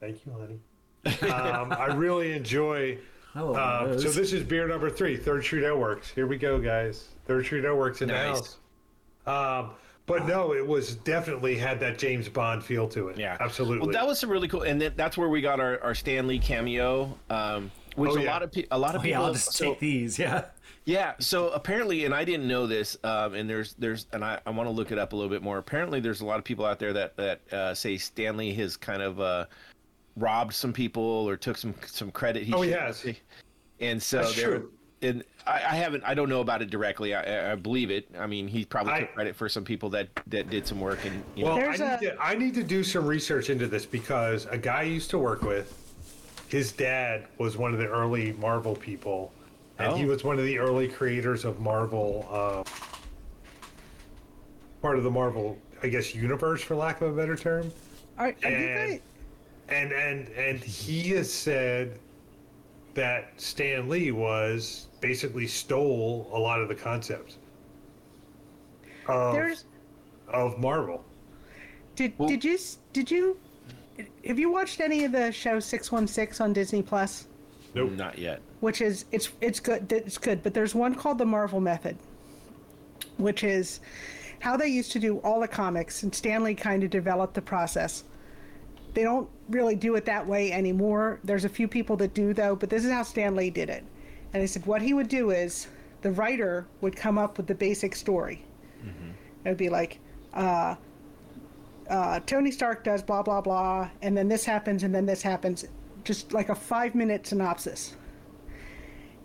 [0.00, 1.32] thank you, honey.
[1.32, 2.98] Um, I really enjoy.
[3.36, 6.10] Oh, Um, so this is beer number three, Third Street Ale Works.
[6.10, 7.08] Here we go, guys.
[7.26, 8.56] Third Street Ale Works in Nice.
[9.24, 9.60] the house.
[9.64, 9.70] Um,
[10.08, 13.18] but no, it was definitely had that James Bond feel to it.
[13.18, 13.86] Yeah, absolutely.
[13.86, 16.26] Well, that was some really cool, and that, that's where we got our, our Stan
[16.26, 18.32] Lee cameo, um, which Oh, a yeah.
[18.32, 19.20] lot of pe- a lot of oh, people.
[19.20, 20.18] yeah, I'll just so- take these.
[20.18, 20.46] Yeah.
[20.84, 24.50] Yeah, so apparently, and I didn't know this, um, and there's there's, and I, I
[24.50, 25.58] want to look it up a little bit more.
[25.58, 28.74] Apparently, there's a lot of people out there that that uh, say Stan Lee has
[28.78, 29.44] kind of uh,
[30.16, 32.44] robbed some people or took some some credit.
[32.44, 33.06] He Oh, he should- has.
[33.80, 34.72] And so That's there, true.
[35.02, 37.14] And I, I haven't, I don't know about it directly.
[37.14, 38.08] I, I- I believe it.
[38.18, 41.04] I mean, he probably I- took credit for some people that that did some work,
[41.04, 43.66] and you well, know, I need, a- to, I need to do some research into
[43.66, 45.74] this because a guy I used to work with,
[46.48, 49.32] his dad was one of the early Marvel people,
[49.78, 50.08] and he Oh.
[50.08, 52.64] was one of the early creators of Marvel, uh,
[54.82, 57.70] part of the Marvel, I guess, universe, for lack of a better term.
[58.18, 59.00] Are, are you And- guys,
[59.68, 61.98] and and and he has said
[62.94, 67.36] that Stan Lee was basically stole a lot of the concepts
[69.06, 69.64] of, there's
[70.28, 71.04] of Marvel.
[71.96, 72.58] did did you
[72.92, 73.38] did you
[74.26, 77.26] have you watched any of the show 616 on Disney Plus?
[77.74, 77.92] Nope.
[77.92, 78.40] not yet.
[78.60, 81.96] which is it's it's good it's good but there's one called the marvel method
[83.18, 83.80] which is
[84.40, 87.42] how they used to do all the comics and Stan Lee kind of developed the
[87.42, 88.04] process
[88.94, 92.56] they don't really do it that way anymore there's a few people that do though
[92.56, 93.84] but this is how Stan Lee did it
[94.32, 95.68] and he said what he would do is
[96.02, 98.44] the writer would come up with the basic story
[99.44, 99.98] it would be like
[100.34, 100.74] uh,
[101.88, 105.64] uh, Tony Stark does blah blah blah, and then this happens, and then this happens,
[106.04, 107.96] just like a five minute synopsis.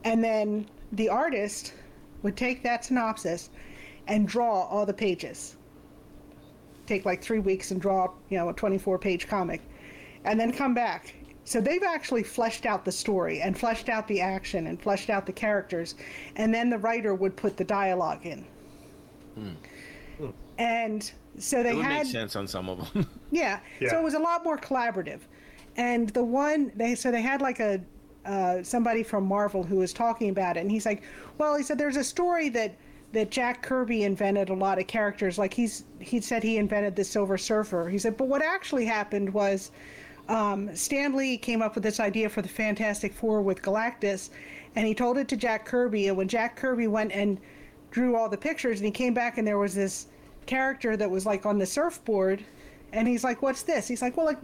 [0.06, 1.74] And then the artist
[2.22, 3.50] would take that synopsis
[4.08, 5.56] and draw all the pages.
[6.86, 9.62] Take like three weeks and draw, you know, a 24 page comic,
[10.26, 11.16] and then come back.
[11.46, 15.26] So they've actually fleshed out the story and fleshed out the action and fleshed out
[15.26, 15.96] the characters,
[16.38, 18.46] and then the writer would put the dialogue in.
[20.58, 23.08] And so they It would had make sense on some of them.
[23.32, 23.60] yeah.
[23.80, 25.22] yeah, So it was a lot more collaborative.
[25.76, 27.82] And the one they so they had like a
[28.26, 31.04] uh, somebody from Marvel who was talking about it, and he's like,
[31.40, 32.76] "Well, he said there's a story that
[33.12, 35.38] that Jack Kirby invented a lot of characters.
[35.38, 37.90] Like he's he said he invented the Silver Surfer.
[37.90, 39.72] He said, but what actually happened was
[40.30, 44.30] um, Stan Lee came up with this idea for the Fantastic Four with Galactus,
[44.76, 46.08] and he told it to Jack Kirby.
[46.08, 47.40] And when Jack Kirby went and
[47.92, 50.08] drew all the pictures, and he came back, and there was this
[50.46, 52.44] character that was like on the surfboard,
[52.92, 54.38] and he's like, "What's this?" He's like, "Well, a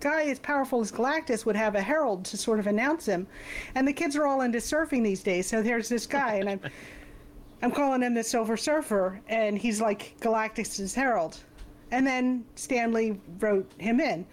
[0.00, 3.26] guy as powerful as Galactus would have a herald to sort of announce him."
[3.74, 6.60] And the kids are all into surfing these days, so there's this guy, and I'm.
[7.62, 11.38] I'm calling him the Silver Surfer, and he's like Galactus's herald.
[11.92, 14.26] And then Stan Lee wrote him in,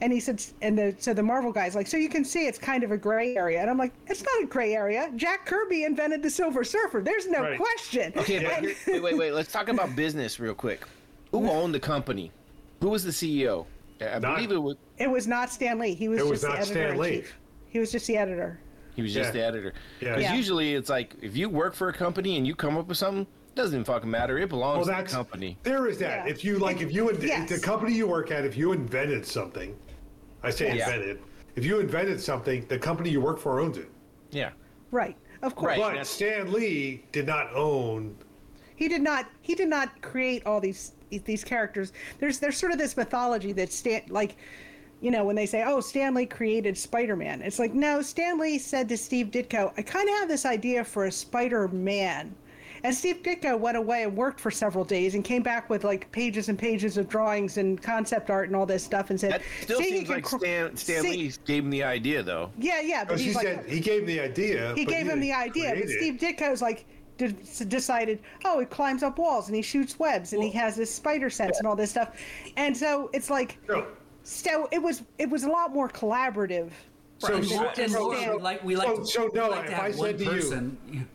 [0.00, 2.58] and he said, and the so the Marvel guy's like, so you can see it's
[2.58, 5.10] kind of a gray area, and I'm like, it's not a gray area.
[5.16, 7.00] Jack Kirby invented the Silver Surfer.
[7.00, 7.58] There's no Right.
[7.58, 8.12] question.
[8.16, 9.32] Okay, but And- wait, wait, wait.
[9.32, 10.86] Let's talk about business real quick.
[11.32, 12.32] Who owned the company?
[12.80, 13.66] Who was the CEO?
[14.00, 14.76] I Not- believe it was.
[14.98, 15.94] it was not Stan Lee.
[15.94, 17.10] He was It just was the not editor Stan Lee.
[17.16, 17.36] chief.
[17.68, 18.60] He was just the editor.
[18.94, 19.40] He was just Yeah.
[19.42, 19.72] the editor.
[20.00, 20.08] Yeah.
[20.16, 20.34] Because Yeah.
[20.34, 23.22] usually it's like if you work for a company and you come up with something,
[23.22, 24.38] it doesn't even fucking matter.
[24.38, 25.58] It belongs Well, to the company.
[25.64, 26.26] There is that.
[26.26, 26.32] Yeah.
[26.32, 27.48] If you like, if you Yes.
[27.48, 29.76] the company you work at, if you invented something,
[30.42, 30.86] I say Yeah.
[30.90, 31.20] invented.
[31.56, 33.90] If you invented something, the company you work for owns it.
[34.30, 34.50] Yeah.
[34.90, 35.16] Right.
[35.42, 35.70] Of course.
[35.70, 35.78] Right.
[35.80, 38.16] But that's- Stan Lee did not own.
[38.76, 40.92] he did not he did not create all these
[41.24, 44.36] these characters there's there's sort of this mythology that stan like
[45.00, 48.56] you know when they say oh Stan Lee created spider-man it's like no Stan Lee
[48.56, 52.32] said to steve ditko i kind of have this idea for a spider-man
[52.84, 56.10] And Steve Ditko went away and worked for several days and came back with like
[56.12, 59.42] pages and pages of drawings and concept art and all this stuff and said, That
[59.62, 62.50] still "See, seems like cr- Stan, Stan see- Lee gave him the idea, though.
[62.58, 64.74] Yeah, yeah, but oh, Because he he's like, said he gave him the idea.
[64.76, 65.88] he but gave him the idea, but.
[65.88, 66.86] Steve Ditko's like
[67.68, 71.28] decided, oh, he climbs up walls and he shoots webs and he has this spider
[71.30, 72.12] sense and all this stuff,
[72.56, 73.86] and so it's like, No.
[74.22, 76.70] so it was it was a lot more collaborative.
[77.18, 79.72] So, And so, so- so- like we like so- to, so we no, like to
[79.72, 81.08] if have I one said to you- person.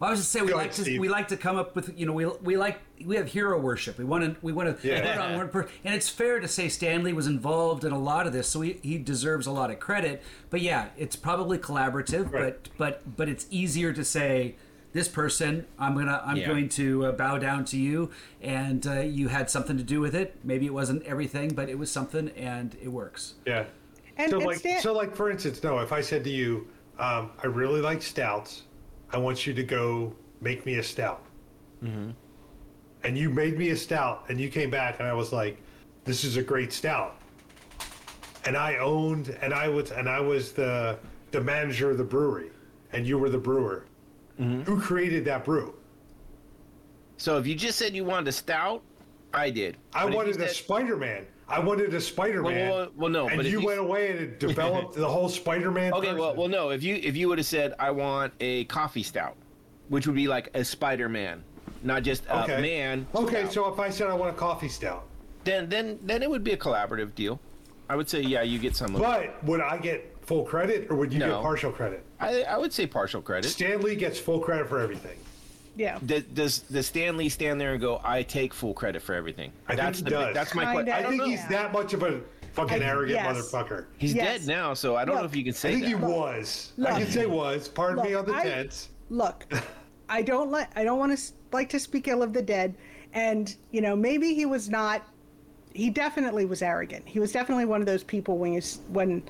[0.00, 1.00] Well, I was just saying we Go like ahead, to Steve.
[1.00, 3.96] we like to come up with you know we we like we have hero worship.
[3.96, 5.00] We want to we want to Yeah.
[5.14, 7.98] put on one person, and it's fair to say Stan Lee was involved in a
[7.98, 10.22] lot of this, so he, he deserves a lot of credit.
[10.50, 12.56] But yeah, it's probably collaborative, Right.
[12.56, 14.56] but but but it's easier to say
[14.92, 16.48] this person I'm gonna I'm Yeah.
[16.48, 18.10] going to uh, bow down to you,
[18.42, 20.36] and uh, you had something to do with it.
[20.42, 23.34] Maybe it wasn't everything, but it was something, and it works.
[23.46, 23.66] Yeah.
[24.16, 26.66] And- so and like, Stan- so like for instance, no, if I said to you,
[26.98, 28.62] um, I really like stouts,
[29.14, 31.22] I want you to go make me a stout,
[31.84, 32.10] Mm-hmm.
[33.04, 35.58] and you made me a stout, and you came back, and I was like,
[36.04, 37.16] this is a great stout,
[38.44, 40.98] and I owned, and I was, and I was the
[41.30, 42.50] the manager of the brewery,
[42.92, 43.84] and you were the brewer.
[44.40, 44.62] Mm-hmm.
[44.62, 45.74] Who created that brew?
[47.16, 48.82] So if you just said you wanted a stout,
[49.32, 49.76] I did.
[49.92, 51.24] I But wanted a Spider Man.
[51.48, 52.68] I wanted a Spider Man.
[52.70, 55.28] Well, well, well, no, and but you, you- went away and it developed the whole
[55.28, 55.92] Spider Man.
[55.92, 56.70] Okay, well, well, no.
[56.70, 59.36] If you if you would have said I want a coffee stout,
[59.88, 61.42] which would be like a Spider Man,
[61.82, 62.60] not just a okay.
[62.60, 63.06] man.
[63.14, 65.04] Okay, stout, so if I said I want a coffee stout,
[65.44, 67.38] then then then it would be a collaborative deal.
[67.88, 69.04] I would say yeah, you get some of it.
[69.04, 71.32] but would I get full credit or would you No.
[71.32, 72.02] get partial credit?
[72.20, 73.48] I I would say partial credit.
[73.50, 75.18] Stan Lee gets full credit for everything.
[75.76, 75.98] Yeah.
[76.04, 79.52] Does, does does Stan Lee stand there and go, "I take full credit for everything"?
[79.66, 80.34] I think that's he the does.
[80.34, 80.92] that's my question.
[80.92, 81.26] I, I think know.
[81.26, 82.20] he's that much of a
[82.52, 83.36] fucking I- arrogant yes.
[83.36, 83.86] motherfucker.
[83.98, 84.40] He's Yes.
[84.40, 85.70] dead now, so I don't know if you can say.
[85.70, 85.88] I think that.
[85.88, 86.72] he was.
[86.86, 87.68] I can say was.
[87.68, 88.90] Pardon me on the I- tense.
[89.10, 89.46] Look,
[90.08, 92.74] I don't like I don't want to like to speak ill of the dead,
[93.12, 95.02] and you know maybe he was not.
[95.72, 97.04] He definitely was arrogant.
[97.08, 99.24] He was definitely one of those people when you when,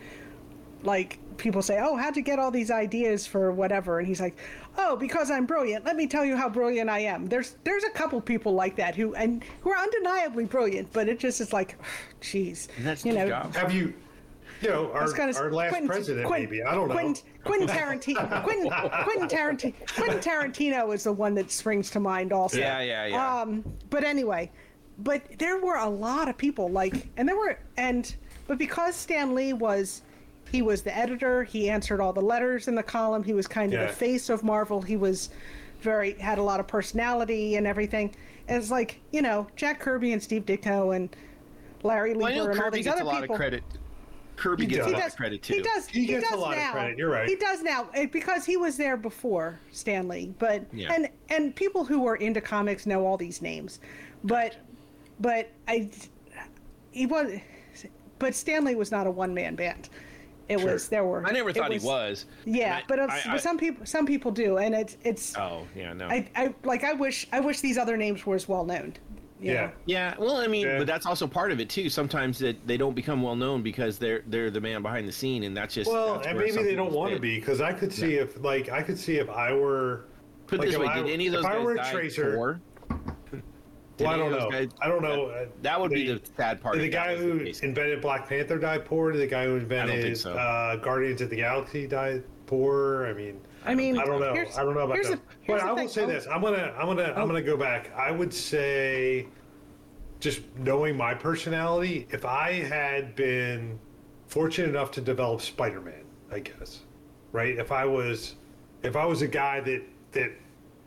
[0.82, 4.36] like people say, "Oh, how'd you get all these ideas for whatever?" And he's like,
[4.78, 5.84] "Oh, because I'm brilliant.
[5.84, 8.94] Let me tell you how brilliant I am." There's there's a couple people like that
[8.94, 11.76] who and who are undeniably brilliant, but it just is like,
[12.20, 13.28] jeez, That's you know.
[13.28, 13.54] job.
[13.54, 13.92] Have you,
[14.62, 16.62] you know, our, It's kinda- our last Quentin- president, Quentin- maybe.
[16.62, 16.94] I don't know.
[16.94, 18.42] Quentin, Quentin Tarantino.
[18.44, 18.70] Quentin,
[19.04, 19.74] Quentin Tarantino.
[19.94, 22.58] Quentin Tarantino is the one that springs to mind also.
[22.58, 23.40] Yeah, yeah, yeah.
[23.42, 24.50] Um, but anyway,
[24.98, 28.14] but there were a lot of people like, and there were, and
[28.46, 30.02] but because Stan Lee was,
[30.54, 31.42] he was the editor.
[31.42, 33.24] He answered all the letters in the column.
[33.24, 33.86] He was kind of Yeah.
[33.88, 34.80] the face of Marvel.
[34.80, 35.30] He was
[35.80, 38.14] very had a lot of personality and everything.
[38.46, 41.14] And it's like you know Jack Kirby and Steve Ditko and
[41.82, 43.34] Larry Well, I Lieber know and all Kirby these gets other a lot people.
[43.34, 43.64] of credit.
[44.36, 44.92] Kirby gets does.
[44.92, 45.54] a lot of credit too.
[45.54, 45.86] He does.
[45.88, 47.28] He gets a does lot of credit, you're right.
[47.28, 50.32] He does now eh, because he was there before Stan Lee.
[50.38, 50.92] But Yeah.
[50.92, 53.80] and and people who are into comics know all these names,
[54.22, 54.56] but
[55.18, 55.90] but I
[56.92, 57.40] he was,
[58.20, 59.88] but Stan Lee was not a one man band.
[60.48, 60.72] It Sure.
[60.74, 61.24] was there were.
[61.26, 62.26] I never it thought he was.
[62.44, 65.36] Yeah, uh, I- but, I- I- but some people some people do, and it's it's.
[65.36, 66.06] Oh yeah, no.
[66.08, 68.94] I, I like I wish I wish these other names were as well known.
[69.40, 69.52] Yeah.
[69.66, 69.70] know?
[69.86, 70.78] Yeah, well, I mean, Yeah.
[70.78, 71.90] but that's also part of it too.
[71.90, 75.42] Sometimes that they don't become well known because they're they're the man behind the scene,
[75.44, 77.92] and that's just Well, that's and maybe they don't want to be because I could
[77.92, 80.06] see if, like, I could see if I were.
[80.46, 81.92] Put like, this way: I- Did any of if those I guys were a die
[81.92, 82.60] tracer- poor?
[83.96, 84.50] Did Well, I don't know.
[84.50, 85.26] guys- I don't know.
[85.26, 86.74] uh, That would be the- the sad part.
[86.74, 87.60] Did the guy who case.
[87.60, 89.12] invented Black Panther die poor?
[89.12, 90.32] Did the guy who invented so.
[90.32, 93.06] uh, Guardians of the Galaxy die poor?
[93.06, 94.32] I mean, I mean, I don't know.
[94.32, 95.12] I don't know about that.
[95.12, 95.88] the- but I will thing.
[95.88, 96.06] say Oh.
[96.08, 97.90] this: I'm gonna, I'm gonna, I'm gonna go back.
[97.96, 99.26] I would say,
[100.18, 103.78] just knowing my personality, if I had been
[104.26, 106.02] fortunate enough to develop Spider-Man,
[106.32, 106.80] I guess,
[107.32, 107.56] right?
[107.58, 108.34] If I was,
[108.82, 110.30] if I was a guy that that,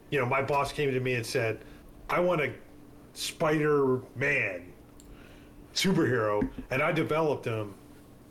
[0.09, 1.59] you know, my boss came to me and said,
[2.09, 2.41] I want
[3.17, 4.73] a Spider-Man
[5.73, 7.73] superhero, and I developed him,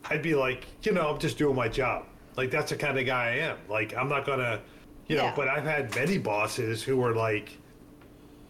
[0.04, 2.06] I'd be like, you know, I'm just doing my job.
[2.36, 3.58] Like that's the kind of guy I am.
[3.68, 4.60] Like I'm not gonna,
[5.06, 5.24] you know.
[5.24, 5.34] Yeah.
[5.34, 7.56] But I've had many bosses who were like,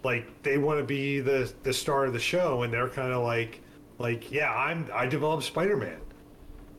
[0.03, 3.23] like they want to be the the star of the show, and they're kind of
[3.23, 3.61] like,
[3.99, 6.01] like yeah, I'm I developed Spider-Man.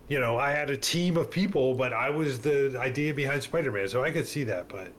[0.09, 3.87] You know, I had a team of people, but I was the idea behind Spider-Man,
[3.87, 4.67] so I could see that.
[4.67, 4.91] But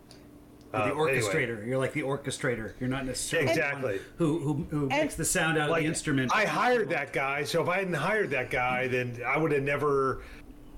[0.72, 1.20] the uh, anyway.
[1.20, 1.66] orchestrator.
[1.66, 2.72] You're like the orchestrator.
[2.80, 4.00] You're not necessarily the one Exactly.
[4.16, 6.30] who who, who makes the sound out like of the instrument.
[6.34, 9.62] I hired that guy, so if I hadn't hired that guy, then I would have
[9.62, 10.22] never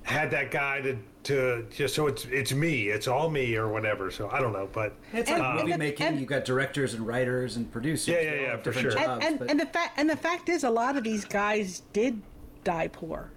[0.02, 4.10] had that guy to to just so it's it's me, it's all me or whatever.
[4.10, 6.06] So I don't know, but It's And- like and movie the- making.
[6.06, 8.08] and- you've got directors and writers and producers.
[8.08, 9.02] Yeah, yeah, yeah, have for different sure.
[9.02, 11.82] Jobs, and, but- and the fact and the fact is, a lot of these guys
[11.92, 12.22] did
[12.64, 13.30] die poor,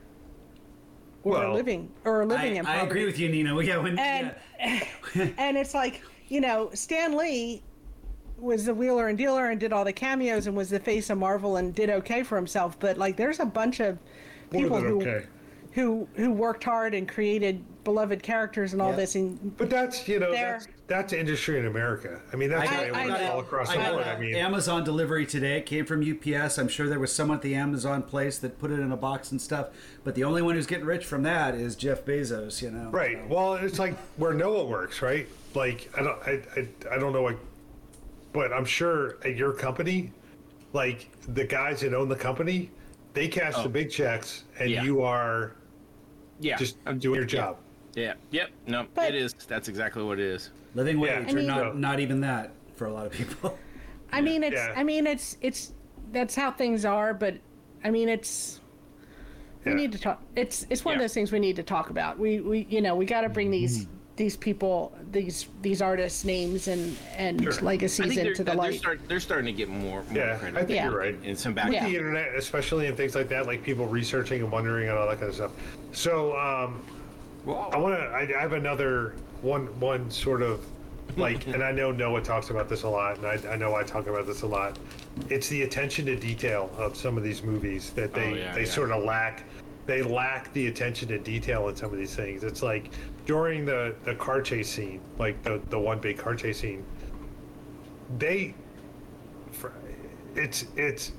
[1.23, 3.53] or Well, living or living I, in I agree with you, Nina.
[3.63, 4.83] Yeah, when and yeah.
[5.37, 6.01] and it's like
[6.33, 7.61] you know Stan Lee
[8.39, 11.19] was the wheeler and dealer and did all the cameos and was the face of
[11.19, 12.77] Marvel and did okay for himself.
[12.79, 13.99] But like, there's a bunch of
[14.51, 15.27] people who okay.
[15.73, 18.95] who who worked hard and created beloved characters and all Yeah.
[18.95, 19.15] this.
[19.15, 22.19] And But that's you know that's that's industry in America.
[22.31, 23.31] I mean that's I- how it I works know.
[23.31, 24.03] all across I the board.
[24.07, 25.57] I mean, Amazon delivery today.
[25.57, 26.57] It came from UPS.
[26.57, 29.31] I'm sure there was someone at the Amazon place that put it in a box
[29.31, 29.67] and stuff.
[30.03, 32.61] But the only one who's getting rich from that is Jeff Bezos.
[32.61, 32.89] You know.
[32.89, 33.27] right.
[33.29, 35.27] Well, it's like where Noah works, right?
[35.55, 37.37] Like I don't I I, I don't know what,
[38.33, 40.11] but I'm sure at your company,
[40.73, 42.69] like the guys that own the company,
[43.13, 43.69] they cash the oh.
[43.69, 44.83] big checks, and Yeah.
[44.83, 45.53] you are
[46.39, 47.27] Yeah, just I'm doing your yeah.
[47.29, 47.57] job.
[47.95, 48.13] Yeah.
[48.31, 48.49] Yep.
[48.67, 49.33] No, But- it is.
[49.47, 50.49] That's exactly what it is.
[50.75, 51.19] Living wage, Yeah.
[51.25, 53.57] or I mean- not not even that for a lot of people.
[54.11, 54.73] I mean, it's Yeah.
[54.75, 55.73] I mean, it's it's
[56.11, 57.13] that's how things are.
[57.13, 57.35] But
[57.83, 58.59] I mean, it's
[59.65, 59.77] we Yeah.
[59.77, 60.21] need to talk.
[60.35, 62.19] It's it's one of those things we need to talk about.
[62.19, 66.67] We we you know we got to bring these these people these these artists names
[66.67, 67.53] and and Sure.
[67.53, 68.75] I legacies think into the they're, light.
[68.79, 70.55] start, they're starting to get more, more Yeah, credit.
[70.55, 70.89] I think Yeah.
[70.89, 71.15] you're right.
[71.25, 71.71] and some back.
[71.71, 71.87] Yeah.
[71.89, 75.17] the internet, especially and things like that, like people researching and wondering and all that
[75.17, 75.51] kind of stuff.
[75.93, 76.83] So um,
[77.43, 78.05] Well I want to.
[78.05, 79.67] I, I have another one.
[79.79, 80.65] One sort of
[81.17, 83.83] like, and I know Noah talks about this a lot, and I, I know I
[83.83, 84.77] talk about this a lot.
[85.29, 88.55] It's the attention to detail of some of these movies that oh, they Oh, yeah,
[88.55, 88.69] they yeah.
[88.69, 89.43] sort of lack.
[89.85, 92.43] They lack the attention to detail in some of these things.
[92.43, 92.91] It's like
[93.25, 96.85] during the the car chase scene, like the the one big car chase scene.
[98.17, 98.53] They,
[100.35, 101.11] it's it's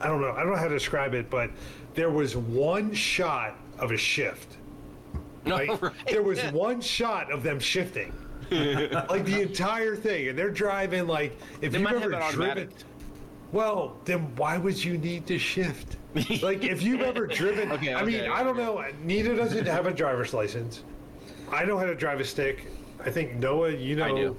[0.00, 0.32] I don't know.
[0.32, 1.50] I don't know how to describe it, but
[1.94, 4.56] there was one shot of a shift.
[5.46, 5.82] No, Right?
[5.82, 5.92] right.
[6.06, 8.12] There was one shot of them shifting.
[8.50, 10.28] like the entire thing.
[10.28, 12.68] And they're driving like if They you've ever it driven.
[13.50, 15.96] Well, then why would you need to shift?
[16.42, 18.84] like if you've ever driven Okay, I mean, okay, I don't know.
[19.02, 20.84] Nita doesn't have a driver's license.
[21.50, 22.68] I know how to drive a stick.
[23.04, 24.36] I think Noah, you know I do.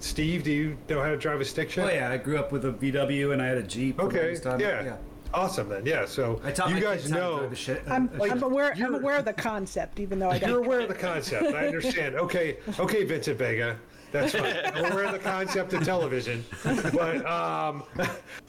[0.00, 1.86] Steve, do you know how to drive a stick shift?
[1.86, 3.98] oh yeah, I grew up with a VW and I had a Jeep.
[4.00, 4.20] Okay.
[4.22, 4.60] longest time.
[4.60, 4.96] Yeah.
[5.34, 5.84] Awesome then.
[5.84, 6.04] Yeah.
[6.06, 7.82] So I taught you my guys kids how to know drive a shit.
[7.88, 8.72] I'm, a- I'm aware.
[8.72, 11.54] I'm you're- aware of the concept, even though I You're aware of the concept.
[11.54, 12.14] I understand.
[12.24, 13.78] Okay, okay, Vincent Vega.
[14.12, 14.54] That's fine.
[14.74, 17.82] I'm aware of the concept of television, but um,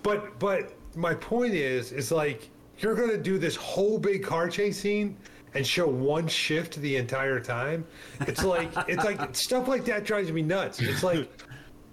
[0.03, 2.49] but but my point is, is like
[2.79, 5.17] you're gonna do this whole big car chase scene
[5.55, 7.83] and show one shift the entire time.
[8.21, 10.79] It's like it's like stuff like that drives me nuts.
[10.81, 11.29] It's like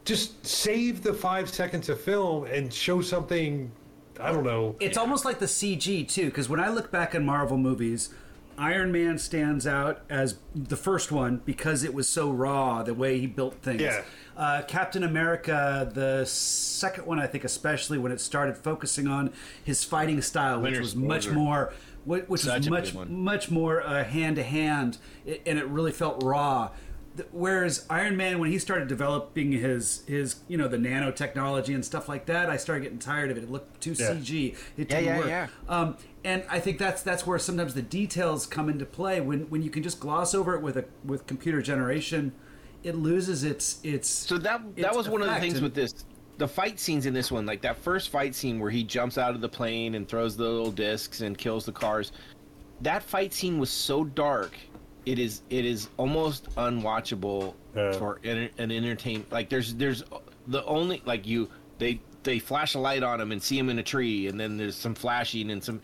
[0.04, 3.70] just save the five seconds of film and show something.
[4.22, 4.76] I don't know.
[4.80, 8.10] it's almost like the CG too, because when I look back in Marvel movies,
[8.58, 13.18] Iron Man stands out as the first one because it was so raw the way
[13.18, 13.80] he built things.
[13.80, 14.02] Yeah.
[14.36, 19.32] Uh, Captain America, the second one, I think, especially when it started focusing on
[19.64, 21.38] his fighting style, which Winter was much Soldier.
[21.38, 21.72] more,
[22.04, 26.70] which Such was much much more hand to hand, and it really felt raw.
[27.16, 31.84] Th- Whereas Iron Man, when he started developing his his you know the nanotechnology and
[31.84, 33.44] stuff like that, I started getting tired of it.
[33.44, 34.12] It looked too Yeah.
[34.14, 34.56] CG.
[34.76, 35.26] It Yeah, didn't yeah, work.
[35.28, 35.46] yeah.
[35.68, 39.62] Um, and I think that's that's where sometimes the details come into play when when
[39.62, 42.32] you can just gloss over it with a with computer generation,
[42.82, 44.08] it loses its its.
[44.08, 45.92] So that that its was one of the things And- with this.
[46.38, 49.34] The fight scenes in this one, like that first fight scene where he jumps out
[49.34, 52.10] of the plane and throws the little discs and kills the cars.
[52.80, 54.52] That fight scene was so dark.
[55.06, 57.92] It is it is almost unwatchable Yeah.
[57.92, 59.26] for an, an entertain.
[59.30, 60.04] Like there's there's
[60.46, 61.48] the only like you
[61.78, 64.56] they they flash a light on him and see him in a tree and then
[64.56, 65.80] there's some flashing and some.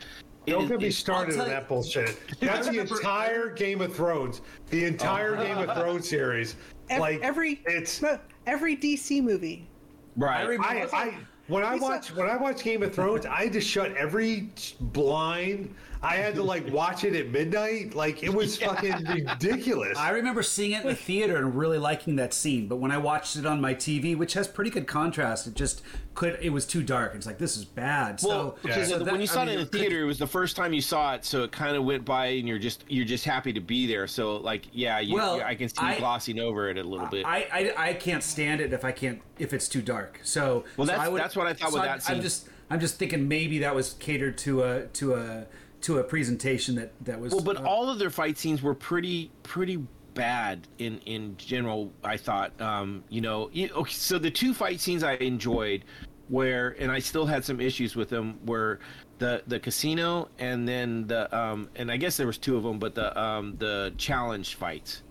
[0.46, 2.16] it Don't is- get me started on that bullshit.
[2.40, 4.40] That's the entire Game of Thrones.
[4.70, 5.42] The entire oh.
[5.42, 6.54] Game of Thrones series.
[6.90, 8.02] Ev- like every it's
[8.46, 9.68] every DC movie.
[10.16, 10.40] right.
[10.40, 11.14] I remember- I, I
[11.48, 14.50] when I watch when I watch Game of Thrones, I just shut every
[14.80, 15.74] blind.
[16.02, 17.94] I had to like watch it at midnight.
[17.94, 19.98] Like it was fucking ridiculous.
[19.98, 22.98] I remember seeing it in the theater and really liking that scene, but when I
[22.98, 25.82] watched it on my TV, which has pretty good contrast, it just
[26.14, 27.14] could it was too dark.
[27.14, 28.20] It's like this is bad.
[28.22, 30.18] Well, so because so when you saw I it mean, in the theater, it was
[30.18, 32.84] the first time you saw it, so it kind of went by, and you're just
[32.88, 34.06] you're just happy to be there.
[34.06, 36.82] So like, yeah, you, Well, you- I can see I- you glossing over it a
[36.84, 37.26] little bit.
[37.26, 40.20] I, I I can't stand it if I can't if it's too dark.
[40.22, 42.16] So Well, so that's- I would, that's what I thought so with I, that scene.
[42.16, 45.46] I'm just I'm just thinking maybe that was catered to a to a
[45.82, 48.74] to a presentation that that was well, but uh, all of their fight scenes were
[48.74, 49.78] pretty pretty
[50.14, 51.92] bad in in general.
[52.02, 55.84] I thought, um, you know, okay, so the two fight scenes I enjoyed,
[56.28, 58.80] where and I still had some issues with them, were
[59.18, 62.78] the the casino and then the um and I guess there was two of them,
[62.78, 65.02] but the um the challenge fights.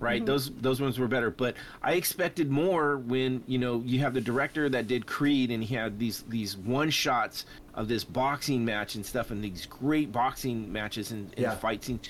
[0.00, 0.26] right?
[0.26, 4.20] Those those ones were better, but I expected more when you know you have the
[4.20, 8.94] director that did Creed and he had these these one shots of this boxing match
[8.96, 11.54] and stuff and these great boxing matches and, and Yeah.
[11.54, 12.08] fight scenes.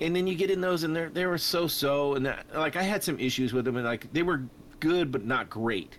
[0.00, 2.74] And then you get in those and they're they were so so and that like
[2.76, 4.42] I had some issues with them and like they were
[4.80, 5.98] good but not great.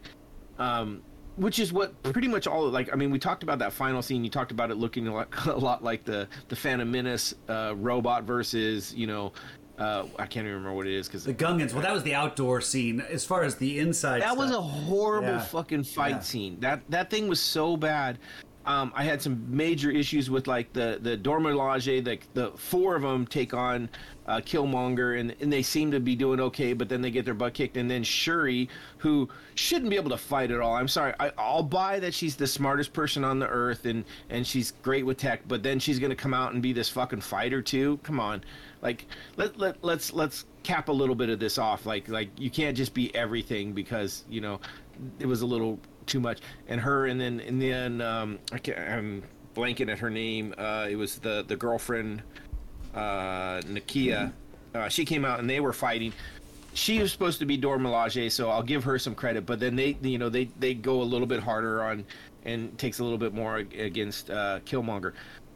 [0.60, 1.02] um,
[1.38, 2.94] which is what pretty much all like.
[2.94, 4.24] I mean, we talked about that final scene.
[4.24, 7.74] You talked about it looking a lot, a lot like the the Phantom Menace uh,
[7.76, 9.34] robot versus you know.
[9.78, 11.74] Uh, I can't even remember what it is because The Gungans.
[11.74, 13.02] Well, that was the outdoor scene.
[13.02, 15.42] As far as the inside, that was a horrible Yeah.
[15.42, 16.20] fucking fight Yeah.
[16.22, 16.58] scene.
[16.62, 18.18] That that thing was so bad.
[18.66, 22.04] Um, I had some major issues with like the the Dora Milaje.
[22.04, 23.90] The the four of them take on
[24.26, 27.36] uh, Killmonger, and and they seem to be doing okay, but then they get their
[27.36, 28.68] butt kicked, and then Shuri,
[28.98, 30.74] who shouldn't be able to fight at all.
[30.74, 31.14] I'm sorry.
[31.20, 35.06] I, I'll buy that she's the smartest person on the earth, and and she's great
[35.06, 38.00] with tech, but then she's gonna come out and be this fucking fighter too.
[38.02, 38.44] Come on,
[38.82, 39.06] like
[39.38, 41.86] let let let's let's cap a little bit of this off.
[41.86, 44.60] Like like you can't just be everything because you know
[45.20, 46.40] it was a little too much.
[46.68, 49.24] And her, and then and then um, I can't, I'm
[49.56, 50.54] blanking at her name.
[50.58, 52.22] Uh, it was the the girlfriend,
[52.94, 54.32] uh, Nakia.
[54.74, 56.14] Uh, she came out and they were fighting.
[56.74, 59.46] She was supposed to be Dora Milaje, so I'll give her some credit.
[59.46, 62.06] But then they, you know, they they go a little bit harder on,
[62.44, 65.14] and takes a little bit more against uh, Killmonger.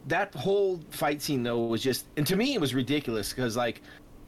[0.07, 3.81] That whole fight scene though was just, and to me it was ridiculous because like,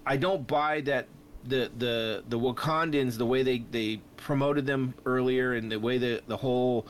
[0.06, 1.08] I don't buy that
[1.46, 6.22] the the the Wakandans the way they they promoted them earlier and the way the
[6.28, 6.86] the whole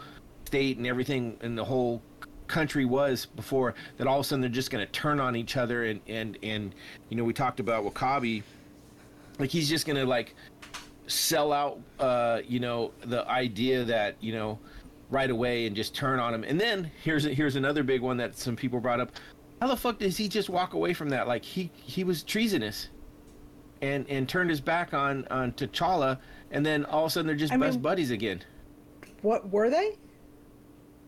[0.45, 2.01] state and everything and the whole
[2.47, 5.55] country was before that all of a sudden they're just going to turn on each
[5.55, 6.75] other and and and
[7.09, 8.43] you know we talked about W'Kabi.
[9.39, 10.35] Like he's just going to like
[11.07, 14.59] sell out uh you know the idea that you know
[15.09, 16.43] right away and just turn on him.
[16.43, 19.11] And then here's here's another big one that some people brought up.
[19.61, 21.27] How the fuck does he just walk away from that?
[21.27, 22.89] Like he he was treasonous
[23.81, 26.17] and and turned his back on on T'Challa,
[26.51, 28.41] and then all of a sudden they're just I best mean- buddies again.
[29.21, 29.97] What were they?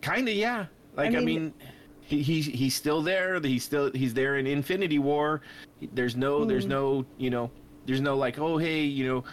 [0.01, 0.65] Kind of, yeah.
[0.95, 1.53] Like I mean, mean-
[2.01, 3.39] he, he's he's still there.
[3.39, 5.41] He's still he's there in Infinity War.
[5.93, 7.49] There's no there's no you know
[7.85, 9.23] there's no like oh hey you know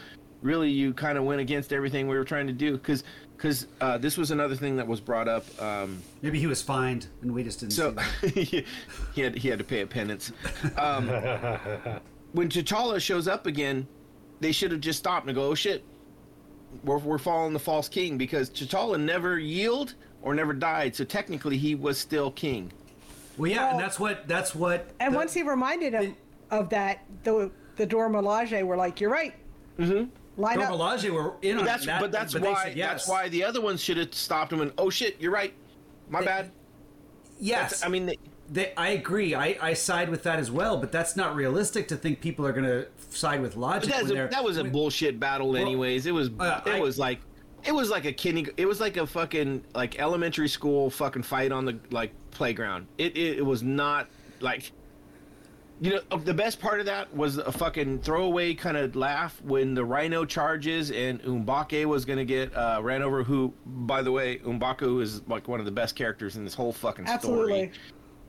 [0.43, 3.05] really you kind of went against everything we were trying to do because
[3.37, 5.45] because uh, this was another thing that was brought up.
[5.61, 8.65] Um, maybe he was fined and we just didn't so see that.
[9.15, 10.33] he had he had to pay a penance.
[10.77, 11.09] Um,
[12.33, 13.87] when T'Challa shows up again,
[14.41, 15.85] they should have just stopped and go, "Oh shit,
[16.85, 21.57] we're we're following the false king," because T'Challa never yield or never died, so technically
[21.59, 22.73] he was still king.
[23.37, 24.87] Well, yeah, and that's what that's what.
[25.01, 26.17] And the- once he reminded him
[26.51, 29.35] of that, the the Dora Milaje were like, "You're right.
[29.79, 30.11] Mm-hmm.
[30.41, 32.89] Line Dora up." Milaje were in on That's that, but that's they why said yes.
[32.91, 35.55] that's why the other ones should have stopped him and oh shit, you're right,
[36.09, 36.51] my They- bad.
[37.43, 38.19] Yes, That's, I mean, they,
[38.53, 39.35] They, I agree.
[39.35, 42.53] I, I side with that as well, but that's not realistic to think people are
[42.53, 43.91] going to side with logic.
[43.91, 46.07] that when was a, that was a when- bullshit battle, anyways.
[46.07, 47.21] It was uh, it I- was like
[47.65, 48.49] it was like a kidding.
[48.57, 52.87] It was like a fucking like elementary school fucking fight on the like playground.
[52.99, 54.09] It it, it was not
[54.41, 54.73] like.
[55.83, 59.73] You know, the best part of that was a fucking throwaway kind of laugh when
[59.73, 63.23] the Rhino charges and M'Baku was gonna get uh, ran over.
[63.25, 66.73] Who, by the way, M'Baku is like one of the best characters in this whole
[66.75, 67.71] fucking Absolutely.
[67.71, 67.73] story.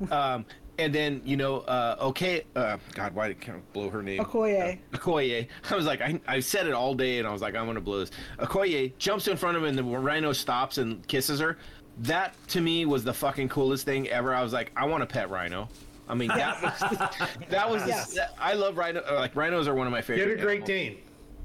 [0.09, 0.45] Um,
[0.79, 4.23] and then you know, uh, okay, uh, God, why did I blow her name?
[4.23, 4.79] Okoye.
[4.93, 5.47] Okoye.
[5.69, 7.81] I was like, I, I said it all day, and I was like, I'm gonna
[7.81, 8.11] blow this.
[8.39, 11.57] Okoye jumps in front of him, and the rhino stops and kisses her.
[11.99, 14.33] That to me was the fucking coolest thing ever.
[14.33, 15.67] I was like, I want a pet rhino.
[16.09, 16.97] I mean, that was
[17.49, 17.85] that was.
[17.85, 18.13] Yes.
[18.15, 19.03] that- I love rhino.
[19.07, 20.25] uh, Like rhinos are one of my favorite.
[20.35, 20.97] Get a Great animals.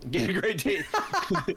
[0.03, 0.11] Dane.
[0.11, 0.85] Get a great date.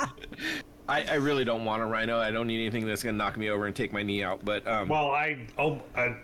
[0.90, 2.18] I, I really don't want a rhino.
[2.20, 4.44] I don't need anything that's gonna knock me over and take my knee out.
[4.44, 6.16] But um, Well, I oh, I,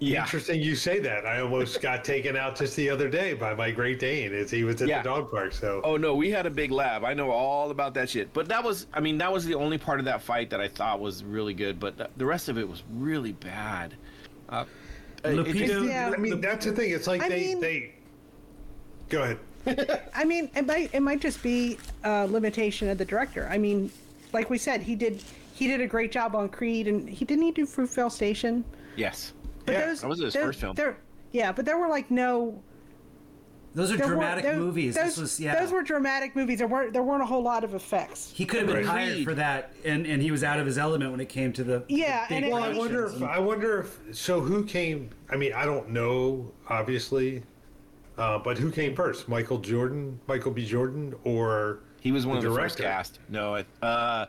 [0.00, 1.26] yeah, interesting you say that.
[1.26, 4.64] I almost got taken out just the other day by my Great Dane as he
[4.64, 5.02] was at Yeah.
[5.02, 5.52] the dog park.
[5.52, 7.04] So Oh no, we had a big lab.
[7.04, 8.32] I know all about that shit.
[8.32, 10.68] But that was, I mean, that was the only part of that fight that I
[10.68, 11.80] thought was really good.
[11.80, 13.94] But th- the rest of it was really bad.
[14.48, 14.64] Uh,
[15.24, 16.12] it- it Lupita- just- Yeah.
[16.14, 16.90] I mean, that's the thing.
[16.92, 17.92] It's like I they mean- they.
[19.08, 19.38] Go ahead.
[20.14, 23.48] I mean, it might it might just be a limitation of the director.
[23.50, 23.90] I mean,
[24.32, 25.22] like we said, he did
[25.54, 28.64] he did a great job on Creed, and he didn't he do Fruitvale Station.
[28.96, 29.32] yes.
[29.68, 30.74] But yeah, those, that was his those- first film.
[30.74, 30.96] There,
[31.32, 32.62] yeah, but there were like no
[33.74, 34.94] those are there dramatic weren't- those, movies.
[34.94, 35.60] Those, this was yeah.
[35.60, 36.58] those were dramatic movies.
[36.58, 38.32] There weren't there weren't a whole lot of effects.
[38.34, 38.84] he could have been Right.
[38.86, 41.62] hired for that, and, and he was out of his element when it came to
[41.64, 44.40] the Yeah, the and it- Well, I I wonder if I wonder if so.
[44.40, 45.10] Who came?
[45.30, 47.42] I mean, I don't know, obviously,
[48.16, 49.28] uh, but who came first?
[49.28, 50.64] Michael Jordan, Michael B.
[50.64, 53.18] Jordan, or he was one the of the first cast.
[53.28, 54.26] No, uh,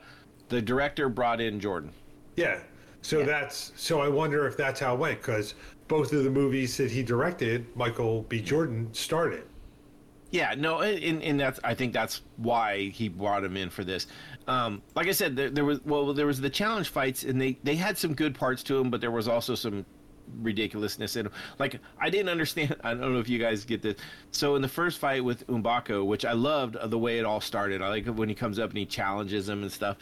[0.49, 1.91] the director brought in Jordan.
[2.35, 2.59] Yeah.
[3.01, 4.01] So that's so.
[4.01, 5.55] I wonder if that's how it went because
[5.87, 8.41] both of the movies that he directed, Michael B.
[8.41, 9.43] Jordan started.
[10.31, 14.07] Yeah, no, and, and that's I think that's why he brought him in for this.
[14.47, 17.57] Um, like I said, there, there was well, there was the challenge fights, and they
[17.63, 19.85] they had some good parts to them, but there was also some
[20.41, 21.31] ridiculousness in 'em.
[21.57, 22.75] Like I didn't understand.
[22.83, 23.95] I don't know if you guys get this.
[24.31, 27.81] So in the first fight with M'Baku, which I loved the way it all started.
[27.81, 29.97] I like when he comes up and he challenges him and stuff.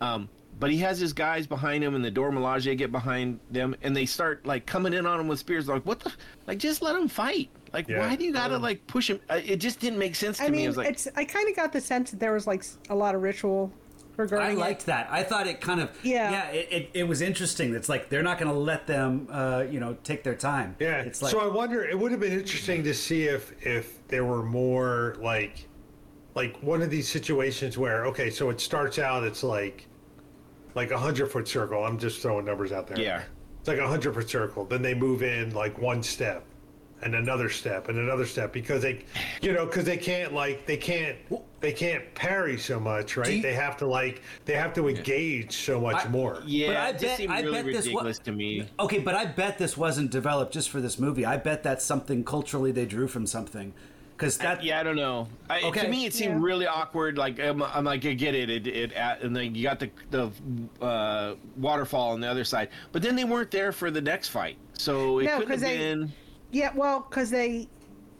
[0.00, 3.74] Um, but he has his guys behind him, and the Dora Milaje get behind them,
[3.82, 5.68] and they start like coming in on him with spears.
[5.68, 6.12] Like, what the?
[6.46, 7.50] Like, just let him fight.
[7.72, 8.00] Like, Yeah.
[8.00, 9.20] why do you gotta Um, like push him?
[9.30, 10.58] Uh, It just didn't make sense to I me.
[10.58, 11.08] mean, I was like, it's.
[11.16, 13.72] I kind of got the sense that there was like a lot of ritual
[14.16, 14.58] regarding I it.
[14.58, 15.06] liked that.
[15.12, 16.30] I thought it kind of Yeah.
[16.32, 16.48] yeah.
[16.48, 17.74] It, it, it was interesting.
[17.74, 20.74] It's like they're not going to let them uh, you know take their time.
[20.80, 21.02] Yeah.
[21.02, 21.84] It's like so I wonder.
[21.84, 25.68] It would have been interesting to see if if there were more like
[26.34, 29.86] like one of these situations where okay, so it starts out it's like
[30.78, 31.84] like a hundred foot circle.
[31.84, 33.00] I'm just throwing numbers out there.
[33.00, 33.22] Yeah.
[33.58, 34.64] It's like a hundred foot circle.
[34.64, 36.44] Then they move in like one step
[37.02, 39.04] and another step and another step because they
[39.42, 41.16] you know because they can't like they can't
[41.60, 45.52] they can't parry so much right you- they have to like they have to engage
[45.56, 47.86] so much I- more yeah, But I it just bet- seemed I really bet this
[47.86, 48.68] wa- ridiculous to me.
[48.80, 51.24] Okay, but I bet this wasn't developed just for this movie.
[51.24, 53.74] I bet that's something culturally they drew from something.
[54.18, 55.28] Because that Yeah, I don't know.
[55.48, 55.82] I, Okay.
[55.82, 56.44] To me, it seemed Yeah.
[56.44, 57.16] really awkward.
[57.16, 58.50] Like I'm, I'm like, I get it.
[58.50, 62.70] It, it at, and then you got the the uh, waterfall on the other side,
[62.90, 65.60] but then they weren't there for the next fight, so it No, couldn't have 'cause
[65.60, 66.12] they- been.
[66.50, 67.68] Yeah, well, because they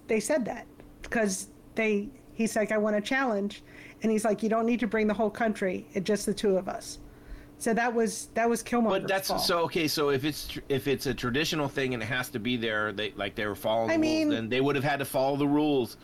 [0.06, 0.66] they said that
[1.02, 3.62] because they he's like I want a challenge,
[4.02, 6.56] and he's like you don't need to bring the whole country, it's just the two
[6.56, 7.00] of us.
[7.60, 9.40] So that was that was Killmonger's But that's fault.
[9.40, 9.88] so okay.
[9.88, 12.92] So if it's tr- if it's a traditional thing and it has to be there,
[12.92, 15.04] they like they were following I the mean- rules, then they would have had to
[15.04, 15.96] follow the rules.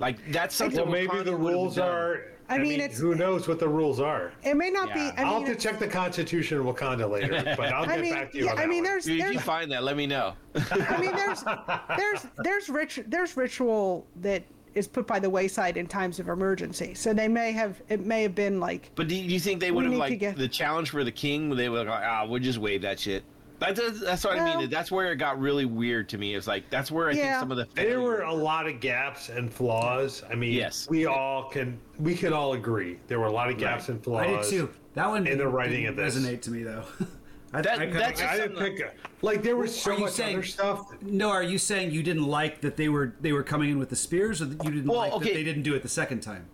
[0.00, 0.78] Like that's something.
[0.80, 4.54] well maybe the rules are I mean, it's- who knows what the rules are It
[4.54, 4.94] may not Yeah.
[4.94, 5.00] be.
[5.18, 8.02] I I'll mean, have to check the Constitution of Wakanda later, but I'll get I
[8.02, 8.84] mean, back to you yeah, on that I mean, one.
[8.84, 10.32] there's Dude, if you find that, let me know.
[10.54, 11.44] I mean, there's
[11.96, 14.42] there's there's rich there's ritual that
[14.78, 16.94] is put by the wayside in times of emergency.
[16.94, 19.84] So they may have it may have been like But do you think they would
[19.84, 21.54] have like get- the challenge for the king?
[21.54, 23.24] They would like, ah, we'll just waive that shit.
[23.60, 24.70] That's, that's what I mean.
[24.70, 26.36] That's where it got really weird to me.
[26.36, 29.30] It's like that's where I think some of the there were a lot of gaps
[29.30, 30.22] and flaws.
[30.30, 30.86] I mean, Yes.
[30.88, 33.96] we all can we can all agree there were a lot of gaps Right.
[33.96, 34.26] and flaws.
[34.26, 34.70] I did too.
[34.94, 36.16] That one in the writing didn't of this.
[36.16, 36.84] resonate to me though.
[37.52, 38.92] I, That- I that's I didn't pick a,
[39.22, 40.92] like there was so much saying- other stuff.
[41.02, 43.88] no, are you saying you didn't like that they were they were coming in with
[43.88, 45.28] the spears, or that you didn't Well, like okay.
[45.28, 46.44] that they didn't do it the second time?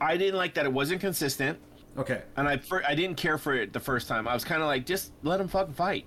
[0.00, 1.58] I didn't like that it wasn't consistent,
[1.98, 2.22] Okay.
[2.36, 4.28] and I I didn't care for it the first time.
[4.28, 6.06] I was kind of like, just let them fucking fight.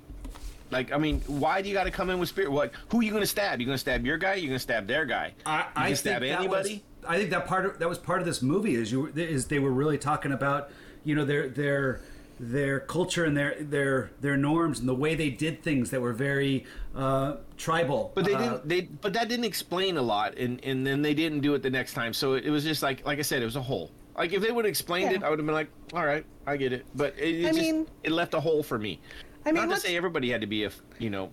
[0.71, 2.51] Like, I mean, why do you got to come in with spirit?
[2.51, 2.71] What?
[2.89, 3.59] Who are you gonna stab?
[3.59, 4.35] You gonna stab your guy?
[4.35, 5.33] You gonna stab their guy?
[5.45, 6.83] I, you I stab think that anybody?
[7.03, 9.45] Was, I think that part of, that was part of this movie is you is
[9.47, 10.71] they were really talking about
[11.03, 12.01] you know their their
[12.39, 16.13] their culture and their their their norms and the way they did things that were
[16.13, 18.11] very uh, tribal.
[18.15, 18.67] But they Uh, didn't.
[18.69, 21.69] They but that didn't explain a lot, and and then they didn't do it the
[21.69, 22.13] next time.
[22.13, 23.91] So it was just like like I said, it was a hole.
[24.17, 25.17] Like if they would have explained Yeah.
[25.17, 26.85] it, I would have been like, all right, I get it.
[26.95, 28.99] But it, it I just mean- it left a hole for me.
[29.45, 31.31] I mean, Not to let's- say everybody had to be a you know.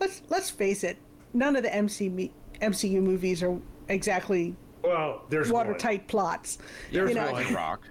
[0.00, 0.96] let's let's face it,
[1.34, 2.30] none of the MC
[2.60, 3.58] MCU movies are
[3.88, 5.66] exactly Well, there's one.
[5.66, 6.58] watertight plots.
[6.90, 7.52] There's you know, one.
[7.54, 7.82] Rock.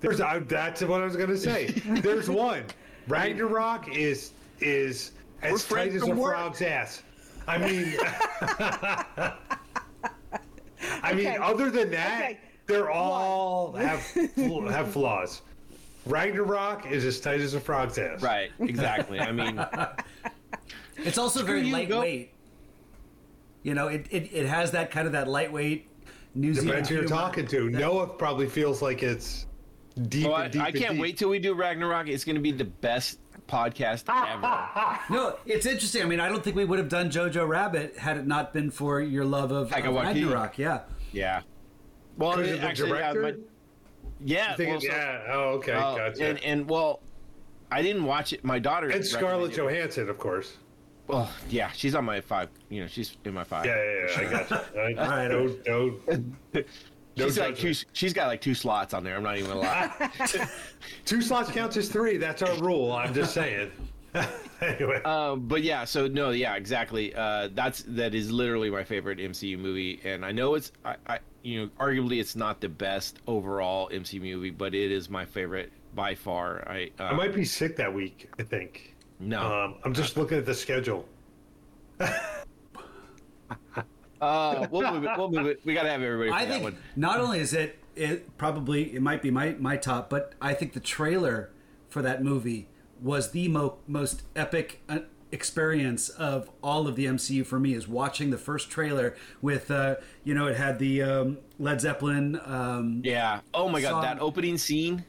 [0.00, 1.66] There's I, that's what I was gonna say.
[1.86, 2.64] There's one.
[3.08, 5.12] Ragnarok is is
[5.42, 6.34] as We're tight as a work.
[6.36, 7.02] frog's ass.
[7.46, 7.94] I mean,
[11.02, 11.36] I mean, Okay.
[11.36, 12.38] other than that, Okay.
[12.66, 15.42] they're all have fl- have flaws.
[16.06, 18.22] Ragnarok is as tight as a frog's ass.
[18.22, 18.50] Right.
[18.60, 19.20] Exactly.
[19.20, 19.62] I mean,
[20.96, 22.32] It's also very you, go- lightweight.
[23.62, 25.86] You know, it, it, it has that kind of that lightweight
[26.34, 26.68] New Zealand.
[26.70, 27.16] Depends who you're humor.
[27.20, 27.68] talking to.
[27.68, 29.44] Noah probably feels like it's
[30.08, 30.62] deep well, I, deep.
[30.62, 31.00] I can't deep.
[31.00, 32.08] wait till we do Ragnarok.
[32.08, 33.18] It's going to be the best
[33.48, 34.98] podcast ever.
[35.14, 36.02] No, it's interesting.
[36.02, 38.70] I mean, I don't think we would have done Jojo Rabbit had it not been
[38.70, 40.58] for your love of, of Ragnarok.
[40.58, 40.80] Yeah.
[41.12, 41.42] yeah.
[42.16, 43.36] Well, it of the actually, yeah, but-
[44.24, 44.50] yeah.
[44.52, 45.22] I think well, it- so- yeah.
[45.30, 45.72] Oh, okay.
[45.72, 46.24] uh, gotcha.
[46.26, 47.00] And and well,
[47.70, 48.44] I didn't watch it.
[48.44, 49.52] My daughter and Scarlett.
[49.52, 50.56] Johansson, of course.
[51.06, 52.50] Well, yeah, she's on my five.
[52.68, 53.66] You know, she's in my five.
[53.66, 54.20] Yeah, yeah, yeah.
[54.20, 54.80] I got you.
[54.98, 55.66] I, right.
[55.66, 56.62] no,
[57.16, 57.74] no, no she's like two.
[57.92, 59.16] She's got like two slots on there.
[59.16, 60.10] I'm not even gonna lie.
[61.04, 62.16] Two slots counts as three.
[62.16, 62.92] That's our rule.
[62.92, 63.70] I'm just saying.
[64.60, 67.14] anyway, um, but yeah, so no, yeah, exactly.
[67.14, 71.18] Uh, that's that is literally my favorite MCU movie, and I know it's, I, I,
[71.42, 75.70] you know, arguably it's not the best overall MCU movie, but it is my favorite
[75.94, 76.68] by far.
[76.68, 78.28] I, uh, I might be sick that week.
[78.38, 78.96] I think.
[79.20, 81.06] no, Um, I'm just looking at the schedule.
[84.20, 85.10] Uh, we'll move it.
[85.16, 85.60] We'll move it.
[85.64, 86.76] We gotta have everybody for I that think one.
[86.96, 90.72] not only is it it probably it might be my my top, but I think
[90.74, 91.50] the trailer
[91.88, 92.68] for that movie
[93.02, 95.00] was the mo- most epic uh,
[95.32, 97.74] experience of all of the MCU for me.
[97.74, 102.40] Is watching the first trailer with uh, you know it had the um, Led Zeppelin.
[102.44, 103.40] Um, Yeah.
[103.54, 104.02] Oh my god, Song.
[104.02, 105.04] that opening scene.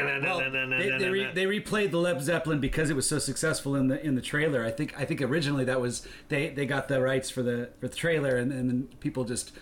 [0.00, 3.88] Well, they, they, re, they replayed the Led Zeppelin because it was so successful in
[3.88, 4.64] the in the trailer.
[4.64, 7.88] I think I think originally that was they, they got the rights for the for
[7.88, 9.52] the trailer and, and then people just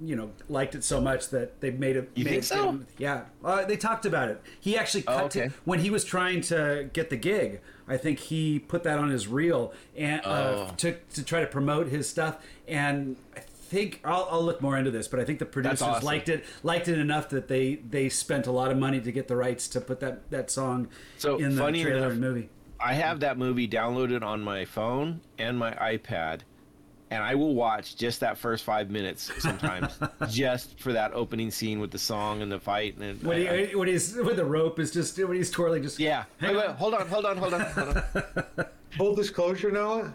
[0.00, 2.10] you know liked it so much that they made it.
[2.14, 2.80] You made think it- so?
[2.98, 4.40] Yeah, uh, they talked about it.
[4.60, 5.48] He actually cut Oh, okay.
[5.48, 7.60] to, when he was trying to get the gig.
[7.88, 10.74] I think he put that on his reel and uh, Oh.
[10.78, 12.38] to to try to promote his stuff.
[12.68, 13.40] And I
[13.72, 16.04] think I'll, I'll look more into this, but I think the producers awesome.
[16.04, 19.26] liked it liked it enough that they they spent a lot of money to get
[19.28, 20.88] the rights to put that that song
[21.18, 22.48] So, in the trailer enough- and movie.
[22.78, 26.40] I have that movie downloaded on my phone and my iPad,
[27.12, 31.78] and I will watch just that first five minutes sometimes, just for that opening scene
[31.80, 32.96] with the song and the fight.
[32.98, 35.82] And When, I- I- he, when he's when the rope is just when he's twirling,
[35.82, 38.66] just yeah, wait, wait, hold on, hold on, hold on, hold on.
[38.98, 40.12] Full disclosure, Noah.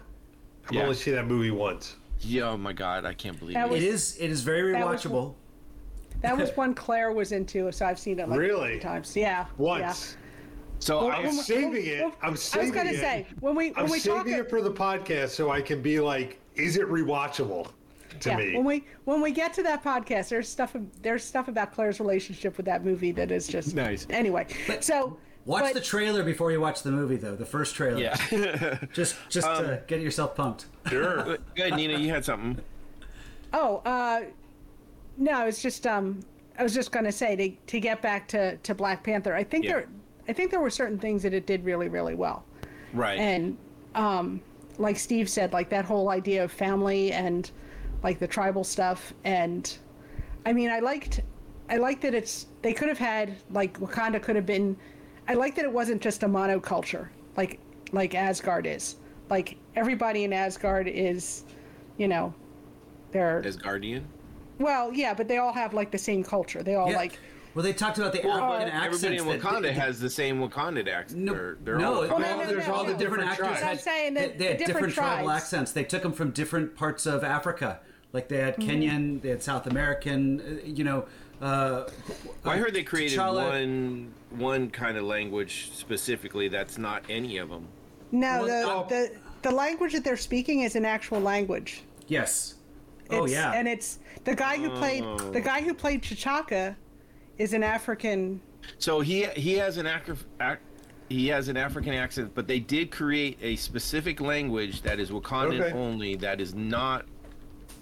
[0.66, 0.82] I've Yeah.
[0.82, 1.96] only seen that movie once.
[2.20, 3.76] Yeah, oh my god, I can't believe That it.
[3.76, 5.34] It is it is very That was- rewatchable.
[6.20, 8.70] That was one Claire was into, so I've seen it like Really?
[8.72, 9.14] three times.
[9.16, 9.46] Yeah.
[9.56, 10.16] Once.
[10.80, 12.02] So Well, I, I'm when saving it.
[12.02, 12.96] I'm I was saving gonna it.
[12.98, 15.80] say when we when I'm we talk saving it for the podcast so I can
[15.80, 17.70] be like, is it rewatchable
[18.20, 18.56] to yeah, me?
[18.56, 22.56] when we when we get to that podcast, there's stuff there's stuff about Claire's relationship
[22.56, 24.04] with that movie that is just Nice.
[24.10, 24.46] Anyway,
[24.80, 25.16] so
[25.48, 27.34] Watch but- the trailer before you watch the movie, though.
[27.34, 27.98] The first trailer.
[27.98, 28.78] yeah.
[28.92, 30.66] Just just Um, to get yourself pumped.
[30.88, 31.38] sure.
[31.56, 32.62] Good, Nina, you had something.
[33.54, 34.24] Oh, uh,
[35.16, 36.20] no, it's just um,
[36.58, 39.34] I was just gonna say to to get back to to Black Panther.
[39.34, 39.72] I think Yeah.
[39.72, 39.88] there,
[40.28, 42.44] I think there were certain things that it did really really well,
[42.92, 43.18] Right.
[43.18, 43.56] and
[43.94, 44.42] um,
[44.76, 47.50] like Steve said, like that whole idea of family and
[48.02, 49.78] like the tribal stuff, and
[50.44, 51.22] I mean, I liked,
[51.70, 54.76] I liked that it's they could have had like Wakanda could have been,
[55.28, 57.60] I like that it wasn't just a monoculture like
[57.92, 58.96] like Asgard is,
[59.30, 61.44] like everybody in Asgard is,
[61.98, 62.34] you know,
[63.12, 64.02] they're Asgardian.
[64.58, 66.62] well, yeah, but they all have like the same culture.
[66.62, 66.96] They all Yeah.
[66.96, 67.18] like
[67.54, 69.04] well, they talked about the Well, African accents.
[69.04, 71.22] everybody in that- Wakanda has the same Wakanda accent.
[71.22, 72.98] No, They're, they're no, all well, no, no, there's no, all the no.
[72.98, 73.62] different Different actors.
[73.62, 75.72] Had, I'm saying they, that they had different, different tribal accents.
[75.72, 77.80] They took them from different parts of Africa.
[78.12, 80.40] Like they had Kenyan, they had South American.
[80.40, 81.06] uh, You know,
[81.40, 81.84] uh,
[82.44, 87.38] Well, I heard they created T'Challa- one one kind of language specifically that's not any
[87.38, 87.66] of them.
[88.12, 88.94] no, Well, the
[89.42, 91.82] the the language that they're speaking is an actual language.
[92.08, 92.54] Yes.
[93.10, 93.52] Oh yeah.
[93.54, 95.16] and it's the guy who played Oh.
[95.30, 96.74] the guy who played T'Chaka
[97.38, 98.40] is an African.
[98.78, 100.58] So he he has an actor ac-
[101.08, 105.60] he has an African accent, but they did create a specific language that is Wakandan
[105.62, 105.72] Okay.
[105.78, 106.16] only.
[106.16, 107.06] That is not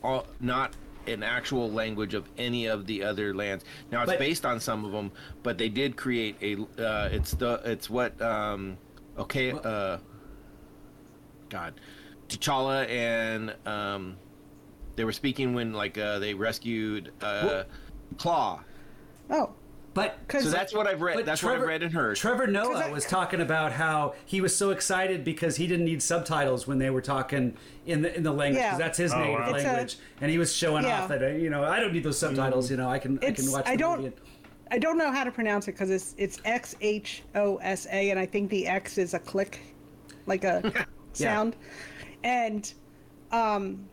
[0.04, 0.74] all, not
[1.08, 3.64] an actual language of any of the other lands.
[3.90, 5.10] Now it's But- based on some of them,
[5.42, 6.54] but they did create a.
[6.82, 8.76] Uh, it's the it's what um
[9.18, 9.98] okay uh
[11.48, 11.74] God
[12.28, 14.16] T'Challa and um
[14.96, 17.64] they were speaking when like uh, they rescued uh
[18.16, 18.60] Klaue.
[19.30, 19.50] Oh,
[19.96, 21.16] but So that's what I've read.
[21.16, 22.16] But That's what I've read and heard.
[22.16, 26.02] Trevor Noah I- was talking about how he was so excited because he didn't need
[26.02, 27.56] subtitles when they were talking
[27.86, 28.62] in the in the language.
[28.62, 28.78] 'cause Yeah.
[28.78, 29.54] that's his Oh, native wow.
[29.54, 31.02] It's a- language, and he was showing Yeah.
[31.02, 32.70] off that uh, you know I don't need those subtitles.
[32.70, 33.64] You know I can I can watch.
[33.64, 34.16] The I don't movie and-
[34.70, 38.10] I don't know how to pronounce it because it's it's X H O S A
[38.10, 39.60] and I think the X is a click,
[40.26, 41.56] like a sound,
[42.22, 42.70] and
[43.32, 43.88] um,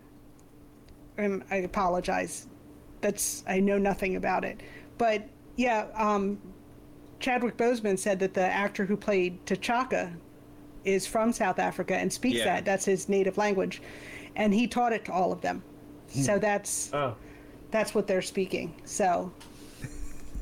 [1.17, 2.47] um, I apologize.
[3.01, 4.61] That's I know nothing about it,
[4.97, 6.39] but yeah, um,
[7.19, 10.13] Chadwick Boseman said that the actor who played T'Chaka
[10.83, 12.45] is from South Africa and speaks Yeah.
[12.45, 12.65] that.
[12.65, 13.81] That's his native language,
[14.35, 15.63] and he taught it to all of them.
[16.09, 17.15] So that's Oh,
[17.71, 18.75] that's what they're speaking.
[18.83, 19.31] So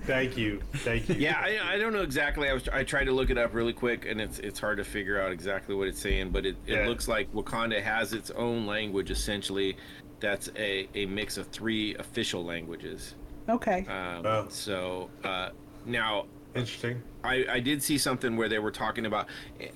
[0.06, 1.16] thank you, thank you.
[1.16, 2.50] Yeah, I, I don't know exactly.
[2.50, 4.84] I was I tried to look it up really quick, and it's it's hard to
[4.84, 6.32] figure out exactly what it's saying.
[6.32, 6.88] But it, it Yeah.
[6.88, 9.78] looks like Wakanda has its own language essentially.
[10.20, 13.16] That's a, a mix of three official languages.
[13.52, 13.86] Okay.
[13.88, 14.46] Um, Oh.
[14.50, 15.50] So uh,
[15.86, 17.02] now Interesting.
[17.24, 19.28] I, I did see something where they were talking about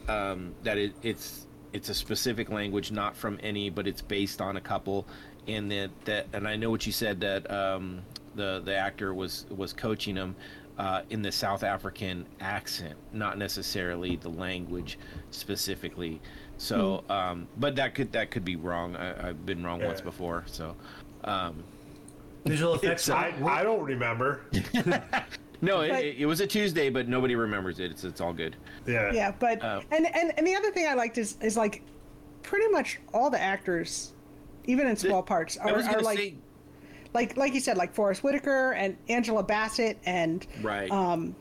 [0.08, 4.58] um, that it, it's it's a specific language, not from any, but it's based on
[4.58, 5.08] a couple.
[5.48, 8.02] And that, that and I know what you said that um,
[8.36, 10.36] the the actor was was coaching him
[10.78, 14.98] uh, in the South African accent, not necessarily the language
[15.32, 16.22] specifically.
[16.58, 18.96] So, um, but that could that could be wrong.
[18.96, 20.44] I, I've been wrong once before.
[20.48, 20.76] So,
[21.24, 21.64] um,
[22.46, 23.10] visual effects.
[23.10, 24.42] I, I don't remember.
[25.62, 27.92] no, it, But- it, it was a Tuesday, but nobody remembers it.
[27.92, 28.56] It's it's all good.
[28.88, 29.12] Yeah.
[29.14, 29.82] yeah, but Oh.
[29.92, 31.82] and, and and the other thing I liked is is like
[32.44, 34.14] pretty much all the actors,
[34.66, 36.36] even in small parts, are, are like say
[37.14, 40.90] like like you said, like Forest Whitaker and Angela Bassett and right.
[40.92, 41.36] um,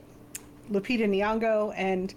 [0.70, 2.14] Lupita Nyong'o and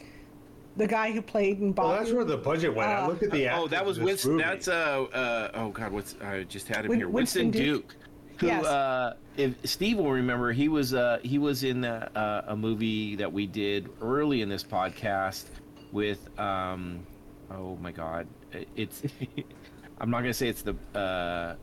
[0.77, 1.87] the guy who played in Bob.
[1.87, 2.87] Well, that's where the budget went.
[2.91, 3.49] I Uh, looked at the.
[3.49, 4.33] Oh, that was in Winston.
[4.33, 4.43] movie.
[4.43, 7.09] That's uh, uh, oh God, what's I just had him Win- here.
[7.09, 7.87] Winston, Winston Duke.
[7.89, 7.96] Duke.
[8.39, 8.65] Who, Yes.
[8.65, 13.15] uh, if Steve will remember, he was uh, he was in uh, uh, a movie
[13.15, 15.45] that we did early in this podcast
[15.91, 17.05] with um,
[17.51, 18.27] oh my God,
[18.75, 19.01] it's
[19.99, 21.55] I'm not gonna say it's the uh,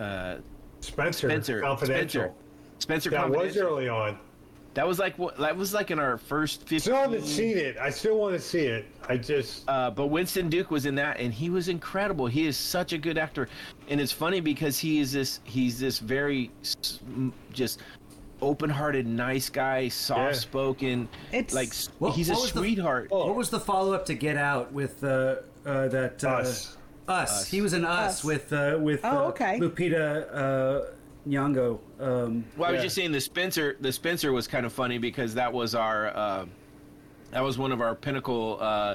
[0.00, 0.36] uh,
[0.80, 1.28] Spencer.
[1.28, 1.60] Spencer.
[1.60, 2.34] Confidential.
[2.78, 3.10] Spencer.
[3.10, 3.10] Spencer.
[3.10, 4.18] That was early on.
[4.74, 5.38] That was like what?
[5.38, 6.80] That was like in our first 15.
[6.80, 7.76] Still haven't seen it.
[7.78, 8.86] I still want to see it.
[9.08, 12.26] I just Uh, but Winston Duke was in that, and he was incredible.
[12.26, 13.48] He is such a good actor,
[13.88, 15.40] and it's funny because he is this.
[15.44, 16.50] He's this very
[17.52, 17.80] just
[18.42, 21.08] open-hearted, nice guy, soft-spoken.
[21.32, 23.10] It's- like s- What- he's a what was the- sweetheart.
[23.10, 26.76] What was the follow up to Get Out with uh, uh, that uh, Us.
[27.08, 27.46] Us.
[27.46, 28.24] He was in Us, Us.
[28.24, 29.58] with uh, with Oh, uh, okay.
[29.60, 30.80] Lupita uh,
[31.28, 31.78] Nyong'o.
[32.00, 32.82] Um, Well, I was Yeah.
[32.84, 33.76] just saying the Spencer.
[33.80, 36.08] The Spencer was kind of funny because that was our.
[36.08, 36.46] Uh,
[37.30, 38.94] that was one of our pinnacle uh,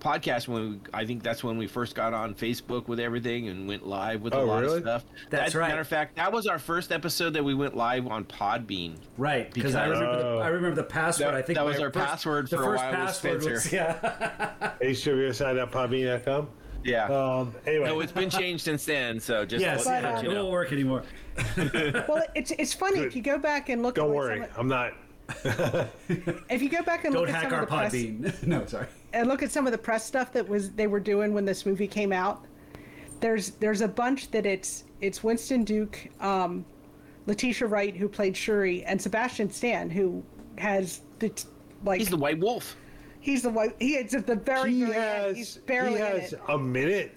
[0.00, 3.66] podcasts when we, I think that's when we first got on Facebook with everything and
[3.68, 4.76] went live with a Oh, lot really?
[4.78, 5.04] of stuff.
[5.30, 5.68] That's That- right.
[5.68, 8.96] Matter of fact, that was our first episode that we went live on Podbean.
[9.16, 10.38] right, because I Because- remember the, Oh.
[10.38, 11.28] I remember the password.
[11.28, 13.42] That- I think that was our first- password the for a first while was password
[13.42, 13.76] Spencer.
[13.76, 14.72] yeah.
[14.82, 16.48] https.podbean.com.
[16.86, 17.04] Yeah.
[17.06, 19.18] Um, anyway, no, it's been changed since then.
[19.20, 20.42] So just yes, let- But, yeah, it you know.
[20.42, 21.02] won't work anymore.
[21.56, 23.06] well, it's it's funny Good.
[23.08, 23.96] if you go back and look.
[23.96, 24.36] don't at like worry.
[24.40, 24.92] some of- I'm not.
[26.48, 28.42] if you go back and Don't look at some our of the press, Podbean.
[28.46, 28.86] no, sorry.
[29.12, 31.66] and look at some of the press stuff that was they were doing when this
[31.66, 32.44] movie came out.
[33.20, 36.64] There's there's a bunch that it's it's Winston Duke, um,
[37.26, 40.22] Letitia Wright who played Shuri, and Sebastian Stan who
[40.58, 41.48] has the t-
[41.84, 42.76] like He's the White Wolf.
[43.26, 45.26] He's the one he is at the very He very end.
[45.26, 45.36] has.
[45.36, 46.40] He's He barely in has it.
[46.48, 47.14] a minute.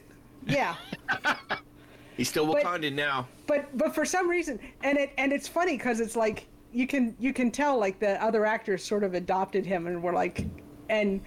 [0.48, 0.76] Yeah.
[2.18, 3.27] He's still But- Wakandan now.
[3.48, 7.15] but but for some reason and it and it's funny because it's like you can
[7.19, 10.45] you can tell like the other actors sort of adopted him and were like
[10.90, 11.22] and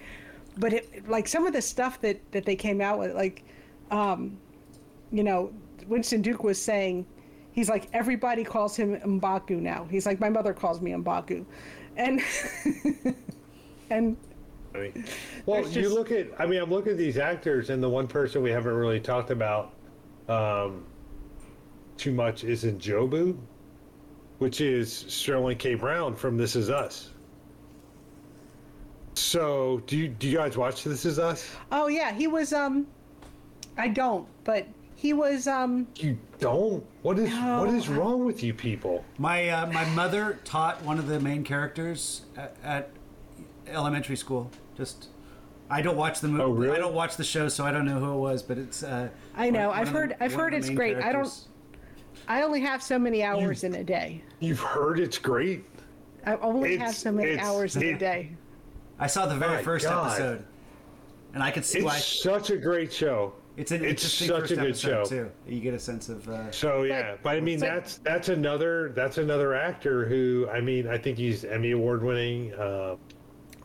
[0.57, 3.43] but it like some of the stuff that that they came out with like
[3.91, 4.37] um
[5.11, 5.51] you know
[5.87, 7.05] winston duke was saying
[7.53, 11.43] he's like everybody calls him mbaku now he's like my mother calls me mbaku
[11.97, 12.21] and
[13.89, 14.15] and
[14.75, 15.05] I mean,
[15.45, 16.27] well, There's you look at.
[16.39, 19.31] I mean, I'm looking at these actors, and the one person we haven't really talked
[19.31, 19.73] about
[20.27, 20.85] um,
[21.97, 23.37] too much is N'Jobu,
[24.39, 25.75] which is Sterling K.
[25.75, 27.11] Brown from This Is Us.
[29.15, 31.55] So, do you do you guys watch This Is Us?
[31.71, 32.87] oh yeah he was um
[33.77, 34.67] i don't but
[35.03, 36.81] he was um You don't.
[37.01, 39.03] What is what is wrong with you people?
[39.17, 42.89] My uh, my mother taught one of the main characters at, at
[43.67, 44.49] elementary school.
[44.75, 45.09] Just
[45.69, 46.43] I don't watch the movie.
[46.43, 46.75] Oh, really?
[46.75, 48.43] I don't watch the show, so I don't know who it was.
[48.43, 48.83] But it's.
[48.83, 50.97] Uh, I know, one- I've one of the- heard- I've heard it's main great.
[50.97, 51.47] I don't-
[52.27, 55.65] i only have so many hours in a day You've heard it's great.
[56.25, 58.31] i only have so many it's- hours in a day
[58.99, 60.11] I saw the very My first God.
[60.11, 60.45] episode,
[61.33, 61.97] and I could see It's why.
[61.97, 63.33] such a great show.
[63.57, 65.03] It's an it's such a good show.
[65.03, 65.29] too.
[65.47, 66.27] You get a sense of.
[66.29, 70.61] Uh, So yeah, but I mean but- that's that's another that's another actor who I
[70.61, 72.53] mean I think he's Emmy award winning.
[72.53, 72.95] Uh,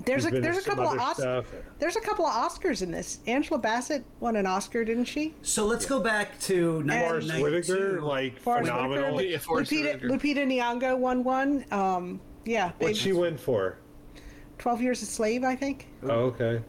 [0.08, 1.46] There's he's a there's a couple of other Os- stuff.
[1.78, 3.18] there's a couple of Oscars in this.
[3.26, 5.34] Angela Bassett won an Oscar, didn't she?
[5.42, 7.72] so let's go back to Forest 1992.
[7.74, 9.14] Whitaker, like Forest phenomenal.
[9.16, 10.08] Whitaker, Yeah, Forest Lupita, Whitaker.
[10.08, 10.46] Lupita
[10.80, 11.64] Nyong'o won one.
[11.70, 13.76] Um, yeah, What'd she win for?
[14.58, 15.86] Twelve Years a Slave, I think.
[16.02, 16.62] Oh, okay.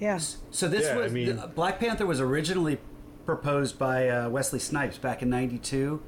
[0.00, 0.18] Yeah.
[0.50, 2.78] So this Yeah, I was mean- the- Black Panther was originally
[3.24, 6.02] proposed by uh, Wesley Snipes back in '92.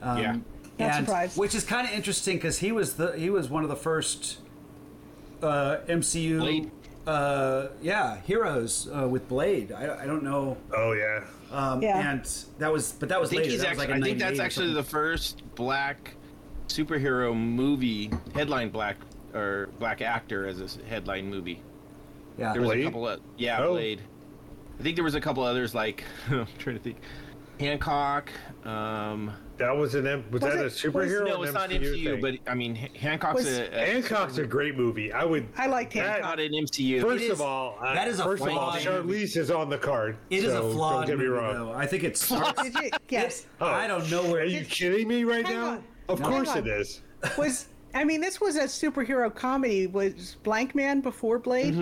[0.00, 0.32] Um, Yeah.
[0.32, 1.36] Not and- surprised.
[1.36, 4.38] Which is kind of interesting because he was the he was one of the first
[5.44, 6.38] uh, MCU.
[6.40, 6.70] Blade.
[7.06, 9.72] Uh, yeah, heroes uh, with Blade.
[9.72, 10.56] I, I don't know.
[10.74, 11.24] Oh yeah.
[11.52, 12.10] Um, Yeah.
[12.12, 12.24] And
[12.58, 13.52] that was, but that was I think later.
[13.52, 13.94] he's That was actually.
[13.94, 16.14] like I think that's actually the first black
[16.68, 18.96] superhero movie headline black
[19.34, 21.60] or black actor as a headline movie.
[22.38, 22.52] Yeah.
[22.54, 22.80] There was Blade?
[22.80, 23.72] a couple of yeah, Oh.
[23.72, 24.00] Blade.
[24.80, 26.96] I think there was a couple others like I'm trying to think.
[27.60, 28.30] Hancock.
[28.64, 31.26] Um, That was an M- was, Was that a it- superhero?
[31.26, 32.20] no, it's an not MCU MCU, thing?
[32.44, 35.12] but I mean Hancock's Was- a, a Hancock's a great movie.
[35.12, 35.46] I would.
[35.56, 36.22] I liked that- Hancock.
[36.22, 37.00] not an MCU.
[37.02, 39.50] First It is- of all, uh, that is a first of all, flawed Charlize is
[39.52, 40.16] on the card.
[40.30, 41.54] It is so a flawed Don't get me movie, wrong.
[41.54, 41.72] though.
[41.72, 42.64] I think it's starts.
[42.64, 42.90] You?
[43.08, 43.46] Yes.
[43.60, 44.42] Oh, I don't know where.
[44.42, 45.66] Are you kidding me right now?
[45.66, 45.84] on.
[46.08, 46.28] Of No.
[46.28, 46.80] course Hang it on.
[46.80, 47.00] is.
[47.38, 49.86] Was I mean this was a superhero comedy?
[49.86, 51.74] Was Blankman before Blade?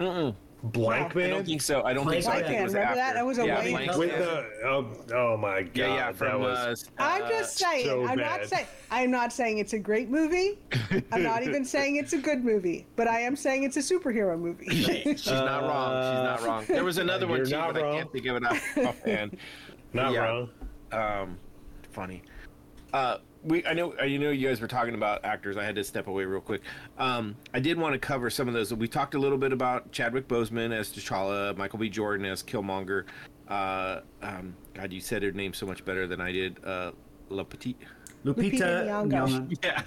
[0.00, 0.34] Mm-mm.
[0.62, 1.22] Blank Wow.
[1.22, 1.82] I don't think so.
[1.84, 2.30] I don't think so.
[2.30, 3.02] I Blank think it Man, was remember that?
[3.06, 3.14] after.
[3.18, 4.18] That was a yeah, Wayne Blank With Man.
[4.20, 7.86] the oh, oh my god, yeah, yeah, that from was uh, I'm just saying.
[7.86, 8.40] so I'm bad.
[8.40, 8.66] not saying.
[8.90, 10.58] I'm not saying it's a great movie.
[11.12, 12.86] I'm not even saying it's a good movie.
[12.96, 14.66] But I am saying it's a superhero movie.
[14.68, 16.02] She's not wrong.
[16.02, 16.64] She's not wrong.
[16.68, 18.44] There was another one You're too, not but I can't think of it
[18.86, 19.36] offhand.
[19.94, 20.20] not yeah.
[20.20, 20.50] wrong.
[20.92, 21.38] um,
[21.90, 22.22] funny.
[22.92, 25.56] Uh, we I know I know you guys were talking about actors.
[25.56, 26.62] I had to step away real quick.
[26.98, 28.72] Um, I did want to cover some of those.
[28.74, 31.88] We talked a little bit about Chadwick Boseman as T'Challa, Michael B.
[31.88, 33.04] Jordan as Killmonger.
[33.48, 36.62] Uh, um, God, you said her name so much better than I did.
[36.64, 36.92] Uh,
[37.30, 37.78] La Petite.
[38.24, 39.10] Lupita Lupita Nyong'o.
[39.28, 39.58] Nyong'o.
[39.64, 39.82] Yeah,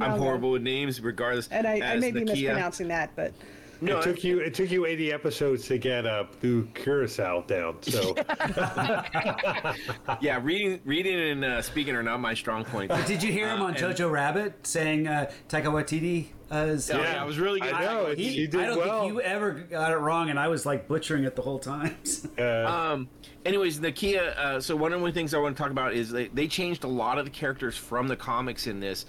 [0.00, 0.18] I'm Nyong'o.
[0.18, 1.48] horrible with names, regardless.
[1.48, 2.26] and I, I as may be Nakia.
[2.26, 3.32] mispronouncing that, but
[3.80, 7.80] No, it took you it took you 80 episodes to get uh, Blue Curaçao down.
[7.82, 8.14] So
[10.20, 12.94] yeah, reading, reading, and uh, speaking are not my strong points.
[13.06, 16.26] Did you hear him on and- Jojo Rabbit saying uh, Taika Waititi?
[16.50, 17.72] Uh, is- Oh, yeah, it was really good.
[17.72, 19.00] I know I- it's, you did I don't well.
[19.02, 21.96] think you ever got it wrong, and I was like butchering it the whole time.
[22.38, 23.08] uh, Um.
[23.44, 24.36] Anyways, Nakia.
[24.36, 26.84] Uh, so one of the things I want to talk about is they, they changed
[26.84, 29.06] a lot of the characters from the comics in this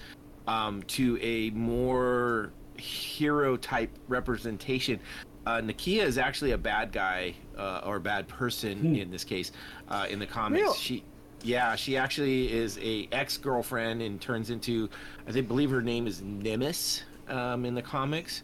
[0.47, 4.99] um, to a more hero type representation.
[5.45, 9.51] Uh, Nakia is actually a bad guy uh, or a bad person in this case
[9.87, 10.61] uh, in the comics.
[10.61, 10.77] Really?
[10.77, 11.03] She,
[11.43, 14.89] yeah, she actually is a ex girlfriend and turns into,
[15.27, 18.43] I think, believe her name is Nemesis um, in the comics.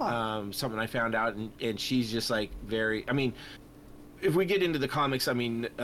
[0.00, 3.04] Um, something I found out, and, and she's just like very.
[3.08, 3.32] I mean,
[4.20, 5.82] if we get into the comics, I mean, uh,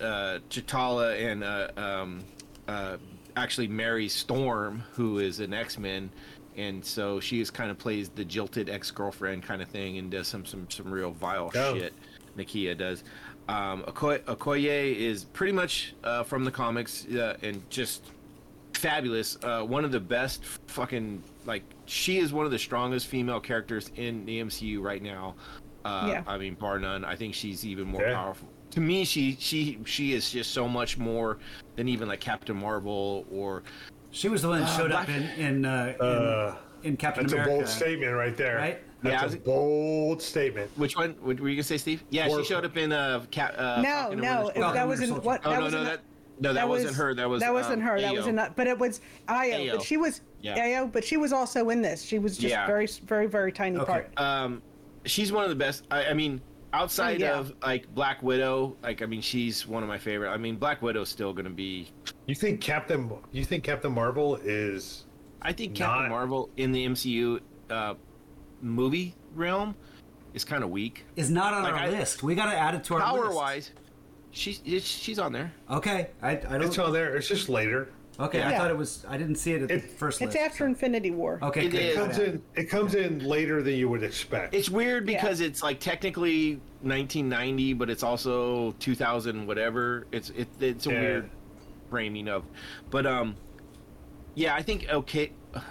[0.00, 2.24] uh, T'Challa and uh, um,
[2.66, 2.96] uh,
[3.36, 6.10] actually marries Storm, who is an X Men,
[6.56, 10.10] and so she is kind of plays the jilted ex girlfriend kind of thing, and
[10.10, 11.74] does some some some real vile Oh.
[11.76, 11.92] shit.
[12.36, 13.04] Nakia does.
[13.48, 18.02] Um, Okoye, Okoye is pretty much uh, from the comics uh, and just
[18.72, 19.38] fabulous.
[19.42, 23.90] Uh, one of the best fucking like she is one of the strongest female characters
[23.96, 25.34] in the MCU right now.
[25.84, 26.22] Uh, Yeah.
[26.26, 27.04] I mean, bar none.
[27.04, 28.14] I think she's even more Yeah.
[28.14, 28.48] powerful.
[28.70, 31.38] To me, she she she is just so much more
[31.76, 33.62] than even like Captain Marvel or
[34.14, 37.38] she was the one that showed up in in, uh, in, uh, in Captain that's
[37.38, 38.56] a bold statement right there.
[38.56, 38.78] Right?
[39.02, 40.70] That's Yeah, I a was- bold statement.
[40.76, 41.10] which one?
[41.20, 42.04] What were you gonna say, Steve?
[42.10, 43.54] Yeah, Or- she showed up in uh, Cap.
[43.58, 44.60] Uh, No, Falcon and no, Winter it- Soldier.
[44.60, 45.26] Falcon that Winter wasn't Soldier.
[45.26, 45.40] what.
[45.44, 46.00] Oh that no, was no, in- that
[46.40, 47.14] no, that, wasn't her.
[47.14, 48.00] That was that wasn't um, her.
[48.00, 48.28] That was Ayo.
[48.28, 48.52] in.
[48.56, 49.36] But it was Io.
[49.52, 49.72] Ayo.
[49.72, 50.58] But she was Yeah.
[50.58, 50.90] Ayo.
[50.92, 52.02] But she was also in this.
[52.02, 52.66] She was just Yeah.
[52.66, 53.84] very, very, very tiny Okay.
[53.92, 54.10] part.
[54.20, 54.62] um
[55.04, 56.40] she's one of the best I, I mean
[56.74, 57.38] outside Oh, yeah.
[57.38, 60.82] of like black widow like i mean she's one of my favorite i mean black
[60.82, 61.90] widow's still gonna be
[62.26, 63.10] You think Captain?
[63.32, 65.04] You think Captain Marvel is?
[65.42, 67.38] i think captain marvel in the mcu
[67.70, 67.94] uh
[68.62, 69.74] movie realm
[70.32, 72.22] is kind of weak Is not on Like, our I- list.
[72.22, 73.10] We got to add it to our list.
[73.10, 73.36] power list.
[73.36, 73.70] wise
[74.32, 76.62] she's she's on there Okay, I, I don't.
[76.64, 77.14] It's on there.
[77.14, 77.90] It's just later.
[78.20, 78.58] Okay, I Yeah.
[78.58, 79.04] thought it was.
[79.08, 80.46] I didn't see it at the It- first It's list.
[80.46, 81.38] after Infinity War.
[81.42, 81.80] Okay, It good.
[81.82, 81.94] is.
[81.94, 82.42] It comes in.
[82.54, 84.54] It comes in later than you would expect.
[84.54, 85.20] it's weird Yeah.
[85.20, 91.00] because it's like technically 1990 but it's also 2000 whatever it's it, it's a Yeah.
[91.00, 91.30] weird
[91.90, 92.44] framing of
[92.90, 93.36] but um
[94.34, 95.62] yeah i think okay oh,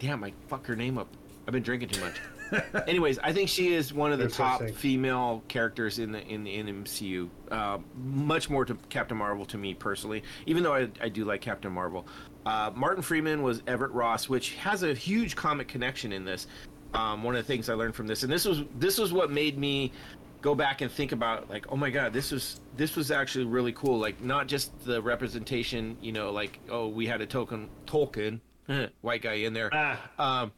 [0.00, 1.06] damn i fuck her name up
[1.46, 2.14] i've been drinking too much
[2.86, 6.54] anyways i think she is one of the top female characters in the in the
[6.54, 11.08] in mcu uh, much more to captain marvel to me personally even though i, I
[11.08, 12.06] do like captain marvel.
[12.46, 16.46] Uh, martin freeman was everett ross which has a huge comic connection in this.
[16.92, 19.30] Um, one of the things i learned from this and this was this was what
[19.30, 19.92] made me
[20.44, 23.72] go back and think about like oh my god this was this was actually really
[23.72, 23.98] cool.
[23.98, 28.40] Like not just the representation you know like oh we had a token tolkien
[29.00, 29.70] white guy in there.
[29.72, 30.42] Ah.
[30.42, 30.52] um,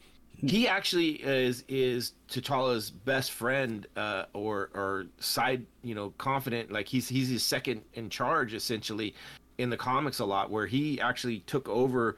[0.45, 6.87] he actually is is T'Challa's best friend uh, or or side you know confident like
[6.87, 9.15] he's he's his second in charge essentially
[9.59, 12.17] in the comics a lot where he actually took over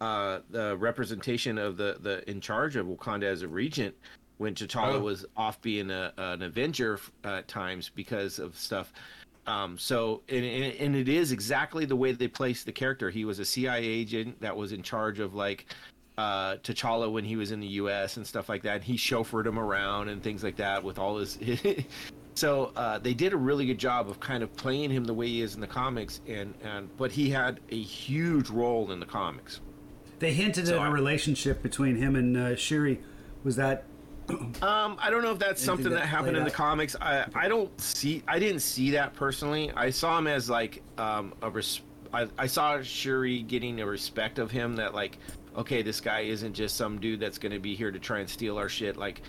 [0.00, 3.94] uh, the representation of the the in charge of Wakanda as a regent
[4.38, 5.00] when T'Challa Oh.
[5.00, 8.92] was off being a, an Avenger uh, at times because of stuff.
[9.46, 13.10] Um, so and, and and it is exactly the way they placed the character.
[13.10, 15.66] He was a CIA agent that was in charge of like
[16.20, 18.18] uh, T'Challa when he was in the U.S.
[18.18, 18.82] and stuff like that.
[18.84, 21.38] He chauffeured him around and things like that with all his.
[22.34, 25.26] so uh, they did a really good job of kind of playing him the way
[25.28, 29.06] he is in the comics, and and but he had a huge role in the
[29.06, 29.60] comics.
[30.18, 33.00] They hinted So at a I- relationship between him and uh, Shuri.
[33.44, 33.84] Was that?
[34.62, 36.94] Um, I don't know if that's something that that happened in the comics.
[37.00, 38.22] I I don't see.
[38.28, 39.72] I didn't see that personally.
[39.74, 41.80] I saw him as like um a res-
[42.12, 45.18] I, I saw Shuri getting a respect of him that like
[45.56, 48.28] okay this guy isn't just some dude that's going to be here to try and
[48.30, 49.22] steal our shit like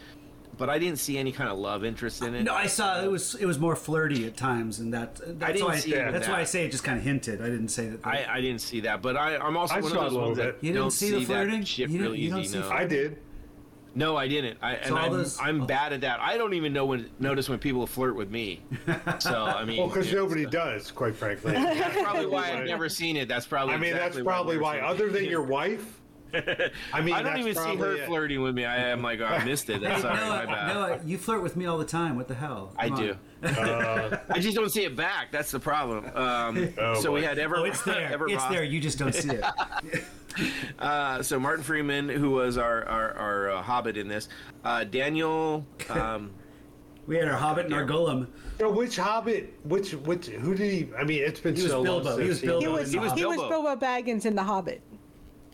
[0.57, 2.43] but I didn't see any kind of love interest in it.
[2.43, 5.65] No, I saw it was it was more flirty at times, and that that's didn't
[5.67, 6.41] why see even that's why.
[6.41, 7.41] I say it just kind of hinted.
[7.41, 8.05] I didn't say that.
[8.05, 10.27] I, I didn't see that, but I, I'm also I one saw of those little
[10.27, 10.57] ones that.
[10.61, 11.63] You didn't don't see the that flirting?
[11.63, 12.51] shit You don't- really you don't easy.
[12.53, 12.65] see No.
[12.65, 12.85] flirting?
[12.85, 13.17] I did.
[13.95, 14.57] no, I didn't.
[14.61, 15.65] I, and So all I'm, those- I'm oh.
[15.65, 16.19] bad at that.
[16.19, 18.61] I don't even know when notice when people flirt with me.
[19.19, 21.53] So I mean, Well, because yeah, nobody so- does, quite frankly.
[21.53, 23.27] That's probably why I've never seen it.
[23.29, 23.73] That's probably.
[23.73, 24.79] I mean, exactly that's probably I've why.
[24.81, 26.00] Other than your wife,
[26.93, 28.05] I mean, I don't even see her it.
[28.07, 28.65] flirting with me.
[28.65, 29.81] I am like, oh, I missed it.
[29.81, 30.73] That's sorry, my bad.
[30.73, 32.15] Noah, you flirt with me all the time.
[32.15, 32.73] What the hell?
[32.77, 33.03] I Come on.
[33.03, 33.15] do.
[33.47, 35.31] Uh, I just don't see it back.
[35.31, 36.05] That's the problem.
[36.15, 37.57] Um, Oh, so we had Ever.
[37.57, 38.11] Oh, it's there.
[38.13, 38.63] Ever it's there.
[38.63, 39.43] You just don't see it.
[40.79, 44.29] Uh, so Martin Freeman, who was our our, our uh, Hobbit in this,
[44.63, 45.65] uh, Daniel.
[45.89, 46.31] Um,
[47.07, 48.27] We had our Hobbit and our Gollum.
[48.57, 49.53] so which Hobbit?
[49.63, 50.27] Which which?
[50.27, 50.87] Who did he?
[50.97, 52.11] I mean, it's been He was so Bilbo.
[52.11, 52.59] long He was Bilbo.
[52.61, 53.49] He was He was he was Bilbo.
[53.63, 54.81] Bilbo Baggins in The Hobbit.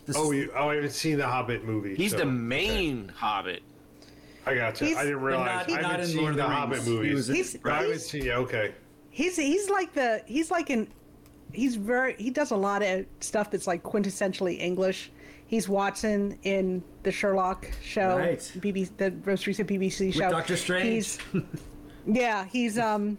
[0.08, 1.94] This Oh, you, oh, I haven't seen the Hobbit movie.
[1.94, 3.62] he's so- the main Hobbit.
[4.46, 4.86] I got you.
[4.86, 5.68] He's- I didn't realize.
[5.68, 6.86] not- I not haven't in Lord seen of the the Hobbit Rings.
[6.88, 7.14] He movies.
[7.14, 8.24] was in- He's- I haven't he's- seen.
[8.24, 8.72] yeah, Okay.
[9.10, 10.88] He's he's like the he's like an
[11.52, 15.10] he's very he does a lot of stuff that's like quintessentially English.
[15.46, 18.38] He's Watson in the Sherlock show, Right.
[18.60, 20.30] BBC, the most recent BBC show.
[20.30, 20.86] Doctor Strange.
[20.86, 21.18] He's,
[22.06, 23.18] yeah, he's um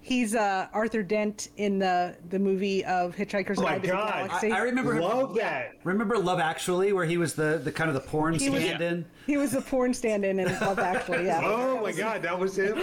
[0.00, 4.28] he's uh Arthur Dent in the the movie of Hitchhiker's Oh Guide to the God.
[4.28, 4.52] Galaxy.
[4.52, 5.00] I, I remember.
[5.00, 5.48] Love Yeah.
[5.50, 5.72] that.
[5.84, 9.04] Remember Love Actually, where he was the, the kind of the porn He was- stand-in.
[9.26, 11.26] He was the porn stand-in in Love Actually.
[11.26, 11.42] Yeah.
[11.44, 12.76] Oh my God, that was him.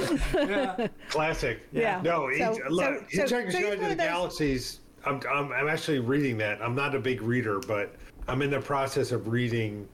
[1.10, 1.60] Classic.
[1.72, 2.02] Yeah.
[2.04, 4.80] No, he, So- look, so- so- Hitchhiker's so Guide he's to the of those- Galaxies.
[5.06, 6.62] I'm, I'm I'm actually reading that.
[6.64, 7.94] I'm not a big reader, but
[8.28, 9.88] I'm in the process of reading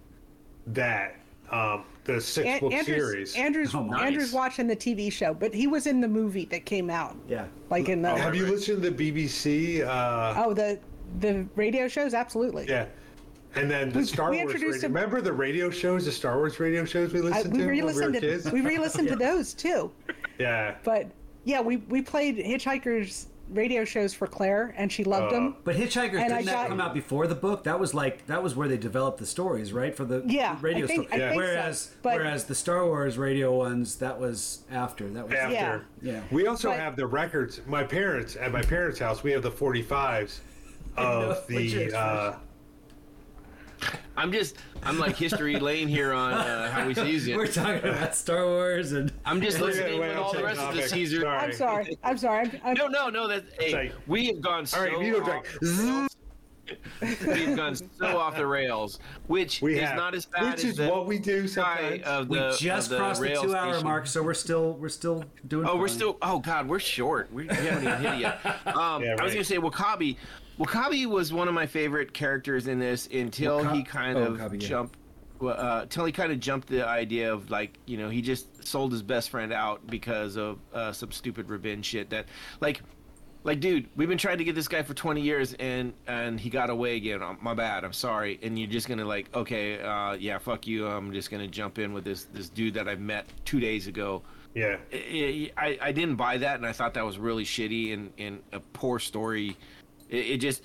[0.68, 1.15] that.
[1.52, 2.95] Um, the six An- book Andrew's,
[3.32, 3.36] series.
[3.36, 4.02] Andrew's, Oh, nice.
[4.07, 7.15] Andrew's watching the TV show, but he was in the movie that came out.
[7.28, 7.45] Yeah.
[7.69, 9.86] Like in the Have you listened to the BBC?
[9.86, 10.80] Uh, oh the
[11.19, 12.65] the radio shows absolutely.
[12.68, 12.86] Yeah.
[13.56, 14.53] And then the Star we Wars.
[14.53, 14.72] Radio.
[14.72, 17.65] him- Remember the radio shows, the Star Wars radio shows we I, listened we to
[17.65, 18.52] when we were re-listened to kids?
[18.52, 19.91] we re-listened to those too.
[20.40, 20.76] yeah.
[20.84, 21.07] But
[21.44, 25.56] yeah, we we played Hitchhiker's radio shows for Claire, and she loved Uh, them.
[25.64, 27.64] But Hitchhiker And didn't that got- come out before the book?
[27.65, 29.95] That was like that was where they developed the stories, right?
[29.95, 31.23] For the Yeah, radio I think- story.
[31.23, 31.48] I think so.
[31.48, 35.07] whereas But- whereas the Star Wars radio ones, that was after.
[35.10, 35.53] That was After.
[35.53, 35.80] Yeah.
[36.02, 36.22] Yeah.
[36.32, 37.61] We also But- have the records.
[37.68, 40.41] My parents at my parents' house, we have the 45s
[40.98, 41.82] of Which the.
[41.84, 42.36] is- Uh,
[44.17, 47.35] I'm just I'm like history lane here on uh, how we use it.
[47.35, 50.45] We're talking about Star Wars and I'm just Wait, listening wait, with all the check
[50.47, 50.89] rest of the topic.
[50.93, 51.21] Caesar.
[51.21, 51.37] Sorry.
[51.43, 51.97] I'm sorry.
[52.03, 52.45] I'm sorry.
[52.47, 53.27] I'm, I'm, No, no, no.
[53.27, 53.91] That hey, Sorry.
[54.07, 55.45] we have gone so all right, you don't drink.
[55.63, 56.07] off,
[57.01, 60.71] we've gone so off the rails, which We is have, not as bad which as
[60.71, 62.03] is the what we do guy sometimes.
[62.03, 63.83] of we just of the crossed the two hour station.
[63.87, 65.67] mark, so we're still we're still doing.
[65.67, 66.17] Oh, we're still.
[66.21, 67.31] Oh God, we're short.
[67.33, 68.39] We, we haven't even hit it yet.
[68.67, 70.15] Um, Yeah, I was gonna say W'Kabi.
[70.61, 74.38] W'Kabi was one of my favorite characters in this until Waka- he kind oh, of
[74.38, 74.67] W'Kabi, yeah.
[74.67, 74.97] jumped.
[75.41, 78.91] Uh, until he kind of jumped the idea of like you know he just sold
[78.91, 82.27] his best friend out because of uh, some stupid revenge shit that
[82.59, 82.83] like
[83.43, 86.47] like dude we've been trying to get this guy for 20 years and and he
[86.51, 90.13] got away again Oh, my bad i'm sorry and you're just gonna like okay uh
[90.13, 93.25] yeah fuck you i'm just gonna jump in with this this dude that i met
[93.43, 94.21] two days ago
[94.53, 94.77] yeah.
[94.91, 98.41] I, I, I didn't buy that, and I thought that was really shitty and, and
[98.51, 99.57] a poor story.
[100.11, 100.61] It, it just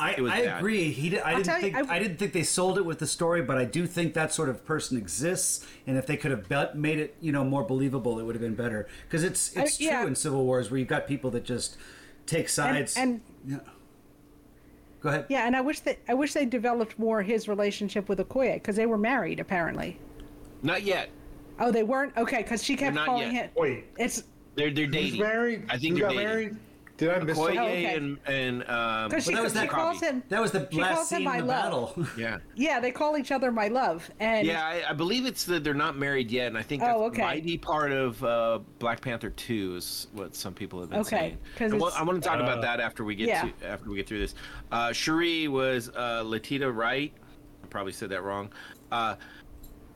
[0.00, 0.90] I, It I agree.
[0.90, 2.98] He did, I didn't tell you, think I, I- didn't think they sold it with
[2.98, 5.64] the story, but I do think that sort of person exists.
[5.86, 8.42] And if they could have bet, made it, you know, more believable, it would have
[8.42, 8.88] been better.
[9.06, 10.00] Because it's it's yeah.
[10.00, 11.76] true in civil wars where you've got people that just
[12.26, 12.96] take sides.
[12.96, 13.58] and yeah.
[15.00, 15.26] Go ahead.
[15.28, 18.76] yeah, and I wish that I wish they developed more his relationship with Okoye because
[18.76, 19.98] they were married apparently.
[20.62, 21.10] not yet.
[21.60, 23.44] Oh, they weren't okay because she kept not calling yet.
[23.46, 23.50] him.
[23.56, 24.24] Wait, It's
[24.56, 25.20] They're they're who's dating.
[25.20, 25.64] married?
[25.68, 26.26] I think Who they're got dating.
[26.26, 26.56] married?
[27.02, 27.58] Did I miss Okoye something?
[27.58, 27.94] Okay.
[27.96, 29.08] and and um.
[29.08, 30.06] because she, that was she that calls copy.
[30.06, 30.22] him.
[30.28, 31.62] That was the She last calls him scene my in the love.
[31.96, 32.06] battle.
[32.16, 32.38] Yeah.
[32.54, 35.74] Yeah, they call each other my love, and Yeah, I, I believe it's that they're
[35.74, 37.22] not married yet, and I think that Oh, okay.
[37.22, 41.22] might be part of uh, Black Panther Two, is what some people have been saying.
[41.22, 41.38] Okay, saying.
[41.56, 43.48] 'cause And well, it's- I want to talk Uh, about that after we get Yeah.
[43.60, 44.34] to after we get through this.
[44.70, 47.12] Uh, Shuri was uh, Latita Wright.
[47.64, 48.52] I probably said that wrong.
[48.92, 49.16] Uh,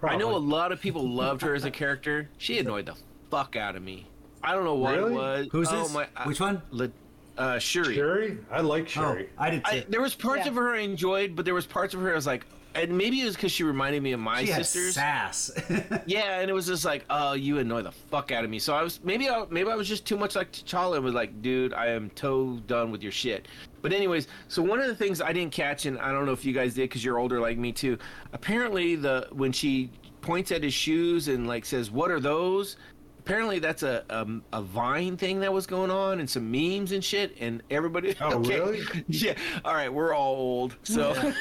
[0.03, 0.49] I know a Probably.
[0.49, 2.29] lot of people loved her as a character.
[2.39, 2.97] She annoyed the
[3.31, 4.09] fuck out of me.
[4.43, 5.13] I don't know what Really?
[5.13, 5.49] it was.
[5.53, 5.93] Who's oh, this?
[5.95, 6.63] My, I- Which one?
[6.71, 6.91] Le-
[7.39, 7.95] uh, Shuri.
[7.95, 8.39] Sherry?
[8.51, 9.29] I like Oh, Sherry.
[9.39, 10.51] I did I, there was parts Yeah.
[10.51, 13.21] of her I enjoyed, but there was parts of her I was like, and maybe
[13.23, 14.95] it was because she reminded me of my she had sisters.
[14.97, 15.51] sass.
[16.07, 18.59] Yeah, and it was just like, oh, you annoy the fuck out of me.
[18.59, 21.15] So I was maybe I maybe I was just too much like T'Challa and was
[21.15, 23.49] like, dude, I am toe done with your shit.
[23.83, 26.45] But anyways, so one of the things I didn't catch, and I don't know if
[26.45, 27.99] you guys did because you're older like me too.
[28.35, 29.91] Apparently, the when she
[30.21, 32.77] points at his shoes and like says, "What are those?"
[33.27, 37.03] Apparently, that's a a, a Vine thing that was going on and some memes and
[37.03, 38.15] shit, and everybody.
[38.21, 38.61] Oh, okay.
[38.61, 38.83] really?
[39.09, 39.35] Yeah.
[39.65, 41.13] All right, we're all old, so.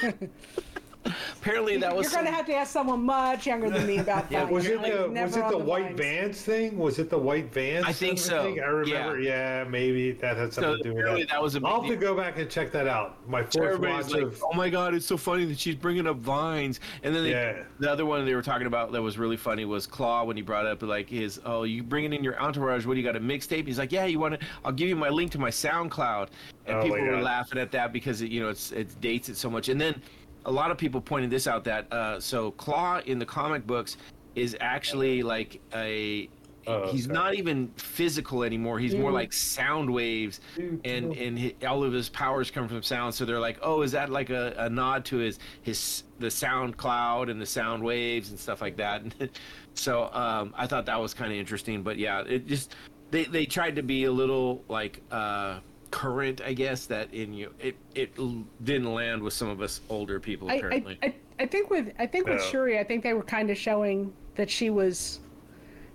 [1.38, 2.06] apparently, that was.
[2.06, 4.52] you're going to have to ask someone much younger than me about Yeah, that.
[4.54, 6.00] Was it Like, the was it on the white vines.
[6.00, 6.78] vans thing?
[6.78, 7.86] Was it the white vans?
[7.86, 8.44] I think so.
[8.44, 8.60] thing?
[8.62, 9.20] I remember.
[9.20, 9.64] Yeah.
[9.66, 11.32] maybe that had something So to do with apparently that.
[11.32, 13.18] that was a big I'll have to go back and check that out.
[13.28, 16.08] My fourth Everybody's watch like, of "Oh my god, it's so funny that she's bringing
[16.08, 17.64] up vines." And then they, Yeah.
[17.80, 20.42] the other one they were talking about that was really funny was Klaue when he
[20.42, 22.86] brought up like his, "Oh, you bringing in your entourage?
[22.86, 24.48] What do you got a mixtape?" He's like, "Yeah, you want to?
[24.64, 26.30] I'll give you my link to my SoundCloud."
[26.68, 29.38] And Oh people were laughing at that because it, you know it's it dates it
[29.38, 29.70] so much.
[29.70, 30.02] And then
[30.46, 33.98] a lot of people pointed this out that uh, so Klaue in the comic books
[34.36, 36.30] is actually like a
[36.68, 37.14] Oh, he's okay.
[37.14, 38.80] not even physical anymore.
[38.80, 43.14] He's more like sound waves, and and hi all of his powers come from sound.
[43.14, 46.78] So they're like, oh, is that like a, a nod to his his the sound
[46.78, 49.04] cloud and the sound waves and stuff like that?
[49.76, 51.84] so um, I thought that was kind of interesting.
[51.84, 52.76] But yeah, it just
[53.12, 55.60] they they tried to be a little like uh,
[55.92, 56.86] current, I guess.
[56.86, 58.16] That in you it it
[58.64, 61.00] didn't land with some of us older people I, apparently.
[61.04, 62.50] I, I, I think with I think with Yeah.
[62.50, 65.20] Shuri, I think they were kind of showing that she was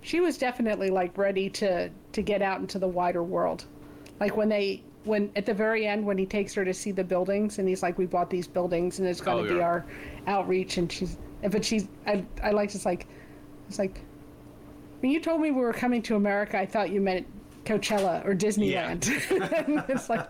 [0.01, 3.65] she was definitely like ready to to get out into the wider world.
[4.19, 7.03] Like when they when at the very end when he takes her to see the
[7.03, 9.65] buildings and he's like we bought these buildings and it's going Oh, to be yeah.
[9.65, 9.85] our
[10.27, 11.17] outreach and she's
[11.49, 13.07] but she's I I like it's like
[13.67, 13.99] it's like
[14.99, 17.25] when you told me we were coming to America I thought you meant
[17.65, 19.07] Coachella or Disneyland.
[19.89, 20.27] it's like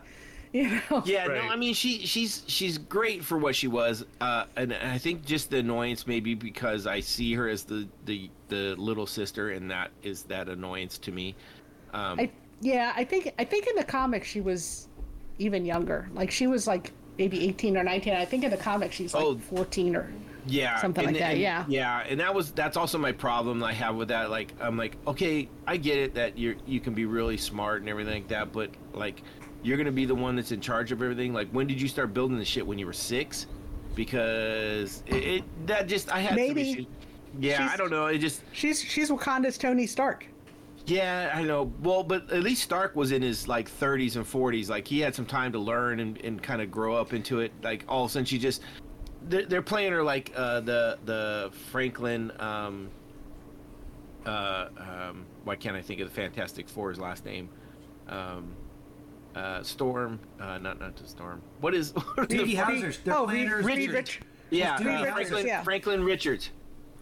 [0.53, 1.43] you know Yeah, Right.
[1.43, 5.25] no, I mean she she's she's great for what she was, uh, and I think
[5.25, 9.71] just the annoyance maybe because I see her as the the the little sister, and
[9.71, 11.35] that is that annoyance to me.
[11.93, 12.31] Um, I
[12.61, 14.87] yeah, I think I think in the comics she was
[15.39, 16.09] even younger.
[16.13, 18.13] Like she was like maybe 18 or 19.
[18.13, 19.37] I think in the comics she's like Oh.
[19.37, 20.11] 14 or
[20.47, 21.65] yeah, something and- like that, and- yeah.
[21.67, 24.29] yeah, and that was that's also my problem I have with that.
[24.29, 27.89] Like I'm like, okay, I get it that you're you can be really smart and
[27.89, 29.21] everything like that, but like
[29.63, 31.33] you're gonna be the one that's in charge of everything.
[31.33, 33.45] Like when did you start building the shit when you were six?
[33.95, 36.71] Because it, it that just I had Maybe.
[36.71, 36.85] issues.
[37.39, 38.07] Yeah, She's- I don't know.
[38.07, 40.25] It just she's she's Wakanda's Tony Stark.
[40.87, 41.71] Yeah, I know.
[41.83, 44.67] Well, but at least Stark was in his like 30s and 40s.
[44.67, 47.51] Like he had some time to learn and, and kind of grow up into it.
[47.61, 48.63] Like all of a sudden, she just
[49.27, 52.31] they're, they're playing her like uh, the the Franklin.
[52.39, 52.89] Um,
[54.25, 57.49] uh, um, why can't I think of the Fantastic Four's last name?
[58.07, 58.55] Um,
[59.35, 60.19] uh, Storm.
[60.39, 61.41] Uh, not not the Storm.
[61.59, 61.91] What is?
[62.15, 62.93] what is Phoebe the- Hauser.
[63.03, 63.93] They're oh, playing her Reed Richard.
[63.93, 64.21] Rich.
[64.49, 65.63] yeah, uh, Richards, Franklin, yeah.
[65.63, 66.49] Franklin Richards.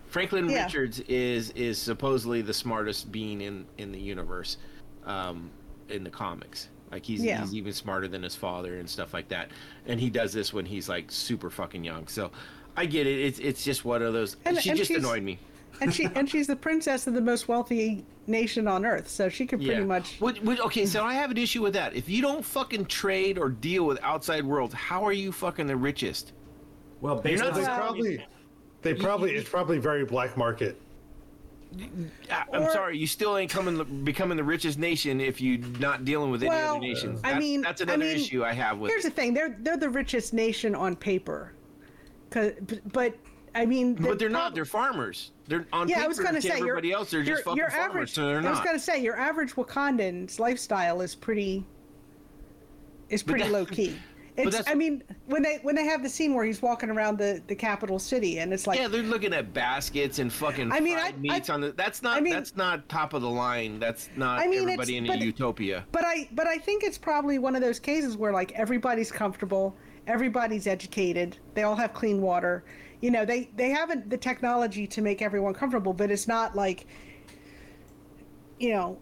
[0.08, 0.66] Franklin Yeah.
[0.66, 4.58] Richards is is supposedly the smartest being in in the universe,
[5.06, 5.52] um,
[5.90, 6.70] in the comics.
[6.92, 7.42] Like he's Yeah.
[7.42, 9.50] he's even smarter than his father and stuff like that.
[9.86, 12.08] And he does this when he's like super fucking young.
[12.08, 12.32] So
[12.76, 13.20] I get it.
[13.20, 14.38] It's it's just one of those.
[14.46, 15.40] And- she and just annoyed me.
[15.82, 19.46] And she and she's the princess of the most wealthy nation on earth, so she
[19.46, 19.88] could pretty yeah.
[19.88, 21.96] much Would, would, okay, so I have an issue with that.
[21.96, 25.76] If you don't fucking trade or deal with outside worlds, how are you fucking the
[25.76, 26.34] richest?
[27.02, 28.26] Well, based on They probably,
[28.82, 30.80] they probably, it's probably very black market.
[32.32, 36.04] I- I'm Or- sorry, you still ain't coming becoming the richest nation if you're not
[36.04, 37.22] dealing with any Well, other nations.
[37.24, 38.92] I mean- that's I another mean, issue I have with.
[38.92, 41.54] Here's the thing: they're they're the richest nation on paper,
[42.32, 42.54] 'Cause-
[42.92, 43.14] but,
[43.54, 44.56] I mean, the but they're not.
[44.56, 45.32] They're farmers.
[45.48, 47.12] They're on Yeah, paper I was to say everybody else.
[47.12, 47.74] They're just fucking farmers.
[47.90, 48.12] average.
[48.14, 48.48] so they're not.
[48.48, 51.66] I was going to say your average Wakandan's lifestyle is pretty
[53.10, 53.96] is pretty that- low key.
[54.48, 57.42] It's, I mean, when they when they have the scene where he's walking around the,
[57.48, 60.98] the capital city, and it's like, yeah, they're looking at baskets and fucking I mean,
[60.98, 61.72] I- meats I- on the.
[61.72, 62.18] That's not.
[62.18, 63.80] I mean- that's not top of the line.
[63.80, 65.86] That's not I mean, everybody in a but- utopia.
[65.92, 69.76] But I but I think it's probably one of those cases where like everybody's comfortable,
[70.08, 72.64] everybody's educated, they all have clean water.
[73.02, 76.86] You know, they they haven't the technology to make everyone comfortable, but it's not like
[78.60, 78.98] you know,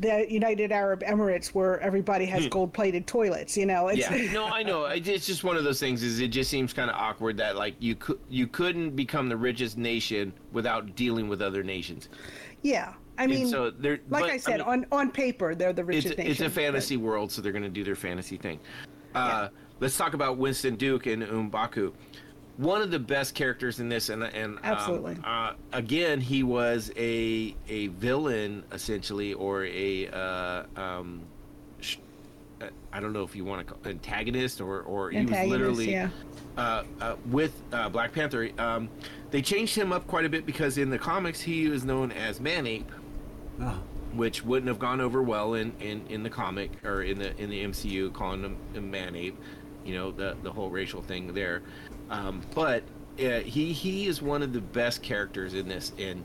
[0.00, 3.88] the United Arab Emirates where everybody has gold-plated toilets, you know.
[3.88, 4.14] It's Hmm.
[4.14, 4.84] Yeah, no, I know.
[4.86, 6.02] It's just one of those things.
[6.02, 9.36] Is it just seems kind of awkward that like you could you couldn't become the
[9.36, 12.08] richest nation without dealing with other nations.
[12.62, 12.94] yeah.
[13.20, 15.82] I And mean, so they're like but, I said, mean, on on paper they're the
[15.82, 16.44] it's, richest it's nation.
[16.46, 18.60] a but- fantasy world, so they're going to do their fantasy thing.
[19.14, 19.48] Uh,
[19.80, 21.92] Let's talk about Winston Duke and M'Baku.
[22.58, 25.16] One of the best characters in this, and and um, Absolutely.
[25.24, 31.22] uh, again, he was a a villain essentially, or a uh, um,
[31.80, 31.98] sh-
[32.60, 35.92] uh, I don't know if you want to call antagonist, or or he was literally
[35.92, 36.10] yeah.
[36.56, 38.50] uh, uh, with uh, Black Panther.
[38.58, 38.88] Um,
[39.30, 42.40] they changed him up quite a bit because in the comics he was known as
[42.40, 42.90] Man-Ape
[43.60, 43.78] Oh,
[44.14, 47.50] which wouldn't have gone over well in, in, in the comic or in the in
[47.50, 49.14] the MCU, calling him a man
[49.84, 51.62] you know the the whole racial thing there.
[52.10, 52.82] Um, but
[53.18, 56.22] uh, he he is one of the best characters in this, and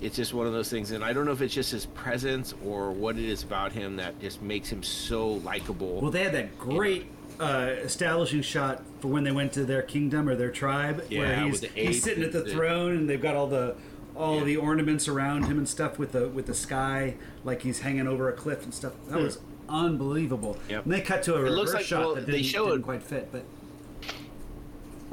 [0.00, 0.90] it's just one of those things.
[0.90, 3.96] And I don't know if it's just his presence or what it is about him
[3.96, 6.00] that just makes him so likable.
[6.00, 7.06] well, they had that great
[7.40, 11.62] uh, establishing shot for when they went to their kingdom or their tribe, where he's
[11.62, 13.74] he's sitting at the the- throne and they've got all the
[14.14, 14.44] all Yeah.
[14.44, 18.28] the ornaments around him and stuff with the with the sky, like he's hanging over
[18.28, 18.92] a cliff and stuff.
[19.08, 19.38] That was
[19.68, 20.56] unbelievable.
[20.68, 20.84] Yep.
[20.84, 22.82] And they cut to a It reverse like- shot well, that they didn't, show didn't
[22.82, 23.44] quite fit, but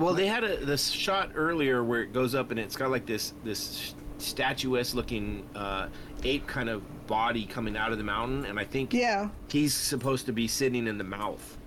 [0.01, 3.05] Well, they had a this shot earlier where it goes up and it's got like
[3.05, 5.87] this this statuesque looking uh,
[6.23, 9.29] ape kind of body coming out of the mountain, and I think Yeah.
[9.51, 11.57] he's supposed to be sitting in the mouth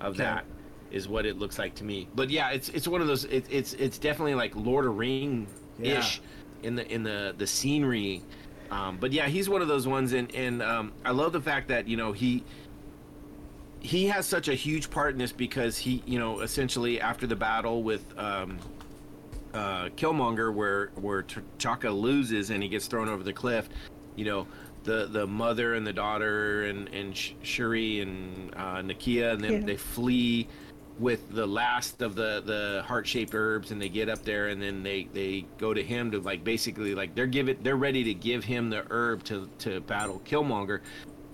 [0.00, 0.44] of that
[0.90, 2.06] is what it looks like to me.
[2.14, 3.24] But yeah, it's it's one of those.
[3.24, 5.46] It, it's it's definitely like Lord of Ring
[5.80, 6.20] ish
[6.62, 8.22] in the in the the scenery.
[8.70, 11.68] Um, but yeah, he's one of those ones, and and um, I love the fact
[11.68, 12.44] that you know he
[13.86, 17.36] he has such a huge part in this because he you know essentially after the
[17.36, 18.58] battle with um,
[19.54, 23.68] uh, Killmonger where where T'Chaka loses and he gets thrown over the cliff,
[24.16, 24.46] you know
[24.82, 29.60] the the mother and the daughter and and Shuri and uh, Nakia and then Yeah.
[29.66, 30.48] they flee
[30.98, 34.60] with the last of the the heart shaped herbs, and they get up there, and
[34.60, 38.02] then they they go to him to like basically like they're give it they're ready
[38.02, 40.80] to give him the herb to to battle Killmonger,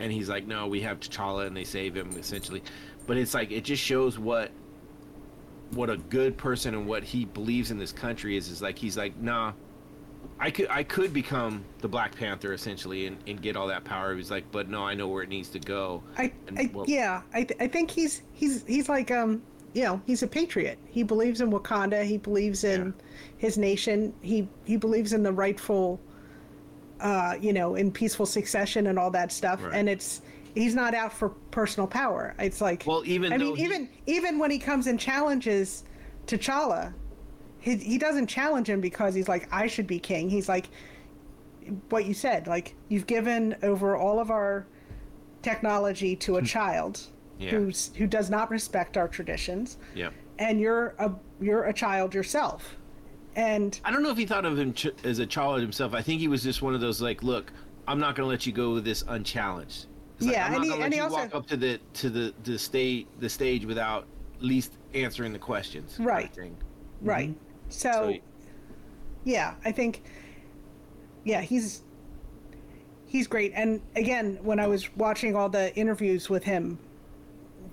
[0.02, 2.62] and he's like, no, we have T'Challa, and they save him essentially,
[3.06, 4.50] but it's like it just shows what
[5.70, 8.94] what a good person and what he believes in this country is is like he's
[8.98, 9.52] like nah
[10.38, 14.14] I could I could become the Black Panther essentially and, and get all that power.
[14.14, 16.02] He's like, but no, I know where it needs to go.
[16.18, 19.40] I, And, I well- yeah, I, th- I think he's he's he's like um
[19.72, 20.78] you know he's a patriot.
[20.90, 22.04] He believes in Wakanda.
[22.04, 22.92] He believes in
[23.38, 24.12] his nation.
[24.20, 26.00] He he believes in the rightful,
[27.02, 29.62] uh, you know, in peaceful succession and all that stuff.
[29.62, 29.74] Right.
[29.74, 30.22] And it's
[30.54, 32.34] he's not out for personal power.
[32.38, 35.84] It's like Well, even I mean he- even even when he comes and challenges
[36.26, 36.92] T'Challa,
[37.58, 40.30] he he doesn't challenge him because he's like I should be king.
[40.30, 40.68] He's like
[41.90, 42.46] what you said.
[42.46, 44.66] Like you've given over all of our
[45.42, 47.00] technology to a child
[47.38, 47.50] Yeah.
[47.50, 50.10] who's who does not respect our traditions Yeah.
[50.38, 51.10] and you're a
[51.40, 52.76] you're a child yourself
[53.36, 55.94] and I don't know if he thought of him ch- as a child himself.
[55.94, 57.52] I think he was just one of those like, look,
[57.88, 59.86] I'm not going to let you go with this unchallenged.
[60.18, 61.56] It's like, Yeah, I'm and not he- gonna let and he also- walk up to
[61.56, 64.06] the to the the stage the stage without
[64.36, 65.96] at least answering the questions.
[65.96, 66.34] kind of Right.
[66.34, 66.56] thing.
[67.00, 67.38] right mm-hmm.
[67.70, 68.14] so, So
[69.24, 70.02] yeah i think
[71.24, 71.82] yeah he's
[73.06, 76.78] he's great and again when i was watching all the interviews with him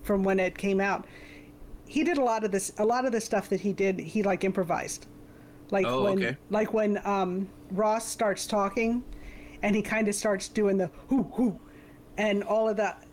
[0.04, 1.06] from when it came out
[1.88, 4.22] he did a lot of this a lot of the stuff that he did he
[4.24, 5.08] like improvised
[5.72, 6.38] like Oh, when okay.
[6.50, 9.04] like when um ross starts talking
[9.62, 11.60] and he kind of starts doing the whoo whoo
[12.18, 13.04] and all of that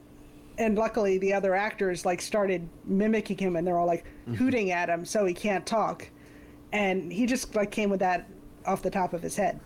[0.58, 4.34] and luckily the other actors like started mimicking him and they're all like Mm-hmm.
[4.34, 6.08] hooting at him so he can't talk
[6.72, 8.28] and he just like came with that
[8.66, 9.60] off the top of his head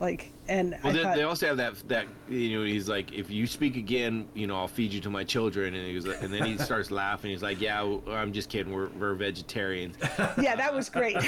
[0.00, 3.30] like and Well, they, thought, they also have that that you know he's like if
[3.30, 5.74] you speak again you know I'll feed you to my children.
[5.74, 7.30] And he was like, and then he starts laughing.
[7.30, 8.72] He's like yeah I'm just kidding.
[8.72, 9.96] We're, we're vegetarians.
[10.38, 11.16] Yeah that was great.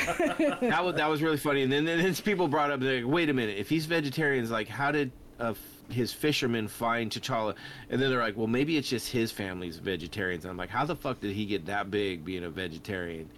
[0.60, 1.62] That was that was really funny.
[1.62, 3.58] And then, then people brought up they're like wait a minute.
[3.58, 5.54] If he's vegetarians like how did uh,
[5.88, 7.54] his fishermen find T'Challa?
[7.88, 10.44] And then they're like well maybe it's just his family's vegetarians.
[10.44, 13.28] I'm like how the fuck did he get that big being a vegetarian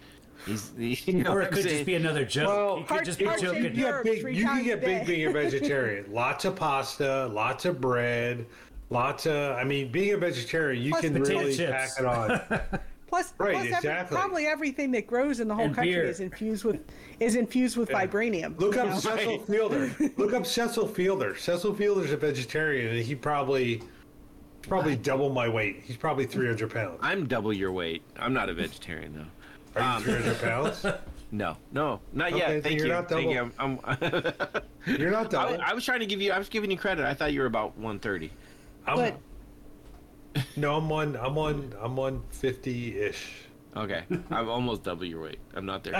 [0.45, 0.71] he's
[1.07, 2.47] you know Or it could just be another joke.
[2.47, 3.75] Well, he could just be heart-shaped joking.
[3.75, 4.35] You Herbs get big.
[4.35, 6.11] You can get big being a vegetarian.
[6.11, 8.45] lots of pasta, lots of bread,
[8.89, 9.55] lots of.
[9.57, 11.71] I mean, being a vegetarian, you Plus can really chips.
[11.71, 12.41] pack it on.
[13.07, 14.17] plus, Right, plus every, exactly.
[14.17, 16.05] probably everything that grows in the whole And country beer.
[16.05, 16.81] is infused with
[17.19, 18.97] is infused with vibranium Look up know?
[18.99, 19.95] Cecil Fielder.
[20.17, 21.35] Look up Cecil Fielder.
[21.35, 23.81] Cecil Fielder's a vegetarian, and he probably
[24.63, 25.81] probably double my weight.
[25.83, 26.97] He's probably 300 pounds.
[27.01, 29.25] I'm double your weight I'm not a vegetarian though
[29.75, 30.85] Are you 300 pounds?
[31.31, 33.51] no no not Okay, yet then thank you're you not thank you double.
[33.57, 34.33] I'm, I'm
[34.99, 35.59] You're not double.
[35.61, 36.31] I was trying to give you.
[36.31, 37.05] I was giving you credit.
[37.05, 38.31] I thought you were about 130.
[38.85, 41.15] I'm, but no, I'm on.
[41.15, 41.73] I'm on.
[41.81, 43.31] I'm on 50 ish.
[43.75, 45.39] Okay, I'm almost double your weight.
[45.55, 45.95] I'm not there.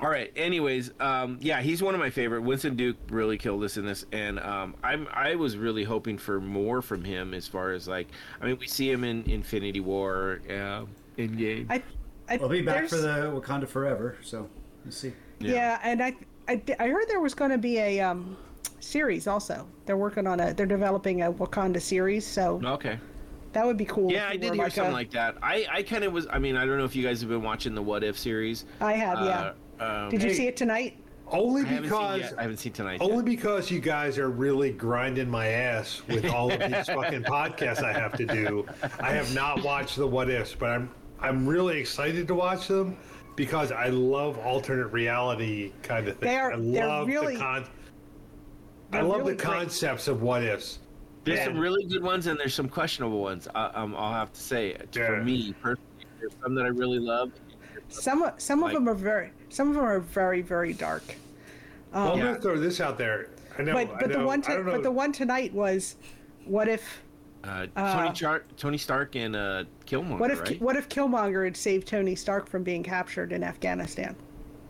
[0.00, 0.32] All right.
[0.36, 2.40] Anyways, um, yeah, he's one of my favorite.
[2.40, 6.40] Winston Duke really killed us in this, and um, I'm I was really hoping for
[6.40, 8.08] more from him as far as like,
[8.40, 10.86] I mean, we see him in Infinity War, uh,
[11.18, 11.66] in game.
[11.68, 11.82] I,
[12.28, 14.48] I We'll be back for the Wakanda Forever, so
[14.84, 15.12] we'll see.
[15.38, 15.78] Yeah.
[15.82, 16.14] and I,
[16.48, 18.36] I, I heard there was going to be a um,
[18.80, 19.66] series also.
[19.84, 20.52] They're working on a.
[20.54, 22.98] They're developing a Wakanda series, so Okay.
[23.52, 24.10] that would be cool.
[24.10, 25.36] Yeah, I did hear like something a- like that.
[25.42, 26.26] I I kind of was.
[26.30, 28.64] I mean, I don't know if you guys have been watching the What If series.
[28.80, 29.52] I have, yeah.
[29.80, 30.34] Uh, um, Did you Hey.
[30.34, 30.98] see it tonight?
[31.28, 32.34] Only I haven't seen because yet.
[32.38, 32.98] I haven't seen tonight.
[33.00, 33.24] Only yet.
[33.24, 37.92] because you guys are really grinding my ass with all of these fucking podcasts I
[37.92, 38.64] have to do.
[39.00, 40.88] I have not watched the what ifs, but I'm
[41.20, 42.96] I'm really excited to watch them
[43.36, 46.28] because I love alternate reality kind of thing.
[46.28, 47.64] They are- I they're love really- the con-
[48.92, 49.54] I they're love really the great.
[49.54, 50.78] concepts of what ifs.
[51.24, 53.48] There's some really good ones and there's some questionable ones.
[53.54, 55.82] I, um, I'll have to say, for me personally,
[56.20, 57.32] there's some that I really love.
[57.88, 61.02] Some some Like- of them are very some of them are very very dark.
[61.92, 62.24] well, I'm Yeah.
[62.26, 63.28] gonna throw this out there.
[63.58, 65.96] I know, But I but the one to, but the one tonight was,
[66.44, 67.02] what if
[67.48, 70.60] Uh, Tony, Char- Tony Stark and uh, Killmonger, what if right?
[70.60, 74.16] what if Killmonger had saved Tony Stark from being captured in Afghanistan?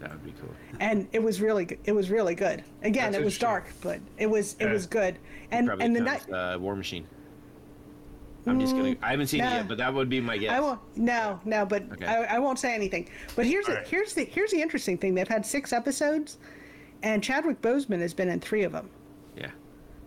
[0.00, 0.50] That would be cool.
[0.78, 1.78] And it was really good.
[1.84, 2.62] It was really good.
[2.82, 4.72] Again, That's it was dark, but it was it Yeah.
[4.72, 5.18] was good.
[5.50, 7.06] And and the night uh, War Machine.
[8.48, 8.94] I'm just gonna.
[9.02, 10.52] I haven't seen it yet, but that would be my guess.
[10.52, 10.78] I won't.
[10.96, 12.06] No, no, but Okay.
[12.06, 13.08] I, I won't say anything.
[13.34, 13.88] But here's the, right.
[13.88, 15.14] here's the here's the interesting thing.
[15.16, 16.38] They've had six episodes,
[17.02, 18.88] and Chadwick Boseman has been in three of them.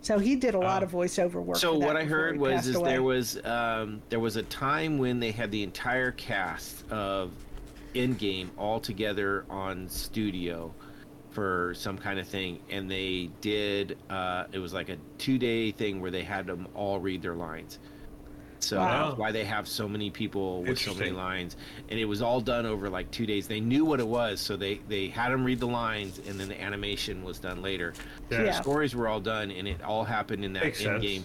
[0.02, 1.56] So he did a lot of voiceover work.
[1.56, 2.90] So what I heard he was is away.
[2.90, 7.32] there was um, there was a time when they had the entire cast of
[7.94, 10.72] Endgame all together on studio
[11.30, 13.98] for some kind of thing, and they did.
[14.08, 17.34] Uh, it was like a two day thing where they had them all read their
[17.34, 17.78] lines.
[18.60, 19.08] So Wow.
[19.08, 21.56] that's why they have so many people with so many lines,
[21.88, 23.48] and it was all done over like two days.
[23.48, 26.48] They knew what it was, so they they had them read the lines, and then
[26.48, 27.94] the animation was done later.
[28.28, 28.38] So Yeah.
[28.38, 28.60] the Yeah.
[28.60, 31.02] stories were all done, and it all happened in that Makes end sense.
[31.02, 31.24] game.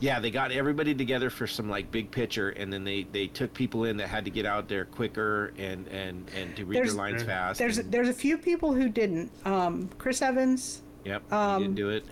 [0.00, 3.54] Yeah, they got everybody together for some like big picture, and then they they took
[3.54, 6.88] people in that had to get out there quicker and and and to read There's-
[6.90, 7.58] their lines fast.
[7.60, 9.30] There's and- there's a few people who didn't.
[9.44, 12.04] Um, Chris Evans, yep, he um, didn't do it.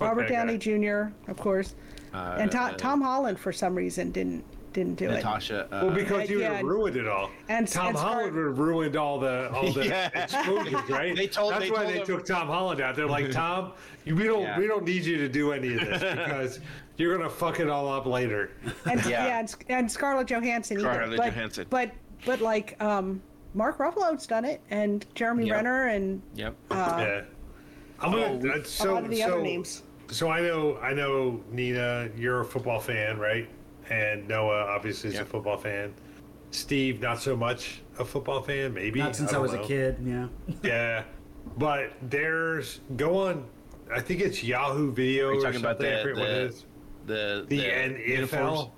[0.00, 0.34] Robert that guy.
[0.36, 1.12] Downey Jr.
[1.30, 1.74] of course,
[2.14, 5.12] Uh, and Tom, uh, Tom Holland for some reason didn't didn't do it.
[5.14, 5.66] Natasha.
[5.66, 7.30] Uh, Well, because you would yeah, have ruined it all.
[7.48, 10.10] and- Tom and Scar- Holland would have ruined all the all the Yeah.
[10.14, 11.14] exposures, right?
[11.16, 12.96] They told- That's they why told they him- took Tom Holland out.
[12.96, 13.72] They're like, Tom,
[14.04, 14.58] you, we don't Yeah.
[14.58, 16.60] we don't need you to do any of this because
[16.96, 18.50] you're gonna fuck it all up later.
[18.90, 19.26] and Yeah.
[19.26, 20.92] yeah, and, and Scarlett Johansson either.
[20.92, 21.66] Scarlett but, Johansson.
[21.70, 21.90] But
[22.26, 23.22] but like um,
[23.54, 25.54] Mark Ruffalo's done it, and Jeremy Yep.
[25.56, 26.54] Renner, and Yep.
[26.72, 27.20] yeah.
[28.00, 29.82] I'm gonna Oh, we- uh, a so lot of the so other names.
[30.10, 33.48] So I know I know Nina, you're a football fan, right?
[33.90, 35.22] And Noah obviously is Yeah.
[35.22, 35.92] a football fan.
[36.50, 39.00] Steve, not so much a football fan, maybe.
[39.00, 39.62] Not since I, don't was know.
[39.62, 39.96] a kid.
[40.04, 40.28] Yeah.
[40.62, 41.02] Yeah,
[41.58, 43.44] but there's go on.
[43.94, 45.86] I think it's Yahoo Video you or talking something.
[45.86, 46.64] about I the- forget what the- it is.
[47.06, 48.58] The The the uniforms?
[48.60, 48.70] NFL.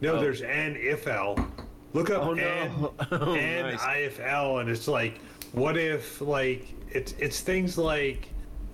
[0.00, 0.20] No, Oh.
[0.20, 1.46] there's NFL.
[1.92, 2.42] Look up Oh, no.
[2.42, 2.70] N
[3.12, 3.80] Oh, nice.
[3.80, 5.18] NIFL, and it's like,
[5.52, 8.28] what if like it's it's things like,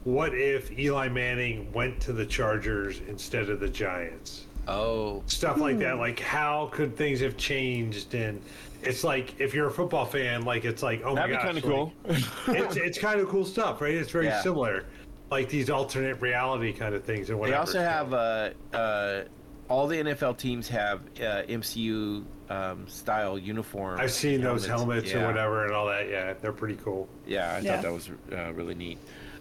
[0.04, 4.46] what if Eli Manning went to the Chargers instead of the Giants?
[4.68, 5.98] Oh, Stuff like that.
[5.98, 8.14] Like, how could things have changed?
[8.14, 8.40] And
[8.82, 11.68] it's like, if you're a football fan, like it's like, oh my god, that'd be
[11.68, 12.54] my kind gosh, of cool.
[12.54, 13.94] like, it's it's kind of cool stuff, right?
[13.94, 14.42] It's very Yeah.
[14.42, 14.84] similar,
[15.30, 17.58] like these alternate reality kind of things and They whatever.
[17.60, 19.22] also have uh, uh,
[19.68, 23.98] all the NFL teams have uh, MCU um, style uniform.
[24.00, 25.22] I've seen those helmets Yeah.
[25.24, 26.08] or whatever and all that.
[26.08, 27.08] Yeah, they're pretty cool.
[27.26, 27.74] Yeah, I Yeah.
[27.76, 28.98] thought that was uh, really neat.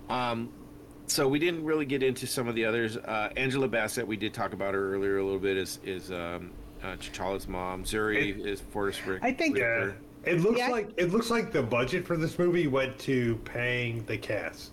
[0.09, 0.49] Um,
[1.07, 2.97] so we didn't really get into some of the others.
[2.97, 5.57] Uh, Angela Bassett, we did talk about her earlier a little bit.
[5.57, 6.51] Is is um,
[6.83, 7.83] uh, T'Challa's mom?
[7.83, 9.23] Zuri It- is Forest Rick.
[9.23, 9.97] I think- Yeah, Whitaker.
[10.25, 10.69] it looks Yeah.
[10.69, 14.71] like it looks like the budget for this movie went to paying the cast.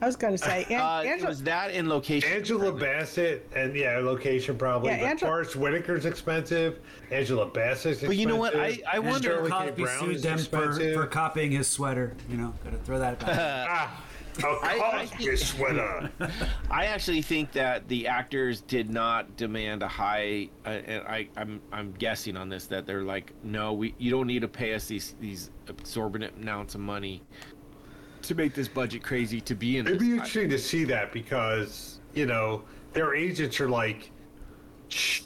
[0.00, 2.28] I was going to say, An- Uh, Angela, was that in location.
[2.32, 4.90] Angela Bassett and yeah, location probably.
[4.90, 6.80] Yeah, but Angela- Forest Whitaker's expensive.
[7.12, 8.08] Angela Bassett's expensive.
[8.08, 8.56] But you know what?
[8.56, 9.84] I- I wonder- Sterling K.
[9.84, 12.16] Cosby sued is them for, for copying his sweater.
[12.28, 13.28] You know, gotta throw that back.
[13.70, 14.02] ah,
[14.38, 16.10] a I Cosby sweater.
[16.70, 20.48] I actually think that the actors did not demand a high.
[20.64, 24.26] Uh, and I, I'm I'm guessing on this that they're like, no, we you don't
[24.26, 27.22] need to pay us these these exorbitant amounts of money
[28.22, 29.86] to make this budget crazy to be in.
[29.86, 34.10] It'd be interesting to see that because you know their agents are like,
[34.88, 35.22] Shh.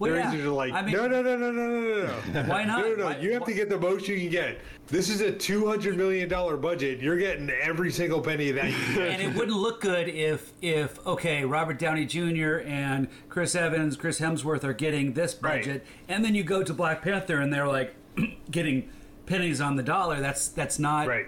[0.00, 0.46] Well, their yeah.
[0.46, 2.42] are like, I mean, no, no, no, no, no, no, no.
[2.48, 2.80] Why not?
[2.80, 3.04] No, no, no.
[3.04, 4.58] Why- you have to get the most you can get.
[4.88, 7.00] This is a two hundred million dollar budget.
[7.00, 8.70] You're getting every single penny of that.
[8.70, 9.08] You can get.
[9.08, 12.60] and it wouldn't look good if if okay Robert Downey Jr.
[12.66, 15.60] and Chris Evans, Chris Hemsworth are getting this Right.
[15.62, 17.94] budget, and then you go to Black Panther and they're like
[18.50, 18.88] getting
[19.26, 20.20] pennies on the dollar.
[20.20, 21.26] That's that's not right.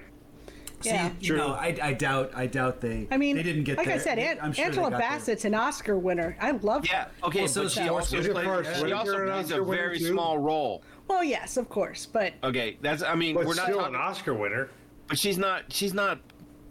[0.83, 1.11] See, Yeah.
[1.21, 1.37] you True.
[1.39, 3.07] know, I, I doubt I doubt they.
[3.11, 3.97] I mean, they didn't get like there.
[3.97, 5.11] I said, An- I'm sure Angela got there.
[5.11, 6.37] Bassett's an Oscar winner.
[6.41, 6.93] I love her.
[6.93, 7.07] Yeah.
[7.27, 7.41] Okay.
[7.41, 10.07] Well, so but is she also plays, Forest she also an plays a very too?
[10.09, 10.83] small role.
[11.09, 13.03] Well, yes, of course, but Okay, that's.
[13.03, 14.71] I mean, But we're not still talking, an Oscar winner.
[15.09, 15.65] but she's not.
[15.73, 16.19] She's not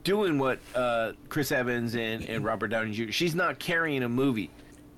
[0.03, 3.11] doing what uh, Chris Evans and, and Robert Downey Jr.
[3.11, 4.49] She's not carrying a movie.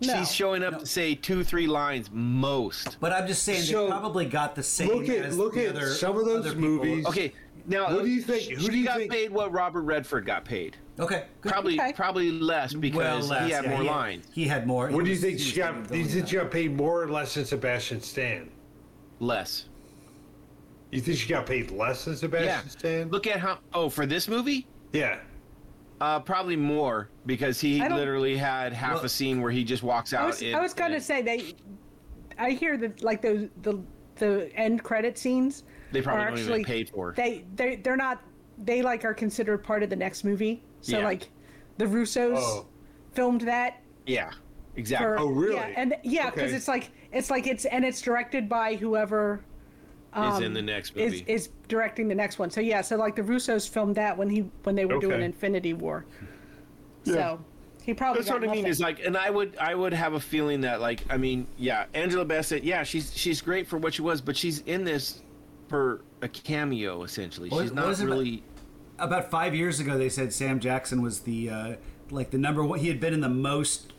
[0.07, 0.17] No.
[0.17, 2.97] She's showing up to say two, three lines most.
[2.99, 4.89] But I'm just saying So, they probably got the same.
[4.89, 7.05] look at- as look the at other, some of those movies.
[7.05, 7.33] Okay,
[7.65, 9.81] now who do you think- She, who do she you got think- paid what Robert
[9.83, 10.77] Redford got paid.
[10.99, 11.51] Okay, good.
[11.51, 11.93] Probably, Okay.
[11.93, 14.27] probably less because less, he had yeah, more he lines.
[14.33, 14.89] He had more.
[14.89, 15.73] What do you think she got?
[15.73, 18.49] going Do you think she got paid more or less than Sebastian Stan?
[19.19, 19.65] Less.
[20.91, 22.61] You think she got paid less than Sebastian Yeah.
[22.69, 23.09] Stan?
[23.09, 23.57] Look at how.
[23.73, 25.17] Oh, for this movie, Yeah.
[26.03, 30.13] Uh, probably more because he literally had half Well- a scene where he just walks
[30.13, 30.23] out.
[30.23, 31.53] I was, in- I was going to in- say they.
[32.37, 33.81] I hear that like those the
[34.15, 35.63] the end credit scenes.
[35.93, 37.13] They probably are don't actually, get paid for.
[37.15, 38.21] They they they're not.
[38.65, 40.61] They like are considered part of the next movie.
[40.81, 41.05] So Yeah.
[41.05, 41.29] like,
[41.77, 42.65] the Russos Oh.
[43.13, 44.31] filmed that Yeah,
[44.75, 45.05] exactly.
[45.07, 45.19] for.
[45.19, 45.55] Oh, really?
[45.55, 46.55] Yeah, and yeah, because Okay.
[46.57, 49.45] it's like it's like it's and it's directed by whoever
[50.15, 51.07] is in the next movie.
[51.07, 52.49] um, is is directing the next one.
[52.49, 55.73] So yeah, so like the Russos filmed that when he when they were doing Infinity
[55.73, 56.05] War.
[57.05, 57.13] Yeah.
[57.13, 57.45] So
[57.83, 58.61] he probably That's got what I mean.
[58.61, 58.71] nothing.
[58.71, 61.85] Is like, and I would, I would have a feeling that, like, I mean, yeah,
[61.93, 65.21] Angela Bassett, yeah, she's she's great for what she was, but she's in this
[65.67, 67.49] for a cameo essentially.
[67.49, 68.43] Well, she's not really.
[68.99, 71.75] About five years ago, they said Sam Jackson was the uh,
[72.09, 72.79] like the number one.
[72.79, 73.91] He had been in the most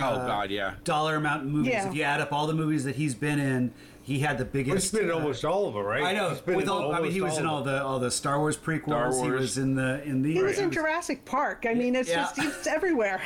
[0.00, 0.74] Oh God, yeah.
[0.84, 1.72] dollar amount movies.
[1.72, 1.88] Yeah.
[1.88, 3.72] If you add up all the movies that he's been in,
[4.10, 4.90] he had the biggest.
[4.90, 6.02] He's been in uh, almost all of them, right?
[6.02, 6.30] I know.
[6.30, 8.40] He's been With in all, I mean, he was in all the all the Star
[8.40, 8.86] Wars prequels.
[8.86, 9.22] Star Wars.
[9.24, 10.32] He was in the in the.
[10.32, 11.64] He was in Jurassic Park.
[11.68, 12.24] I mean, it's Yeah.
[12.24, 13.20] just it's everywhere.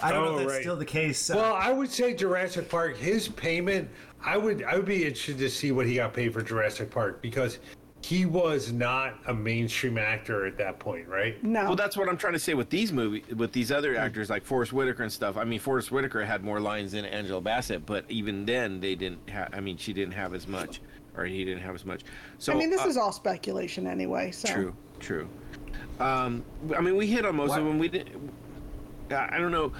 [0.00, 0.60] I don't know Oh, if that's right.
[0.62, 1.28] still the case.
[1.28, 2.96] Uh, Well, I would say Jurassic Park.
[2.96, 3.90] His payment,
[4.24, 7.20] I would, I would be interested to see what he got paid for Jurassic Park
[7.20, 7.58] because
[8.00, 11.42] he was not a mainstream actor at that point, right?
[11.42, 11.64] no.
[11.64, 14.44] Well, that's what I'm trying to say with these movie, with these other actors like
[14.44, 15.36] Forest Whitaker and stuff.
[15.36, 19.28] I mean, Forest Whitaker had more lines than Angela Bassett, but even then, they didn't.
[19.28, 20.80] have I mean, she didn't have as much,
[21.16, 22.02] or he didn't have as much.
[22.38, 24.30] So I mean, this uh, is all speculation anyway.
[24.30, 25.28] So True, true.
[25.98, 26.44] Um,
[26.76, 27.78] I mean, we hit on most What- of them.
[27.78, 28.32] We didn't.
[29.10, 29.72] I don't know.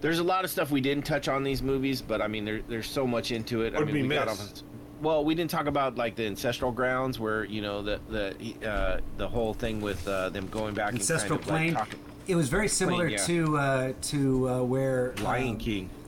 [0.00, 2.60] There's a lot of stuff we didn't touch on these movies, but I mean, there,
[2.68, 3.68] there's so much into it.
[3.74, 4.40] I What'd mean, we we got miss?
[4.40, 4.62] off.
[5.02, 9.00] Well, we didn't talk about like the ancestral grounds, where you know the the uh,
[9.16, 11.74] the whole thing with uh, them going back ancestral and kind of, plane.
[11.74, 13.18] like, talking, it was very similar yeah.
[13.26, 15.90] to uh, to uh, where Lion um, King.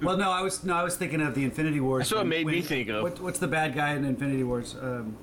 [0.00, 2.04] Well, no, I was no, I was thinking of the Infinity Wars.
[2.04, 3.02] That's what it when- made me think of.
[3.02, 4.76] What, what's the bad guy in Infinity Wars?
[4.80, 5.14] Um,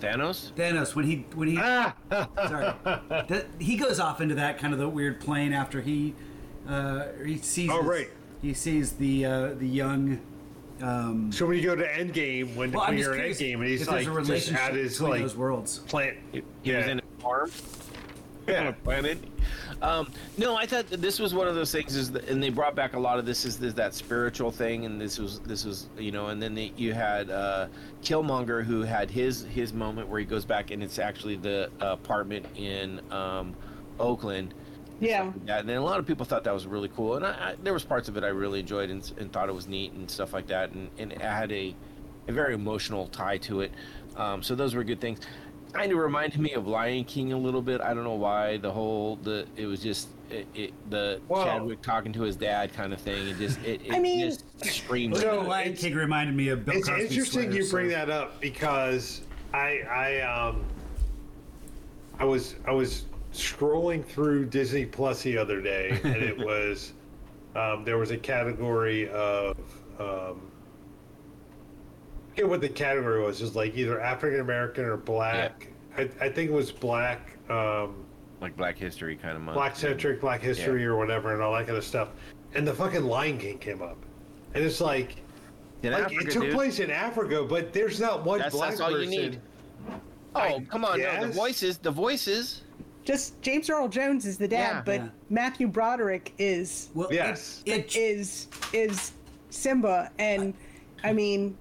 [0.00, 0.50] Thanos.
[0.52, 2.74] Thanos when he when he Ah, sorry
[3.28, 6.14] that, he goes off into that kind of the weird plane after he
[6.68, 8.08] uh, he sees Oh, right.
[8.42, 10.18] he sees the uh, the young
[10.82, 13.64] um, so when you go to Endgame, when, well when you're in curious Endgame, and
[13.64, 16.16] he's if like a just relationship at his between like those worlds plant.
[16.32, 16.92] He, he was Yeah.
[16.92, 17.50] in a farm.
[17.50, 18.68] on Yeah.
[18.68, 19.18] a planet.
[19.82, 22.48] Um, no, I thought that this was one of those things, is that, and they
[22.48, 25.64] brought back a lot of this is, is that spiritual thing, and this was this
[25.64, 27.66] was you know, and then they, you had uh,
[28.02, 32.46] Killmonger who had his his moment where he goes back, and it's actually the apartment
[32.56, 33.54] in um,
[34.00, 34.54] Oakland.
[35.00, 35.32] Yeah.
[35.46, 37.54] Yeah, and then a lot of people thought that was really cool, and I, I,
[37.62, 40.10] there was parts of it I really enjoyed and, and thought it was neat and
[40.10, 41.74] stuff like that, and, and it had a,
[42.28, 43.72] a very emotional tie to it.
[44.16, 45.20] Um, so those were good things.
[45.72, 47.80] Kind of reminded me of Lion King a little bit.
[47.82, 51.44] I don't know why the whole the it was just it, it the Wow.
[51.44, 53.28] Chadwick talking to his dad kind of thing.
[53.28, 55.14] It just it, it I mean- just screamed.
[55.14, 57.90] No, The Lion it's- King reminded me of Bill It's Cosby's interesting sweater, you bring
[57.90, 59.20] so- that up because
[59.52, 60.64] I I um
[62.18, 63.04] I was I was
[63.36, 66.92] scrolling through Disney Plus the other day and it was
[67.54, 69.56] um, there was a category of
[69.98, 70.50] um,
[72.26, 73.40] I forget what the category was.
[73.40, 75.68] It was like either African American or black.
[75.96, 77.38] I, I think it was black.
[77.50, 78.04] Um,
[78.42, 79.54] like Black History kind of month.
[79.56, 80.88] black centric, black history, Yeah.
[80.88, 82.08] or whatever, and all that kind of stuff.
[82.54, 83.96] And the fucking Lion King came up,
[84.52, 85.16] and it's like,
[85.82, 86.54] In like Africa, it took dude.
[86.54, 89.10] place in Africa, but there's not one That's, black that's all person.
[89.10, 89.40] you need.
[90.34, 91.00] Oh I come on!
[91.00, 92.60] No, the voices, the voices.
[93.06, 94.82] Just James Earl Jones is the dad, Yeah.
[94.84, 95.08] but Yeah.
[95.30, 97.62] Matthew Broderick is Well, Yes.
[97.64, 99.12] it, it, is is
[99.50, 100.52] Simba, and
[101.04, 101.56] I mean,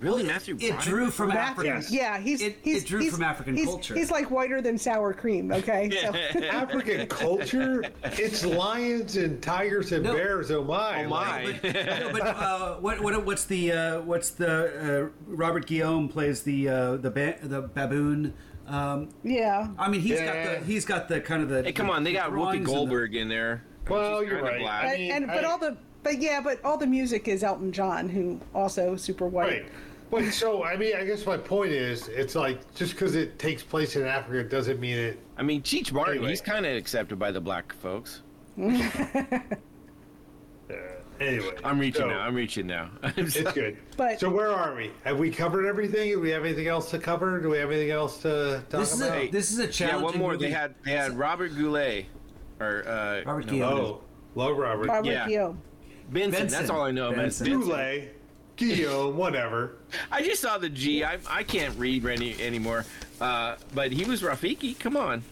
[0.00, 0.54] Really, Matthew?
[0.56, 0.80] it Broderick?
[0.84, 1.94] drew from Matthew, African.
[1.94, 3.94] yeah, he's It- he's it drew he's- from African he's- culture.
[3.94, 5.52] He's like whiter than sour cream.
[5.52, 5.90] Okay,
[6.34, 10.14] so African culture, it's lions and tigers and No.
[10.14, 10.50] bears.
[10.50, 11.04] Oh my!
[11.04, 11.70] Oh Like, my!
[11.72, 16.68] no, but uh, what, what what's the uh, what's the uh, Robert Guillaume plays the
[16.70, 18.32] uh, the ba- the baboon.
[18.66, 19.68] Um, yeah.
[19.78, 20.44] I mean, he's Yeah.
[20.44, 21.62] got the he's got the kind of the.
[21.62, 22.02] Hey, come on!
[22.04, 23.62] They got Whoopi drawings and the- Goldberg in there.
[23.88, 24.60] Well, you're right.
[24.60, 24.84] black.
[24.84, 27.42] I And, mean, and but I- all the but yeah, but all the music is
[27.44, 29.48] Elton John, who also super white.
[29.48, 29.66] right.
[30.10, 33.62] But so I mean, I guess my point is, it's like just because it takes
[33.62, 35.18] place in Africa doesn't mean it.
[35.36, 36.28] I mean, Cheech Marin, Anyway.
[36.30, 38.22] he's kind of accepted by the black folks.
[41.20, 42.20] Anyway, I'm reaching so, now.
[42.20, 42.90] I'm reaching now.
[43.16, 43.78] It's good.
[43.96, 44.90] But- so where are we?
[45.04, 46.10] Have we covered everything?
[46.10, 47.40] Do we have anything else to cover?
[47.40, 49.18] Do we have anything else to talk This is about?
[49.18, 49.98] a this is a challenge.
[50.00, 50.36] yeah, one more.
[50.36, 52.06] They had they had Robert Goulet,
[52.60, 53.80] or uh, Robert no, Guillaume.
[53.80, 54.00] oh,
[54.34, 54.88] love Robert.
[54.88, 55.26] Robert Yeah.
[55.28, 55.60] Guillaume.
[56.10, 56.30] Benson.
[56.42, 56.58] Benson.
[56.58, 57.10] That's all I know.
[57.10, 57.18] man.
[57.20, 57.46] Benson.
[57.46, 57.68] Benson.
[57.68, 58.20] Goulet,
[58.56, 59.76] Guillaume, whatever.
[60.12, 61.02] I just saw the G.
[61.04, 62.84] I I can't read any anymore.
[63.20, 64.78] Uh, but he was Rafiki.
[64.78, 65.22] Come on,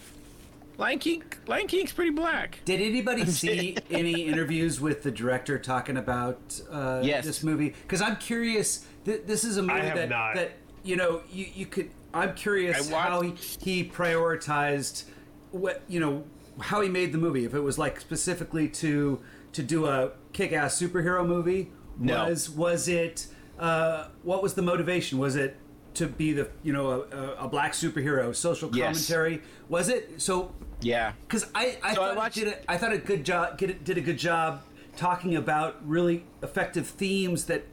[0.77, 1.23] Lion King.
[1.47, 2.61] Lion King's pretty black.
[2.65, 7.25] Did anybody see any interviews with the director talking about uh, Yes.
[7.25, 7.75] this movie?
[7.83, 8.87] Because I'm curious.
[9.05, 10.35] Th- this is a movie that, not.
[10.35, 11.91] that you know you, you could.
[12.13, 15.05] I'm curious I how he, he prioritized
[15.51, 16.25] what you know
[16.61, 17.45] how he made the movie.
[17.45, 19.21] If it was like specifically to
[19.53, 22.29] to do a kick-ass superhero movie, No.
[22.29, 23.27] was was it
[23.59, 25.19] uh, what was the motivation?
[25.19, 25.57] Was it
[25.95, 29.07] to be the you know a, a black superhero, social Yes.
[29.09, 29.43] commentary?
[29.69, 30.53] Was it so?
[30.81, 31.13] Yeah.
[31.27, 33.61] Because I, I So I thought watched- it did a, I thought a good job
[33.63, 34.63] it, did a good job
[34.97, 37.65] talking about really effective themes that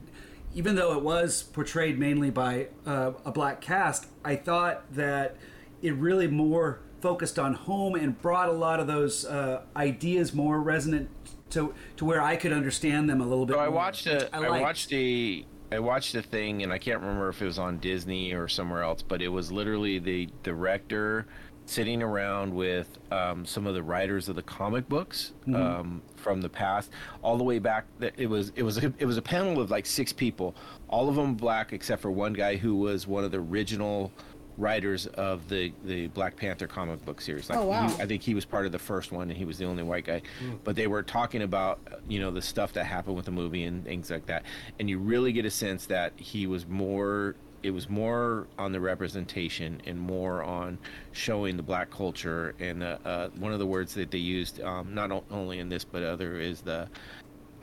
[0.54, 5.36] even though it was portrayed mainly by uh, a black cast, I thought that
[5.80, 10.60] it really more focused on home and brought a lot of those uh, ideas more
[10.60, 11.08] resonant
[11.50, 13.54] to to where I could understand them a little bit.
[13.54, 14.62] So I watched a I, liked.
[14.62, 18.32] watched a I watched a thing and I can't remember if it was on Disney
[18.32, 21.26] or somewhere else, but it was literally the director
[21.66, 25.54] sitting around with um, some of the writers of the comic books Mm-hmm.
[25.56, 26.90] um, from the past,
[27.22, 27.84] all the way back.
[27.98, 30.54] That it was it was a, it was a panel of like six people,
[30.88, 34.12] all of them black except for one guy who was one of the original
[34.58, 37.48] writers of the the Black Panther comic book series.
[37.50, 37.88] Like Oh, wow.
[37.88, 39.82] he- I think he was part of the first one, and he was the only
[39.82, 40.22] white guy.
[40.62, 43.84] But they were talking about you know the stuff that happened with the movie and
[43.84, 44.44] things like that,
[44.78, 47.34] and you really get a sense that he was more.
[47.62, 50.78] It was more on the representation and more on
[51.12, 52.54] showing the black culture.
[52.58, 55.68] And uh, uh, one of the words that they used, um, not o- only in
[55.68, 56.88] this but other, is the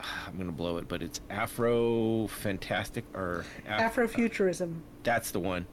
[0.26, 4.80] I'm gonna blow it, but it's Afro fantastic or Af- Afrofuturism.
[5.02, 5.66] that's the one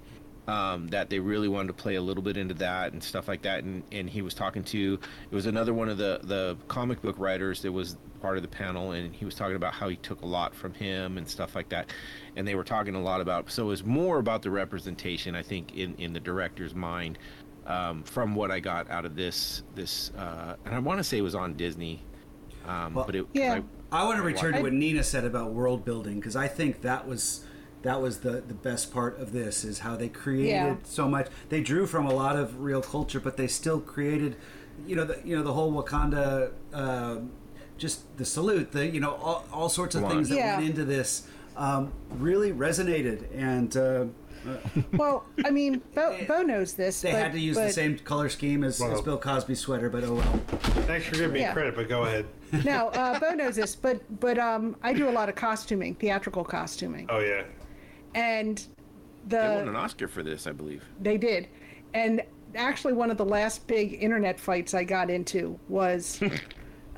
[0.47, 3.41] um, that they really wanted to play a little bit into that and stuff like
[3.41, 3.63] that.
[3.63, 7.15] And, and he was talking to it was another one of the the comic book
[7.19, 10.21] writers that was part of the panel, and he was talking about how he took
[10.21, 11.91] a lot from him and stuff like that.
[12.35, 15.43] And they were talking a lot about so it was more about the representation, I
[15.43, 17.17] think, in in the director's mind.
[17.65, 21.17] Um, from what I got out of this, this, uh, and I want to say
[21.17, 22.01] it was on Disney,
[22.65, 23.59] um, Well, but it, Yeah.
[23.91, 27.07] I want to return to what Nina said about world building because I think that
[27.07, 27.45] was
[27.87, 30.75] that was the the best part of this is how they created Yeah.
[30.83, 31.27] so much.
[31.47, 34.35] They drew from a lot of real culture, but they still created,
[34.85, 37.31] you know, the you know the whole Wakanda, um
[37.77, 40.17] just the salute, the you know all, all sorts of Come on.
[40.17, 40.57] things that Yeah.
[40.57, 44.05] went into this um, really resonated, and uh,
[44.93, 47.01] Well, I mean, Bo, Bo knows this.
[47.01, 49.89] they but, had to use the same color scheme as, as Bill Cosby's sweater.
[49.89, 50.33] But oh well.
[50.89, 51.53] Thanks for giving me Yeah.
[51.53, 52.25] credit, but go ahead.
[52.65, 56.43] No, uh, Bo knows this, but but um, I do a lot of costuming, theatrical
[56.43, 57.43] costuming, Oh yeah.
[58.17, 58.65] And
[59.27, 60.83] they won an Oscar for this, I believe.
[60.99, 61.47] they did,
[61.93, 62.23] and
[62.55, 66.19] actually one of the last big internet fights I got into was,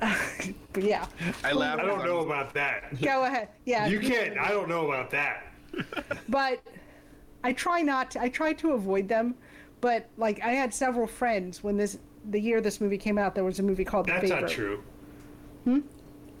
[0.72, 1.06] but yeah,
[1.44, 1.82] I laughed.
[1.82, 3.00] I don't know about that.
[3.00, 4.38] go ahead, yeah, You can't.
[4.38, 5.46] I don't know about that.
[6.28, 6.60] but
[7.44, 9.34] I try not to, I try to avoid them,
[9.80, 11.98] but like I had several friends when this
[12.30, 14.82] the year this movie came out, there was a movie called The That's not true.
[15.64, 15.80] Hmm?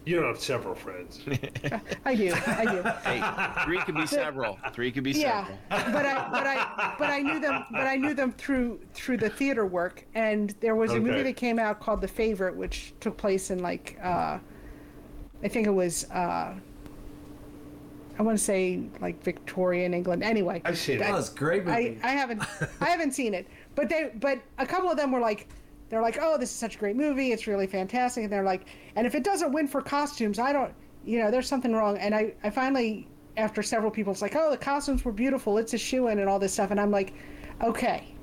[0.06, 1.20] You don't have several friends.
[2.06, 2.82] I do, I do.
[3.04, 4.58] Hey, three could be several.
[4.72, 5.92] Three could be Yeah, several.
[5.92, 9.28] but I but I but I knew them but I knew them through through the
[9.28, 13.16] theater work and there was a movie that came out called The Favorite which took
[13.18, 14.38] place in like uh
[15.42, 16.54] I think it was uh
[18.18, 21.12] I want to say like Victorian England anyway I've seen That it.
[21.12, 21.98] was a great movie.
[22.02, 22.42] I, I haven't
[22.80, 25.46] I haven't seen it but they but a couple of them were like
[25.90, 27.32] they're like oh this is such a great movie.
[27.32, 28.24] It's really fantastic.
[28.24, 30.72] And they're like and if it doesn't win for costumes I don't
[31.04, 31.98] you know there's something wrong.
[31.98, 35.58] And I I finally after several people it's like oh the costumes were beautiful.
[35.58, 36.70] It's a shoe in and all this stuff.
[36.70, 37.12] And I'm like
[37.62, 38.14] okay.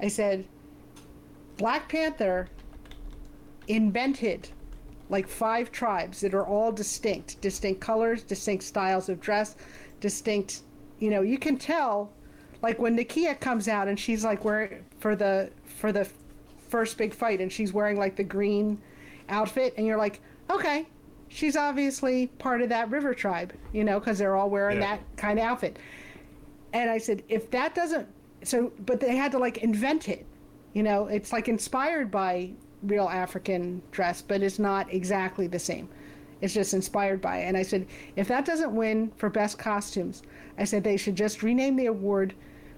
[0.00, 0.44] I said
[1.56, 2.48] Black Panther
[3.68, 4.48] invented
[5.08, 7.40] like five tribes that are all distinct.
[7.40, 9.56] Distinct colors distinct styles of dress
[10.00, 10.62] distinct
[10.98, 12.12] you know you can tell
[12.60, 16.08] like when Nakia comes out and she's like wearing for the for the
[16.72, 18.80] first big fight and she's wearing like the green
[19.28, 20.20] outfit and you're like
[20.50, 20.86] okay
[21.28, 24.96] she's obviously part of that river tribe you know because they're all wearing Yeah.
[24.96, 25.78] that kind of outfit
[26.72, 28.08] and I said, if that doesn't,
[28.44, 30.26] so, but they had to like invent it.
[30.72, 32.52] You know, it's like inspired by
[32.82, 35.88] real African dress, but it's not exactly the same.
[36.40, 37.44] It's just inspired by it.
[37.44, 37.86] And I said,
[38.16, 40.22] if that doesn't win for best costumes,
[40.58, 42.34] I said they should just rename the award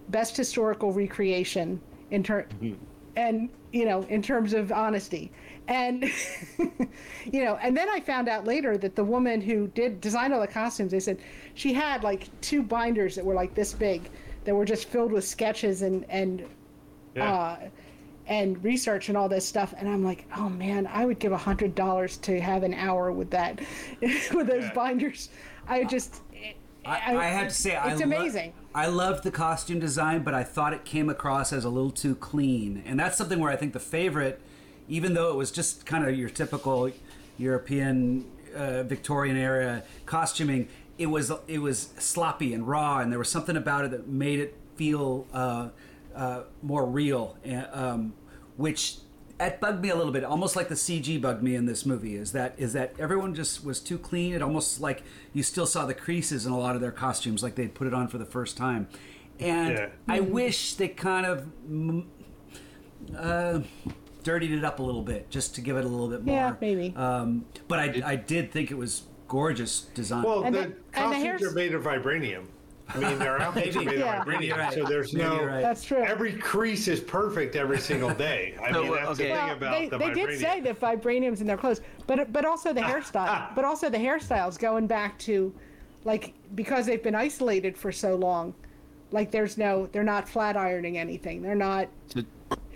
[0.08, 2.74] best historical recreation in ter- mm-hmm.
[3.16, 5.30] And you know in terms of honesty
[5.68, 6.04] and
[7.32, 10.40] you know and then i found out later that the woman who did design all
[10.40, 11.18] the costumes they said
[11.54, 14.10] she had like two binders that were like this big
[14.44, 16.44] that were just filled with sketches and and
[17.14, 17.32] Yeah.
[17.32, 17.68] uh
[18.26, 21.36] and research and all this stuff and i'm like oh man i would give a
[21.38, 23.60] hundred dollars to have an hour with that
[24.00, 24.74] with those Yeah.
[24.74, 25.28] binders
[25.68, 26.22] i just
[26.86, 28.52] I, I have to say, I it's lo- amazing.
[28.74, 32.16] I loved the costume design, but I thought it came across as a little too
[32.16, 34.40] clean, and that's something where I think the favorite,
[34.88, 36.90] even though it was just kind of your typical
[37.38, 43.28] European uh, Victorian era costuming, it was it was sloppy and raw, and there was
[43.28, 45.68] something about it that made it feel uh,
[46.16, 48.14] uh, more real, and, um,
[48.56, 48.96] which
[49.44, 52.16] that bugged me a little bit almost like the cg bugged me in this movie
[52.16, 55.02] is that is that everyone just was too clean it almost like
[55.34, 57.92] you still saw the creases in a lot of their costumes like they'd put it
[57.92, 58.88] on for the first time
[59.38, 59.88] and Yeah.
[60.08, 62.06] i wish they kind of mm,
[63.16, 63.60] uh,
[64.22, 66.54] dirtied it up a little bit just to give it a little bit more Yeah,
[66.60, 66.94] maybe.
[66.96, 70.64] um, but I, I did think it was gorgeous design Well, And the, the-
[70.94, 72.46] and the costumes are made of vibranium.
[72.88, 74.20] I mean, their outfits are made Yeah.
[74.20, 74.72] of vibranium, Right.
[74.74, 75.44] so there's Maybe no.
[75.44, 75.62] right.
[75.62, 78.54] that's true Every crease is perfect every single day.
[78.62, 79.28] I No, mean, that's okay.
[79.28, 80.26] the thing Well, about they, the they vibranium.
[80.28, 83.98] did say that vibranium's in their clothes, but but also the hairstyle, but also the
[83.98, 85.52] hairstyles going back to,
[86.04, 88.54] like because they've been isolated for so long,
[89.12, 91.40] like there's no they're not flat ironing anything.
[91.42, 91.88] They're not.
[92.08, 92.20] So,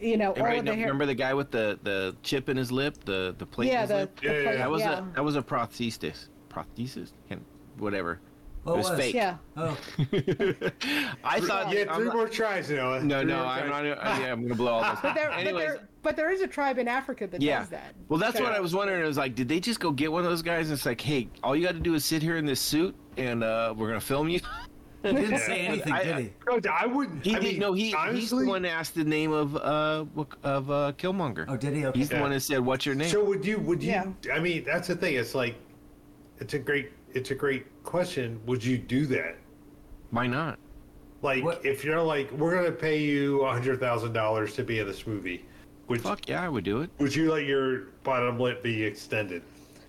[0.00, 0.84] you know, all of the hair.
[0.86, 3.80] remember the guy with the, the chip in his lip, the the plate in yeah,
[3.82, 4.20] his the, lip?
[4.20, 4.58] the Yeah, yeah, plate- yeah.
[4.58, 4.98] That was yeah.
[4.98, 6.28] a that was a prosthesis.
[6.48, 7.10] Prosthesis?
[7.28, 7.44] Can't,
[7.76, 8.20] whatever.
[8.68, 8.98] Oh, it was, was.
[9.00, 9.14] fake.
[9.14, 9.36] yeah.
[9.56, 9.76] Oh,
[11.24, 11.72] I thought.
[11.72, 13.02] Yeah, I'm three not- more tries, Noah.
[13.02, 13.84] no, Three no, I'm tries.
[13.84, 14.20] not.
[14.20, 15.00] Yeah, I'm gonna blow all this.
[15.02, 17.60] But there, but there, but there is a tribe in Africa that yeah.
[17.60, 17.94] does that.
[18.08, 19.02] Well, that's what I was wondering.
[19.02, 20.68] It was like, did they just go get one of those guys?
[20.68, 22.94] And it's like, hey, all you got to do is sit here in this suit,
[23.16, 24.40] and uh, we're gonna film you.
[25.02, 26.32] he didn't say anything, I- did he?
[26.46, 27.24] No, I wouldn't.
[27.24, 27.72] He I did mean, no.
[27.72, 30.04] He he's the one asked the name of uh
[30.42, 31.46] of uh Killmonger.
[31.48, 31.86] Oh, did he?
[31.86, 31.98] Okay.
[31.98, 33.58] He's the one that said, "What's your name?" So would you?
[33.60, 33.90] Would you?
[33.90, 34.06] Yeah.
[34.32, 35.14] I mean, that's the thing.
[35.14, 35.54] It's like,
[36.40, 38.38] it's a great, it's a great question.
[38.46, 39.36] Would you do that?
[40.10, 40.58] Why not?
[41.22, 44.78] Like, What- if you're like, we're gonna pay you a hundred thousand dollars to be
[44.78, 45.44] in this movie,
[45.88, 46.90] would Fuck yeah, I would do it.
[46.98, 49.42] would you let your bottom lip be extended?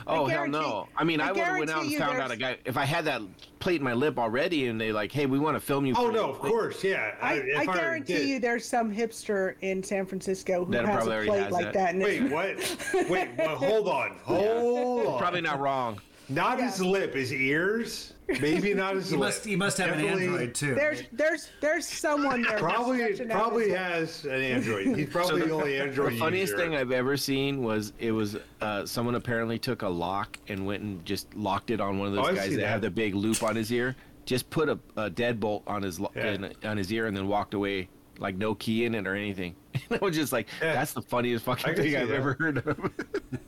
[0.08, 0.88] Oh hell no!
[0.96, 2.58] I mean, I I, would have went out and you found out a guy.
[2.66, 3.22] If I had that
[3.60, 5.94] plate in my lip already, and they like, hey, we want to film you.
[5.96, 7.16] Oh no, of plate," course, yeah.
[7.22, 8.28] I, if I already guarantee did.
[8.30, 11.74] you there's some hipster in San Francisco who That has a plate has like that.
[11.74, 11.94] that.
[11.96, 13.10] and Wait, what?
[13.10, 15.20] Wait, well, hold on, hold on.
[15.20, 16.00] Probably not wrong.
[16.30, 18.14] Not his lip, his ears.
[18.42, 19.28] Maybe not his He lip.
[19.30, 19.46] must.
[19.46, 20.76] He must have Definitely- an Android too.
[20.76, 22.60] There's there's there's someone there.
[22.60, 24.88] Probably, probably his- has an Android.
[24.98, 26.14] He's probably the only Android.
[26.14, 26.64] The funniest user.
[26.64, 30.84] thing I've ever seen was it was uh, someone apparently took a lock and went
[30.84, 32.68] and just locked it on one of those Oh, guys that, that.
[32.68, 33.96] had the big loop on his ear.
[34.26, 36.34] Just put a, a deadbolt on his lo- Yeah.
[36.34, 39.56] in, on his ear and then walked away like no key in it or anything.
[39.90, 40.74] And I was just like, Yeah.
[40.74, 42.16] that's the funniest fucking can thing I've that.
[42.16, 42.92] ever heard of.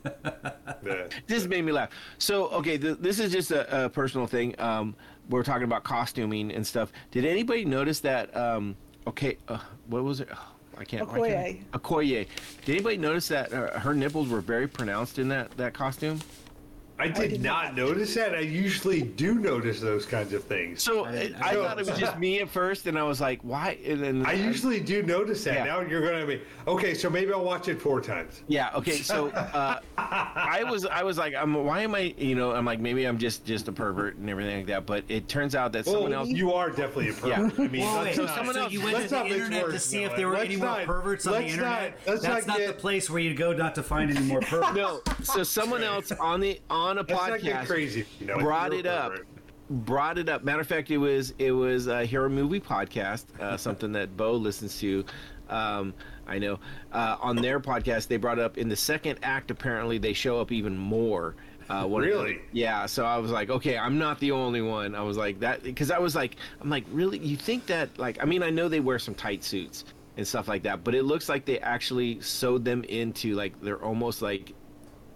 [0.84, 1.06] Yeah.
[1.28, 1.90] this made me laugh.
[2.18, 4.58] So, okay, th- this is just a, a personal thing.
[4.60, 4.96] Um,
[5.28, 6.92] we're talking about costuming and stuff.
[7.12, 8.36] Did anybody notice that?
[8.36, 8.74] Um,
[9.06, 10.28] okay, uh, what was it?
[10.32, 10.44] Oh,
[10.76, 11.06] I can't.
[11.08, 12.26] why can't Okoye.
[12.64, 16.18] Did anybody notice that uh, her nipples were very pronounced in that that costume?
[17.02, 18.34] I did, did not notice that.
[18.34, 20.82] I usually do notice those kinds of things.
[20.82, 23.20] So I I, I I thought it was just me at first, and I was
[23.20, 25.54] like, "Why?" And then I usually do notice that.
[25.54, 25.64] Yeah.
[25.64, 26.94] Now you're gonna be okay.
[26.94, 28.42] So maybe I'll watch it four times.
[28.48, 28.70] Yeah.
[28.74, 28.92] Okay.
[28.98, 32.14] So uh, I was I was like, um, why am I?
[32.16, 34.86] You know, I'm like maybe I'm just just a pervert and everything like that.
[34.86, 36.28] But it turns out that Well, someone else.
[36.28, 37.58] you are definitely a pervert.
[37.58, 39.60] I mean, Whoa, let's wait, not- someone so else- you went let's to the internet
[39.64, 42.06] to words, see if there were Let's any more perverts on the internet?
[42.06, 44.74] not- That's not not the place where you go not to find any more perverts.
[44.76, 45.00] no.
[45.22, 48.04] So someone else on the on a not get podcast crazy.
[48.20, 49.12] You know, brought it up.
[49.12, 49.26] pervert.
[49.70, 50.44] brought it up.
[50.44, 54.32] Matter of fact, it was it was a hero movie podcast, uh, something that Bo
[54.34, 55.04] listens to.
[55.48, 55.92] Um,
[56.26, 56.58] I know
[56.92, 59.50] uh, on their podcast they brought it up in the second act.
[59.50, 61.34] Apparently, they show up even more.
[61.70, 62.40] Uh, of the- Really?
[62.52, 62.86] yeah.
[62.86, 64.94] So I was like, okay, I'm not the only one.
[64.94, 67.18] I was like that because I was like, I'm like, really?
[67.18, 67.98] You think that?
[67.98, 69.84] Like, I mean, I know they wear some tight suits
[70.16, 73.82] and stuff like that, but it looks like they actually sewed them into like they're
[73.82, 74.52] almost like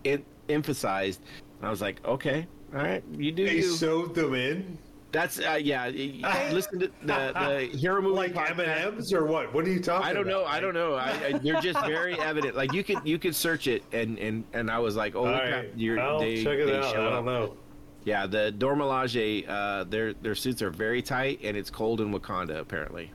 [0.05, 1.21] it emphasized.
[1.67, 3.63] I was like, okay, all right, you do They you.
[3.63, 4.79] sewed them in
[5.13, 5.87] That's uh, yeah.
[5.87, 8.51] y- y- Listen to the the hero movie like podcast.
[8.53, 9.53] M and M's or what?
[9.55, 10.07] What are you talking?
[10.07, 10.43] I don't know.
[10.43, 10.55] about?
[10.55, 10.95] I don't know.
[10.95, 12.55] I, I, they're just very evident.
[12.57, 15.25] Like you could you could search it and and and I was like, oh, All
[15.27, 16.85] look right, how you're, I'll they, check it they out.
[16.85, 17.25] I don't up.
[17.25, 17.57] know.
[18.05, 22.13] Yeah, the Dora Milaje, uh, their their suits are very tight and it's cold in
[22.13, 23.11] Wakanda apparently.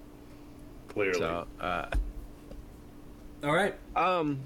[0.89, 1.85] Clearly, So uh,
[3.43, 4.39] All right, um,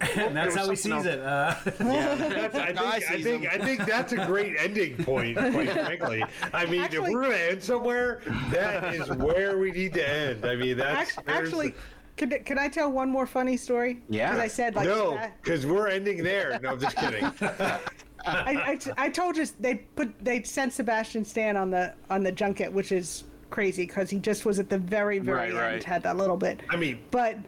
[0.00, 1.20] and that's how he was sees something it.
[1.20, 3.46] Uh, That's, I think I I, think.
[3.46, 5.36] I think that's a great ending point.
[5.38, 9.94] Quite frankly, I mean, Actually- if we're gonna end somewhere, that is where we need
[9.94, 10.44] to end.
[10.44, 11.74] I mean, that's Act- there's Actually,
[12.16, 14.02] could, can I tell one more funny story?
[14.08, 14.30] Yeah.
[14.30, 16.58] Because I said like no, because we're ending there.
[16.62, 17.24] No, I'm just kidding.
[17.44, 17.78] I,
[18.26, 22.72] I, I told you they put they sent Sebastian Stan on the on the junket,
[22.72, 25.84] which is crazy because he just was at the very very Right, end, right.
[25.84, 26.60] had that little bit.
[26.68, 27.38] I mean, But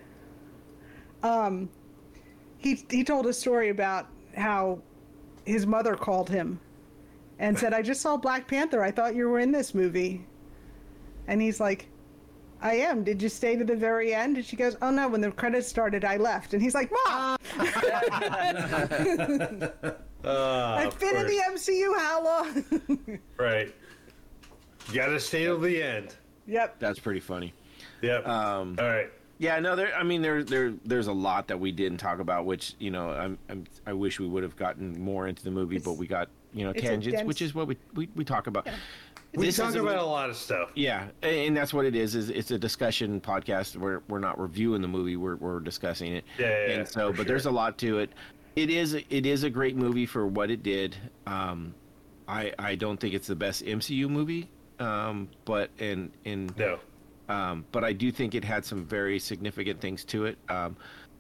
[1.22, 1.68] um,
[2.58, 4.06] he he told a story about
[4.36, 4.80] how
[5.44, 6.60] his mother called him
[7.38, 8.82] and said, "I just saw Black Panther.
[8.82, 10.26] I thought you were in this movie."
[11.26, 11.86] And he's like,
[12.60, 13.04] "I am.
[13.04, 15.08] Did you stay to the very end?" And she goes, "Oh no.
[15.08, 17.66] When the credits started, I left." And he's like, "Mom, uh,
[20.24, 21.96] I've of been in the MCU.
[21.96, 23.74] How long?" right.
[24.88, 26.14] You gotta stay till the end.
[26.46, 26.76] yep.
[26.78, 27.52] that's pretty funny.
[28.00, 28.26] Yep.
[28.26, 29.10] Um, All right.
[29.38, 29.94] Yeah, no, there.
[29.94, 33.10] I mean, there, there, there's a lot that we didn't talk about, which you know,
[33.10, 36.28] I'm, I'm I wish we would have gotten more into the movie, but we got
[36.52, 38.66] you know tangents, dense- which is what we we, we talk about.
[39.34, 40.70] We talk is a- about a lot of stuff.
[40.74, 42.14] Yeah, and that's what it is.
[42.16, 43.76] Is it's a discussion podcast.
[43.76, 45.16] We're we're not reviewing the movie.
[45.16, 46.24] We're we're discussing it.
[46.38, 48.10] Yeah, yeah, yeah, and so, for but there's a lot to it.
[48.56, 50.96] It is it is a great movie for what it did.
[51.28, 51.74] Um,
[52.26, 54.48] I I don't think it's the best MCU movie.
[54.80, 56.78] Um, but in in No.
[57.28, 60.38] Um, but I do think it had some very significant things to it.
[60.48, 60.76] Um,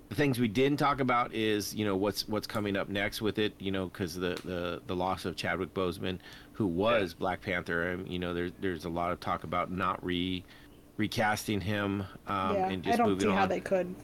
[0.08, 3.38] the things we didn't talk about is you know what's what's coming up next with
[3.38, 3.54] it.
[3.58, 6.18] You know because the, the the loss of Chadwick Boseman,
[6.52, 7.92] who was Black Panther.
[7.92, 10.44] Um, you know there's there's a lot of talk about not re
[10.96, 12.68] recasting him um, yeah.
[12.68, 13.36] and I don't moving see on.
[13.36, 13.94] how they could.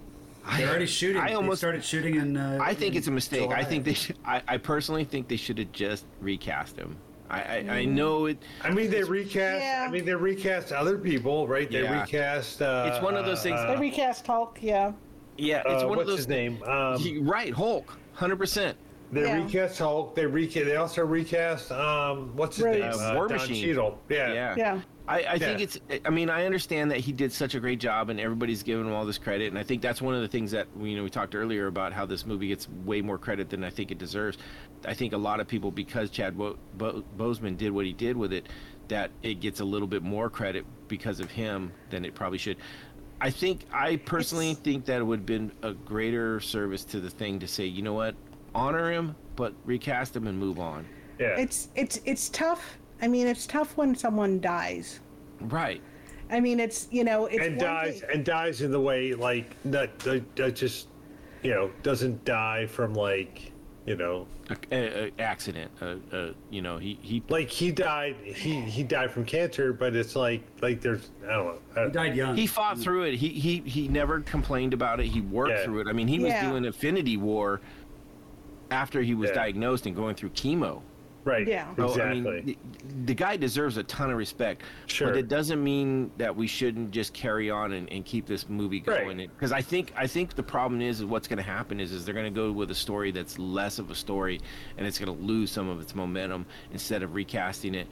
[0.57, 1.23] They're already shooting.
[1.23, 2.37] I they almost started shooting in.
[2.37, 3.51] Uh, I think in it's a mistake.
[3.51, 4.17] I think they should.
[4.27, 6.99] I, I personally think they should have just recast him.
[7.31, 7.71] I, I, Mm.
[7.71, 8.43] I know it.
[8.63, 9.63] I mean, they recast.
[9.63, 9.87] Yeah.
[9.89, 11.71] I mean, they recast other people, right?
[11.71, 12.01] They Yeah.
[12.03, 12.61] recast.
[12.63, 14.93] Uh, It's one of those things- They Uh, recast Hulk, yeah.
[15.37, 16.17] Yeah, it's uh, one what's of those.
[16.19, 16.63] his name?
[16.65, 18.77] Um, He- right, Hulk, hundred percent.
[19.11, 19.43] they Yeah.
[19.43, 20.15] recast Hulk.
[20.15, 20.67] They recast.
[20.67, 21.73] They also recast.
[21.73, 22.99] Um, what's his Rhodes.
[22.99, 23.07] name?
[23.11, 23.65] Uh, War Don Machine.
[23.65, 23.99] Cheadle.
[24.09, 24.33] Yeah.
[24.33, 24.55] Yeah.
[24.57, 24.81] Yeah.
[25.07, 25.79] I, I think it's.
[26.05, 28.93] I mean, I understand that he did such a great job, and everybody's giving him
[28.95, 29.49] all this credit.
[29.49, 31.93] And I think that's one of the things that you know we talked earlier about
[31.93, 34.39] how this movie gets way more credit than I think it deserves.
[34.87, 38.17] I think a lot of people, because Chad Bo- Bo- Boseman did what he did
[38.17, 38.49] with it,
[38.89, 42.57] that it gets a little bit more credit because of him than it probably should.
[43.21, 47.01] I think I personally It's- think that it would have been a greater service to
[47.01, 48.15] the thing to say, you know what,
[48.55, 50.87] honor him, but recast him and move on.
[51.19, 51.37] Yeah.
[51.39, 52.79] It's it's it's tough.
[53.05, 55.01] I mean, it's tough when someone dies.
[55.43, 55.83] Right.
[56.31, 59.55] I mean, it's you know, it's and dies thing- and dies in the way like
[59.67, 60.89] that, that, that just
[61.43, 63.53] you know doesn't die from like
[63.85, 65.71] you know A, a, a accident.
[65.83, 69.95] A, a, you know, he he like he died he he died from cancer but
[69.95, 71.45] it's like like there's i don't
[71.77, 72.35] know uh, He died young.
[72.39, 73.17] He fought through it.
[73.17, 75.07] He he he never complained about it.
[75.09, 75.65] He worked Yeah.
[75.65, 75.89] through it.
[75.89, 76.49] I mean, he was Yeah.
[76.49, 77.61] doing Infinity War
[78.71, 79.35] after he was Yeah.
[79.37, 80.81] diagnosed and going through chemo.
[81.25, 81.75] Right Yeah.
[81.77, 82.57] So, exactly I mean, the,
[83.07, 84.63] the guy deserves a ton of respect.
[84.87, 85.09] Sure.
[85.09, 88.81] But it doesn't mean that we shouldn't just carry on and, and keep this movie
[88.81, 89.19] going.
[89.19, 92.05] Because I think I think the problem is, is what's going to happen is is
[92.05, 94.41] they're going to go with a story that's less of a story,
[94.79, 97.89] and it's going to lose some of its momentum instead of recasting it.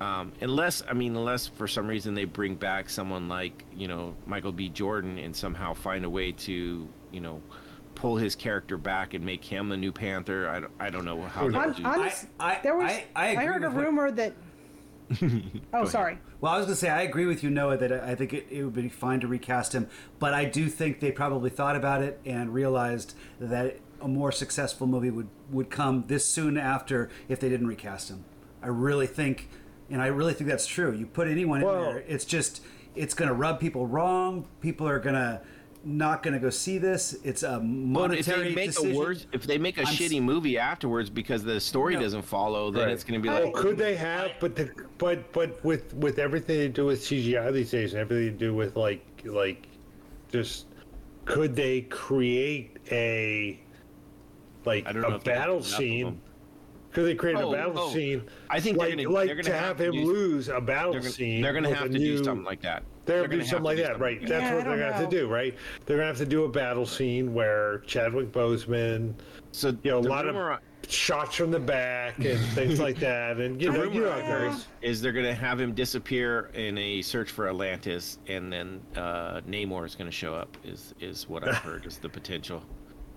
[0.00, 4.14] Um, unless I mean, unless for some reason they bring back someone like you know
[4.26, 4.68] Michael B.
[4.68, 7.40] Jordan and somehow find a way to you know
[7.96, 10.48] pull his character back and make him the new Panther.
[10.48, 11.84] I don't, I don't know how they'll Hon- do.
[11.84, 12.90] honest- I- I- there was.
[12.90, 14.32] I- I agree heard a with what- rumor that.
[15.72, 16.18] oh, sorry.
[16.40, 18.46] Well, I was going to say I agree with you, Noah, that I think it,
[18.50, 22.02] it would be fine to recast him, but I do think they probably thought about
[22.02, 27.38] it and realized that a more successful movie would would come this soon after if
[27.40, 28.24] they didn't recast him.
[28.62, 29.48] I really think,
[29.88, 30.92] and I really think that's true.
[30.92, 32.62] You put anyone Well- in there, it's just
[32.96, 34.46] it's going to rub people wrong.
[34.60, 35.40] People are going to
[35.88, 37.16] not going to go see this.
[37.22, 38.92] It's a But monetary if they make decision.
[38.92, 42.00] a worse, if they make a I'm s- shitty movie afterwards because the story No.
[42.00, 42.92] doesn't follow, then Right.
[42.92, 45.94] it's going to be I- like, well could they have but the but but with
[45.94, 49.68] with everything they do with cgi these days and everything they do with like like
[50.32, 50.66] just
[51.24, 53.60] could they create a
[54.64, 56.20] like I don't a if battle scene them.
[56.92, 57.92] could they create Oh, a battle oh.
[57.92, 60.04] scene I think they're like, gonna- like they're gonna to have have, to him do-
[60.06, 62.82] lose a battle they're gonna, scene they're gonna have a to do something like that.
[63.06, 64.02] They're, They're gonna do something like do that, something.
[64.02, 64.20] right?
[64.20, 65.54] That's Yeah, I what they're gonna have to do, right?
[65.86, 69.14] They're gonna have to do a battle scene where Chadwick Boseman,
[69.52, 73.38] So you know, a lot rumor of shots from the back and things like that,
[73.38, 74.66] and you the know, you know how it is, goes.
[74.82, 79.40] is they're going to have him disappear in a search for Atlantis, and then uh,
[79.48, 80.56] Namor is going to show up.
[80.64, 82.62] Is is what I've heard is the potential.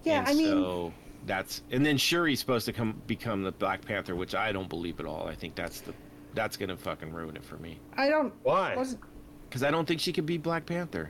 [0.06, 0.94] Yeah, And I mean, so
[1.26, 5.02] that's and then Shuri's supposed to come become the Black Panther, which I don't believe
[5.02, 5.28] at all.
[5.28, 5.94] I think that's the
[6.36, 8.34] that's going to fucking ruin it for me I don't.
[8.44, 8.76] Why?
[9.50, 11.10] Wasn't- because I don't think she could be Black Panther.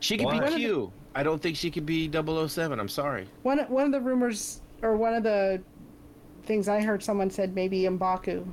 [0.00, 0.48] She could Why?
[0.50, 0.92] be Q.
[1.14, 2.78] I don't think she could be 007.
[2.78, 3.26] I'm sorry.
[3.42, 5.62] One one of the rumors or one of the
[6.44, 8.44] things I heard someone said maybe M'Baku.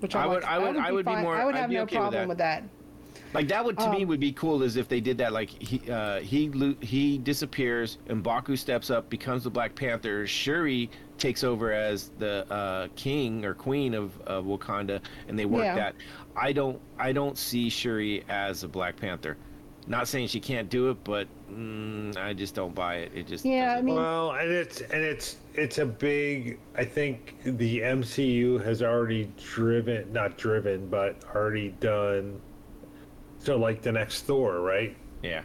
[0.00, 1.58] Which I I'm would- like, I would- I would be fine- more- I would I'd
[1.60, 2.28] have no okay with problem that.
[2.28, 2.64] with that.
[3.32, 5.32] Like that would to me Um, would be cool is if they did that.
[5.32, 10.26] Like he uh, he lo- he disappears and Baku steps up, becomes the Black Panther.
[10.26, 15.62] Shuri takes over as the uh, king or queen of, of Wakanda, and they work
[15.64, 15.74] Yeah.
[15.76, 15.94] that.
[16.36, 19.36] I don't I don't see Shuri as a Black Panther.
[19.86, 23.12] Not saying she can't do it, but mm, I just don't buy it.
[23.14, 26.60] It just Yeah, I mean- Well, and it's and it's it's a big.
[26.76, 32.40] I think the MCU has already driven, not driven, but already done.
[33.38, 34.96] So, like the next Thor, right?
[35.22, 35.42] yeah.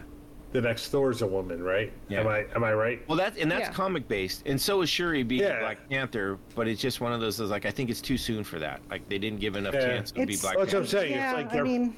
[0.55, 1.91] The next Thor's a woman, right?
[2.07, 2.21] Yeah.
[2.21, 3.01] Am I am I right?
[3.09, 3.73] Well, that's and that's Yeah.
[3.73, 5.57] comic based, and so is Shuri being Yeah.
[5.57, 6.37] a Black Panther.
[6.55, 7.41] But it's just one of those.
[7.41, 8.79] is Like I think it's too soon for that.
[8.89, 9.81] Like they didn't give enough Yeah.
[9.85, 11.11] chance to be It's- Black That's what I'm saying.
[11.11, 11.93] yeah, it's like I they're mean,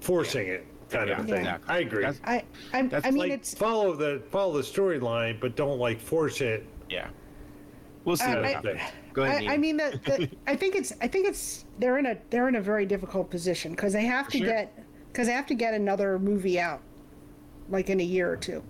[0.00, 1.34] forcing it, kind Yeah, of thing.
[1.40, 1.74] exactly.
[1.74, 2.04] I agree.
[2.04, 5.78] That's- I I, That's I mean like it's follow the follow the storyline, but don't
[5.78, 6.64] like force it.
[6.88, 7.08] Yeah.
[8.06, 8.80] We'll see I- what I- happens.
[9.12, 9.44] Go ahead.
[9.46, 12.48] I, I mean the, the I think it's I think it's they're in a they're
[12.48, 14.46] in a very difficult position because they have to Sure.
[14.46, 14.72] get
[15.12, 16.80] because they have to get another movie out
[17.72, 18.62] like in a year or two.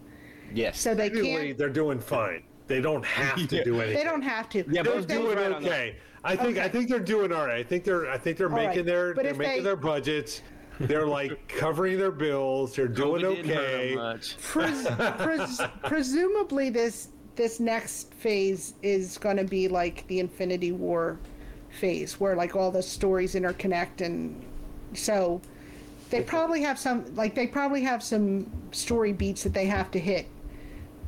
[0.54, 0.80] yes.
[0.80, 2.42] So they Anyway, can't they're doing fine.
[2.68, 3.96] They don't have to do anything.
[3.98, 4.58] they don't have to.
[4.70, 5.96] Yeah, They're but They- doing right on okay.
[6.24, 6.68] I think I Okay.
[6.70, 7.58] think they're doing all right.
[7.58, 8.68] I think they're I think they're right.
[8.68, 10.40] making their But they're if making they- their budgets.
[10.80, 12.74] They're like covering their bills.
[12.76, 13.94] They're doing COVID didn't hurt okay.
[13.94, 14.36] much.
[14.38, 14.86] Pres-
[15.18, 21.18] pres- presumably this this next phase is going to be like the Infinity War
[21.70, 24.44] phase, where like all the stories interconnect, and
[24.94, 25.40] so
[26.12, 29.98] they probably have some like they probably have some story beats that they have to
[29.98, 30.28] hit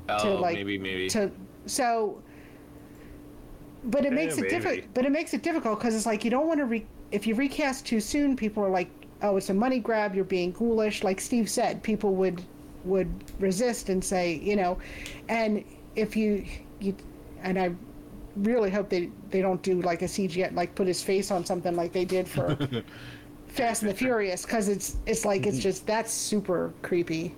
[0.08, 1.08] Oh, like maybe, maybe.
[1.10, 1.31] to
[1.66, 2.23] so
[3.84, 6.31] but it eh, makes it difficult but it makes it difficult because it's like you
[6.31, 8.91] don't want to re- if you recast too soon people are like
[9.23, 12.42] oh it's a money grab you're being ghoulish like steve said people would
[12.84, 13.08] would
[13.41, 14.78] resist and say you know
[15.28, 15.65] and
[15.97, 16.44] if you
[16.81, 16.94] you
[17.42, 17.70] and i
[18.36, 21.74] really hope they they don't do like a cgi like put his face on something
[21.76, 22.58] like they did for
[23.55, 27.34] fast and the furious because it's it's like it's just that's super creepy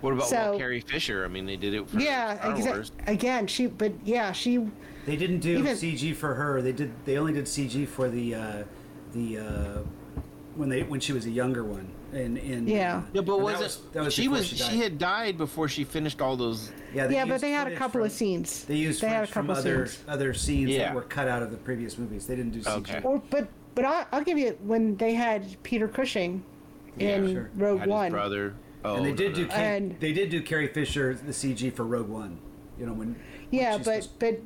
[0.00, 1.24] what about so- well, Carrie Fisher?
[1.24, 2.92] I mean, they did it for yeah Star exa- Wars.
[3.08, 4.58] again she but yeah she
[5.06, 6.60] They didn't do Even- CG for her.
[6.62, 6.92] They did.
[7.04, 8.62] They only did CG for the uh,
[9.14, 9.78] the uh,
[10.54, 11.88] when they when she was a younger one.
[12.12, 13.02] And and Yeah.
[13.12, 13.92] Yeah, but was that it?
[13.94, 14.46] that was she was.
[14.46, 14.72] She, died.
[14.82, 16.70] had died before she finished all those.
[16.94, 18.64] Yeah, yeah, but they had a footage couple of scenes.
[18.64, 20.04] They used They had a footage from couple other scenes.
[20.08, 20.78] other scenes Yeah.
[20.78, 22.26] that were cut out of the previous movies.
[22.26, 22.76] They didn't do CG.
[22.78, 23.00] Okay.
[23.02, 23.48] Or but
[23.78, 26.42] but I'll, I'll give you when they had Peter Cushing
[26.98, 27.50] in sure.
[27.54, 28.10] Rogue Had his One.
[28.10, 28.54] brother.
[28.84, 29.48] Oh, And they did no, do no.
[29.50, 32.40] Ca- And- they did do Carrie Fisher the CG for Rogue One.
[32.76, 33.10] You know when.
[33.10, 33.16] when
[33.52, 34.40] Yeah, she's but supposed- but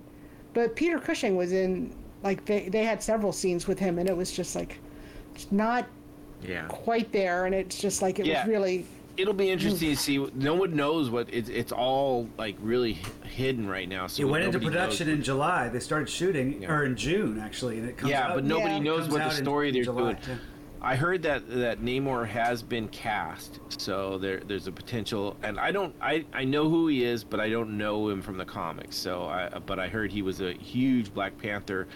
[0.52, 4.14] but Peter Cushing was in like they they had several scenes with him, and it
[4.14, 4.78] was just like
[5.34, 5.86] it's not
[6.46, 6.66] Yeah.
[6.68, 8.42] quite there, and it's just like it Yeah.
[8.44, 8.84] was really
[9.16, 10.26] It'll be interesting to see.
[10.34, 11.48] No one knows what it's.
[11.50, 14.06] It's all like really hidden right now.
[14.06, 15.68] So it went into nobody knows production in July.
[15.68, 16.72] They started shooting, Yeah.
[16.72, 18.34] or in June actually, and it comes Yeah, out.
[18.36, 18.78] but nobody Yeah.
[18.80, 20.16] knows what the story in they're July, doing.
[20.28, 20.34] yeah.
[20.84, 25.36] I heard that that Namor has been cast, so there there's a potential.
[25.42, 28.36] And I don't, I I know who he is, but I don't know him from
[28.38, 28.96] the comics.
[28.96, 31.86] So I, but I heard he was a huge Black Panther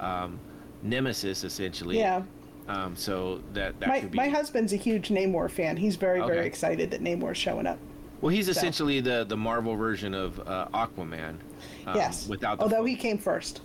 [0.00, 0.38] um,
[0.82, 1.98] nemesis, essentially.
[1.98, 2.22] yeah.
[2.68, 4.16] Um, so that that My could be.
[4.16, 5.76] my husband's a huge Namor fan.
[5.76, 7.78] He's very very excited that Namor's showing up.
[8.20, 11.36] well, he's essentially the the Marvel version of uh, Aquaman.
[11.86, 13.60] um, yes, Without the although he came first.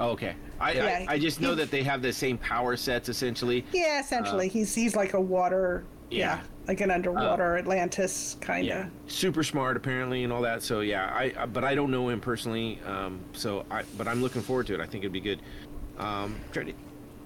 [0.00, 0.34] Oh, okay.
[0.58, 3.64] I, Yeah, I I just know he- that they have the same power sets essentially.
[3.72, 5.84] Yeah, essentially, he's he's like a water.
[6.10, 6.40] Yeah, Yeah.
[6.66, 8.68] like an underwater Atlantis kind of.
[8.68, 10.62] Yeah, super smart apparently and all that.
[10.64, 12.80] So yeah, I, I but I don't know him personally.
[12.84, 14.80] Um, so I but I'm looking forward to it.
[14.80, 15.40] I think it'd be good.
[15.98, 16.72] Um, try to,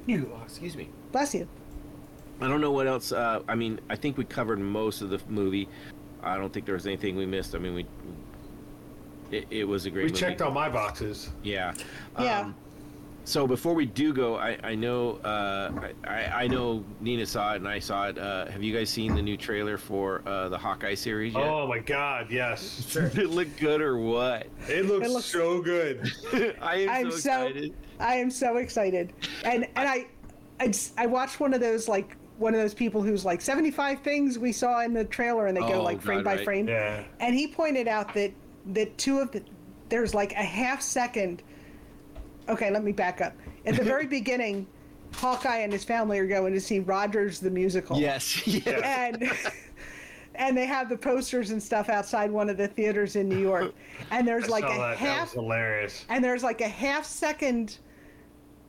[0.09, 0.89] you, oh, excuse me.
[1.13, 1.49] Bless you.
[2.41, 3.13] I don't know what else.
[3.13, 5.69] Uh, I mean, I think we covered most of the movie.
[6.23, 7.55] I don't think there was anything we missed.
[7.55, 7.87] I mean, we.
[9.31, 10.05] It, it was a great.
[10.05, 10.21] We movie.
[10.21, 11.31] checked all my boxes.
[11.43, 11.75] Yeah.
[12.19, 12.41] Yeah.
[12.41, 12.55] Um,
[13.29, 15.71] so before we do go, I, I know uh,
[16.05, 18.19] I, I I know Nina saw it and I saw it.
[18.19, 21.43] Uh, have you guys seen the new trailer for uh, the Hawkeye series yet?
[21.47, 22.91] Oh my god, yes.
[22.93, 24.47] Did it look good or what?
[24.69, 26.11] It looks, It looks- so good.
[26.63, 27.75] I am I'm so so, excited.
[28.01, 29.13] I am so excited,
[29.45, 30.07] and and I,
[30.61, 34.39] I, I watched one of those like one of those people who's like 75 things
[34.39, 36.45] we saw in the trailer, and they go Oh, like frame God, by right.
[36.45, 36.69] frame.
[36.69, 37.05] Yeah.
[37.21, 38.33] And he pointed out that
[38.67, 39.43] that two of the
[39.91, 41.43] there's like a half second.
[42.49, 43.35] Okay, let me back up.
[43.67, 44.67] At the very beginning,
[45.15, 47.99] Hawkeye and his family are going to see Rogers the musical.
[47.99, 48.47] Yes.
[48.47, 48.67] yes.
[48.85, 49.31] and
[50.35, 53.75] and they have the posters and stuff outside one of the theaters in New York,
[54.11, 54.77] and there's like a that.
[54.79, 56.05] That was half hilarious.
[56.09, 57.79] and there's like a half second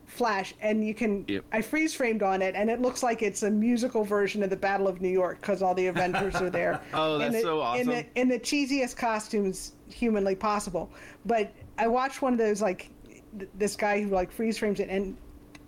[0.08, 1.46] flash and you can Yep.
[1.52, 4.58] i freeze framed on it and it looks like it's a musical version of the
[4.58, 7.86] battle of new york because all the avengers are there Oh, that's the, so in
[7.86, 10.90] the, in the cheesiest costumes humanly possible
[11.28, 12.90] but i watched one of those like
[13.38, 15.16] th- this guy who like freeze frames it and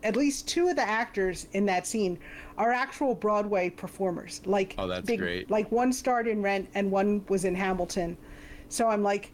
[0.03, 2.17] at least two of the actors in that scene
[2.57, 5.49] are actual broadway performers like Oh, that's great.
[5.51, 8.17] like one starred in rent and one was in hamilton
[8.69, 9.31] so i'm like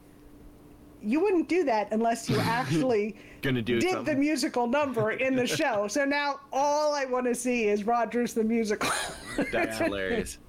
[1.02, 5.46] you wouldn't do that unless you actually Gonna do did the musical number in the
[5.62, 5.88] show.
[5.88, 8.90] So now all I want to see is Rogers the musical.
[9.52, 10.40] That's hilarious.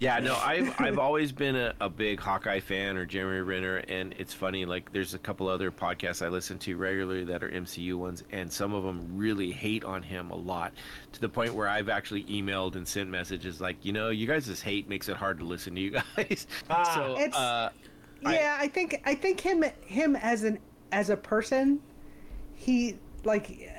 [0.00, 4.14] Yeah, no, I've I've always been a, a big Hawkeye fan or Jeremy Renner, and
[4.18, 4.64] it's funny.
[4.64, 8.52] Like, there's a couple other podcasts I listen to regularly that are MCU ones, and
[8.52, 10.72] some of them really hate on him a lot,
[11.12, 14.60] to the point where I've actually emailed and sent messages like, you know, you guys'
[14.60, 16.46] hate makes it hard to listen to you guys.
[16.70, 16.94] Ah.
[16.94, 17.70] so, It's- uh,
[18.22, 20.58] yeah, I think I think him him as an
[20.92, 21.78] as a person,
[22.54, 23.70] he like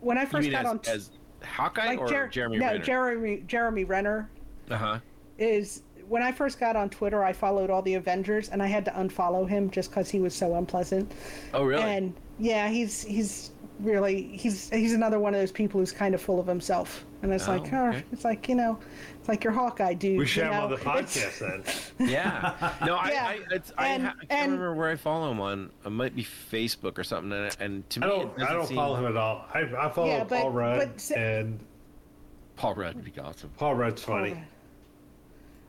[0.00, 1.10] when I you first mean got as, on t- as
[1.42, 2.84] Hawkeye like or Jer- Jeremy no Renner?
[2.84, 4.28] Jeremy Jeremy Renner
[4.70, 4.98] uh huh.
[5.38, 8.84] is when I first got on Twitter, I followed all the Avengers, and I had
[8.84, 11.10] to unfollow him just because he was so unpleasant.
[11.52, 11.82] Oh, really?
[11.82, 16.22] And yeah, he's he's really he's he's another one of those people who's kind of
[16.22, 18.04] full of himself, and it's Oh, like, oh, okay.
[18.12, 18.78] it's like you know,
[19.18, 20.18] it's like your Hawkeye dude.
[20.18, 20.76] We should you have him on know?
[20.76, 22.08] the It's- podcast then.
[22.08, 22.74] Yeah.
[22.86, 23.26] No, I, Yeah.
[23.26, 25.70] I, it's, I, And- ha- I can't and- remember where I follow him on.
[25.84, 27.32] It might be Facebook or something.
[27.32, 28.48] And, and to I me, it don't.
[28.48, 29.44] I don't seem- follow him at all.
[29.52, 31.58] I, I follow Yeah, but- Paul Rudd, but and
[32.56, 33.50] Paul Rudd would be awesome.
[33.58, 34.40] Paul Rudd's funny.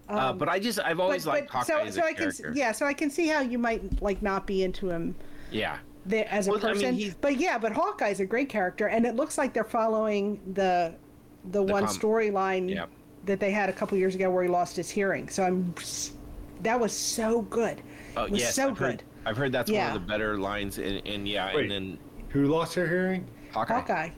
[0.09, 2.53] Uh, but I just, I've always liked Hawkeye so as so a I can character.
[2.55, 5.15] yeah, so I can see how you might like not be into him
[5.51, 5.77] Yeah.
[6.05, 7.15] there as a Well, I mean, person.
[7.21, 10.93] but yeah, but Hawkeye's a great character, and it looks like they're following the
[11.51, 12.89] the, one storyline Yep.
[13.25, 15.29] that they had a couple years ago where he lost his hearing.
[15.29, 15.73] So I'm
[16.63, 17.81] that was so good.
[18.17, 18.85] Oh, it was yes, so I've good.
[18.85, 19.87] Heard, I've heard that's Yeah.
[19.89, 21.63] one of the better lines, and, and yeah, Wait.
[21.63, 23.27] and then Who lost her hearing?
[23.53, 23.73] Hawkeye.
[23.75, 24.09] Hawkeye.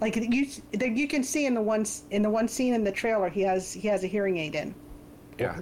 [0.00, 2.92] Like you, that you can see in the one in the one scene in the
[2.92, 4.74] trailer, he has he has a hearing aid in.
[5.38, 5.60] Yeah.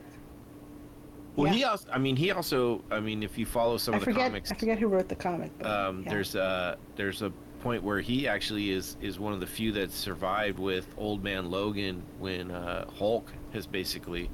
[1.36, 1.52] Well, Yeah.
[1.52, 1.88] he also.
[1.92, 2.84] I mean, he also.
[2.90, 5.08] I mean, if you follow some I of the forget comics, I forget who wrote
[5.08, 5.50] the comic.
[5.58, 6.10] But, um, yeah.
[6.10, 9.90] there's a there's a point where he actually is is one of the few that
[9.90, 14.30] survived with Old Man Logan when uh, Hulk has basically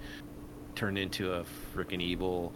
[0.74, 1.44] turned into a
[1.74, 2.52] freaking evil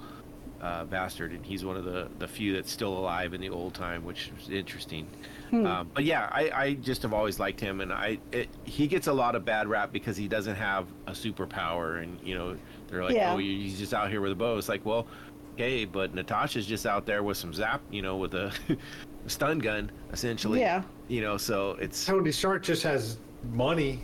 [0.60, 3.72] uh, bastard, and he's one of the the few that's still alive in the old
[3.74, 5.06] time, which is interesting.
[5.50, 5.66] Hmm.
[5.66, 9.06] Um, but yeah, I, I just have always liked him, and I it, he gets
[9.06, 12.56] a lot of bad rap because he doesn't have a superpower, and you know
[12.88, 13.32] they're like, Yeah.
[13.32, 14.56] oh, he's just out here with a bow.
[14.58, 15.06] It's like, well,
[15.54, 18.52] okay, but Natasha's just out there with some zap, you know, with a
[19.26, 20.60] stun gun, essentially.
[20.60, 20.82] Yeah.
[21.08, 23.18] You know, so it's Tony Stark just has
[23.52, 24.00] money.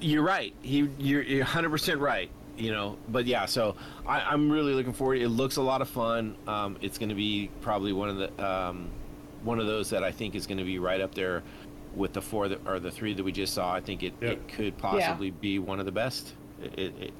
[0.00, 0.54] you're right.
[0.62, 2.30] He you're you're 100 percent right.
[2.56, 3.44] You know, but yeah.
[3.44, 3.76] So
[4.06, 5.18] I, I'm really looking forward.
[5.20, 6.36] It looks a lot of fun.
[6.46, 8.88] Um, it's going to be probably one of the um,
[9.42, 11.42] one of those that I think is going to be right up there
[11.94, 13.72] with the four that, or the three that we just saw.
[13.74, 14.30] I think it, Yep.
[14.32, 16.34] it could possibly be one of the best.
[16.62, 17.12] It, it, it,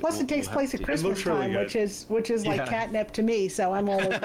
[0.00, 0.82] Plus, we'll- it takes place at.
[0.84, 1.60] Christmas looks really time, good.
[1.64, 2.66] which is which is like Yeah.
[2.66, 3.48] catnip to me.
[3.48, 4.20] So I'm all over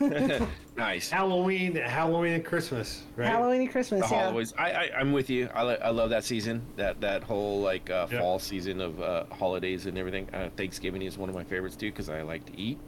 [0.00, 0.42] it.
[0.76, 1.08] Nice.
[1.08, 3.28] Halloween, Halloween and Christmas, right?
[3.28, 4.08] Halloween and Christmas.
[4.08, 4.22] The Yeah.
[4.24, 4.52] holidays.
[4.58, 5.48] I, I I'm with you.
[5.54, 6.62] I, I love that season.
[6.76, 8.18] That that whole like uh, Yeah.
[8.20, 10.28] fall season of uh, holidays and everything.
[10.34, 12.78] Uh, Thanksgiving is one of my favorites too because I like to eat.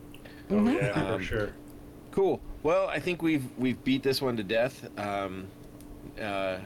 [0.50, 1.52] Oh, yeah, Um, for sure.
[2.10, 2.40] Cool.
[2.64, 4.86] Well, I think we've we've beat this one to death.
[4.98, 5.46] Um,
[6.20, 6.58] uh,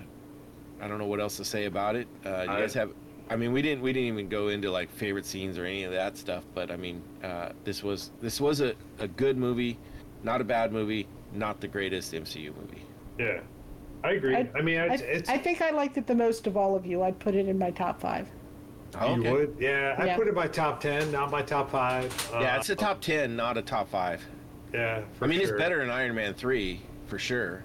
[0.80, 2.08] I don't know what else to say about it.
[2.24, 2.90] Uh, you I- guys have.
[3.30, 5.92] I mean, we didn't we didn't even go into like favorite scenes or any of
[5.92, 6.42] that stuff.
[6.52, 9.78] But I mean, uh, this was this was a, a good movie,
[10.24, 12.82] not a bad movie, not the greatest MCU movie.
[13.18, 13.40] Yeah,
[14.02, 14.34] I agree.
[14.36, 16.74] I, I- mean, I, it's, it's I think I liked it the most of all
[16.74, 17.04] of you.
[17.04, 18.26] I'd put it in my top five.
[19.00, 19.32] Oh, you okay.
[19.32, 19.56] would.
[19.60, 20.16] Yeah, I Yeah.
[20.16, 22.12] put it in my top ten, not my top five.
[22.32, 24.26] Yeah, Uh, it's a top ten, not a top five.
[24.74, 25.50] Yeah, for I mean, sure.
[25.54, 27.62] it's better than Iron Man three for sure.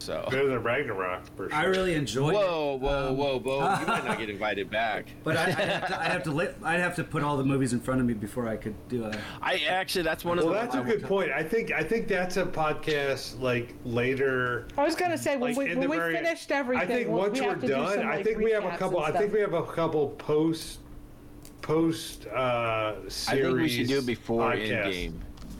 [0.00, 0.26] So.
[0.30, 1.58] Better than Ragnarok for sure.
[1.58, 2.80] I really enjoyed Whoa, it.
[2.80, 3.80] whoa, Um, whoa, whoa!
[3.80, 5.06] You might not get invited back.
[5.24, 7.44] But I, I'd, have to, I'd have to li- I'd have to put all the
[7.44, 9.12] movies in front of me before I could do a.
[9.42, 10.66] I actually, that's one of the Well, the.
[10.66, 11.30] that's a good point.
[11.32, 14.68] I think I think that's a podcast like later.
[14.78, 16.84] I was gonna say when Like we in when we very, finished everything.
[16.84, 18.76] I think we'll- once we we're have do done, some, I think we have a
[18.76, 19.00] couple.
[19.00, 20.78] I think we have a couple post
[21.60, 23.28] post uh series.
[23.28, 25.10] I think we should do it before podcasts.
[25.10, 25.12] Endgame.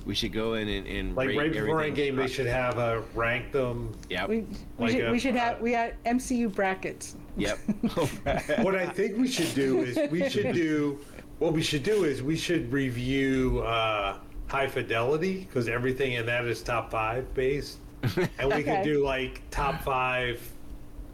[0.08, 2.14] We should go in and, and Like rate right before everything.
[2.14, 3.94] Endgame, they should have a rank them.
[4.08, 4.46] Yeah, We, we
[4.78, 7.14] Like should a- we should have uh, we had MCU brackets.
[7.36, 7.58] Yep.
[8.62, 10.98] what I think we should do is we should do
[11.40, 16.46] what we should do is we should review uh, High Fidelity because everything in that
[16.46, 17.76] is top five based,
[18.38, 20.40] and we could do like top five,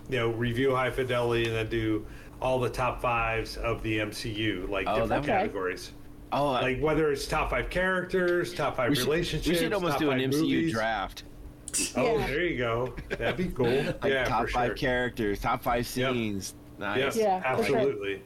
[0.09, 2.07] you know, review High Fidelity and then do
[2.41, 5.91] all the top fives of the MCU, like Oh, different that would- categories.
[6.35, 9.49] Oh, I- Like whether it's top five characters, top five we should, relationships.
[9.49, 10.73] we should almost top do an five MCU movies.
[10.73, 11.25] draft.
[11.97, 12.27] Oh, Yeah.
[12.27, 12.95] there you go.
[13.11, 13.67] That'd be cool.
[14.03, 14.77] Like yeah, top for five sure.
[14.77, 16.55] characters, top five scenes.
[16.79, 17.17] Yeah, Nice.
[17.17, 17.77] Yeah, for sure.
[17.79, 18.23] absolutely.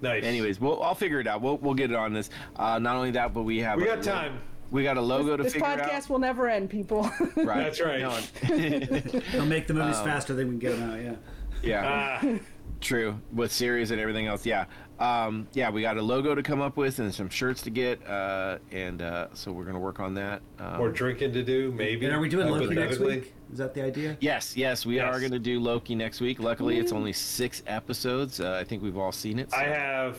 [0.00, 0.22] Nice.
[0.24, 1.42] Anyways, we'll I'll figure it out.
[1.42, 2.30] We'll we'll get it on this.
[2.56, 4.38] Uh, not only that, but we have we a- got time.
[4.70, 7.10] We got a logo to This figure podcast will never end, people.
[7.36, 7.64] Right.
[7.64, 8.00] That's right.
[8.02, 8.10] No,
[9.32, 11.00] They'll make the movies Um, faster than we can get them out.
[11.00, 11.14] Yeah.
[11.62, 12.20] yeah.
[12.22, 12.38] Ah.
[12.82, 13.18] True.
[13.32, 14.66] With series and everything else, yeah.
[14.98, 18.04] Um, yeah, we got a logo to come up with and some shirts to get,
[18.06, 20.42] uh, and uh, so we're gonna work on that.
[20.58, 22.06] Um, More drinking to do, maybe.
[22.06, 23.32] And are we doing Loki next week?
[23.52, 24.16] Is that the idea?
[24.20, 26.40] yes, yes, we are gonna do Loki next week.
[26.40, 28.40] Luckily, it's only six episodes.
[28.40, 29.50] Uh, I think we've all seen it.
[29.50, 30.18] so- I have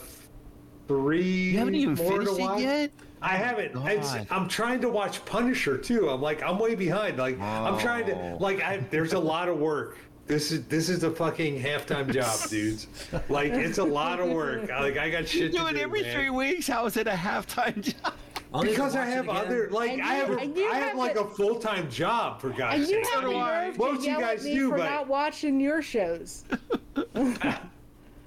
[0.88, 1.22] three.
[1.51, 2.91] You haven't even finished it yet.
[3.22, 3.75] I haven't.
[3.85, 6.09] It's, I'm trying to watch Punisher too.
[6.09, 7.17] I'm like, I'm way behind.
[7.17, 8.14] Like, I'm trying to.
[8.16, 8.38] Oh.
[8.40, 9.98] Like, I, there's a lot of work.
[10.30, 12.85] This is this is a fucking halftime job, dudes.
[13.30, 14.69] Like, it's a lot of work.
[14.69, 16.14] Like, I got shit You do to it do, every man.
[16.16, 16.67] three weeks.
[16.67, 18.14] How is it a halftime job?
[18.53, 21.22] I'll Because I have other like And I have a, I have have like the-
[21.24, 23.08] a full time job for God's and you sake.
[23.14, 24.83] have I the mean, nerve to most of you guys at me do, for but
[24.90, 26.45] not watching your shows.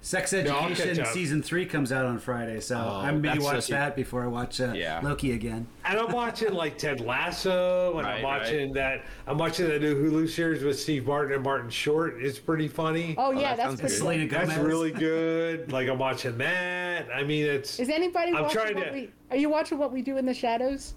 [0.04, 1.06] Sex Education catch up.
[1.14, 4.24] season three comes out on Friday, so I may that's watch such a- that before
[4.24, 4.98] I watch uh, Yeah.
[5.00, 5.68] Loki again.
[5.84, 8.40] And I'm watching like Ted Lasso, and Right, I'm right.
[8.40, 9.04] watching that.
[9.28, 12.16] I'm watching that new Hulu series with Steve Martin and Martin Short.
[12.20, 13.14] It's pretty funny.
[13.16, 14.40] Oh, yeah, that that's sounds pretty good.
[14.40, 14.48] good.
[14.48, 15.70] That's really good.
[15.70, 17.06] Like I'm watching that.
[17.14, 19.10] I mean, it's Is anybody I'm watching trying what to- we?
[19.30, 20.94] Are you watching what we do in the shadows?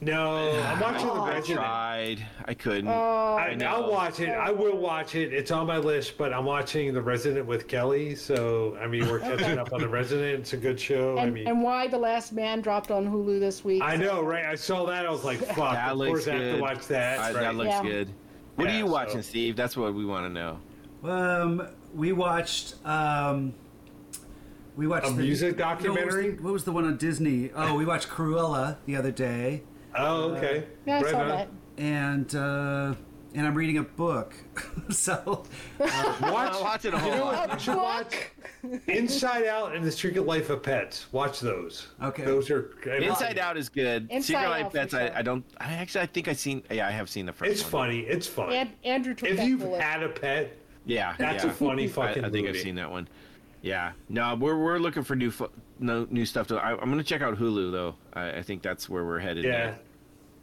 [0.00, 0.50] No.
[0.66, 1.58] I'm watching the I Resident.
[1.58, 2.26] tried.
[2.46, 2.88] I couldn't.
[2.88, 3.66] Oh, I, know.
[3.66, 4.28] I'll watch it.
[4.30, 5.32] I will watch it.
[5.32, 8.14] It's on my list, but I'm watching The Resident with Kelly.
[8.14, 10.40] So I mean, we're catching up on The Resident.
[10.40, 11.18] It's a good show.
[11.18, 13.82] I and, mean, and why the last man dropped on Hulu this week?
[13.82, 14.44] I know, right?
[14.46, 15.06] I saw that.
[15.06, 15.72] I was like, fuck.
[15.74, 16.54] that of looks course, I have good.
[16.56, 17.18] to watch that.
[17.18, 17.40] I- right.
[17.40, 17.82] That looks Yeah.
[17.82, 18.08] good.
[18.56, 19.56] What Yeah, are you so- watching, Steve?
[19.56, 20.58] That's what we want to know.
[21.02, 22.74] Um, we watched.
[22.86, 23.54] Um,
[24.76, 26.30] we watched A the- music no, what was the- documentary?
[26.36, 27.50] what, was the, one on Disney?
[27.54, 29.62] Oh, we watched Cruella the other day,
[29.96, 30.64] Oh, okay.
[30.86, 31.28] Yeah, I Right saw on.
[31.28, 31.48] that.
[31.78, 32.94] and uh,
[33.34, 34.34] and I'm reading a book.
[34.90, 35.44] so
[35.78, 37.48] Watch, watching a you know lot.
[37.48, 37.52] what?
[37.54, 38.14] You should watch
[38.88, 41.06] Inside Out and The Secret Life of Pets.
[41.12, 41.88] Watch those.
[42.02, 42.24] Okay.
[42.24, 42.70] Those are
[43.00, 44.08] Inside Out is good.
[44.10, 45.00] Inside Secret Out Life for Pets, sure.
[45.00, 45.44] I, I don't.
[45.58, 46.62] I actually, I think I seen.
[46.70, 47.70] Yeah, I have seen the first It's one.
[47.70, 48.00] funny.
[48.00, 48.56] It's funny.
[48.56, 49.80] And Andrew took if that you've bullet.
[49.80, 51.50] had a pet, Yeah, That's yeah.
[51.50, 52.58] a funny I, fucking I think movie.
[52.58, 53.08] I've seen that one.
[53.62, 56.46] Yeah, no, we're we're looking for new fu- no new stuff.
[56.48, 57.94] To I, I'm gonna check out Hulu though.
[58.14, 59.44] I, I think that's where we're headed.
[59.44, 59.74] yeah.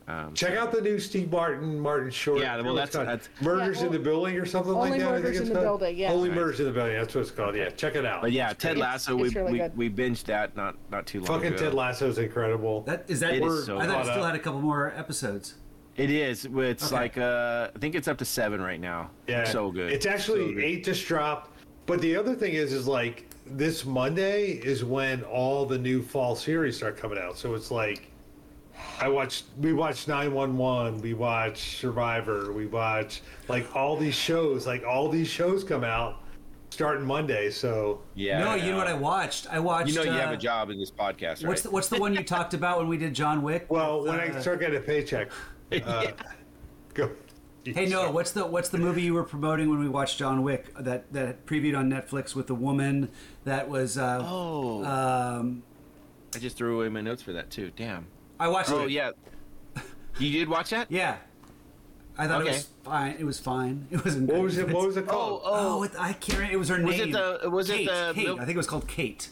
[0.10, 2.40] Um, Check out the new Steve Martin, Martin Short.
[2.40, 5.02] Yeah, well, that's- that's- Murders Yeah, in the Building or something like that.
[5.06, 5.66] I Murders in the called.
[5.82, 6.14] Building, yeah.
[6.14, 6.38] Only Right.
[6.38, 6.94] Murders in the Building.
[6.96, 7.56] That's what it's called.
[7.58, 8.22] Yeah, check it out.
[8.22, 9.76] But yeah, Ted Lasso, it's we, really we, good.
[9.78, 11.58] we binged that not not too long Fucking ago.
[11.58, 12.84] Ted Lasso is incredible.
[12.84, 13.34] that is that.
[13.34, 14.32] It is so I thought caught it still up.
[14.32, 15.56] had a couple more episodes.
[15.98, 16.46] It is.
[16.46, 16.96] It's Okay.
[16.96, 19.10] like uh, I think it's up to seven right now.
[19.28, 19.92] Yeah, so good.
[19.92, 20.64] It's actually So good.
[20.64, 21.52] eight just dropped.
[21.86, 26.36] But the other thing is, is like this Monday is when all the new fall
[26.36, 27.38] series start coming out.
[27.38, 28.12] So it's like
[29.00, 34.16] I watched, we watched nine one one, we watch Survivor, we watch like all these
[34.16, 34.66] shows.
[34.68, 36.24] Like all these shows come out
[36.70, 37.50] starting Monday.
[37.50, 38.40] So Yeah.
[38.40, 39.48] no, you know what I watched?
[39.52, 39.90] I watched.
[39.90, 41.48] You know you uh, have a job in this podcast, right?
[41.48, 43.66] What's the, what's the one you talked about when we did John Wick?
[43.70, 45.30] well, With, when uh, I start getting a paycheck,
[45.84, 46.08] uh,
[46.94, 47.12] go.
[47.74, 50.74] Hey Noah, what's the what's the movie you were promoting when we watched John Wick
[50.80, 53.10] that that previewed on Netflix with the woman
[53.46, 55.64] that was uh, oh, um
[56.36, 57.72] I just threw away my notes for that too.
[57.76, 58.08] Damn.
[58.40, 58.92] I watched it Oh it.
[58.92, 59.12] yeah.
[60.20, 60.92] You did watch that?
[60.92, 61.18] Yeah.
[62.18, 63.16] I thought it was fine.
[63.20, 63.88] It was fine.
[63.92, 64.70] It wasn't What was it?
[64.70, 65.42] What was it called?
[65.46, 66.40] Oh, it, I can't.
[66.40, 66.54] remember.
[66.56, 67.12] It was her Was it name.
[67.12, 68.26] the- was it the Kate.
[68.26, 69.30] milk- I think it was called Kate.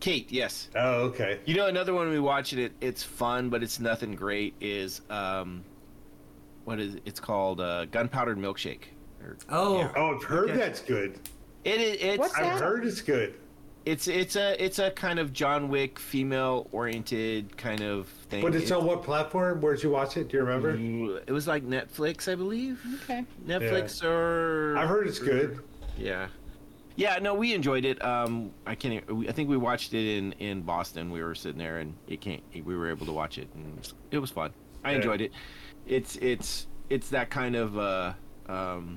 [0.00, 0.30] Kate.
[0.32, 0.68] Yes.
[0.74, 1.40] Oh, okay.
[1.46, 2.72] You know another one we watched it.
[2.80, 4.54] It's fun, but it's nothing great.
[4.60, 5.62] Is um,
[6.64, 7.02] what is it?
[7.04, 7.60] it's called?
[7.60, 8.84] Uh, Gunpowdered Milkshake.
[9.22, 9.92] Or- Oh, Yeah.
[9.96, 10.58] Oh, I've heard Okay.
[10.58, 11.18] that's good.
[11.64, 11.96] It is.
[12.00, 12.60] It's What's I've that?
[12.60, 13.34] heard it's good.
[13.86, 18.42] it's it's a it's a kind of John Wick female oriented kind of thing.
[18.42, 19.60] But it's It- on what platform?
[19.60, 20.28] Where'd you watch it?
[20.28, 20.70] Do you remember?
[21.26, 22.80] It was like Netflix, I believe.
[23.04, 23.24] Okay.
[23.46, 25.60] Netflix or I've heard it's good.
[25.98, 26.28] Yeah.
[26.96, 28.02] Yeah, no, we enjoyed it.
[28.04, 29.04] Um, I can't.
[29.28, 31.10] I think we watched it in in Boston.
[31.10, 32.42] We were sitting there, and it can't.
[32.54, 34.52] We were able to watch it, and it was, it was fun.
[34.84, 34.96] I Yeah.
[34.96, 35.32] enjoyed it.
[35.90, 38.12] It's it's it's that kind of uh,
[38.48, 38.96] um,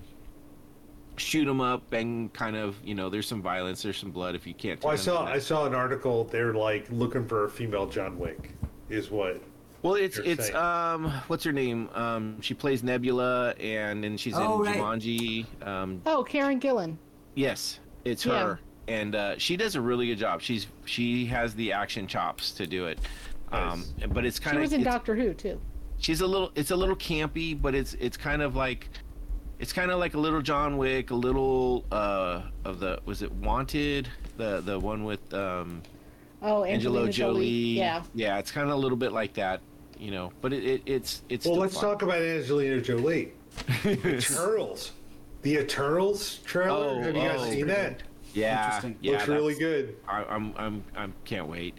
[1.18, 3.10] shoot 'em up and kind of you know.
[3.10, 3.82] There's some violence.
[3.82, 4.36] There's some blood.
[4.36, 4.82] If you can't.
[4.84, 6.26] Well, I saw I saw an article.
[6.26, 8.52] They're like looking for a female John Wick.
[8.90, 9.42] Is what?
[9.82, 10.56] Well, it's it's saying.
[10.56, 11.90] um, what's her name?
[11.96, 14.78] Um, she plays Nebula, and then she's Oh, in right.
[14.78, 15.46] Jumanji.
[15.68, 16.96] Um, Oh, Karen Gillan.
[17.34, 18.40] Yes, it's Yeah.
[18.40, 20.42] her, and uh, she does a really good job.
[20.44, 23.00] She's she has the action chops to do it.
[23.52, 25.60] Um, but it's She kind of she was in Doctor Who too.
[26.04, 28.90] She's a little it's a little campy, but it's it's kind of like
[29.60, 33.32] it's kind of like a little John Wick, a little uh, of the was it
[33.32, 34.08] Wanted,
[34.38, 35.82] the the one with um,
[36.42, 37.48] Oh, Angelo Angelina Jolie.
[37.48, 38.04] Yeah.
[38.14, 39.62] yeah, it's kind of a little bit like that,
[39.98, 40.32] you know.
[40.42, 41.84] But it, it it's it's Well, let's fun.
[41.84, 43.34] talk about Angelina Jolie.
[43.86, 44.92] Eternals.
[45.44, 46.86] The Eternals trailer.
[46.86, 47.52] Oh, Have you guys oh.
[47.52, 48.02] seen that?
[48.34, 48.96] Yeah, Interesting.
[49.02, 49.98] yeah, Looks really good.
[50.08, 51.76] I, I'm I'm I'm can't wait.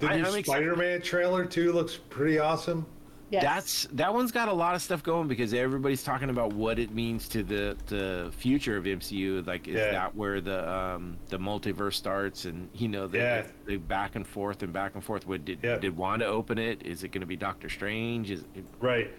[0.00, 2.84] The I- new Spider-Man trailer too looks pretty awesome.
[3.30, 3.42] Yes.
[3.42, 6.92] That's that one's got a lot of stuff going because everybody's talking about what it
[6.92, 9.44] means to the the future of MCU.
[9.46, 9.90] Like, is Yeah.
[9.92, 12.44] that where the um the multiverse starts?
[12.44, 13.46] And you know, the, Yeah.
[13.66, 15.26] the back and forth and back and forth.
[15.26, 15.78] What did Yeah.
[15.78, 16.86] did Wanda open it?
[16.86, 18.30] Is it going to be Doctor Strange?
[18.30, 19.10] Is it, Right.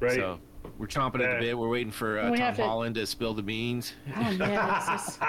[0.00, 0.12] Right.
[0.12, 0.38] so?
[0.78, 1.58] We're chomping at the bit.
[1.58, 3.94] We're waiting for uh, We Tom to- Holland to spill the beans.
[4.16, 5.20] Oh man, it's just...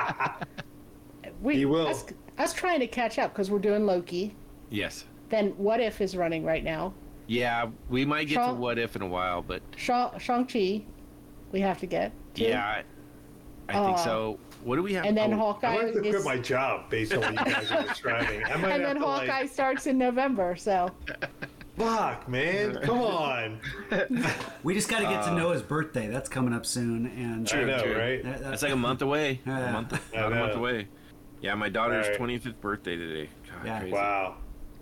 [1.42, 1.88] we, He will.
[1.88, 2.06] Us,
[2.38, 4.36] us trying to catch up because we're doing Loki.
[4.70, 5.06] Yes.
[5.30, 6.94] Then What If is running right now.
[7.28, 10.84] Yeah, we might get to what if in a while, but Shang Chi,
[11.52, 12.12] we have to get.
[12.36, 12.44] to.
[12.48, 12.84] yeah, I,
[13.70, 14.40] I think Uh, so.
[14.64, 15.06] What do we have?
[15.06, 17.32] And then oh, I Hawkeye might have to quit is, my job based on what
[17.48, 18.44] you guys are describing.
[18.44, 20.56] I might and then Hawkeye like, starts in November.
[20.56, 20.90] So
[21.78, 23.60] fuck, man, come on.
[24.64, 26.08] we just got to Uh, get to Noah's birthday.
[26.08, 27.98] That's coming up soon, and I know, true.
[27.98, 28.24] right?
[28.24, 29.42] that- that- It's like a month away.
[29.46, 29.70] Yeah.
[29.70, 30.88] A month, I not a month away.
[31.42, 32.20] Yeah, my daughter's Alright.
[32.42, 33.30] 25th birthday today.
[33.48, 33.80] God, Yeah.
[33.80, 33.94] crazy.
[33.94, 34.36] Wow.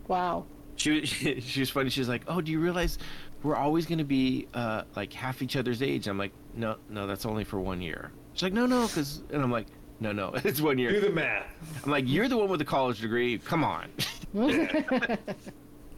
[0.08, 0.46] wow.
[0.76, 1.90] She, she she was funny.
[1.90, 2.98] She was like, "Oh, do you realize
[3.44, 7.08] we're always going to be uh, like half each other's age?" I'm like, "No, no,
[7.08, 9.68] that's only for one year." She's like, "No, no, because," and I'm like,
[10.00, 11.46] "No, no, it's one year." Do year." the math.
[11.86, 13.38] I'm like, "You're the one with the college degree.
[13.38, 13.90] Come on."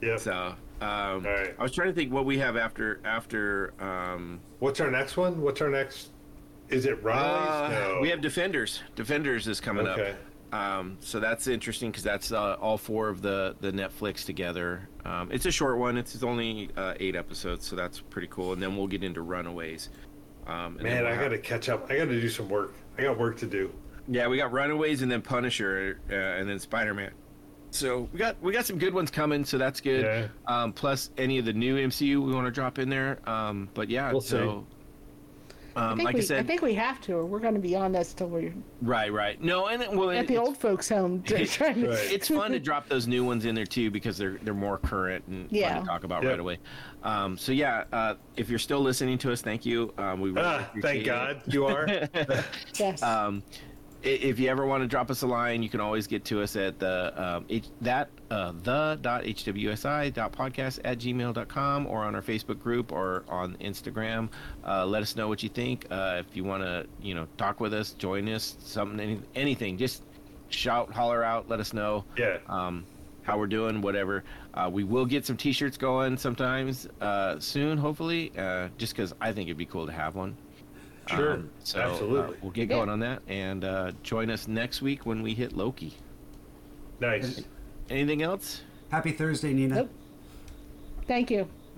[0.01, 0.17] yeah.
[0.17, 1.55] so, um, Alright.
[1.57, 3.73] I was trying to think what we have after after.
[3.81, 5.41] Um, What's our next one?
[5.41, 6.09] What's our next?
[6.69, 7.23] Is it Runaways?
[7.23, 7.99] uh, no.
[8.01, 8.81] We have Defenders.
[8.95, 10.11] Defenders is coming Okay.
[10.11, 10.17] up.
[10.51, 14.87] Um, so that's interesting because that's uh, all four of the the Netflix together.
[15.05, 15.97] Um, it's a short one.
[15.97, 18.53] It's only uh, eight episodes, so that's pretty cool.
[18.53, 19.89] And then we'll get into Runaways.
[20.47, 21.87] Um, and Man, we'll I have- got to catch up.
[21.91, 22.73] I got to do some work.
[22.97, 23.71] I got work to do.
[24.07, 27.11] Yeah, we got Runaways and then Punisher uh, and then Spider Man.
[27.71, 30.05] So we got we got some good ones coming, so that's good.
[30.05, 30.27] Yeah.
[30.47, 33.19] Um, plus any of the new MCU we want to drop in there.
[33.29, 34.76] Um, but yeah, We'll so I
[35.77, 37.59] um, think, like we, I said, I think we have to, or we're going to
[37.59, 39.41] be on this till we're right, right.
[39.41, 41.21] No, and it, well, at the old folks' home.
[41.27, 42.11] to try to- Right.
[42.11, 45.25] it's fun to drop those new ones in there too because they're they're more current
[45.27, 45.79] and fun Yeah.
[45.79, 46.31] to talk about Yep.
[46.31, 46.59] right away.
[47.03, 49.93] Um, so yeah, uh, if you're still listening to us, thank you.
[49.97, 51.05] Um, we really Ah, appreciate thank it.
[51.05, 51.87] God you are.
[52.79, 53.01] Yes.
[53.03, 53.55] Um, i-
[54.03, 56.55] if you ever want to drop us a line, you can always get to us
[56.55, 62.15] at the um, H, that uh, the dot hwsi dot podcast at gmail.com or on
[62.15, 64.29] our Facebook group or on Instagram.
[64.65, 65.85] Uh, let us know what you think.
[65.89, 69.77] Uh, if you want to, you know, talk with us, join us, something, any, anything,
[69.77, 70.03] just
[70.49, 72.05] shout, holler out, let us know.
[72.17, 72.37] Yeah.
[72.47, 72.85] Um,
[73.23, 74.23] how we're doing, whatever.
[74.53, 78.31] Uh, we will get some T-shirts going sometimes uh, soon, hopefully.
[78.37, 80.37] Uh, just because I think it'd be cool to have one.
[81.07, 81.33] Sure.
[81.33, 82.35] Um, so Absolutely.
[82.35, 85.53] Uh, we'll get going on that and uh, join us next week when we hit
[85.53, 85.93] Loki.
[86.99, 87.41] nice.
[87.89, 88.61] Anything else?
[88.91, 89.75] Happy Thursday, Nina.
[89.75, 89.89] Nope.
[91.07, 91.47] Thank you.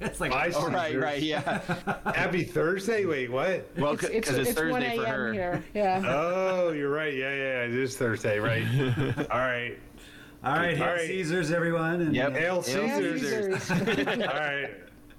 [0.00, 1.60] It's like Bye, Oh, right, right, yeah.
[2.14, 3.04] Happy Thursday.
[3.06, 3.68] Wait, what?
[3.76, 5.10] Well, It's, because it's, it's, it's 1 Thursday for a.m.
[5.14, 5.32] her.
[5.32, 5.64] here.
[5.74, 6.02] Yeah.
[6.06, 7.12] Oh, you're right.
[7.14, 8.62] Yeah, yeah, it is Thursday, right?
[9.30, 9.76] All right.
[10.44, 11.00] all right, All hail right.
[11.08, 12.02] Caesars, everyone.
[12.02, 12.28] And, Yep.
[12.28, 13.62] uh, Hail Hail Caesars.
[13.62, 13.70] Caesars.
[14.22, 14.70] All right.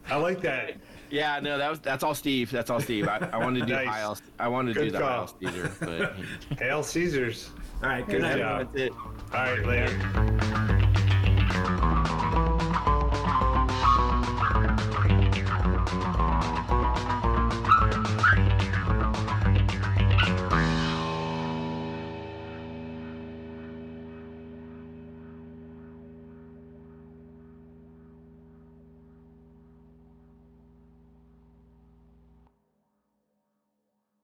[0.09, 0.75] I like that.
[1.09, 2.51] Yeah, no, that was that's all Steve.
[2.51, 3.07] That's all Steve.
[3.07, 3.87] I, I wanted to do Nice.
[3.87, 4.17] Heil.
[4.39, 5.09] I wanted to do Good the call.
[5.09, 7.49] Heil Caesar, but Hail Caesars.
[7.83, 8.37] all right, good Good night.
[8.37, 8.67] job.
[8.73, 8.91] that's it.
[8.93, 10.83] All right, later.